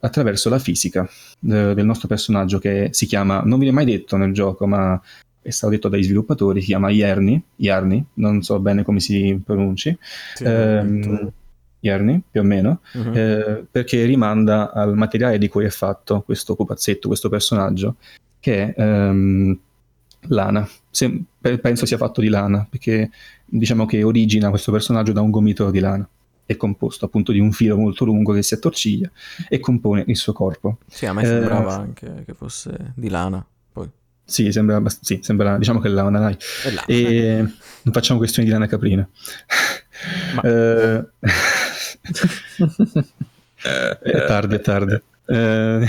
attraverso 0.02 0.50
la 0.50 0.60
fisica 0.60 1.04
eh, 1.04 1.74
del 1.74 1.86
nostro 1.86 2.08
personaggio 2.08 2.60
che 2.60 2.90
si 2.92 3.06
chiama, 3.06 3.42
non 3.46 3.60
viene 3.60 3.74
mai 3.74 3.86
detto 3.86 4.18
nel 4.18 4.34
gioco, 4.34 4.68
ma 4.68 5.00
è 5.42 5.50
stato 5.50 5.74
detto 5.74 5.88
dai 5.90 6.04
sviluppatori, 6.04 6.60
si 6.60 6.68
chiama 6.68 6.90
Yerni, 6.90 7.42
Yarni, 7.58 8.04
non 8.16 8.42
so 8.42 8.60
bene 8.60 8.84
come 8.84 9.00
si 9.00 9.40
pronunci, 9.44 9.98
Sì, 10.36 10.44
ehm, 10.44 11.32
più 11.80 12.42
o 12.42 12.44
meno, 12.44 12.82
Mhm. 12.94 13.12
eh, 13.16 13.66
perché 13.72 14.04
rimanda 14.06 14.72
al 14.72 14.96
materiale 14.96 15.38
di 15.40 15.48
cui 15.48 15.66
è 15.66 15.70
fatto 15.70 16.22
questo 16.22 16.56
pupazzetto, 16.56 17.08
questo 17.08 17.30
personaggio, 17.30 17.96
che 18.40 18.74
ehm, 18.76 19.58
lana. 20.28 20.68
Se- 20.90 21.24
pe- 21.40 21.58
penso 21.60 21.86
sia 21.86 21.98
fatto 21.98 22.22
di 22.22 22.28
lana, 22.30 22.66
perché 22.70 23.10
diciamo 23.46 23.86
che 23.86 24.04
origina 24.04 24.50
questo 24.50 24.72
personaggio 24.72 25.12
da 25.12 25.22
un 25.22 25.30
gomitolo 25.32 25.72
di 25.72 25.80
lana. 25.80 26.08
È 26.46 26.58
composto 26.58 27.06
appunto 27.06 27.32
di 27.32 27.40
un 27.40 27.52
filo 27.54 27.78
molto 27.78 28.04
lungo 28.04 28.34
che 28.34 28.42
si 28.44 28.54
attorciglia 28.54 29.10
e 29.48 29.60
compone 29.60 30.04
il 30.08 30.18
suo 30.18 30.34
corpo. 30.34 30.80
Sì, 30.88 31.06
a 31.06 31.14
me 31.14 31.22
Eh, 31.22 31.26
sembrava 31.26 31.76
anche 31.76 32.24
che 32.26 32.34
fosse 32.34 32.92
di 32.96 33.08
lana. 33.10 33.46
Poi 33.72 33.88
Sì, 34.26 34.52
sembra, 34.52 34.76
abbast- 34.78 35.04
sì, 35.04 35.20
sembra 35.22 35.58
diciamo 35.58 35.80
che 35.80 35.88
è 35.88 35.92
lana, 35.92 36.20
dai. 36.20 36.36
è 36.66 36.70
lana. 36.72 36.86
E 36.88 37.38
non 37.84 37.94
facciamo 37.94 38.20
questioni 38.20 38.48
di 38.48 38.54
lana 38.54 38.68
caprina. 38.68 39.08
Ma- 40.36 40.42
Eh, 40.44 41.06
è 44.02 44.26
tardi, 44.28 44.56
è 44.56 44.60
tardi. 44.62 45.00
Eh. 45.28 45.86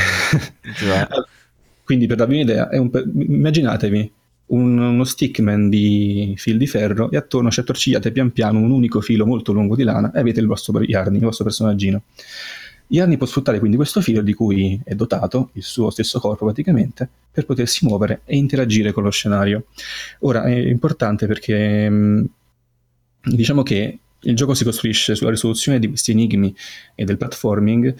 Quindi 1.84 2.06
per 2.06 2.16
darvi 2.16 2.34
un'idea, 2.34 2.68
un 2.72 2.90
per- 2.90 3.09
immaginatevi 3.12 4.12
un- 4.52 4.78
uno 4.78 5.04
stickman 5.04 5.68
di 5.68 6.34
fil 6.36 6.56
di 6.58 6.66
ferro 6.66 7.10
e 7.10 7.16
attorno 7.16 7.50
ci 7.50 7.60
attorcigliate 7.60 8.12
pian 8.12 8.32
piano 8.32 8.58
un 8.58 8.70
unico 8.70 9.00
filo 9.00 9.26
molto 9.26 9.52
lungo 9.52 9.76
di 9.76 9.82
lana 9.82 10.12
e 10.12 10.18
avete 10.18 10.40
il 10.40 10.46
vostro 10.46 10.80
Yarni, 10.82 11.16
il 11.16 11.24
vostro 11.24 11.44
personaggino. 11.44 12.02
Yarni 12.88 13.16
può 13.16 13.26
sfruttare 13.26 13.58
quindi 13.58 13.76
questo 13.76 14.02
filo 14.02 14.20
di 14.20 14.34
cui 14.34 14.78
è 14.84 14.94
dotato, 14.94 15.50
il 15.54 15.62
suo 15.62 15.88
stesso 15.88 16.20
corpo 16.20 16.44
praticamente, 16.44 17.08
per 17.30 17.46
potersi 17.46 17.86
muovere 17.86 18.20
e 18.26 18.36
interagire 18.36 18.92
con 18.92 19.02
lo 19.02 19.10
scenario. 19.10 19.64
Ora 20.20 20.44
è 20.44 20.54
importante 20.54 21.26
perché 21.26 21.88
mh, 21.88 22.28
diciamo 23.22 23.62
che 23.62 23.98
il 24.24 24.36
gioco 24.36 24.54
si 24.54 24.64
costruisce 24.64 25.14
sulla 25.14 25.30
risoluzione 25.30 25.78
di 25.78 25.88
questi 25.88 26.10
enigmi 26.12 26.54
e 26.94 27.04
del 27.04 27.16
platforming 27.16 27.94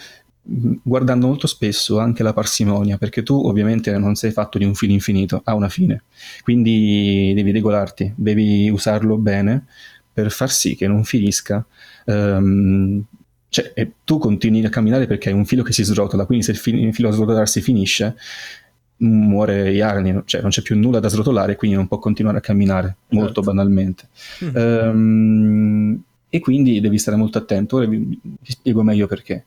guardando 0.45 1.27
molto 1.29 1.47
spesso 1.47 1.99
anche 1.99 2.23
la 2.23 2.33
parsimonia, 2.33 2.99
perché 2.99 3.23
tu 3.23 3.35
ovviamente 3.47 3.97
non 3.97 4.15
sei 4.17 4.33
fatto 4.33 4.59
di 4.59 4.65
un 4.65 4.75
filo 4.75 4.93
infinito, 4.93 5.41
ha 5.45 5.55
una 5.55 5.69
fine, 5.69 6.03
quindi 6.43 7.33
devi 7.35 7.53
regolarti, 7.53 8.13
devi 8.17 8.69
usarlo 8.69 9.17
bene 9.17 9.67
per 10.13 10.31
far 10.31 10.51
sì 10.51 10.75
che 10.75 10.87
non 10.87 11.05
finisca. 11.05 11.65
ehm, 12.07 13.05
cioè, 13.49 13.73
e 13.75 13.93
tu 14.05 14.17
continui 14.19 14.65
a 14.65 14.71
camminare 14.71 15.07
perché 15.07 15.29
hai 15.29 15.35
un 15.35 15.45
filo 15.45 15.63
che 15.63 15.73
si 15.73 15.85
srotola, 15.85 16.25
quindi 16.25 16.45
se 16.45 16.53
il, 16.53 16.57
fi- 16.57 16.75
il 16.75 16.95
filo 16.95 17.09
a 17.11 17.13
srotolarsi 17.13 17.61
finisce, 17.61 18.17
muore 19.03 19.71
Yarni, 19.71 20.23
cioè 20.25 20.41
non 20.41 20.51
c'è 20.51 20.63
più 20.63 20.77
nulla 20.79 21.01
da 21.01 21.09
srotolare, 21.09 21.57
quindi 21.57 21.77
non 21.77 21.87
può 21.87 21.99
continuare 21.99 22.39
a 22.39 22.41
camminare, 22.41 22.97
molto 23.09 23.35
Certo. 23.35 23.41
banalmente. 23.43 24.09
Mm. 24.45 24.57
Ehm, 24.57 26.03
e 26.35 26.41
quindi 26.41 26.81
devi 26.81 26.97
stare 26.99 27.19
molto 27.19 27.37
attento. 27.37 27.77
Ora 27.77 27.85
vi, 27.85 27.99
vi 27.99 28.51
spiego 28.51 28.83
meglio 28.83 29.07
perché. 29.07 29.45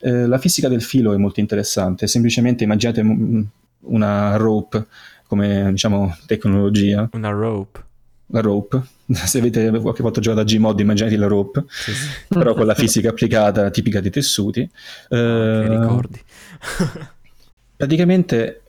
Eh, 0.00 0.28
la 0.28 0.38
fisica 0.38 0.68
del 0.68 0.82
filo 0.82 1.12
è 1.12 1.16
molto 1.16 1.40
interessante. 1.40 2.06
Semplicemente 2.06 2.62
immaginate 2.62 3.02
mm, 3.02 3.40
una 3.80 4.36
rope 4.36 4.86
come 5.26 5.68
diciamo 5.72 6.16
tecnologia, 6.26 7.08
Una 7.12 7.30
rope. 7.30 7.82
la 8.26 8.40
rope. 8.40 8.80
Se 9.12 9.38
avete 9.38 9.68
qualche 9.80 10.02
volta 10.02 10.20
giocato 10.20 10.42
a 10.42 10.44
Gmod, 10.44 10.78
immaginate 10.78 11.16
la 11.16 11.26
rope, 11.26 11.64
Sì, 11.68 11.92
sì. 11.92 12.08
però 12.28 12.54
con 12.54 12.66
la 12.66 12.74
fisica 12.74 13.08
applicata 13.08 13.68
tipica 13.70 14.00
dei 14.00 14.10
tessuti. 14.12 14.70
Che 15.08 15.16
Eh, 15.16 15.68
ricordi. 15.68 16.20
praticamente 17.76 18.62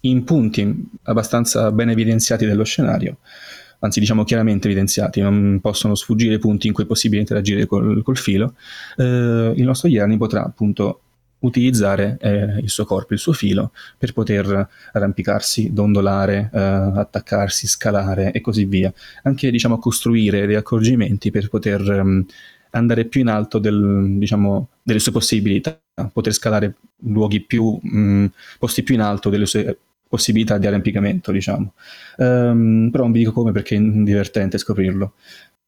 in 0.00 0.22
punti 0.24 0.86
abbastanza 1.04 1.72
ben 1.72 1.88
evidenziati 1.90 2.44
dello 2.44 2.64
scenario, 2.64 3.18
anzi 3.84 4.00
diciamo 4.00 4.24
chiaramente 4.24 4.66
evidenziati, 4.66 5.20
non 5.20 5.58
possono 5.60 5.94
sfuggire 5.94 6.38
punti 6.38 6.66
in 6.66 6.72
cui 6.72 6.84
è 6.84 6.86
possibile 6.86 7.20
interagire 7.20 7.66
col, 7.66 8.02
col 8.02 8.16
filo, 8.16 8.54
eh, 8.96 9.52
il 9.54 9.62
nostro 9.62 9.88
Yerni 9.88 10.16
potrà 10.16 10.42
appunto 10.44 11.00
utilizzare 11.40 12.16
eh, 12.20 12.58
il 12.60 12.70
suo 12.70 12.86
corpo, 12.86 13.12
il 13.12 13.18
suo 13.18 13.34
filo, 13.34 13.72
per 13.98 14.14
poter 14.14 14.68
arrampicarsi, 14.92 15.74
dondolare, 15.74 16.50
eh, 16.50 16.58
attaccarsi, 16.58 17.66
scalare 17.66 18.32
e 18.32 18.40
così 18.40 18.64
via. 18.64 18.90
Anche 19.24 19.50
diciamo 19.50 19.78
costruire 19.78 20.46
dei 20.46 20.56
accorgimenti 20.56 21.30
per 21.30 21.50
poter 21.50 21.82
ehm, 21.82 22.26
andare 22.70 23.04
più 23.04 23.20
in 23.20 23.28
alto 23.28 23.58
del, 23.58 24.16
diciamo, 24.16 24.68
delle 24.82 24.98
sue 24.98 25.12
possibilità, 25.12 25.78
poter 26.10 26.32
scalare 26.32 26.76
luoghi 27.02 27.42
più, 27.42 27.78
mh, 27.80 28.26
posti 28.58 28.82
più 28.82 28.94
in 28.94 29.02
alto 29.02 29.28
delle 29.28 29.44
sue 29.44 29.60
possibilità 29.60 29.92
di 30.58 30.66
arrampicamento, 30.66 31.32
diciamo. 31.32 31.72
Ehm, 32.18 32.88
però 32.90 33.04
non 33.04 33.12
vi 33.12 33.20
dico 33.20 33.32
come 33.32 33.52
perché 33.52 33.76
è 33.76 33.80
divertente 33.80 34.58
scoprirlo. 34.58 35.14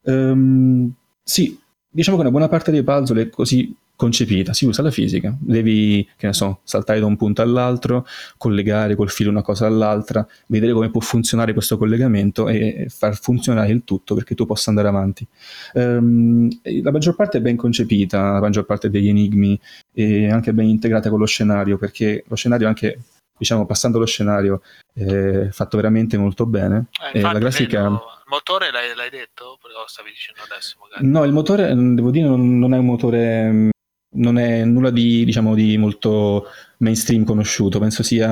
Ehm, 0.05 0.93
sì, 1.23 1.59
diciamo 1.89 2.17
che 2.17 2.23
una 2.23 2.31
buona 2.31 2.49
parte 2.49 2.71
dei 2.71 2.83
puzzle 2.83 3.23
è 3.23 3.29
così 3.31 3.75
concepita, 3.97 4.53
si 4.53 4.67
usa 4.67 4.83
la 4.83 4.91
fisica, 4.91 5.35
devi, 5.41 6.07
che 6.17 6.27
ne 6.27 6.35
so, 6.35 6.61
saltare 6.65 7.01
da 7.01 7.07
un 7.07 7.17
punto 7.17 7.41
all'altro, 7.41 8.07
collegare 8.37 8.95
col 8.95 9.11
filo 9.11 9.31
una 9.31 9.43
cosa 9.43 9.67
all'altra, 9.67 10.25
vedere 10.49 10.73
come 10.75 10.91
può 10.91 11.01
funzionare 11.01 11.55
questo 11.55 11.79
collegamento 11.79 12.47
e 12.49 12.87
far 12.91 13.17
funzionare 13.17 13.73
il 13.73 13.83
tutto 13.85 14.15
perché 14.15 14.35
tu 14.35 14.45
possa 14.45 14.69
andare 14.69 14.89
avanti. 14.89 15.27
Ehm, 15.73 16.49
la 16.83 16.93
maggior 16.93 17.17
parte 17.17 17.39
è 17.39 17.41
ben 17.41 17.57
concepita, 17.57 18.33
la 18.33 18.41
maggior 18.41 18.67
parte 18.67 18.91
degli 18.91 19.09
enigmi 19.09 19.59
è 19.93 20.29
anche 20.29 20.53
ben 20.53 20.67
integrata 20.67 21.09
con 21.09 21.19
lo 21.19 21.27
scenario 21.27 21.79
perché 21.79 22.23
lo 22.29 22.37
scenario 22.37 22.69
anche 22.69 22.99
diciamo 23.37 23.67
passando 23.67 23.99
lo 23.99 24.07
scenario 24.07 24.63
è 24.93 25.49
fatto 25.51 25.77
veramente 25.77 26.17
molto 26.17 26.47
bene. 26.47 26.87
Eh, 27.13 27.19
e 27.19 27.21
la 27.21 27.29
infatti, 27.29 27.39
grafica 27.39 27.83
vedo- 27.83 27.95
il 27.95 28.33
motore 28.33 28.71
l'hai, 28.73 28.95
l'hai 28.95 29.11
detto? 29.11 29.59
Però 29.63 29.81
lo 29.81 29.87
stavi 29.87 30.11
dicendo 30.11 30.43
adesso 30.43 30.77
magari. 30.81 31.07
no 31.07 31.25
il 31.25 31.33
motore 31.33 31.75
devo 31.75 32.11
dire 32.11 32.27
non, 32.27 32.59
non 32.59 32.75
è 32.75 32.79
un 32.79 32.87
motore 32.87 33.51
mh, 33.51 33.71
non 34.17 34.39
è 34.39 34.65
nulla 34.65 34.91
di 34.91 35.25
diciamo 35.25 35.55
di 35.55 35.77
molto 35.77 36.47
mainstream 36.79 37.25
conosciuto. 37.25 37.79
Penso 37.79 38.03
sia 38.03 38.29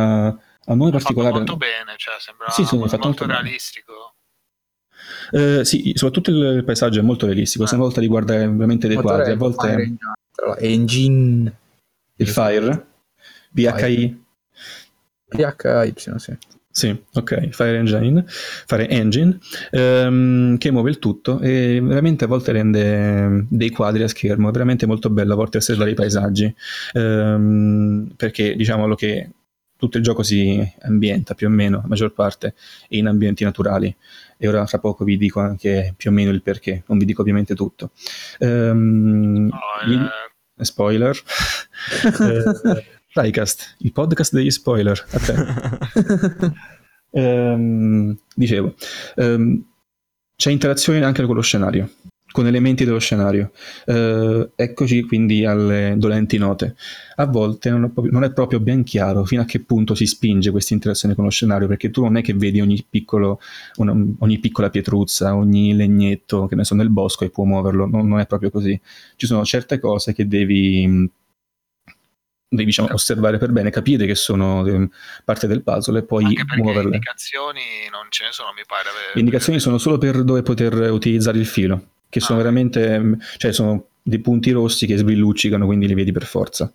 a 0.67 0.75
noi 0.75 0.91
L'ha 0.91 0.99
fatto 0.99 1.15
particolare 1.15 1.35
molto 1.35 1.57
bene, 1.57 1.95
cioè 1.97 2.15
sembra 2.19 2.51
Sì, 2.51 2.65
sì, 2.65 2.77
è 2.77 2.79
fatto 2.89 3.07
molto 3.07 3.07
molto 3.07 3.27
realistico. 3.27 4.15
Eh, 5.33 5.65
sì 5.65 5.93
soprattutto 5.95 6.31
il 6.31 6.65
paesaggio 6.65 7.01
è 7.01 7.03
molto 7.03 7.27
realistico 7.27 7.67
se 7.67 7.75
a 7.75 7.79
volte 7.79 8.01
riguarda 8.01 8.35
veramente 8.35 8.89
dei 8.89 8.97
quadri 8.97 9.33
a 9.33 9.37
volte 9.37 9.97
Fire 10.33 10.59
Engine, 10.61 11.59
il 12.17 12.29
Fire? 12.29 12.87
VHI 13.51 14.24
PHY, 15.37 15.93
sì. 16.19 16.37
Sì, 16.77 16.89
ok, 17.13 17.51
Fire 17.51 17.77
Engine, 17.77 18.25
Fire 18.27 18.89
Engine 18.89 19.39
ehm, 19.71 20.59
che 20.59 20.73
muove 20.73 20.91
il 20.91 20.99
tutto 20.99 21.39
e 21.39 21.81
veramente 21.81 22.25
a 22.25 22.27
volte 22.27 22.51
rende 22.51 23.47
dei 23.49 23.71
quadri 23.71 24.03
a 24.03 24.09
schermo, 24.09 24.49
è 24.49 24.53
veramente 24.53 24.85
molto 24.85 25.09
bello 25.09 25.35
a 25.35 25.37
volte 25.37 25.59
osservare 25.59 25.93
i 25.93 25.95
paesaggi, 25.95 26.53
ehm, 26.95 28.15
perché 28.17 28.57
diciamolo 28.57 28.97
che 28.97 29.31
tutto 29.77 29.99
il 29.99 30.03
gioco 30.03 30.25
si 30.25 30.61
ambienta 30.83 31.35
più 31.35 31.47
o 31.47 31.51
meno, 31.51 31.77
la 31.77 31.87
maggior 31.87 32.13
parte, 32.13 32.55
in 32.89 33.07
ambienti 33.07 33.45
naturali 33.45 33.95
e 34.37 34.49
ora 34.49 34.67
fra 34.67 34.79
poco 34.79 35.05
vi 35.05 35.17
dico 35.17 35.39
anche 35.39 35.95
più 35.97 36.11
o 36.11 36.13
meno 36.13 36.31
il 36.33 36.43
perché, 36.43 36.83
non 36.89 36.99
vi 36.99 37.05
dico 37.05 37.21
ovviamente 37.21 37.55
tutto. 37.55 37.93
Ehm, 38.41 39.49
il- 39.87 39.93
il- 39.93 40.11
spoiler. 40.65 41.17
Eh, 42.21 42.85
Diecast, 43.15 43.77
il 43.79 43.93
podcast 43.93 44.35
degli 44.35 44.51
spoiler. 44.51 45.05
A 45.13 45.19
te. 45.19 46.53
Ehm, 47.17 48.19
dicevo, 48.35 48.75
ehm, 49.15 49.65
c'è 50.35 50.51
interazione 50.51 51.05
anche 51.05 51.25
con 51.25 51.37
lo 51.37 51.43
scenario, 51.43 51.89
con 52.33 52.49
elementi 52.49 52.85
dello 52.85 52.99
scenario. 52.99 53.53
Eh, 53.87 54.51
eccoci 54.57 55.05
quindi 55.05 55.45
alle 55.45 55.95
dolenti 55.97 56.39
note. 56.39 56.75
A 57.15 57.27
volte 57.27 57.71
non 57.71 57.85
è, 57.85 57.91
proprio, 57.91 58.13
non 58.13 58.25
è 58.25 58.33
proprio 58.33 58.59
ben 58.59 58.83
chiaro 58.83 59.25
fino 59.25 59.43
a 59.43 59.45
che 59.45 59.61
punto 59.61 59.95
si 59.95 60.07
spinge 60.07 60.51
questa 60.51 60.75
interazione 60.75 61.15
con 61.15 61.23
lo 61.23 61.31
scenario, 61.31 61.69
perché 61.69 61.91
tu 61.91 62.03
non 62.03 62.17
è 62.17 62.21
che 62.21 62.35
vedi 62.35 62.61
ogni, 62.61 62.85
piccolo, 62.91 63.39
una- 63.77 63.95
ogni 64.19 64.41
piccola 64.41 64.71
pietruzza, 64.71 65.37
ogni 65.37 65.73
legnetto 65.73 66.49
che 66.49 66.57
ne 66.57 66.65
so 66.65 66.75
nel 66.75 66.91
bosco 66.91 67.25
e 67.25 67.31
può 67.31 67.45
muoverlo, 67.45 67.87
non, 67.87 68.09
non 68.09 68.19
è 68.19 68.27
proprio 68.27 68.51
così. 68.51 68.79
Ci 69.15 69.27
sono 69.27 69.45
certe 69.45 69.79
cose 69.79 70.13
che 70.13 70.27
devi 70.27 71.09
devi 72.49 72.67
diciamo, 72.67 72.89
osservare 72.93 73.39
per 73.39 73.51
bene, 73.51 73.71
capire 73.71 74.07
che 74.07 74.15
sono 74.15 74.65
eh, 74.67 74.89
parte 75.25 75.47
del 75.47 75.63
puzzle 75.63 75.99
e 76.01 76.03
poi 76.05 76.25
muoverle. 76.57 76.95
indicazioni 76.95 77.61
non 77.91 78.07
ce 78.11 78.25
ne 78.25 78.33
sono, 78.33 78.51
mi 78.55 78.63
pare. 78.67 78.89
Le 79.15 79.21
indicazioni 79.21 79.59
sono 79.61 79.79
solo 79.79 79.99
per 79.99 80.23
dove 80.23 80.43
poter 80.43 80.75
utilizzare 80.91 81.39
il 81.39 81.47
filo, 81.47 81.85
che 82.09 82.21
sono 82.21 82.39
Ah. 82.39 82.43
veramente, 82.43 82.99
mm, 82.99 83.15
cioè 83.39 83.53
sono 83.53 83.87
dei 84.03 84.21
punti 84.21 84.51
rossi 84.51 84.87
che 84.87 84.97
sbrilluccicano, 84.97 85.67
quindi 85.67 85.87
li 85.87 85.95
vedi 85.95 86.13
per 86.13 86.25
forza. 86.27 86.73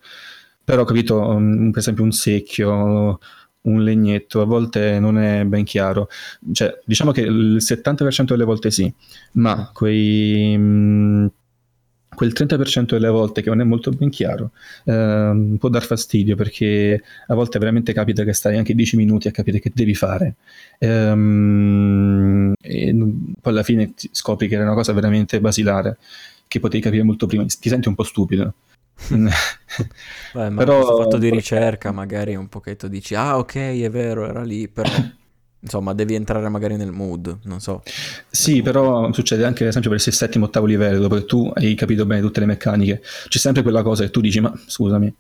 Però 0.64 0.82
ho 0.82 0.86
capito, 0.86 1.38
mm, 1.40 1.70
per 1.72 1.80
esempio 1.80 2.04
un 2.04 2.12
secchio, 2.12 3.20
un 3.62 3.84
legnetto, 3.84 4.42
a 4.42 4.46
volte 4.46 5.00
non 5.00 5.18
è 5.18 5.44
ben 5.46 5.64
chiaro. 5.64 6.10
Cioè, 6.52 6.80
diciamo 6.86 7.12
che 7.12 7.22
il 7.22 7.58
70% 7.62 8.34
delle 8.34 8.46
volte 8.46 8.72
sì, 8.72 8.92
ma 9.34 9.70
quei, 9.74 10.56
mm, 10.58 11.26
quel 12.14 12.34
30% 12.34 12.86
delle 12.86 13.08
volte 13.10 13.42
che 13.42 13.50
non 13.50 13.62
è 13.62 13.64
molto 13.64 13.92
ben 13.92 14.10
chiaro 14.10 14.52
ehm, 14.86 15.58
può 15.58 15.70
dar 15.70 15.84
fastidio 15.84 16.36
perché 16.36 17.02
a 17.28 17.36
volte 17.36 17.60
veramente 17.60 17.94
capita 17.94 18.24
che 18.24 18.34
stai 18.34 18.58
anche 18.58 18.74
10 18.74 18.98
minuti 18.98 19.28
a 19.28 19.32
capire 19.32 19.60
che 19.60 19.72
devi 19.74 19.96
fare. 19.96 20.36
Ehm, 20.80 22.54
e 22.62 22.94
poi 23.42 23.52
alla 23.54 23.64
fine 23.64 23.94
scopri 24.12 24.48
che 24.48 24.56
era 24.56 24.64
una 24.64 24.74
cosa 24.74 24.94
veramente 24.94 25.40
basilare 25.40 25.98
che 26.48 26.60
potevi 26.60 26.84
capire 26.84 27.04
molto 27.04 27.28
prima. 27.28 27.46
Ti 27.46 27.70
senti 27.70 27.88
un 27.88 27.96
po' 27.96 28.04
stupido. 28.04 28.54
Beh, 30.34 30.50
ma 30.50 30.58
Però- 30.64 30.98
fatto 31.04 31.18
di 31.18 31.30
ricerca 31.30 31.92
magari 31.92 32.36
un 32.36 32.50
pochetto 32.50 32.88
dici, 32.88 33.16
ah 33.16 33.38
ok, 33.38 33.56
è 33.56 33.90
vero, 33.90 34.28
era 34.28 34.44
lì, 34.44 34.68
però 34.68 34.90
insomma 35.62 35.94
devi 35.94 36.16
entrare 36.16 36.48
magari 36.50 36.76
nel 36.76 36.92
mood, 36.92 37.40
non 37.44 37.60
so. 37.60 37.84
Sì, 38.30 38.62
però 38.62 39.12
succede 39.14 39.46
anche 39.46 39.64
ad 39.64 39.70
esempio 39.70 39.90
per 39.90 40.02
il 40.04 40.14
settimo, 40.14 40.46
ottavo 40.46 40.66
livello, 40.66 41.00
dopo 41.00 41.16
che 41.16 41.26
tu 41.26 41.52
hai 41.56 41.76
capito 41.76 42.06
bene 42.06 42.22
tutte 42.22 42.40
le 42.40 42.46
meccaniche, 42.46 43.02
c'è 43.28 43.38
sempre 43.38 43.62
quella 43.62 43.84
cosa 43.84 44.04
che 44.04 44.10
tu 44.10 44.22
dici, 44.22 44.40
ma 44.40 44.54
scusami, 44.66 45.14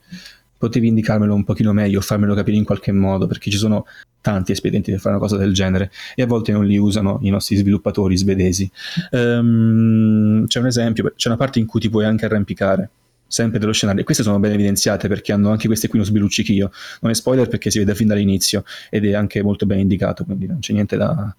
potevi 0.57 0.87
indicarmelo 0.87 1.33
un 1.33 1.43
pochino 1.43 1.73
meglio, 1.73 2.01
farmelo 2.01 2.35
capire 2.35 2.57
in 2.57 2.65
qualche 2.65 2.91
modo, 2.91 3.27
perché 3.27 3.49
ci 3.49 3.57
sono 3.57 3.85
tanti 4.21 4.51
espedienti 4.51 4.91
per 4.91 4.99
fare 4.99 5.15
una 5.15 5.23
cosa 5.23 5.37
del 5.37 5.53
genere 5.53 5.91
e 6.15 6.23
a 6.23 6.25
volte 6.25 6.51
non 6.51 6.65
li 6.65 6.77
usano 6.77 7.19
i 7.21 7.29
nostri 7.29 7.55
sviluppatori 7.55 8.17
svedesi. 8.17 8.69
Ehm, 9.11 10.45
c'è 10.45 10.59
un 10.59 10.65
esempio, 10.65 11.13
c'è 11.15 11.29
una 11.29 11.37
parte 11.37 11.59
in 11.59 11.65
cui 11.65 11.79
ti 11.79 11.89
puoi 11.89 12.05
anche 12.05 12.25
arrampicare, 12.25 12.89
sempre 13.29 13.59
dello 13.59 13.71
scenario, 13.71 14.01
e 14.01 14.03
queste 14.03 14.23
sono 14.23 14.39
ben 14.39 14.51
evidenziate 14.51 15.07
perché 15.07 15.31
hanno 15.31 15.51
anche 15.51 15.67
queste 15.67 15.87
qui 15.87 15.99
uno 15.99 16.07
sbrilluccichio, 16.07 16.71
non 17.01 17.11
è 17.11 17.13
spoiler 17.13 17.47
perché 17.47 17.69
si 17.71 17.77
vede 17.77 17.95
fin 17.95 18.07
dall'inizio 18.07 18.65
ed 18.89 19.05
è 19.05 19.13
anche 19.13 19.41
molto 19.41 19.65
ben 19.65 19.79
indicato, 19.79 20.25
quindi 20.25 20.47
non 20.47 20.59
c'è 20.59 20.73
niente 20.73 20.97
da, 20.97 21.33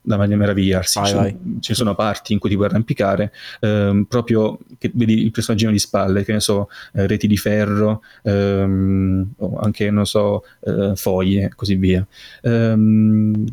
da 0.00 0.16
meravigliarsi. 0.16 0.98
Vai, 0.98 1.08
Ci- 1.08 1.14
vai. 1.14 1.36
Ci 1.60 1.74
sono 1.74 1.94
parti 1.94 2.32
in 2.32 2.38
cui 2.38 2.48
ti 2.48 2.56
puoi 2.56 2.68
arrampicare, 2.68 3.32
ehm, 3.60 4.04
proprio 4.04 4.58
che 4.78 4.90
vedi 4.94 5.22
il 5.22 5.30
personaggino 5.30 5.70
di 5.70 5.78
spalle, 5.78 6.24
che 6.24 6.32
ne 6.32 6.40
so, 6.40 6.68
eh, 6.94 7.06
reti 7.06 7.26
di 7.26 7.36
ferro, 7.36 8.02
ehm, 8.22 9.34
o 9.36 9.58
anche, 9.58 9.90
non 9.90 10.06
so, 10.06 10.44
eh, 10.60 10.92
foglie, 10.94 11.44
e 11.44 11.54
così 11.54 11.76
via. 11.76 12.06
Ehm, 12.42 13.44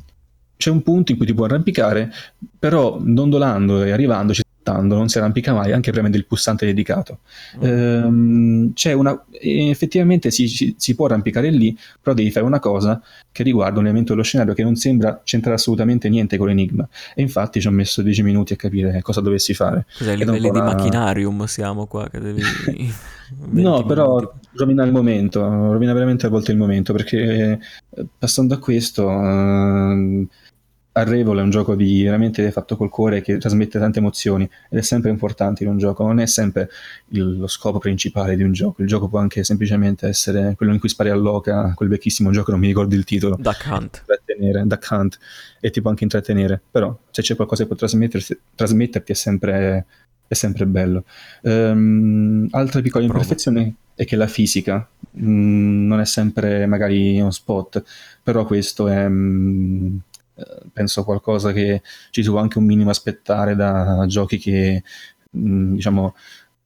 c'è 0.57 0.69
un 0.69 0.81
punto 0.83 1.11
in 1.11 1.17
cui 1.17 1.25
ti 1.25 1.33
puoi 1.33 1.47
arrampicare, 1.47 2.11
però 2.57 2.99
dondolando 3.01 3.83
e 3.83 3.91
arrivando 3.91 4.33
ci 4.61 4.71
lottando, 4.71 4.95
non 4.95 5.09
si 5.09 5.17
arrampica 5.17 5.53
mai, 5.53 5.71
anche 5.71 5.91
premendo 5.91 6.17
il 6.17 6.25
pulsante 6.25 6.65
dedicato. 6.65 7.19
Ehm, 7.59 8.73
c'è 8.73 8.93
una, 8.93 9.23
effettivamente 9.31 10.31
si, 10.31 10.75
si, 10.77 10.95
può 10.95 11.05
arrampicare 11.07 11.49
lì, 11.49 11.77
però 12.01 12.15
devi 12.15 12.31
fare 12.31 12.45
una 12.45 12.59
cosa 12.59 13.01
che 13.31 13.43
riguarda 13.43 13.79
un 13.79 13.85
elemento 13.85 14.11
dello 14.11 14.23
scenario 14.23 14.53
che 14.53 14.63
non 14.63 14.75
sembra 14.75 15.21
c'entrare 15.23 15.55
assolutamente 15.55 16.07
niente 16.09 16.37
con 16.37 16.47
l'enigma. 16.47 16.87
E 17.15 17.21
infatti 17.21 17.59
ci 17.59 17.67
ho 17.67 17.71
messo 17.71 18.01
10 18.01 18.23
minuti 18.23 18.53
a 18.53 18.55
capire 18.55 19.01
cosa 19.01 19.21
dovessi 19.21 19.53
fare. 19.53 19.85
Cos'è, 19.97 20.15
livelli 20.15 20.39
di 20.39 20.47
una- 20.49 20.63
macchinarium 20.63 21.45
siamo 21.45 21.87
qua 21.87 22.07
che 22.09 22.19
devi... 22.19 22.41
20 23.31 23.61
No, 23.61 23.85
però 23.85 24.17
minuti. 24.17 24.47
rovina 24.55 24.83
il 24.83 24.91
momento, 24.91 25.39
rovina 25.41 25.93
veramente 25.93 26.25
a 26.25 26.29
volte 26.29 26.51
il 26.51 26.57
momento, 26.57 26.91
perché 26.91 27.57
eh, 27.89 28.05
passando 28.17 28.53
a 28.55 28.59
questo, 28.59 29.09
ehm, 29.09 30.27
Arrevol 30.93 31.37
è 31.39 31.41
un 31.41 31.49
gioco 31.49 31.75
di 31.75 32.03
veramente 32.03 32.51
fatto 32.51 32.75
col 32.75 32.89
cuore 32.89 33.21
che 33.21 33.37
trasmette 33.37 33.79
tante 33.79 33.99
emozioni 33.99 34.49
ed 34.69 34.77
è 34.79 34.81
sempre 34.81 35.09
importante 35.09 35.63
in 35.63 35.69
un 35.69 35.77
gioco, 35.77 36.05
non 36.05 36.19
è 36.19 36.25
sempre 36.25 36.69
il- 37.09 37.37
lo 37.37 37.47
scopo 37.47 37.79
principale 37.79 38.35
di 38.35 38.43
un 38.43 38.51
gioco, 38.51 38.81
il 38.81 38.87
gioco 38.87 39.07
può 39.07 39.19
anche 39.19 39.43
semplicemente 39.43 40.07
essere 40.07 40.53
quello 40.57 40.73
in 40.73 40.79
cui 40.79 40.89
spari 40.89 41.09
all'oca, 41.09 41.73
quel 41.75 41.87
vecchissimo 41.89 42.31
gioco, 42.31 42.51
non 42.51 42.59
mi 42.59 42.67
ricordo 42.67 42.95
il 42.95 43.05
titolo, 43.05 43.37
Duck 43.39 43.67
Hunt. 43.69 44.03
Duck 44.67 44.87
Hunt, 44.91 45.17
e 45.59 45.69
ti 45.69 45.79
può 45.79 45.89
anche 45.91 46.03
intrattenere, 46.03 46.61
però 46.69 46.97
se 47.09 47.21
c'è 47.21 47.35
qualcosa 47.35 47.63
che 47.65 47.73
può 47.73 47.87
trasmetterti 48.55 49.11
è 49.11 49.15
sempre, 49.15 49.85
è 50.27 50.33
sempre 50.33 50.65
bello. 50.65 51.05
Ehm, 51.43 52.47
altra 52.51 52.81
piccola 52.81 53.05
imperfezione 53.05 53.75
è 53.95 54.05
che 54.05 54.15
la 54.15 54.27
fisica 54.27 54.87
mm, 55.19 55.87
non 55.87 55.99
è 55.99 56.05
sempre 56.05 56.65
magari 56.65 57.19
uno 57.19 57.31
spot, 57.31 57.83
però 58.23 58.45
questo 58.45 58.87
è, 58.87 59.07
mm, 59.07 59.95
eh, 59.95 59.99
penso, 60.73 61.03
qualcosa 61.03 61.51
che 61.51 61.81
ci 62.09 62.23
si 62.23 62.29
può 62.29 62.39
anche 62.39 62.57
un 62.57 62.65
minimo 62.65 62.89
aspettare 62.89 63.55
da 63.55 64.05
giochi 64.07 64.37
che, 64.37 64.83
mm, 65.37 65.75
diciamo, 65.75 66.15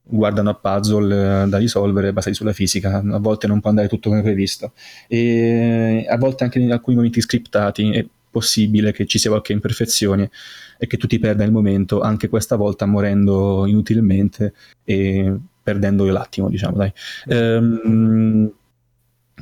guardano 0.08 0.52
a 0.52 0.56
puzzle 0.56 1.44
eh, 1.44 1.48
da 1.48 1.58
risolvere 1.58 2.14
basati 2.14 2.36
sulla 2.36 2.54
fisica. 2.54 2.98
A 2.98 3.20
volte 3.20 3.48
non 3.48 3.60
può 3.60 3.70
andare 3.70 3.88
tutto 3.88 4.10
come 4.10 4.22
previsto 4.22 4.74
e 5.08 6.06
a 6.08 6.18
volte 6.18 6.44
anche 6.44 6.60
in 6.60 6.72
alcuni 6.72 6.96
momenti 6.96 7.22
scriptati 7.22 7.92
è 7.92 8.06
possibile 8.30 8.92
che 8.92 9.06
ci 9.06 9.18
sia 9.18 9.30
qualche 9.30 9.54
imperfezione 9.54 10.30
e 10.78 10.88
che 10.88 10.98
tu 10.98 11.08
ti 11.08 11.20
perda 11.20 11.46
il 11.46 11.54
momento 11.54 12.02
anche 12.02 12.28
questa 12.28 12.58
volta 12.58 12.86
morendo 12.86 13.66
inutilmente 13.66 14.54
e 14.84 15.34
perdendo 15.64 16.04
l'attimo 16.06 16.50
diciamo 16.50 16.76
dai 16.76 16.92
Ehm, 17.28 18.52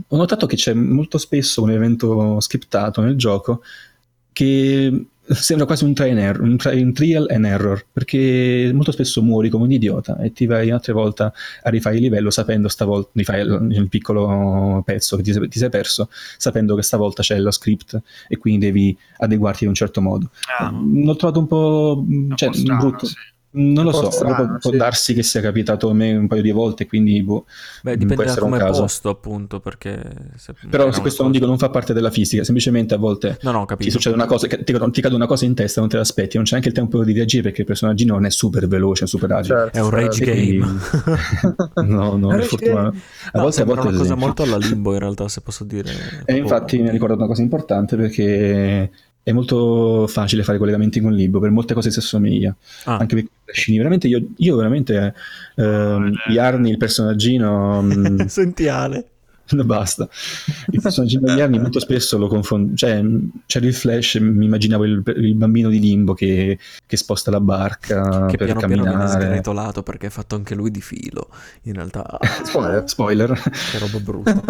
ho 0.08 0.16
notato 0.16 0.46
che 0.46 0.56
c'è 0.56 0.74
molto 0.74 1.18
spesso 1.18 1.62
un 1.62 1.72
evento 1.72 2.40
scriptato 2.40 3.02
nel 3.02 3.16
gioco 3.16 3.62
che 4.34 5.06
sembra 5.26 5.66
quasi 5.66 5.86
un, 5.86 5.94
error- 5.98 6.42
un, 6.42 6.58
try- 6.58 6.82
un 6.82 6.94
trial 6.94 7.28
and 7.30 7.46
error 7.46 7.86
perché 7.92 8.70
molto 8.74 8.92
spesso 8.92 9.22
muori 9.22 9.50
come 9.50 9.64
un 9.64 9.72
idiota 9.72 10.18
e 10.20 10.34
ti 10.34 10.46
vai 10.46 10.68
un'altra 10.68 10.94
volta 10.94 11.34
a 11.62 11.70
rifare 11.70 11.96
il 11.96 12.02
livello 12.02 12.30
sapendo 12.30 12.68
stavolta 12.68 13.10
rifai 13.14 13.42
il, 13.42 13.68
il 13.72 13.88
piccolo 13.88 14.82
pezzo 14.86 15.16
che 15.16 15.24
ti, 15.24 15.32
sei- 15.32 15.48
ti 15.48 15.60
sei 15.60 15.70
perso 15.70 16.10
sapendo 16.38 16.76
che 16.76 16.82
stavolta 16.82 17.22
c'è 17.22 17.40
lo 17.40 17.52
script 17.52 18.02
e 18.28 18.38
quindi 18.38 18.66
devi 18.66 18.98
adeguarti 19.18 19.64
in 19.64 19.70
un 19.70 19.76
certo 19.76 20.02
modo. 20.02 20.30
Ah, 20.60 20.72
l'ho 20.72 21.16
trovato 21.16 21.40
un 21.40 21.48
po', 21.48 22.04
un 22.06 22.36
cioè, 22.36 22.50
po' 22.50 22.56
strano, 22.56 22.80
brutto. 22.82 23.06
sì. 23.06 23.16
Non 23.54 23.86
lo 23.86 23.92
so 23.92 24.10
strano, 24.12 24.36
può, 24.36 24.58
può 24.58 24.72
sì. 24.72 24.78
darsi 24.78 25.14
che 25.14 25.24
sia 25.24 25.42
capitato 25.42 25.90
a 25.90 25.94
me 25.94 26.16
un 26.16 26.28
paio 26.28 26.42
di 26.42 26.52
volte 26.52 26.86
quindi 26.88 27.22
boh, 27.24 27.46
Beh, 27.84 27.98
può 27.98 28.06
dipende 28.08 28.26
da 28.26 28.36
come 28.40 28.58
è 28.58 28.66
posto, 28.70 29.10
appunto, 29.10 29.60
perché... 29.60 30.02
Se 30.38 30.54
però 30.70 30.90
questo 30.90 31.24
non 31.24 31.32
dico 31.32 31.46
non 31.46 31.58
fa 31.58 31.70
parte 31.70 31.94
della 31.94 32.10
fisica 32.10 32.44
semplicemente 32.44 32.94
a 32.94 32.98
volte 32.98 33.38
No, 33.42 33.52
no, 33.52 33.58
ho 33.60 33.62
ti 33.62 33.68
capito. 33.68 33.92
succede 33.92 34.16
una 34.16 34.26
cosa, 34.26 34.48
ti, 34.48 34.64
ti 34.64 35.02
cade 35.02 35.16
una 35.16 35.28
cosa 35.28 35.46
in 35.46 35.54
testa, 35.54 35.80
non 35.82 35.90
te 35.90 35.98
l'aspetti, 35.98 36.36
non 36.36 36.46
c'è 36.46 36.52
neanche 36.54 36.70
il 36.70 36.76
tempo 36.76 37.04
di 37.04 37.14
reagire 37.14 37.44
perché 37.44 37.62
il 37.62 37.68
personaggino 37.68 38.14
non 38.14 38.26
è 38.26 38.30
super 38.32 38.68
veloce, 38.68 39.06
super 39.08 39.32
agile. 39.32 39.60
Certo, 39.60 39.78
È 39.78 39.82
un 39.82 39.90
rage. 39.90 40.24
Quindi- 40.24 40.58
game. 40.58 40.80
no, 41.88 42.18
no, 42.18 42.28
per 42.30 42.44
fortuna. 42.44 42.80
A 42.82 42.84
No, 42.84 42.92
volte, 43.42 43.48
a 43.48 43.52
sembra 43.52 43.76
volte 43.76 43.90
una 43.90 43.98
cosa 43.98 44.16
molto 44.16 44.44
alla 44.44 44.58
limbo 44.58 44.94
in 44.94 45.00
realtà, 45.00 45.28
se 45.28 45.42
posso 45.42 45.64
dire. 45.64 45.92
E 46.26 46.36
infatti 46.36 46.78
mi 46.80 46.88
ha 46.88 46.92
ricordato 46.92 47.20
una 47.20 47.28
cosa 47.28 47.42
importante 47.42 47.96
perché 47.96 48.92
è 49.24 49.32
molto 49.32 50.06
facile 50.08 50.44
fare 50.44 50.58
collegamenti 50.58 51.00
con 51.00 51.14
Libro, 51.14 51.40
per 51.40 51.50
molte 51.50 51.74
cose 51.74 51.90
si 51.92 52.00
assomiglia, 52.00 52.54
Ah, 52.84 52.98
anche 52.98 53.16
per 53.16 53.56
scene. 53.56 53.78
Veramente 53.78 54.08
io, 54.08 54.22
io 54.38 54.56
veramente 54.58 55.14
ehm, 55.56 56.14
Yarny, 56.30 56.70
il 56.72 56.78
personaggino, 56.78 57.82
mm, 57.82 58.20
Senti 58.28 58.68
Ale. 58.68 59.08
No, 59.52 59.64
basta. 59.66 60.08
Il 60.72 60.82
personaggio 60.82 61.20
di 61.20 61.40
anni 61.42 61.60
molto 61.60 61.80
spesso 61.80 62.18
lo 62.18 62.28
confondo. 62.28 62.76
Cioè, 62.76 63.04
c'era 63.46 63.66
il 63.66 63.74
flash, 63.74 64.16
mi 64.16 64.46
immaginavo 64.46 64.86
il, 64.86 65.04
il 65.18 65.36
bambino 65.36 65.70
di 65.70 65.80
limbo 65.80 66.14
che, 66.14 66.58
che 66.86 66.98
sposta 66.98 67.30
la 67.30 67.42
barca 67.42 68.26
Che 68.26 68.38
per 68.38 68.46
piano 68.46 68.60
piano 68.62 68.84
viene 68.84 68.98
camminare. 68.98 69.26
sgretolato 69.26 69.84
perché 69.84 70.08
è 70.08 70.10
fatto 70.10 70.36
anche 70.36 70.56
lui 70.56 70.72
di 70.72 70.82
filo. 70.82 71.30
In 71.64 71.74
realtà, 71.74 72.18
Spoiler. 72.44 72.84
Spoiler. 72.90 73.34
che 73.72 73.80
roba 73.80 74.00
brutta. 74.00 74.44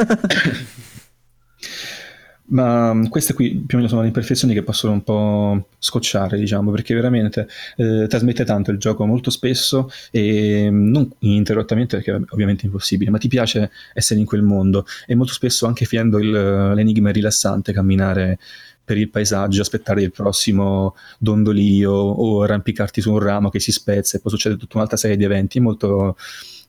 Ma 2.46 2.94
mh, 2.94 3.08
queste 3.08 3.34
qui 3.34 3.52
più 3.66 3.78
o 3.78 3.80
meno 3.80 3.88
sono 3.88 4.02
le 4.02 4.08
imperfezioni 4.08 4.54
che 4.54 4.64
possono 4.64 4.94
un 4.94 5.02
po' 5.04 5.70
scocciare, 5.80 6.38
diciamo, 6.38 6.72
perché 6.72 6.94
veramente 6.94 7.48
eh, 7.78 8.06
trasmette 8.10 8.44
tanto 8.44 8.70
il 8.72 8.78
gioco 8.78 9.06
molto 9.06 9.30
spesso 9.32 9.90
e 10.12 10.70
mh, 10.70 10.90
non 10.92 11.10
ininterrottamente 11.20 11.98
perché 11.98 12.12
ovviamente 12.32 12.64
è 12.64 12.66
impossibile, 12.66 13.10
ma 13.12 13.18
ti 13.18 13.30
piace 13.30 13.72
essere 13.94 14.20
in 14.20 14.26
quel 14.26 14.42
mondo 14.44 14.86
e 15.08 15.16
molto 15.16 15.32
spesso 15.34 15.66
anche 15.68 15.86
finendo 15.86 16.18
il- 16.20 16.74
l'enigma 16.76 17.10
è 17.10 17.14
rilassante 17.14 17.72
camminare 17.72 18.38
per 18.86 18.98
il 18.98 19.10
paesaggio, 19.10 19.62
aspettare 19.62 20.02
il 20.02 20.12
prossimo 20.12 20.96
dondolio 21.18 21.92
o 21.94 22.42
arrampicarti 22.44 23.00
su 23.00 23.12
un 23.14 23.20
ramo 23.20 23.50
che 23.50 23.62
si 23.62 23.72
spezza 23.72 24.18
e 24.18 24.20
poi 24.20 24.32
succede 24.32 24.58
tutta 24.58 24.76
un'altra 24.78 24.98
serie 24.98 25.16
di 25.16 25.24
eventi, 25.24 25.60
è 25.60 25.62
molto, 25.62 26.18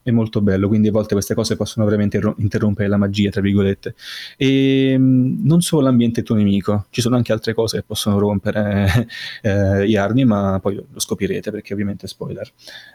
è 0.04 0.10
molto 0.10 0.42
bello, 0.42 0.68
quindi 0.68 0.88
a 0.88 0.92
volte 0.92 1.14
queste 1.14 1.34
cose 1.34 1.56
possono 1.56 1.86
veramente 1.86 2.20
interrompere 2.36 2.88
la 2.88 2.98
magia, 2.98 3.30
tra 3.30 3.40
virgolette. 3.40 3.94
E 4.36 4.96
mh, 4.98 5.40
non 5.42 5.62
solo 5.62 5.84
l'ambiente 5.84 6.20
è 6.20 6.22
tuo 6.22 6.34
nemico, 6.34 6.86
ci 6.90 7.00
sono 7.00 7.16
anche 7.16 7.32
altre 7.32 7.54
cose 7.54 7.78
che 7.78 7.84
possono 7.84 8.18
rompere 8.18 9.08
eh, 9.42 9.88
gli 9.88 9.96
armi, 9.96 10.24
ma 10.26 10.58
poi 10.60 10.74
lo 10.74 11.00
scoprirete 11.00 11.50
perché 11.50 11.72
ovviamente 11.72 12.04
è 12.04 12.08
spoiler. 12.08 12.48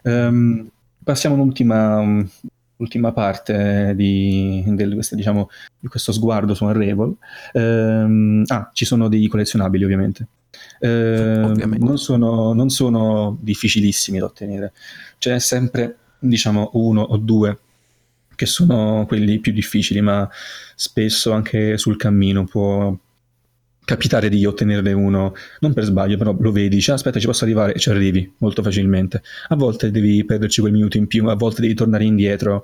Ehm, 0.04 0.70
passiamo 1.04 1.36
all'ultima 1.36 1.98
um, 1.98 2.30
ultima 2.78 3.12
parte 3.12 3.94
di, 3.96 4.64
del- 4.68 4.94
questo, 4.94 5.16
diciamo, 5.16 5.50
di 5.80 5.88
questo 5.88 6.12
sguardo 6.12 6.54
su 6.54 6.64
Unravel. 6.64 7.16
Ehm, 7.54 8.44
ah, 8.48 8.70
ci 8.72 8.86
sono 8.86 9.10
dei 9.10 9.28
collezionabili 9.28 9.84
ovviamente. 9.84 10.28
Ehm, 10.80 11.44
Ovviamente. 11.46 11.86
Non, 11.86 11.98
sono, 11.98 12.54
non 12.54 12.70
sono 12.70 13.38
difficilissimi 13.40 14.20
da 14.20 14.26
ottenere, 14.26 14.74
c'è 15.18 15.40
sempre 15.40 15.98
diciamo 16.20 16.72
uno 16.74 17.02
o 17.02 17.18
due 17.18 17.60
che 18.36 18.46
sono 18.46 19.06
quelli 19.06 19.40
più 19.40 19.52
difficili, 19.52 20.00
ma 20.02 20.30
spesso 20.76 21.32
anche 21.34 21.78
sul 21.78 21.98
cammino 21.98 22.46
può 22.46 22.96
capitare 23.84 24.30
di 24.30 24.46
ottenerne 24.46 24.94
uno, 24.94 25.34
non 25.62 25.74
per 25.74 25.84
sbaglio, 25.84 26.16
però 26.16 26.36
lo 26.40 26.52
vedi, 26.52 26.76
dici 26.76 26.92
"Ah, 26.92 26.94
aspetta 26.94 27.20
ci 27.20 27.26
posso 27.26 27.44
arrivare 27.44 27.74
e 27.74 27.80
ci 27.80 27.90
arrivi 27.90 28.32
molto 28.38 28.62
facilmente. 28.62 29.24
A 29.48 29.56
volte 29.56 29.90
devi 29.90 30.24
perderci 30.24 30.62
quel 30.62 30.74
minuto 30.74 30.98
in 30.98 31.08
più, 31.08 31.28
a 31.28 31.36
volte 31.36 31.62
devi 31.62 31.74
tornare 31.74 32.04
indietro, 32.04 32.64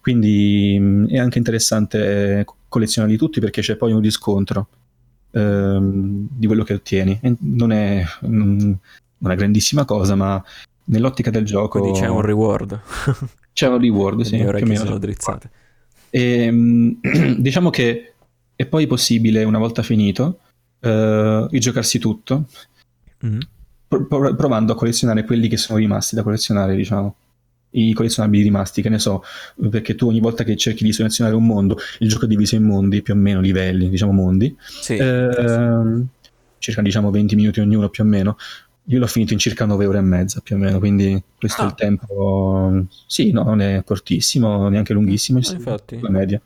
quindi 0.00 1.06
è 1.08 1.18
anche 1.18 1.38
interessante 1.38 2.46
collezionarli 2.68 3.16
tutti 3.16 3.40
perché 3.40 3.62
c'è 3.62 3.74
poi 3.76 3.92
un 3.92 4.00
riscontro 4.00 4.68
ehm, 5.32 6.28
di 6.30 6.46
quello 6.46 6.62
che 6.62 6.74
ottieni. 6.74 7.18
Non 7.40 7.72
è 7.72 8.04
una 8.20 9.34
grandissima 9.34 9.84
cosa, 9.84 10.14
ma 10.14 10.42
nell'ottica 10.84 11.30
del 11.30 11.44
gioco 11.44 11.80
Quindi 11.80 11.98
c'è 11.98 12.08
un 12.08 12.20
reward. 12.22 12.80
c'è 13.52 13.68
un 13.68 13.78
reward, 13.80 14.22
sì, 14.22 14.32
Le 14.32 14.36
mie 14.36 14.40
più 14.40 14.46
o 14.46 14.48
orecchie 14.50 14.72
meno. 14.72 14.84
sono 14.84 14.98
drizzate. 14.98 15.50
E, 16.10 16.96
diciamo 17.38 17.70
che 17.70 18.14
è 18.56 18.66
poi 18.66 18.86
possibile, 18.86 19.44
una 19.44 19.58
volta 19.58 19.82
finito, 19.82 20.40
eh, 20.80 21.46
rigiocarsi 21.50 21.98
tutto, 21.98 22.46
Mhm. 23.20 23.38
pro- 23.86 24.06
pro- 24.06 24.34
provando 24.34 24.72
a 24.72 24.76
collezionare 24.76 25.24
quelli 25.24 25.48
che 25.48 25.56
sono 25.56 25.78
rimasti 25.78 26.14
da 26.14 26.22
collezionare, 26.22 26.74
diciamo. 26.76 27.14
I 27.72 27.92
collezionabili 27.92 28.42
rimasti, 28.42 28.82
che 28.82 28.88
ne 28.88 28.98
so, 28.98 29.22
perché 29.70 29.94
tu 29.94 30.08
ogni 30.08 30.18
volta 30.18 30.42
che 30.42 30.56
cerchi 30.56 30.82
di 30.82 30.92
selezionare 30.92 31.36
un 31.36 31.46
mondo, 31.46 31.78
il 32.00 32.08
gioco 32.08 32.24
è 32.24 32.28
diviso 32.28 32.56
in 32.56 32.64
mondi, 32.64 33.00
più 33.00 33.14
o 33.14 33.16
meno 33.16 33.40
livelli, 33.40 33.88
diciamo 33.88 34.10
mondi, 34.10 34.56
Sì, 34.58 34.96
Ehm, 34.96 36.06
circa 36.58 36.82
diciamo 36.82 37.10
20 37.12 37.36
minuti 37.36 37.60
ognuno 37.60 37.88
più 37.88 38.02
o 38.02 38.06
meno. 38.08 38.36
Io 38.84 38.98
l'ho 38.98 39.06
finito 39.06 39.32
in 39.32 39.38
circa 39.38 39.66
9 39.66 39.86
ore 39.86 39.98
e 39.98 40.02
mezza 40.02 40.40
più 40.40 40.56
o 40.56 40.58
meno, 40.58 40.78
quindi 40.78 41.22
questo 41.38 41.62
è 41.62 41.64
Ah. 41.64 41.68
il 41.68 41.74
tempo. 41.74 42.84
Sì, 43.06 43.30
no, 43.30 43.44
non 43.44 43.60
è 43.60 43.82
cortissimo, 43.84 44.68
neanche 44.68 44.92
lunghissimo, 44.92 45.38
Ah, 45.38 45.52
infatti. 45.52 46.00
la 46.00 46.10
media. 46.10 46.40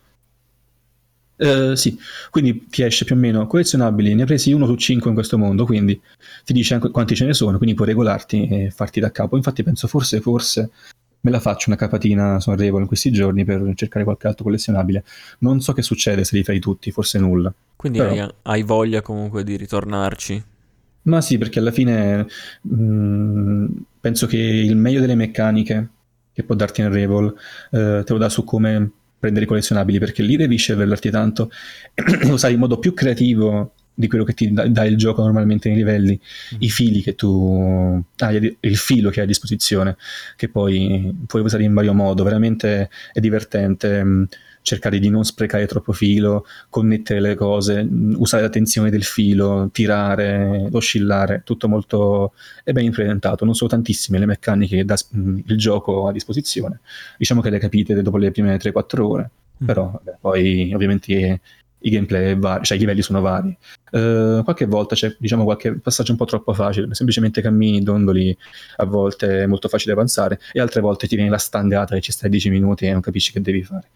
Eh, 1.36 1.74
sì, 1.74 1.98
quindi 2.31 2.66
ti 2.69 2.82
esce 2.82 3.05
più 3.05 3.16
o 3.16 3.19
meno 3.19 3.47
collezionabili, 3.47 4.15
ne 4.15 4.20
hai 4.20 4.27
presi 4.27 4.52
uno 4.52 4.66
su 4.66 4.77
5 4.77 5.09
in 5.09 5.16
questo 5.16 5.36
mondo, 5.36 5.65
quindi 5.65 6.01
ti 6.44 6.52
dice 6.52 6.74
anche 6.74 6.90
quanti 6.90 7.16
ce 7.16 7.24
ne 7.24 7.35
sono, 7.35 7.56
quindi 7.56 7.74
puoi 7.74 7.89
regolarti 7.89 8.47
e 8.48 8.70
farti 8.70 9.01
da 9.01 9.11
capo. 9.11 9.36
Infatti 9.36 9.62
penso 9.65 9.89
forse, 9.89 10.20
forse 10.20 10.70
me 11.20 11.31
la 11.31 11.40
faccio 11.40 11.70
una 11.70 11.78
capatina 11.78 12.39
su 12.39 12.51
Unravel 12.51 12.82
in 12.82 12.86
questi 12.86 13.11
giorni 13.11 13.44
per 13.44 13.73
cercare 13.74 14.05
qualche 14.05 14.27
altro 14.28 14.44
collezionabile. 14.44 15.02
Non 15.39 15.61
so 15.61 15.73
che 15.73 15.82
succede 15.82 16.23
se 16.24 16.36
li 16.36 16.44
fai 16.44 16.61
tutti, 16.61 16.90
forse 16.93 17.19
nulla. 17.19 17.52
Quindi 17.74 17.98
però- 17.98 18.11
hai, 18.12 18.31
hai 18.43 18.62
voglia 18.62 19.01
comunque 19.02 19.43
di 19.43 19.56
ritornarci. 19.56 20.44
Ma 21.05 21.21
sì, 21.21 21.37
perché 21.39 21.59
alla 21.59 21.71
fine 21.71 22.27
mh, 22.63 23.67
penso 24.01 24.27
che 24.27 24.39
il 24.39 24.77
meglio 24.77 25.01
delle 25.01 25.15
meccaniche 25.15 25.89
che 26.33 26.43
può 26.45 26.55
darti 26.55 26.83
Unravel 26.83 27.35
eh, 27.71 28.03
te 28.05 28.13
lo 28.13 28.19
dà 28.19 28.29
su 28.29 28.43
come 28.45 28.91
prendere 29.19 29.45
i 29.45 29.49
collezionabili, 29.49 29.99
perché 29.99 30.23
lì 30.23 30.37
devi 30.37 30.57
sceglierti 30.57 31.11
tanto 31.11 31.51
e 31.95 32.31
usare 32.31 32.55
in 32.55 32.59
modo 32.59 32.79
più 32.79 32.95
creativo 32.95 33.73
di 33.97 34.09
quello 34.09 34.25
che 34.25 34.35
ti 34.35 34.53
dà, 34.53 34.85
il 34.85 34.97
gioco 34.97 35.23
normalmente 35.23 35.69
nei 35.69 35.77
livelli, 35.79 36.21
Mm. 36.55 36.57
i 36.61 36.69
fili 36.71 37.01
che 37.03 37.15
tu 37.15 38.03
hai, 38.19 38.57
il 38.61 38.77
filo 38.77 39.11
che 39.11 39.21
hai 39.21 39.25
a 39.25 39.29
disposizione, 39.29 39.97
che 40.37 40.49
poi 40.49 41.15
puoi 41.27 41.43
usare 41.43 41.63
in 41.63 41.73
vario 41.75 41.95
modo, 41.95 42.25
veramente 42.25 42.91
è 43.13 43.21
divertente 43.21 44.03
mh, 44.03 44.29
cercare 44.65 44.99
di 44.99 45.11
non 45.11 45.24
sprecare 45.24 45.66
troppo 45.66 45.93
filo, 45.93 46.47
connettere 46.70 47.20
le 47.20 47.35
cose, 47.35 47.85
mh, 47.85 48.15
usare 48.16 48.43
la 48.45 48.49
tensione 48.49 48.89
del 48.89 49.05
filo, 49.05 49.69
tirare, 49.70 50.69
oscillare, 50.73 51.43
tutto 51.45 51.69
molto 51.69 52.32
è 52.65 52.73
ben 52.73 52.85
implementato, 52.85 53.45
non 53.45 53.55
sono 53.55 53.69
tantissime 53.69 54.19
le 54.19 54.24
meccaniche 54.27 54.77
che 54.77 54.85
dà 54.86 54.97
mh, 55.11 55.39
il 55.47 55.59
gioco 55.59 56.09
a 56.09 56.12
disposizione, 56.12 56.81
diciamo 57.19 57.43
che 57.43 57.51
le 57.51 57.59
capite 57.59 58.01
dopo 58.01 58.16
le 58.16 58.31
prime 58.31 58.57
3-4 58.57 59.01
ore, 59.03 59.31
Mm. 59.62 59.66
però 59.66 59.89
vabbè, 59.89 60.16
poi 60.20 60.73
ovviamente 60.74 61.41
i 61.85 61.90
gameplay 61.90 62.31
è 62.32 62.36
vari, 62.36 62.65
cioè 62.65 62.77
i 62.77 62.81
livelli 62.81 63.02
sono 63.02 63.20
vari. 63.20 63.56
Eh, 63.90 64.40
qualche 64.43 64.65
volta 64.66 64.94
c'è 64.94 65.15
diciamo 65.19 65.44
qualche 65.44 65.73
passaggio 65.78 66.12
un 66.12 66.16
po' 66.19 66.24
troppo 66.24 66.52
facile, 66.55 66.89
semplicemente 66.94 67.40
cammini, 67.43 67.82
dondoli, 67.82 68.36
a 68.77 68.85
volte 68.85 69.43
è 69.43 69.47
molto 69.47 69.69
facile 69.69 69.93
avanzare 69.93 70.40
e 70.52 70.61
altre 70.61 70.81
volte 70.81 71.06
ti 71.06 71.15
viene 71.15 71.31
la 71.31 71.39
stangata 71.39 71.94
e 71.94 72.01
ci 72.01 72.11
stai 72.12 72.31
10 72.31 72.48
minuti 72.51 72.86
e 72.86 72.93
non 72.93 73.01
capisci 73.02 73.32
che 73.32 73.40
devi 73.40 73.62
fare. 73.62 73.89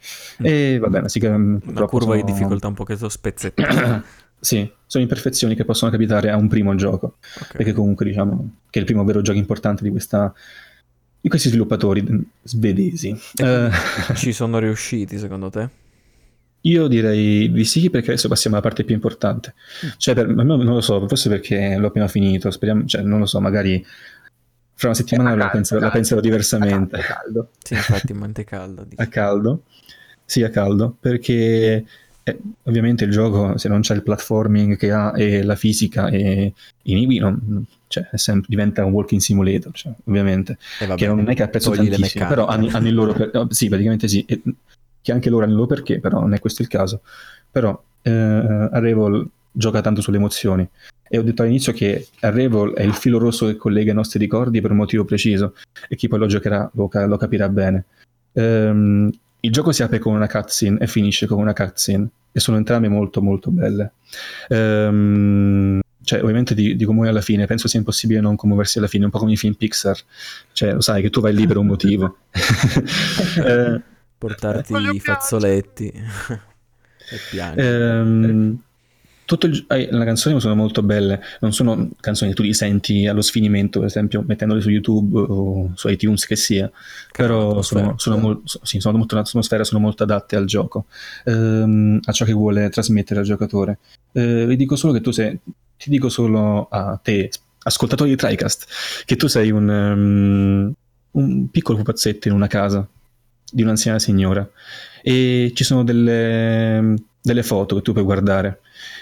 E 0.43 0.79
va 0.79 0.89
bene, 0.89 1.09
sì 1.09 1.19
che 1.19 1.29
Una 1.29 1.59
purtroppo 1.59 1.87
curva 1.99 2.15
di 2.15 2.21
sono- 2.21 2.33
difficoltà 2.33 2.67
un 2.69 2.75
pochetto 2.75 3.09
spezzettata. 3.09 4.03
sì, 4.39 4.71
sono 4.87 5.03
imperfezioni 5.03 5.55
che 5.55 5.65
possono 5.65 5.91
capitare 5.91 6.31
a 6.31 6.37
un 6.37 6.47
primo 6.49 6.75
gioco, 6.75 7.17
Ok. 7.41 7.57
perché 7.57 7.73
comunque 7.73 8.05
diciamo 8.05 8.51
che 8.71 8.79
è 8.79 8.83
il 8.83 8.87
primo 8.87 9.03
vero 9.05 9.23
gioco 9.23 9.39
importante 9.39 9.83
di 9.83 9.91
questa 9.91 10.33
di 11.21 11.29
questi 11.29 11.49
sviluppatori 11.49 12.03
mm, 12.03 12.21
svedesi. 12.43 13.19
Eh, 13.37 13.71
Ci 14.15 14.33
sono 14.33 14.59
riusciti 14.61 15.19
secondo 15.19 15.51
te? 15.51 15.69
Io 16.63 16.89
direi 16.89 17.51
di 17.53 17.65
sì, 17.65 17.89
perché 17.89 18.11
adesso 18.11 18.29
passiamo 18.29 18.57
alla 18.57 18.65
parte 18.67 18.85
più 18.85 18.95
importante. 18.95 19.55
Cioè, 19.97 20.15
per, 20.15 20.27
non 20.29 20.65
lo 20.65 20.81
so, 20.81 21.07
forse 21.07 21.29
perché 21.29 21.77
l'ho 21.77 21.87
appena 21.87 22.09
finito, 22.09 22.51
speriamo, 22.51 22.85
cioè, 22.85 23.03
non 23.03 23.21
lo 23.21 23.27
so, 23.27 23.41
magari 23.41 23.85
fra 24.75 24.89
una 24.89 24.97
settimana 24.97 25.33
Eh, 25.33 25.37
la, 25.37 25.49
caldo, 25.51 25.75
la 25.75 25.79
caldo. 25.81 25.91
penserò 25.95 26.21
diversamente. 26.21 26.97
È 26.97 27.01
caldo. 27.03 27.51
Sì, 27.69 27.75
infatti 27.75 28.13
mente 28.13 28.45
calda. 28.45 28.83
dici. 28.85 29.01
A 29.01 29.07
caldo? 29.07 29.63
Sì, 30.25 30.43
a 30.43 30.51
caldo, 30.51 30.97
perché 31.01 31.85
eh, 32.23 32.39
ovviamente 32.65 33.05
il 33.05 33.11
gioco, 33.11 33.57
se 33.57 33.69
non 33.69 33.81
c'è 33.81 33.95
il 33.95 34.03
platforming 34.03 34.77
che 34.77 34.91
ha 34.91 35.13
e 35.17 35.43
la 35.43 35.55
fisica 35.57 36.09
e 36.09 36.53
i 36.83 36.95
nibi, 36.95 37.19
non- 37.19 37.65
cioè, 37.87 38.09
è 38.11 38.17
sempre- 38.19 38.47
diventa 38.51 38.85
un 38.85 38.93
walking 38.93 39.21
simulator, 39.21 39.73
cioè, 39.73 39.93
ovviamente 40.05 40.59
E 40.81 40.87
vabbè, 40.87 40.99
che 40.99 41.07
non 41.07 41.29
è 41.31 41.35
che 41.35 41.43
apprezzo 41.45 41.71
tantissimo, 41.71 42.27
però 42.27 42.47
hanno, 42.47 42.69
hanno 42.73 42.89
il 42.89 42.95
loro 42.95 43.15
per- 43.15 43.31
oh, 43.35 43.47
sì, 43.53 43.69
praticamente 43.69 44.07
sì, 44.09 44.25
e- 44.29 44.43
che 45.01 45.13
anche 45.13 45.31
loro 45.31 45.45
hanno 45.45 45.53
il 45.53 45.59
loro 45.59 45.75
perché, 45.75 46.01
però 46.01 46.21
non 46.21 46.35
è 46.35 46.41
questo 46.41 46.63
il 46.63 46.69
caso. 46.69 47.03
Però 47.51 47.81
eh, 48.03 48.11
Arrival 48.11 49.29
gioca 49.51 49.81
tanto 49.81 50.01
sulle 50.01 50.19
emozioni 50.19 50.69
e 51.09 51.19
ho 51.19 51.23
detto 51.23 51.43
all'inizio 51.43 51.73
che 51.73 52.09
Arrival 52.21 52.75
è 52.75 52.83
il 52.83 52.95
filo 52.95 53.19
rosso 53.19 53.47
che 53.47 53.57
collega 53.57 53.93
i 53.93 53.95
nostri 53.95 54.19
ricordi 54.19 54.61
per 54.61 54.71
un 54.71 54.77
motivo 54.77 55.05
preciso 55.05 55.55
e 55.89 55.97
chi 55.97 56.07
poi 56.07 56.19
lo 56.19 56.27
giocherà 56.27 56.71
lo, 56.75 56.89
lo 56.93 57.17
capirà 57.17 57.49
bene. 57.49 57.85
Ehm, 58.33 59.11
il 59.41 59.53
gioco 59.53 59.73
si 59.73 59.83
apre 59.83 59.99
con 59.99 60.15
una 60.15 60.29
cutscene 60.29 60.79
e 60.81 60.87
finisce 60.87 61.27
con 61.27 61.39
una 61.39 61.55
cutscene 61.55 62.09
e 62.33 62.41
sono 62.41 62.57
entrambe 62.57 62.89
molto 62.89 63.23
molto 63.23 63.51
belle. 63.51 63.93
Ehm, 64.49 65.81
cioè, 66.03 66.23
ovviamente 66.23 66.55
di, 66.55 66.75
di 66.75 66.85
comune 66.85 67.09
alla 67.09 67.21
fine, 67.21 67.47
penso 67.47 67.69
sia 67.69 67.79
impossibile 67.79 68.21
non 68.21 68.35
commuoversi 68.35 68.79
alla 68.79 68.87
fine, 68.87 69.05
un 69.05 69.11
po' 69.11 69.19
come 69.19 69.33
i 69.33 69.37
film 69.37 69.53
Pixar, 69.55 69.99
cioè 70.53 70.73
lo 70.73 70.81
sai 70.81 71.03
che 71.03 71.11
tu 71.11 71.21
vai 71.21 71.35
lì 71.35 71.47
per 71.47 71.59
un 71.59 71.67
motivo. 71.67 72.17
Eh, 73.45 73.83
Portarti 74.19 74.75
i 74.95 75.01
fazzoletti 75.01 75.87
e 77.11 77.19
piangere. 77.31 77.99
ehm, 78.01 78.59
tutto 79.25 79.47
il- 79.47 79.65
eh, 79.69 79.89
le 79.91 80.05
canzoni 80.07 80.41
sono 80.41 80.55
molto 80.55 80.83
belle, 80.83 81.21
non 81.41 81.53
sono 81.53 81.91
canzoni 82.01 82.31
che 82.31 82.37
tu 82.37 82.43
li 82.43 82.55
senti 82.55 83.07
allo 83.07 83.21
sfinimento, 83.21 83.79
per 83.79 83.89
esempio 83.89 84.25
mettendole 84.27 84.61
su 84.63 84.71
YouTube 84.71 85.19
o 85.21 85.71
su 85.75 85.89
iTunes 85.89 86.25
che 86.27 86.35
sia, 86.35 86.71
però 87.13 87.61
sono, 87.63 87.99
sono, 87.99 88.17
mol- 88.17 88.41
sì, 88.45 88.81
sono 88.81 88.97
molto 88.97 89.15
l'atmosfera, 89.17 89.65
sono 89.65 89.81
molto 89.81 90.03
adatte 90.05 90.35
al 90.35 90.47
gioco, 90.47 90.87
ehm, 91.25 92.01
a 92.05 92.13
ciò 92.13 92.25
che 92.25 92.33
vuole 92.33 92.71
trasmettere 92.71 93.21
al 93.21 93.27
giocatore. 93.27 93.79
Eh, 94.13 94.47
vi 94.47 94.57
dico 94.57 94.77
solo 94.77 94.95
che 94.95 95.03
tu 95.03 95.11
sei, 95.11 95.39
ti 95.77 95.91
dico 95.91 96.09
solo 96.09 96.67
a 96.71 96.99
te, 97.03 97.31
ascoltatori 97.65 98.09
di 98.11 98.17
TriCast, 98.17 99.05
che 99.05 99.17
tu 99.17 99.27
sei 99.27 99.51
un, 99.51 99.71
ehm, 99.71 100.73
un 101.11 101.51
piccolo 101.51 101.77
pupazzetto 101.79 102.29
in 102.29 102.35
una 102.35 102.47
casa 102.47 102.89
di 103.51 103.63
un'anziana 103.63 103.99
signora 103.99 104.49
e 105.03 105.53
ci 105.55 105.65
sono 105.65 105.85
delle, 105.85 106.95
delle 107.21 107.43
foto 107.43 107.77
che 107.77 107.83
tu 107.83 107.93
puoi 107.93 108.05
guardare. 108.05 108.61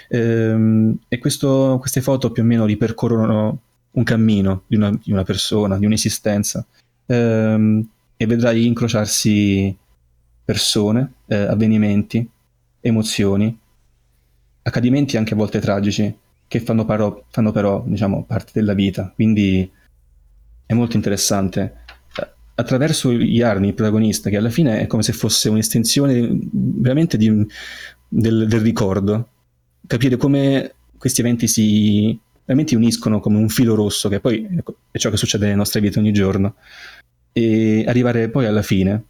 Ehm, 0.09 0.97
e 1.07 1.17
questo- 1.19 1.77
queste 1.79 2.01
foto 2.01 2.31
più 2.31 2.43
o 2.43 2.45
meno 2.45 2.65
ripercorrono 2.65 3.59
un 3.91 4.03
cammino 4.03 4.63
di 4.67 4.75
una, 4.75 4.91
di 4.91 5.11
una 5.11 5.23
persona, 5.23 5.77
di 5.77 5.85
un'esistenza. 5.85 6.65
Ehm, 7.07 7.87
e 8.17 8.25
vedrai 8.25 8.65
incrociarsi 8.65 9.75
persone, 10.43 11.13
eh, 11.27 11.35
avvenimenti, 11.35 12.27
emozioni, 12.79 13.57
accadimenti 14.63 15.17
anche 15.17 15.33
a 15.33 15.37
volte 15.37 15.59
tragici 15.59 16.15
che 16.47 16.59
fanno, 16.59 16.85
però, 16.85 17.23
fanno 17.29 17.51
però 17.51 17.83
diciamo, 17.85 18.23
parte 18.23 18.51
della 18.53 18.73
vita, 18.73 19.11
quindi 19.13 19.69
è 20.65 20.73
molto 20.73 20.95
interessante 20.95 21.83
attraverso 22.59 23.11
Yarni, 23.11 23.67
il 23.67 23.73
protagonista, 23.75 24.29
che 24.29 24.37
alla 24.37 24.49
fine 24.49 24.79
è 24.79 24.87
come 24.87 25.03
se 25.03 25.13
fosse 25.13 25.47
un'estensione 25.49 26.27
veramente 26.51 27.15
di- 27.17 27.45
del, 28.07 28.47
del 28.47 28.61
ricordo, 28.61 29.27
capire 29.85 30.17
come 30.17 30.73
questi 30.97 31.21
eventi 31.21 31.47
si 31.47 32.19
veramente 32.43 32.75
uniscono 32.75 33.19
come 33.19 33.37
un 33.37 33.49
filo 33.49 33.75
rosso, 33.75 34.09
che 34.09 34.19
poi 34.19 34.47
ecco, 34.57 34.77
è 34.89 34.97
ciò 34.97 35.09
che 35.11 35.17
succede 35.17 35.45
nelle 35.45 35.57
nostre 35.57 35.81
vite 35.81 35.99
ogni 35.99 36.11
giorno, 36.11 36.55
e 37.31 37.83
arrivare 37.87 38.29
poi 38.29 38.45
alla 38.47 38.63
fine. 38.63 39.03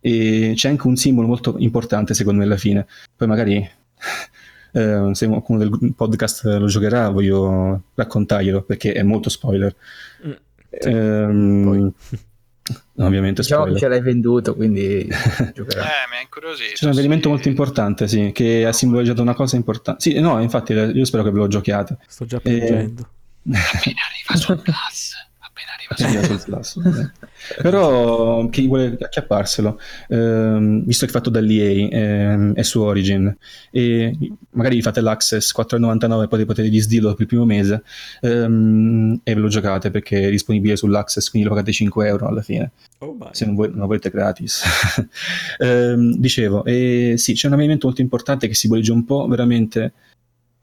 E 0.00 0.52
c'è 0.56 0.68
anche 0.70 0.86
un 0.86 0.96
simbolo 0.96 1.28
molto 1.28 1.56
importante 1.58 2.14
secondo 2.14 2.40
me 2.40 2.46
alla 2.46 2.56
fine, 2.56 2.86
poi 3.14 3.28
magari 3.28 3.56
eh, 4.72 5.10
se 5.12 5.26
qualcuno 5.28 5.58
del 5.58 5.94
podcast 5.94 6.44
lo 6.44 6.66
giocherà 6.66 7.10
voglio 7.10 7.82
raccontarglielo 7.94 8.62
perché 8.62 8.92
è 8.92 9.02
molto 9.02 9.28
spoiler. 9.28 9.74
Mm, 10.26 10.32
Ehm, 10.70 11.64
Poi. 11.64 11.92
Ovviamente 12.96 13.42
Diciamo 13.42 13.64
che 13.64 13.70
spoiler. 13.70 13.78
ce 13.78 13.88
l'hai 13.88 14.00
venduto, 14.00 14.54
quindi 14.54 15.06
giocherà. 15.54 15.82
Eh, 15.82 16.08
mi 16.10 16.16
ha 16.18 16.20
incuriosito. 16.22 16.72
C'è 16.74 16.84
un 16.86 16.90
avvenimento 16.92 17.24
sì. 17.24 17.30
molto 17.30 17.48
importante, 17.48 18.08
sì, 18.08 18.30
che 18.32 18.66
ha 18.66 18.72
simboleggiato 18.72 19.22
una 19.22 19.34
cosa 19.34 19.56
importante. 19.56 20.00
Sì, 20.02 20.18
no, 20.20 20.40
infatti 20.40 20.72
io 20.72 21.04
spero 21.04 21.22
che 21.22 21.30
ve 21.30 21.38
lo 21.38 21.48
giochiate. 21.48 21.98
Sto 22.06 22.24
già 22.26 22.36
Eh, 22.38 22.40
piangendo. 22.40 23.08
Appena 23.50 24.00
arriva 24.08 24.36
sul 24.40 24.60
plus. 24.60 25.14
Appena 25.14 25.16
arriva 25.16 25.16
sul 25.16 25.18
Appena 25.18 25.29
sul 25.96 26.84
eh. 26.86 27.10
Però 27.62 28.48
chi 28.48 28.66
vuole 28.66 28.96
acchiapparselo, 29.00 29.78
ehm, 30.08 30.84
visto 30.84 31.04
che 31.04 31.10
è 31.10 31.14
fatto 31.14 31.30
dall'EA, 31.30 31.88
ehm, 31.90 32.54
è 32.54 32.62
su 32.62 32.80
Origin, 32.80 33.34
e 33.70 34.16
magari 34.50 34.76
vi 34.76 34.82
fate 34.82 35.00
l'access 35.00 35.52
4,99 35.52 36.28
poi 36.28 36.44
potete 36.44 36.68
disdirlo 36.68 37.12
per 37.12 37.22
il 37.22 37.26
primo 37.26 37.44
mese 37.44 37.82
ehm, 38.20 39.20
e 39.22 39.34
ve 39.34 39.40
lo 39.40 39.48
giocate 39.48 39.90
perché 39.90 40.28
è 40.28 40.30
disponibile 40.30 40.76
sull'access, 40.76 41.28
quindi 41.28 41.48
lo 41.48 41.54
pagate 41.54 41.72
5 41.72 42.06
euro 42.06 42.28
alla 42.28 42.42
fine. 42.42 42.70
Oh, 42.98 43.16
se 43.32 43.46
non, 43.46 43.54
vuoi- 43.54 43.70
non 43.72 43.86
volete 43.86 44.10
gratis. 44.10 44.62
Ehm, 45.58 46.16
dicevo, 46.16 46.64
eh, 46.64 47.14
sì, 47.16 47.34
c'è 47.34 47.46
un 47.46 47.54
avvenimento 47.54 47.86
molto 47.86 48.00
importante 48.00 48.46
che 48.46 48.54
si 48.54 48.60
simboleggia 48.60 48.92
un 48.92 49.04
po' 49.04 49.26
veramente 49.26 49.92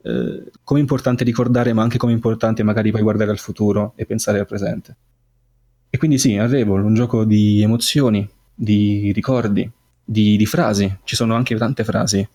eh, 0.02 0.50
come 0.64 0.78
è 0.78 0.82
importante 0.82 1.24
ricordare, 1.24 1.72
ma 1.72 1.82
anche 1.82 1.98
come 1.98 2.12
è 2.12 2.14
importante 2.14 2.62
magari 2.62 2.90
poi 2.90 3.02
guardare 3.02 3.30
al 3.30 3.38
futuro 3.38 3.92
e 3.96 4.06
pensare 4.06 4.38
al 4.38 4.46
presente. 4.46 4.96
E 5.90 5.96
quindi 5.96 6.18
sì, 6.18 6.34
Unravel, 6.36 6.84
un 6.84 6.94
gioco 6.94 7.24
di 7.24 7.62
emozioni, 7.62 8.28
di 8.54 9.10
ricordi, 9.12 9.70
di, 10.04 10.36
di 10.36 10.46
frasi, 10.46 10.98
ci 11.04 11.16
sono 11.16 11.34
anche 11.34 11.56
tante 11.56 11.84
frasi, 11.84 12.26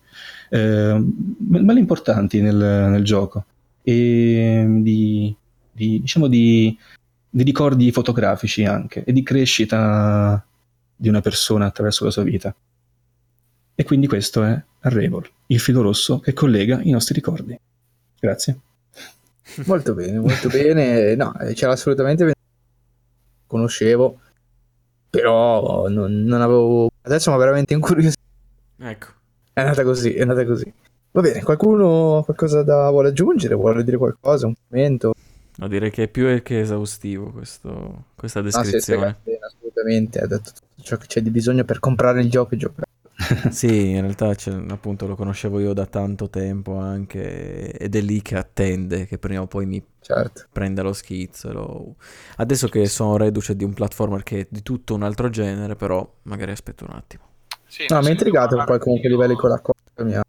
eh, 0.50 0.98
belle 1.00 1.80
importanti 1.80 2.42
nel, 2.42 2.56
nel 2.56 3.04
gioco, 3.04 3.46
e 3.84 4.66
di, 4.82 5.36
di- 5.72 6.00
diciamo 6.00 6.28
di, 6.28 6.76
di 7.30 7.44
ricordi 7.44 7.92
fotografici 7.92 8.66
anche, 8.66 9.04
e 9.04 9.14
di 9.14 9.22
crescita 9.22 10.44
di 10.96 11.10
una 11.10 11.22
persona 11.22 11.66
attraverso 11.66 12.06
la 12.06 12.12
sua 12.12 12.24
vita. 12.24 12.56
E 13.76 13.84
quindi 13.84 14.08
questo 14.08 14.44
è 14.44 14.62
Unravel, 14.84 15.30
il 15.48 15.60
filo 15.60 15.82
rosso 15.82 16.20
che 16.20 16.34
collega 16.34 16.80
i 16.82 16.92
nostri 16.92 17.14
ricordi. 17.16 17.60
Grazie. 18.20 18.60
Molto 19.66 19.94
bene, 19.94 20.20
molto 20.20 20.48
bene. 20.48 21.16
No, 21.16 21.38
eh, 21.40 21.54
c'era 21.54 21.74
assolutamente 21.74 22.34
conoscevo, 23.54 24.20
però 25.10 25.88
non, 25.88 26.24
non 26.24 26.42
avevo 26.42 26.90
adesso 27.04 27.30
mi 27.30 27.36
ha 27.36 27.40
veramente 27.40 27.74
incuriosito. 27.74 28.22
Ecco. 28.80 29.08
È 29.54 29.62
andata 29.62 29.84
così, 29.84 30.14
è 30.14 30.22
andata 30.22 30.46
così. 30.46 30.72
Va 31.12 31.22
bene, 31.22 31.44
qualcuno 31.44 32.22
qualcosa 32.26 32.64
da 32.64 32.90
vuole 32.90 33.10
aggiungere? 33.10 33.54
Vuole 33.54 33.84
dire 33.84 33.98
qualcosa? 33.98 34.48
Un 34.48 34.56
commento? 34.68 35.14
No, 35.58 35.68
direi 35.68 35.92
che 35.92 36.04
è 36.04 36.08
più 36.08 36.42
che 36.42 36.60
esaustivo 36.62 37.30
questo, 37.30 38.06
questa 38.16 38.40
Ah, 38.40 38.44
sì, 38.44 38.50
sì, 38.50 38.62
descrizione. 38.72 39.20
assolutamente. 39.40 40.20
Ha 40.20 40.26
detto 40.26 40.50
tutto 40.52 40.82
ciò 40.82 40.98
che 40.98 41.06
c'è 41.06 41.22
di 41.22 41.30
bisogno 41.30 41.64
per 41.64 41.78
comprare 41.80 42.22
il 42.22 42.30
gioco 42.32 42.56
e 42.56 42.58
giocare. 42.58 42.88
Sì, 43.52 43.90
in 43.92 44.02
realtà 44.02 44.34
appunto 44.70 45.06
lo 45.08 45.16
conoscevo 45.16 45.60
io 45.60 45.74
da 45.74 45.86
tanto 45.86 46.30
tempo 46.30 46.78
anche 46.78 47.72
ed 47.72 47.96
è 47.96 48.02
lì 48.02 48.22
che 48.22 48.36
attende 48.36 49.06
che 49.06 49.18
prima 49.18 49.42
o 49.42 49.48
poi 49.48 49.66
mi 49.66 49.84
Certo. 50.02 50.46
prenda 50.52 50.82
lo 50.82 50.92
schizzo. 50.94 51.54
lo- 51.54 51.96
Adesso 52.38 52.68
che 52.68 52.88
sono 52.88 53.16
reduce 53.18 53.56
di 53.56 53.64
un 53.64 53.74
platformer 53.74 54.24
che 54.24 54.40
è 54.42 54.48
di 54.50 54.62
tutto 54.64 54.96
un 54.96 55.04
altro 55.04 55.30
genere, 55.30 55.76
però 55.76 56.08
magari 56.24 56.52
aspetto 56.52 56.86
un 56.86 56.96
attimo. 56.96 57.24
Sì, 57.68 57.86
No, 57.88 57.98
mi 57.98 58.02
ha 58.02 58.08
sento 58.08 58.24
intrigato 58.26 58.56
poi 58.56 58.80
comunque 58.80 58.94
anch'io. 58.94 59.10
livelli 59.10 59.36
con 59.36 59.50
la 59.50 59.60
cosa. 59.62 59.80
mi 60.04 60.14
ha- 60.16 60.24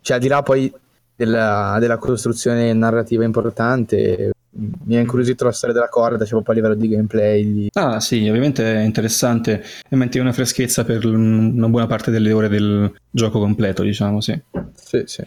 Cioè, 0.00 0.16
al 0.16 0.22
di 0.22 0.28
là 0.28 0.42
poi 0.42 0.72
della, 1.14 1.76
della 1.78 1.98
costruzione 1.98 2.72
narrativa 2.72 3.24
importante, 3.24 4.31
mi 4.54 4.96
ha 4.96 5.00
incuriosito 5.00 5.44
la 5.44 5.52
storia 5.52 5.74
della 5.74 5.88
corda, 5.88 6.24
cioè 6.24 6.42
proprio 6.42 6.52
a 6.52 6.56
livello 6.56 6.74
di 6.74 6.88
gameplay. 6.88 7.52
di- 7.52 7.68
Ah 7.72 8.00
sì, 8.00 8.28
ovviamente 8.28 8.62
è 8.74 8.82
interessante 8.82 9.64
e 9.88 9.96
mette 9.96 10.20
una 10.20 10.32
freschezza 10.32 10.84
per 10.84 11.04
una 11.06 11.68
buona 11.68 11.86
parte 11.86 12.10
delle 12.10 12.32
ore 12.32 12.48
del 12.48 12.92
gioco 13.10 13.38
completo, 13.38 13.82
diciamo, 13.82 14.20
sì. 14.20 14.38
Sì, 14.74 15.02
sì. 15.06 15.26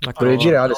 La 0.00 0.12
corda, 0.12 0.36
girare 0.36 0.72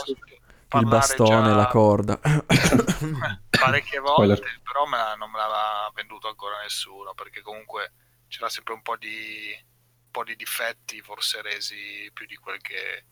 il 0.74 0.86
bastone, 0.86 1.48
già 1.50 1.54
la 1.54 1.66
corda. 1.66 2.18
parecchie 3.50 3.98
volte, 4.00 4.36
Spoiler. 4.36 4.60
però 4.62 4.86
me 4.86 4.96
la- 4.96 5.14
non 5.18 5.30
me 5.30 5.38
l'aveva 5.38 5.90
venduto 5.94 6.28
ancora 6.28 6.60
nessuno, 6.62 7.12
perché 7.14 7.40
comunque 7.42 7.92
c'era 8.28 8.48
sempre 8.48 8.74
un 8.74 8.82
po' 8.82 8.96
di, 8.96 9.50
un 9.54 10.10
po' 10.10 10.24
di 10.24 10.34
difetti, 10.36 11.00
forse 11.02 11.42
resi 11.42 12.10
più 12.12 12.26
di 12.26 12.36
quel 12.36 12.60
che, 12.60 13.04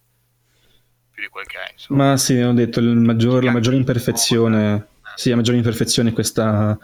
più 1.13 1.23
di 1.23 1.29
quel 1.29 1.47
che 1.47 1.57
è. 1.59 1.73
Insomma. 1.73 2.11
Ma 2.11 2.17
sì, 2.17 2.35
ho 2.41 2.53
detto, 2.53 2.81
il 2.81 2.87
maggior- 2.97 3.43
la 3.45 3.51
maggiore 3.53 3.77
imperfezione, 3.77 4.87
sì, 5.17 5.31
la 5.31 5.37
maggiore 5.37 5.57
imperfezione 5.59 6.11
è 6.11 6.13
questa 6.13 6.79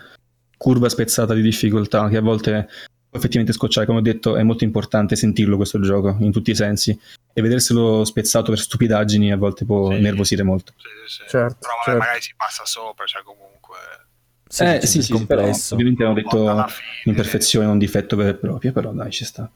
curva 0.57 0.89
spezzata 0.89 1.35
di 1.35 1.43
difficoltà 1.43 2.09
che 2.09 2.17
a 2.17 2.23
volte 2.23 2.69
può 3.09 3.19
effettivamente 3.19 3.53
scocciare, 3.53 3.87
come 3.87 3.99
ho 3.99 4.03
detto, 4.03 4.37
è 4.37 4.43
molto 4.43 4.65
importante 4.65 5.17
sentirlo 5.17 5.57
questo 5.57 5.81
gioco 5.81 6.17
in 6.21 6.33
tutti 6.33 6.51
i 6.51 6.55
sensi 6.55 6.99
e 7.33 7.43
vederselo 7.43 8.05
spezzato 8.05 8.51
per 8.51 8.59
stupidaggini 8.59 9.31
a 9.33 9.37
volte 9.37 9.65
può 9.65 9.91
Sì. 9.93 10.01
nervosire 10.01 10.43
molto. 10.43 10.73
Sì, 10.77 10.89
sì. 11.23 11.29
Certo, 11.29 11.57
Però 11.61 11.73
certo. 11.85 11.99
magari 12.01 12.21
si 12.23 12.33
passa 12.37 12.65
sopra, 12.65 13.05
cioè 13.05 13.23
comunque... 13.23 13.77
Sì, 14.49 14.63
eh 14.65 14.87
sì, 14.87 15.03
sì, 15.03 15.27
però 15.27 15.43
complesso. 15.43 15.75
ovviamente 15.75 16.05
hanno 16.05 16.15
detto 16.15 16.67
imperfezione, 17.05 17.67
non 17.67 17.79
difetto 17.79 18.15
vero 18.17 18.31
e 18.31 18.35
proprio, 18.35 18.73
però 18.73 18.93
dai, 18.93 19.11
ci 19.11 19.25
sta. 19.25 19.51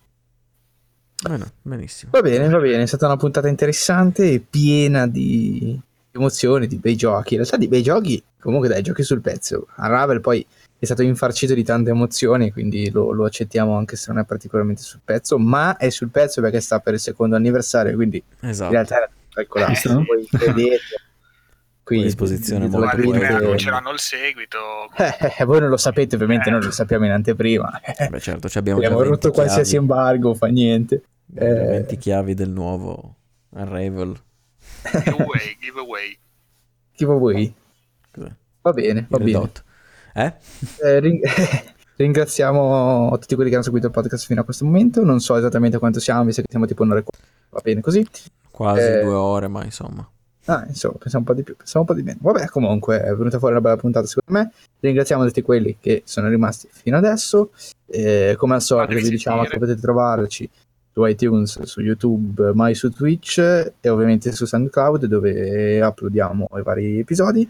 Bene, 1.22 1.52
benissimo. 1.62 2.10
Va 2.12 2.22
bene, 2.22 2.48
va 2.48 2.59
bene, 2.59 2.82
è 2.82 2.86
stata 2.86 3.06
una 3.06 3.16
puntata 3.16 3.48
interessante 3.48 4.30
e 4.30 4.40
piena 4.40 5.06
di 5.06 5.78
emozioni, 6.12 6.66
di 6.66 6.76
bei 6.76 6.97
giochi. 6.97 7.34
In 7.34 7.40
realtà 7.40 7.56
di 7.56 7.68
bei 7.68 7.82
giochi, 7.82 8.22
comunque 8.40 8.68
dai, 8.68 8.82
giochi 8.82 9.02
sul 9.02 9.20
pezzo. 9.20 9.66
Unravel 9.76 10.20
poi 10.20 10.44
è 10.78 10.84
stato 10.86 11.02
infarcito 11.02 11.52
di 11.52 11.62
tante 11.62 11.90
emozioni, 11.90 12.51
quindi 12.52 12.90
lo, 12.90 13.12
lo 13.12 13.26
accettiamo 13.26 13.76
anche 13.76 13.97
se 13.97 14.10
non 14.10 14.22
è 14.22 14.24
particolarmente 14.24 14.82
sul 14.82 15.01
pezzo, 15.05 15.38
ma 15.38 15.76
è 15.76 15.90
sul 15.90 16.09
pezzo 16.09 16.40
perché 16.40 16.60
sta 16.60 16.78
per 16.80 16.94
il 16.94 17.01
secondo 17.01 17.36
anniversario, 17.36 17.94
quindi 17.94 18.22
in 18.40 18.48
Esatto. 18.48 18.72
realtà 18.72 18.97
era 18.97 19.10
calcolato. 19.28 19.70
Visto, 19.72 19.92
no? 19.92 20.05
Poi 20.05 20.26
vedete. 20.30 20.78
Qui, 21.96 22.02
disposizione 22.04 22.60
dietro 22.68 22.78
la 22.80 22.86
molto 22.94 23.02
buona. 23.02 23.18
tre 23.18 23.34
annunceranno 23.34 23.90
il 23.90 23.98
seguito. 23.98 24.58
Eh, 24.96 25.34
eh, 25.38 25.44
voi 25.44 25.58
non 25.60 25.68
lo 25.70 25.76
sapete, 25.76 26.14
ovviamente 26.14 26.48
Eh. 26.48 26.52
noi 26.52 26.62
lo 26.62 26.70
sappiamo 26.70 27.04
in 27.04 27.10
anteprima. 27.10 27.80
Beh, 28.10 28.20
certo, 28.20 28.48
ci 28.48 28.58
abbiamo 28.58 28.78
Abbiamo 28.78 28.98
20 28.98 29.10
rotto 29.12 29.30
qualsiasi 29.32 29.70
chiavi, 29.72 29.86
embargo, 29.86 30.34
fa 30.34 30.46
niente. 30.46 31.02
Eh. 31.34 31.44
20 31.54 31.96
chiavi 31.96 32.34
del 32.34 32.50
nuovo 32.50 33.16
Unravel. 33.50 34.14
Giveaway, 35.60 36.18
giveaway. 36.96 37.54
Cos'è? 38.12 38.30
Va 38.62 38.72
bene, 38.72 39.06
va 39.08 39.18
bene. 39.18 39.50
Eh? 40.14 40.34
Eh, 40.82 41.00
ring- 41.00 41.24
ringraziamo 41.96 43.16
tutti 43.18 43.34
quelli 43.34 43.48
che 43.50 43.56
hanno 43.56 43.64
seguito 43.64 43.86
il 43.86 43.92
podcast 43.92 44.26
fino 44.26 44.40
a 44.40 44.44
questo 44.44 44.64
momento. 44.64 45.04
Non 45.04 45.20
so 45.20 45.36
esattamente 45.36 45.78
quanto 45.78 45.98
siamo, 46.00 46.24
visto 46.24 46.40
che 46.42 46.48
siamo 46.50 46.66
tipo 46.66 46.82
un'ora 46.82 47.00
e 47.00 47.02
quaranta. 47.04 47.28
Va 47.50 47.60
bene 47.62 47.80
così. 47.80 48.06
Quasi 48.50 48.80
Eh. 48.86 49.02
due 49.02 49.14
ore, 49.14 49.48
ma 49.48 49.64
insomma. 49.64 50.08
Ah, 50.46 50.64
insomma, 50.66 50.94
pensiamo 50.98 51.24
un 51.24 51.24
po' 51.24 51.34
di 51.34 51.42
più, 51.42 51.54
pensiamo 51.54 51.86
un 51.86 51.94
po' 51.94 52.00
di 52.00 52.04
meno. 52.04 52.18
Vabbè, 52.22 52.46
comunque 52.46 53.02
è 53.02 53.14
venuta 53.14 53.38
fuori 53.38 53.54
una 53.54 53.62
bella 53.62 53.76
puntata 53.76 54.06
secondo 54.06 54.40
me. 54.40 54.52
Ringraziamo 54.80 55.24
tutti 55.24 55.42
quelli 55.42 55.76
che 55.78 56.02
sono 56.06 56.28
rimasti 56.28 56.68
fino 56.70 56.96
adesso. 56.96 57.50
Eh, 57.86 58.34
come 58.36 58.54
al 58.54 58.62
solito 58.62 58.94
vi 58.94 59.08
diciamo 59.08 59.42
che 59.44 59.58
potete 59.58 59.80
trovarci 59.80 60.48
su 60.92 61.04
iTunes, 61.04 61.62
su 61.62 61.80
YouTube, 61.80 62.52
mai 62.54 62.74
su 62.74 62.90
Twitch 62.90 63.38
e 63.80 63.88
ovviamente 63.88 64.32
su 64.32 64.44
SoundCloud 64.44 65.06
dove 65.06 65.80
uploadiamo 65.80 66.48
i 66.56 66.62
vari 66.62 66.98
episodi. 66.98 67.48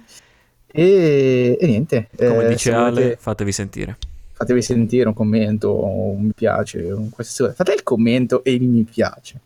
E, 0.66 1.56
e 1.58 1.66
niente. 1.66 2.08
Come 2.16 2.44
eh, 2.44 2.48
dice 2.48 2.72
Ale, 2.72 2.90
volete- 2.90 3.16
fatevi 3.18 3.52
sentire. 3.52 3.96
fatevi 4.32 4.62
sentire 4.62 5.08
un 5.08 5.14
commento, 5.14 5.84
un 5.84 6.22
mi 6.22 6.32
piace, 6.34 6.78
un 6.90 7.08
qualsiasi 7.10 7.42
cosa. 7.42 7.54
Fate 7.54 7.72
il 7.72 7.82
commento 7.82 8.44
e 8.44 8.52
il 8.52 8.68
mi 8.68 8.82
piace. 8.84 9.40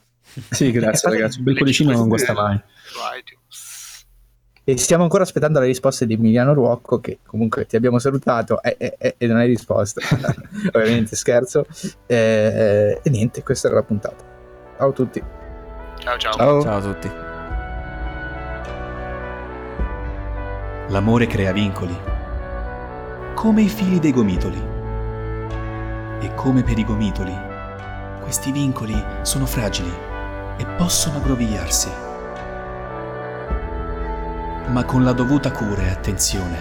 Sì, 0.50 0.70
grazie 0.72 1.10
ragazzi, 1.10 1.38
un 1.38 1.44
bel 1.44 1.56
cuoricino 1.56 1.92
non 1.92 2.08
guasta 2.08 2.32
mai. 2.32 2.60
Su 2.94 3.00
iTunes. 3.18 4.06
E 4.66 4.78
stiamo 4.78 5.02
ancora 5.02 5.24
aspettando 5.24 5.60
le 5.60 5.66
risposte 5.66 6.06
di 6.06 6.14
Emiliano 6.14 6.54
Ruocco, 6.54 6.98
che 7.00 7.18
comunque 7.26 7.66
ti 7.66 7.76
abbiamo 7.76 7.98
salutato 7.98 8.62
e, 8.62 8.76
e- 8.78 8.94
e- 8.98 9.14
e 9.18 9.26
non 9.26 9.36
hai 9.36 9.46
risposto. 9.48 10.00
Ovviamente 10.72 11.16
scherzo. 11.16 11.66
Eh, 12.06 13.00
e 13.02 13.10
niente, 13.10 13.42
questa 13.42 13.66
era 13.68 13.76
la 13.76 13.82
puntata. 13.82 14.24
Ciao 14.78 14.88
a 14.88 14.92
tutti. 14.92 15.22
Ciao 15.98 16.16
ciao. 16.18 16.32
Ciao. 16.32 16.62
Ciao 16.62 16.78
a 16.78 16.80
tutti. 16.80 17.10
L'amore 20.92 21.26
crea 21.26 21.52
vincoli, 21.52 21.98
come 23.34 23.62
i 23.62 23.68
fili 23.68 23.98
dei 23.98 24.12
gomitoli. 24.12 24.72
E 26.20 26.34
come 26.34 26.62
per 26.62 26.78
i 26.78 26.84
gomitoli, 26.84 27.34
questi 28.22 28.50
vincoli 28.52 28.94
sono 29.22 29.44
fragili 29.44 29.92
e 30.56 30.64
possono 30.76 31.18
aggrovigliarsi. 31.18 32.03
Ma 34.68 34.84
con 34.84 35.04
la 35.04 35.12
dovuta 35.12 35.50
cura 35.50 35.82
e 35.82 35.90
attenzione, 35.90 36.58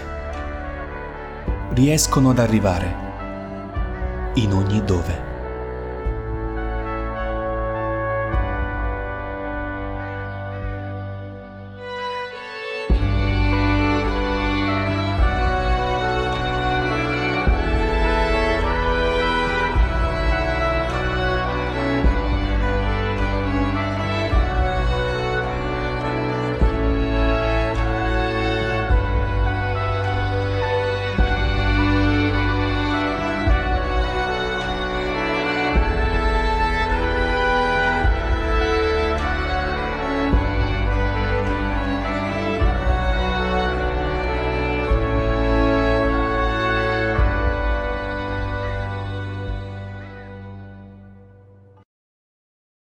riescono 1.70 2.30
ad 2.30 2.38
arrivare 2.38 3.02
in 4.34 4.52
ogni 4.52 4.84
dove. 4.84 5.33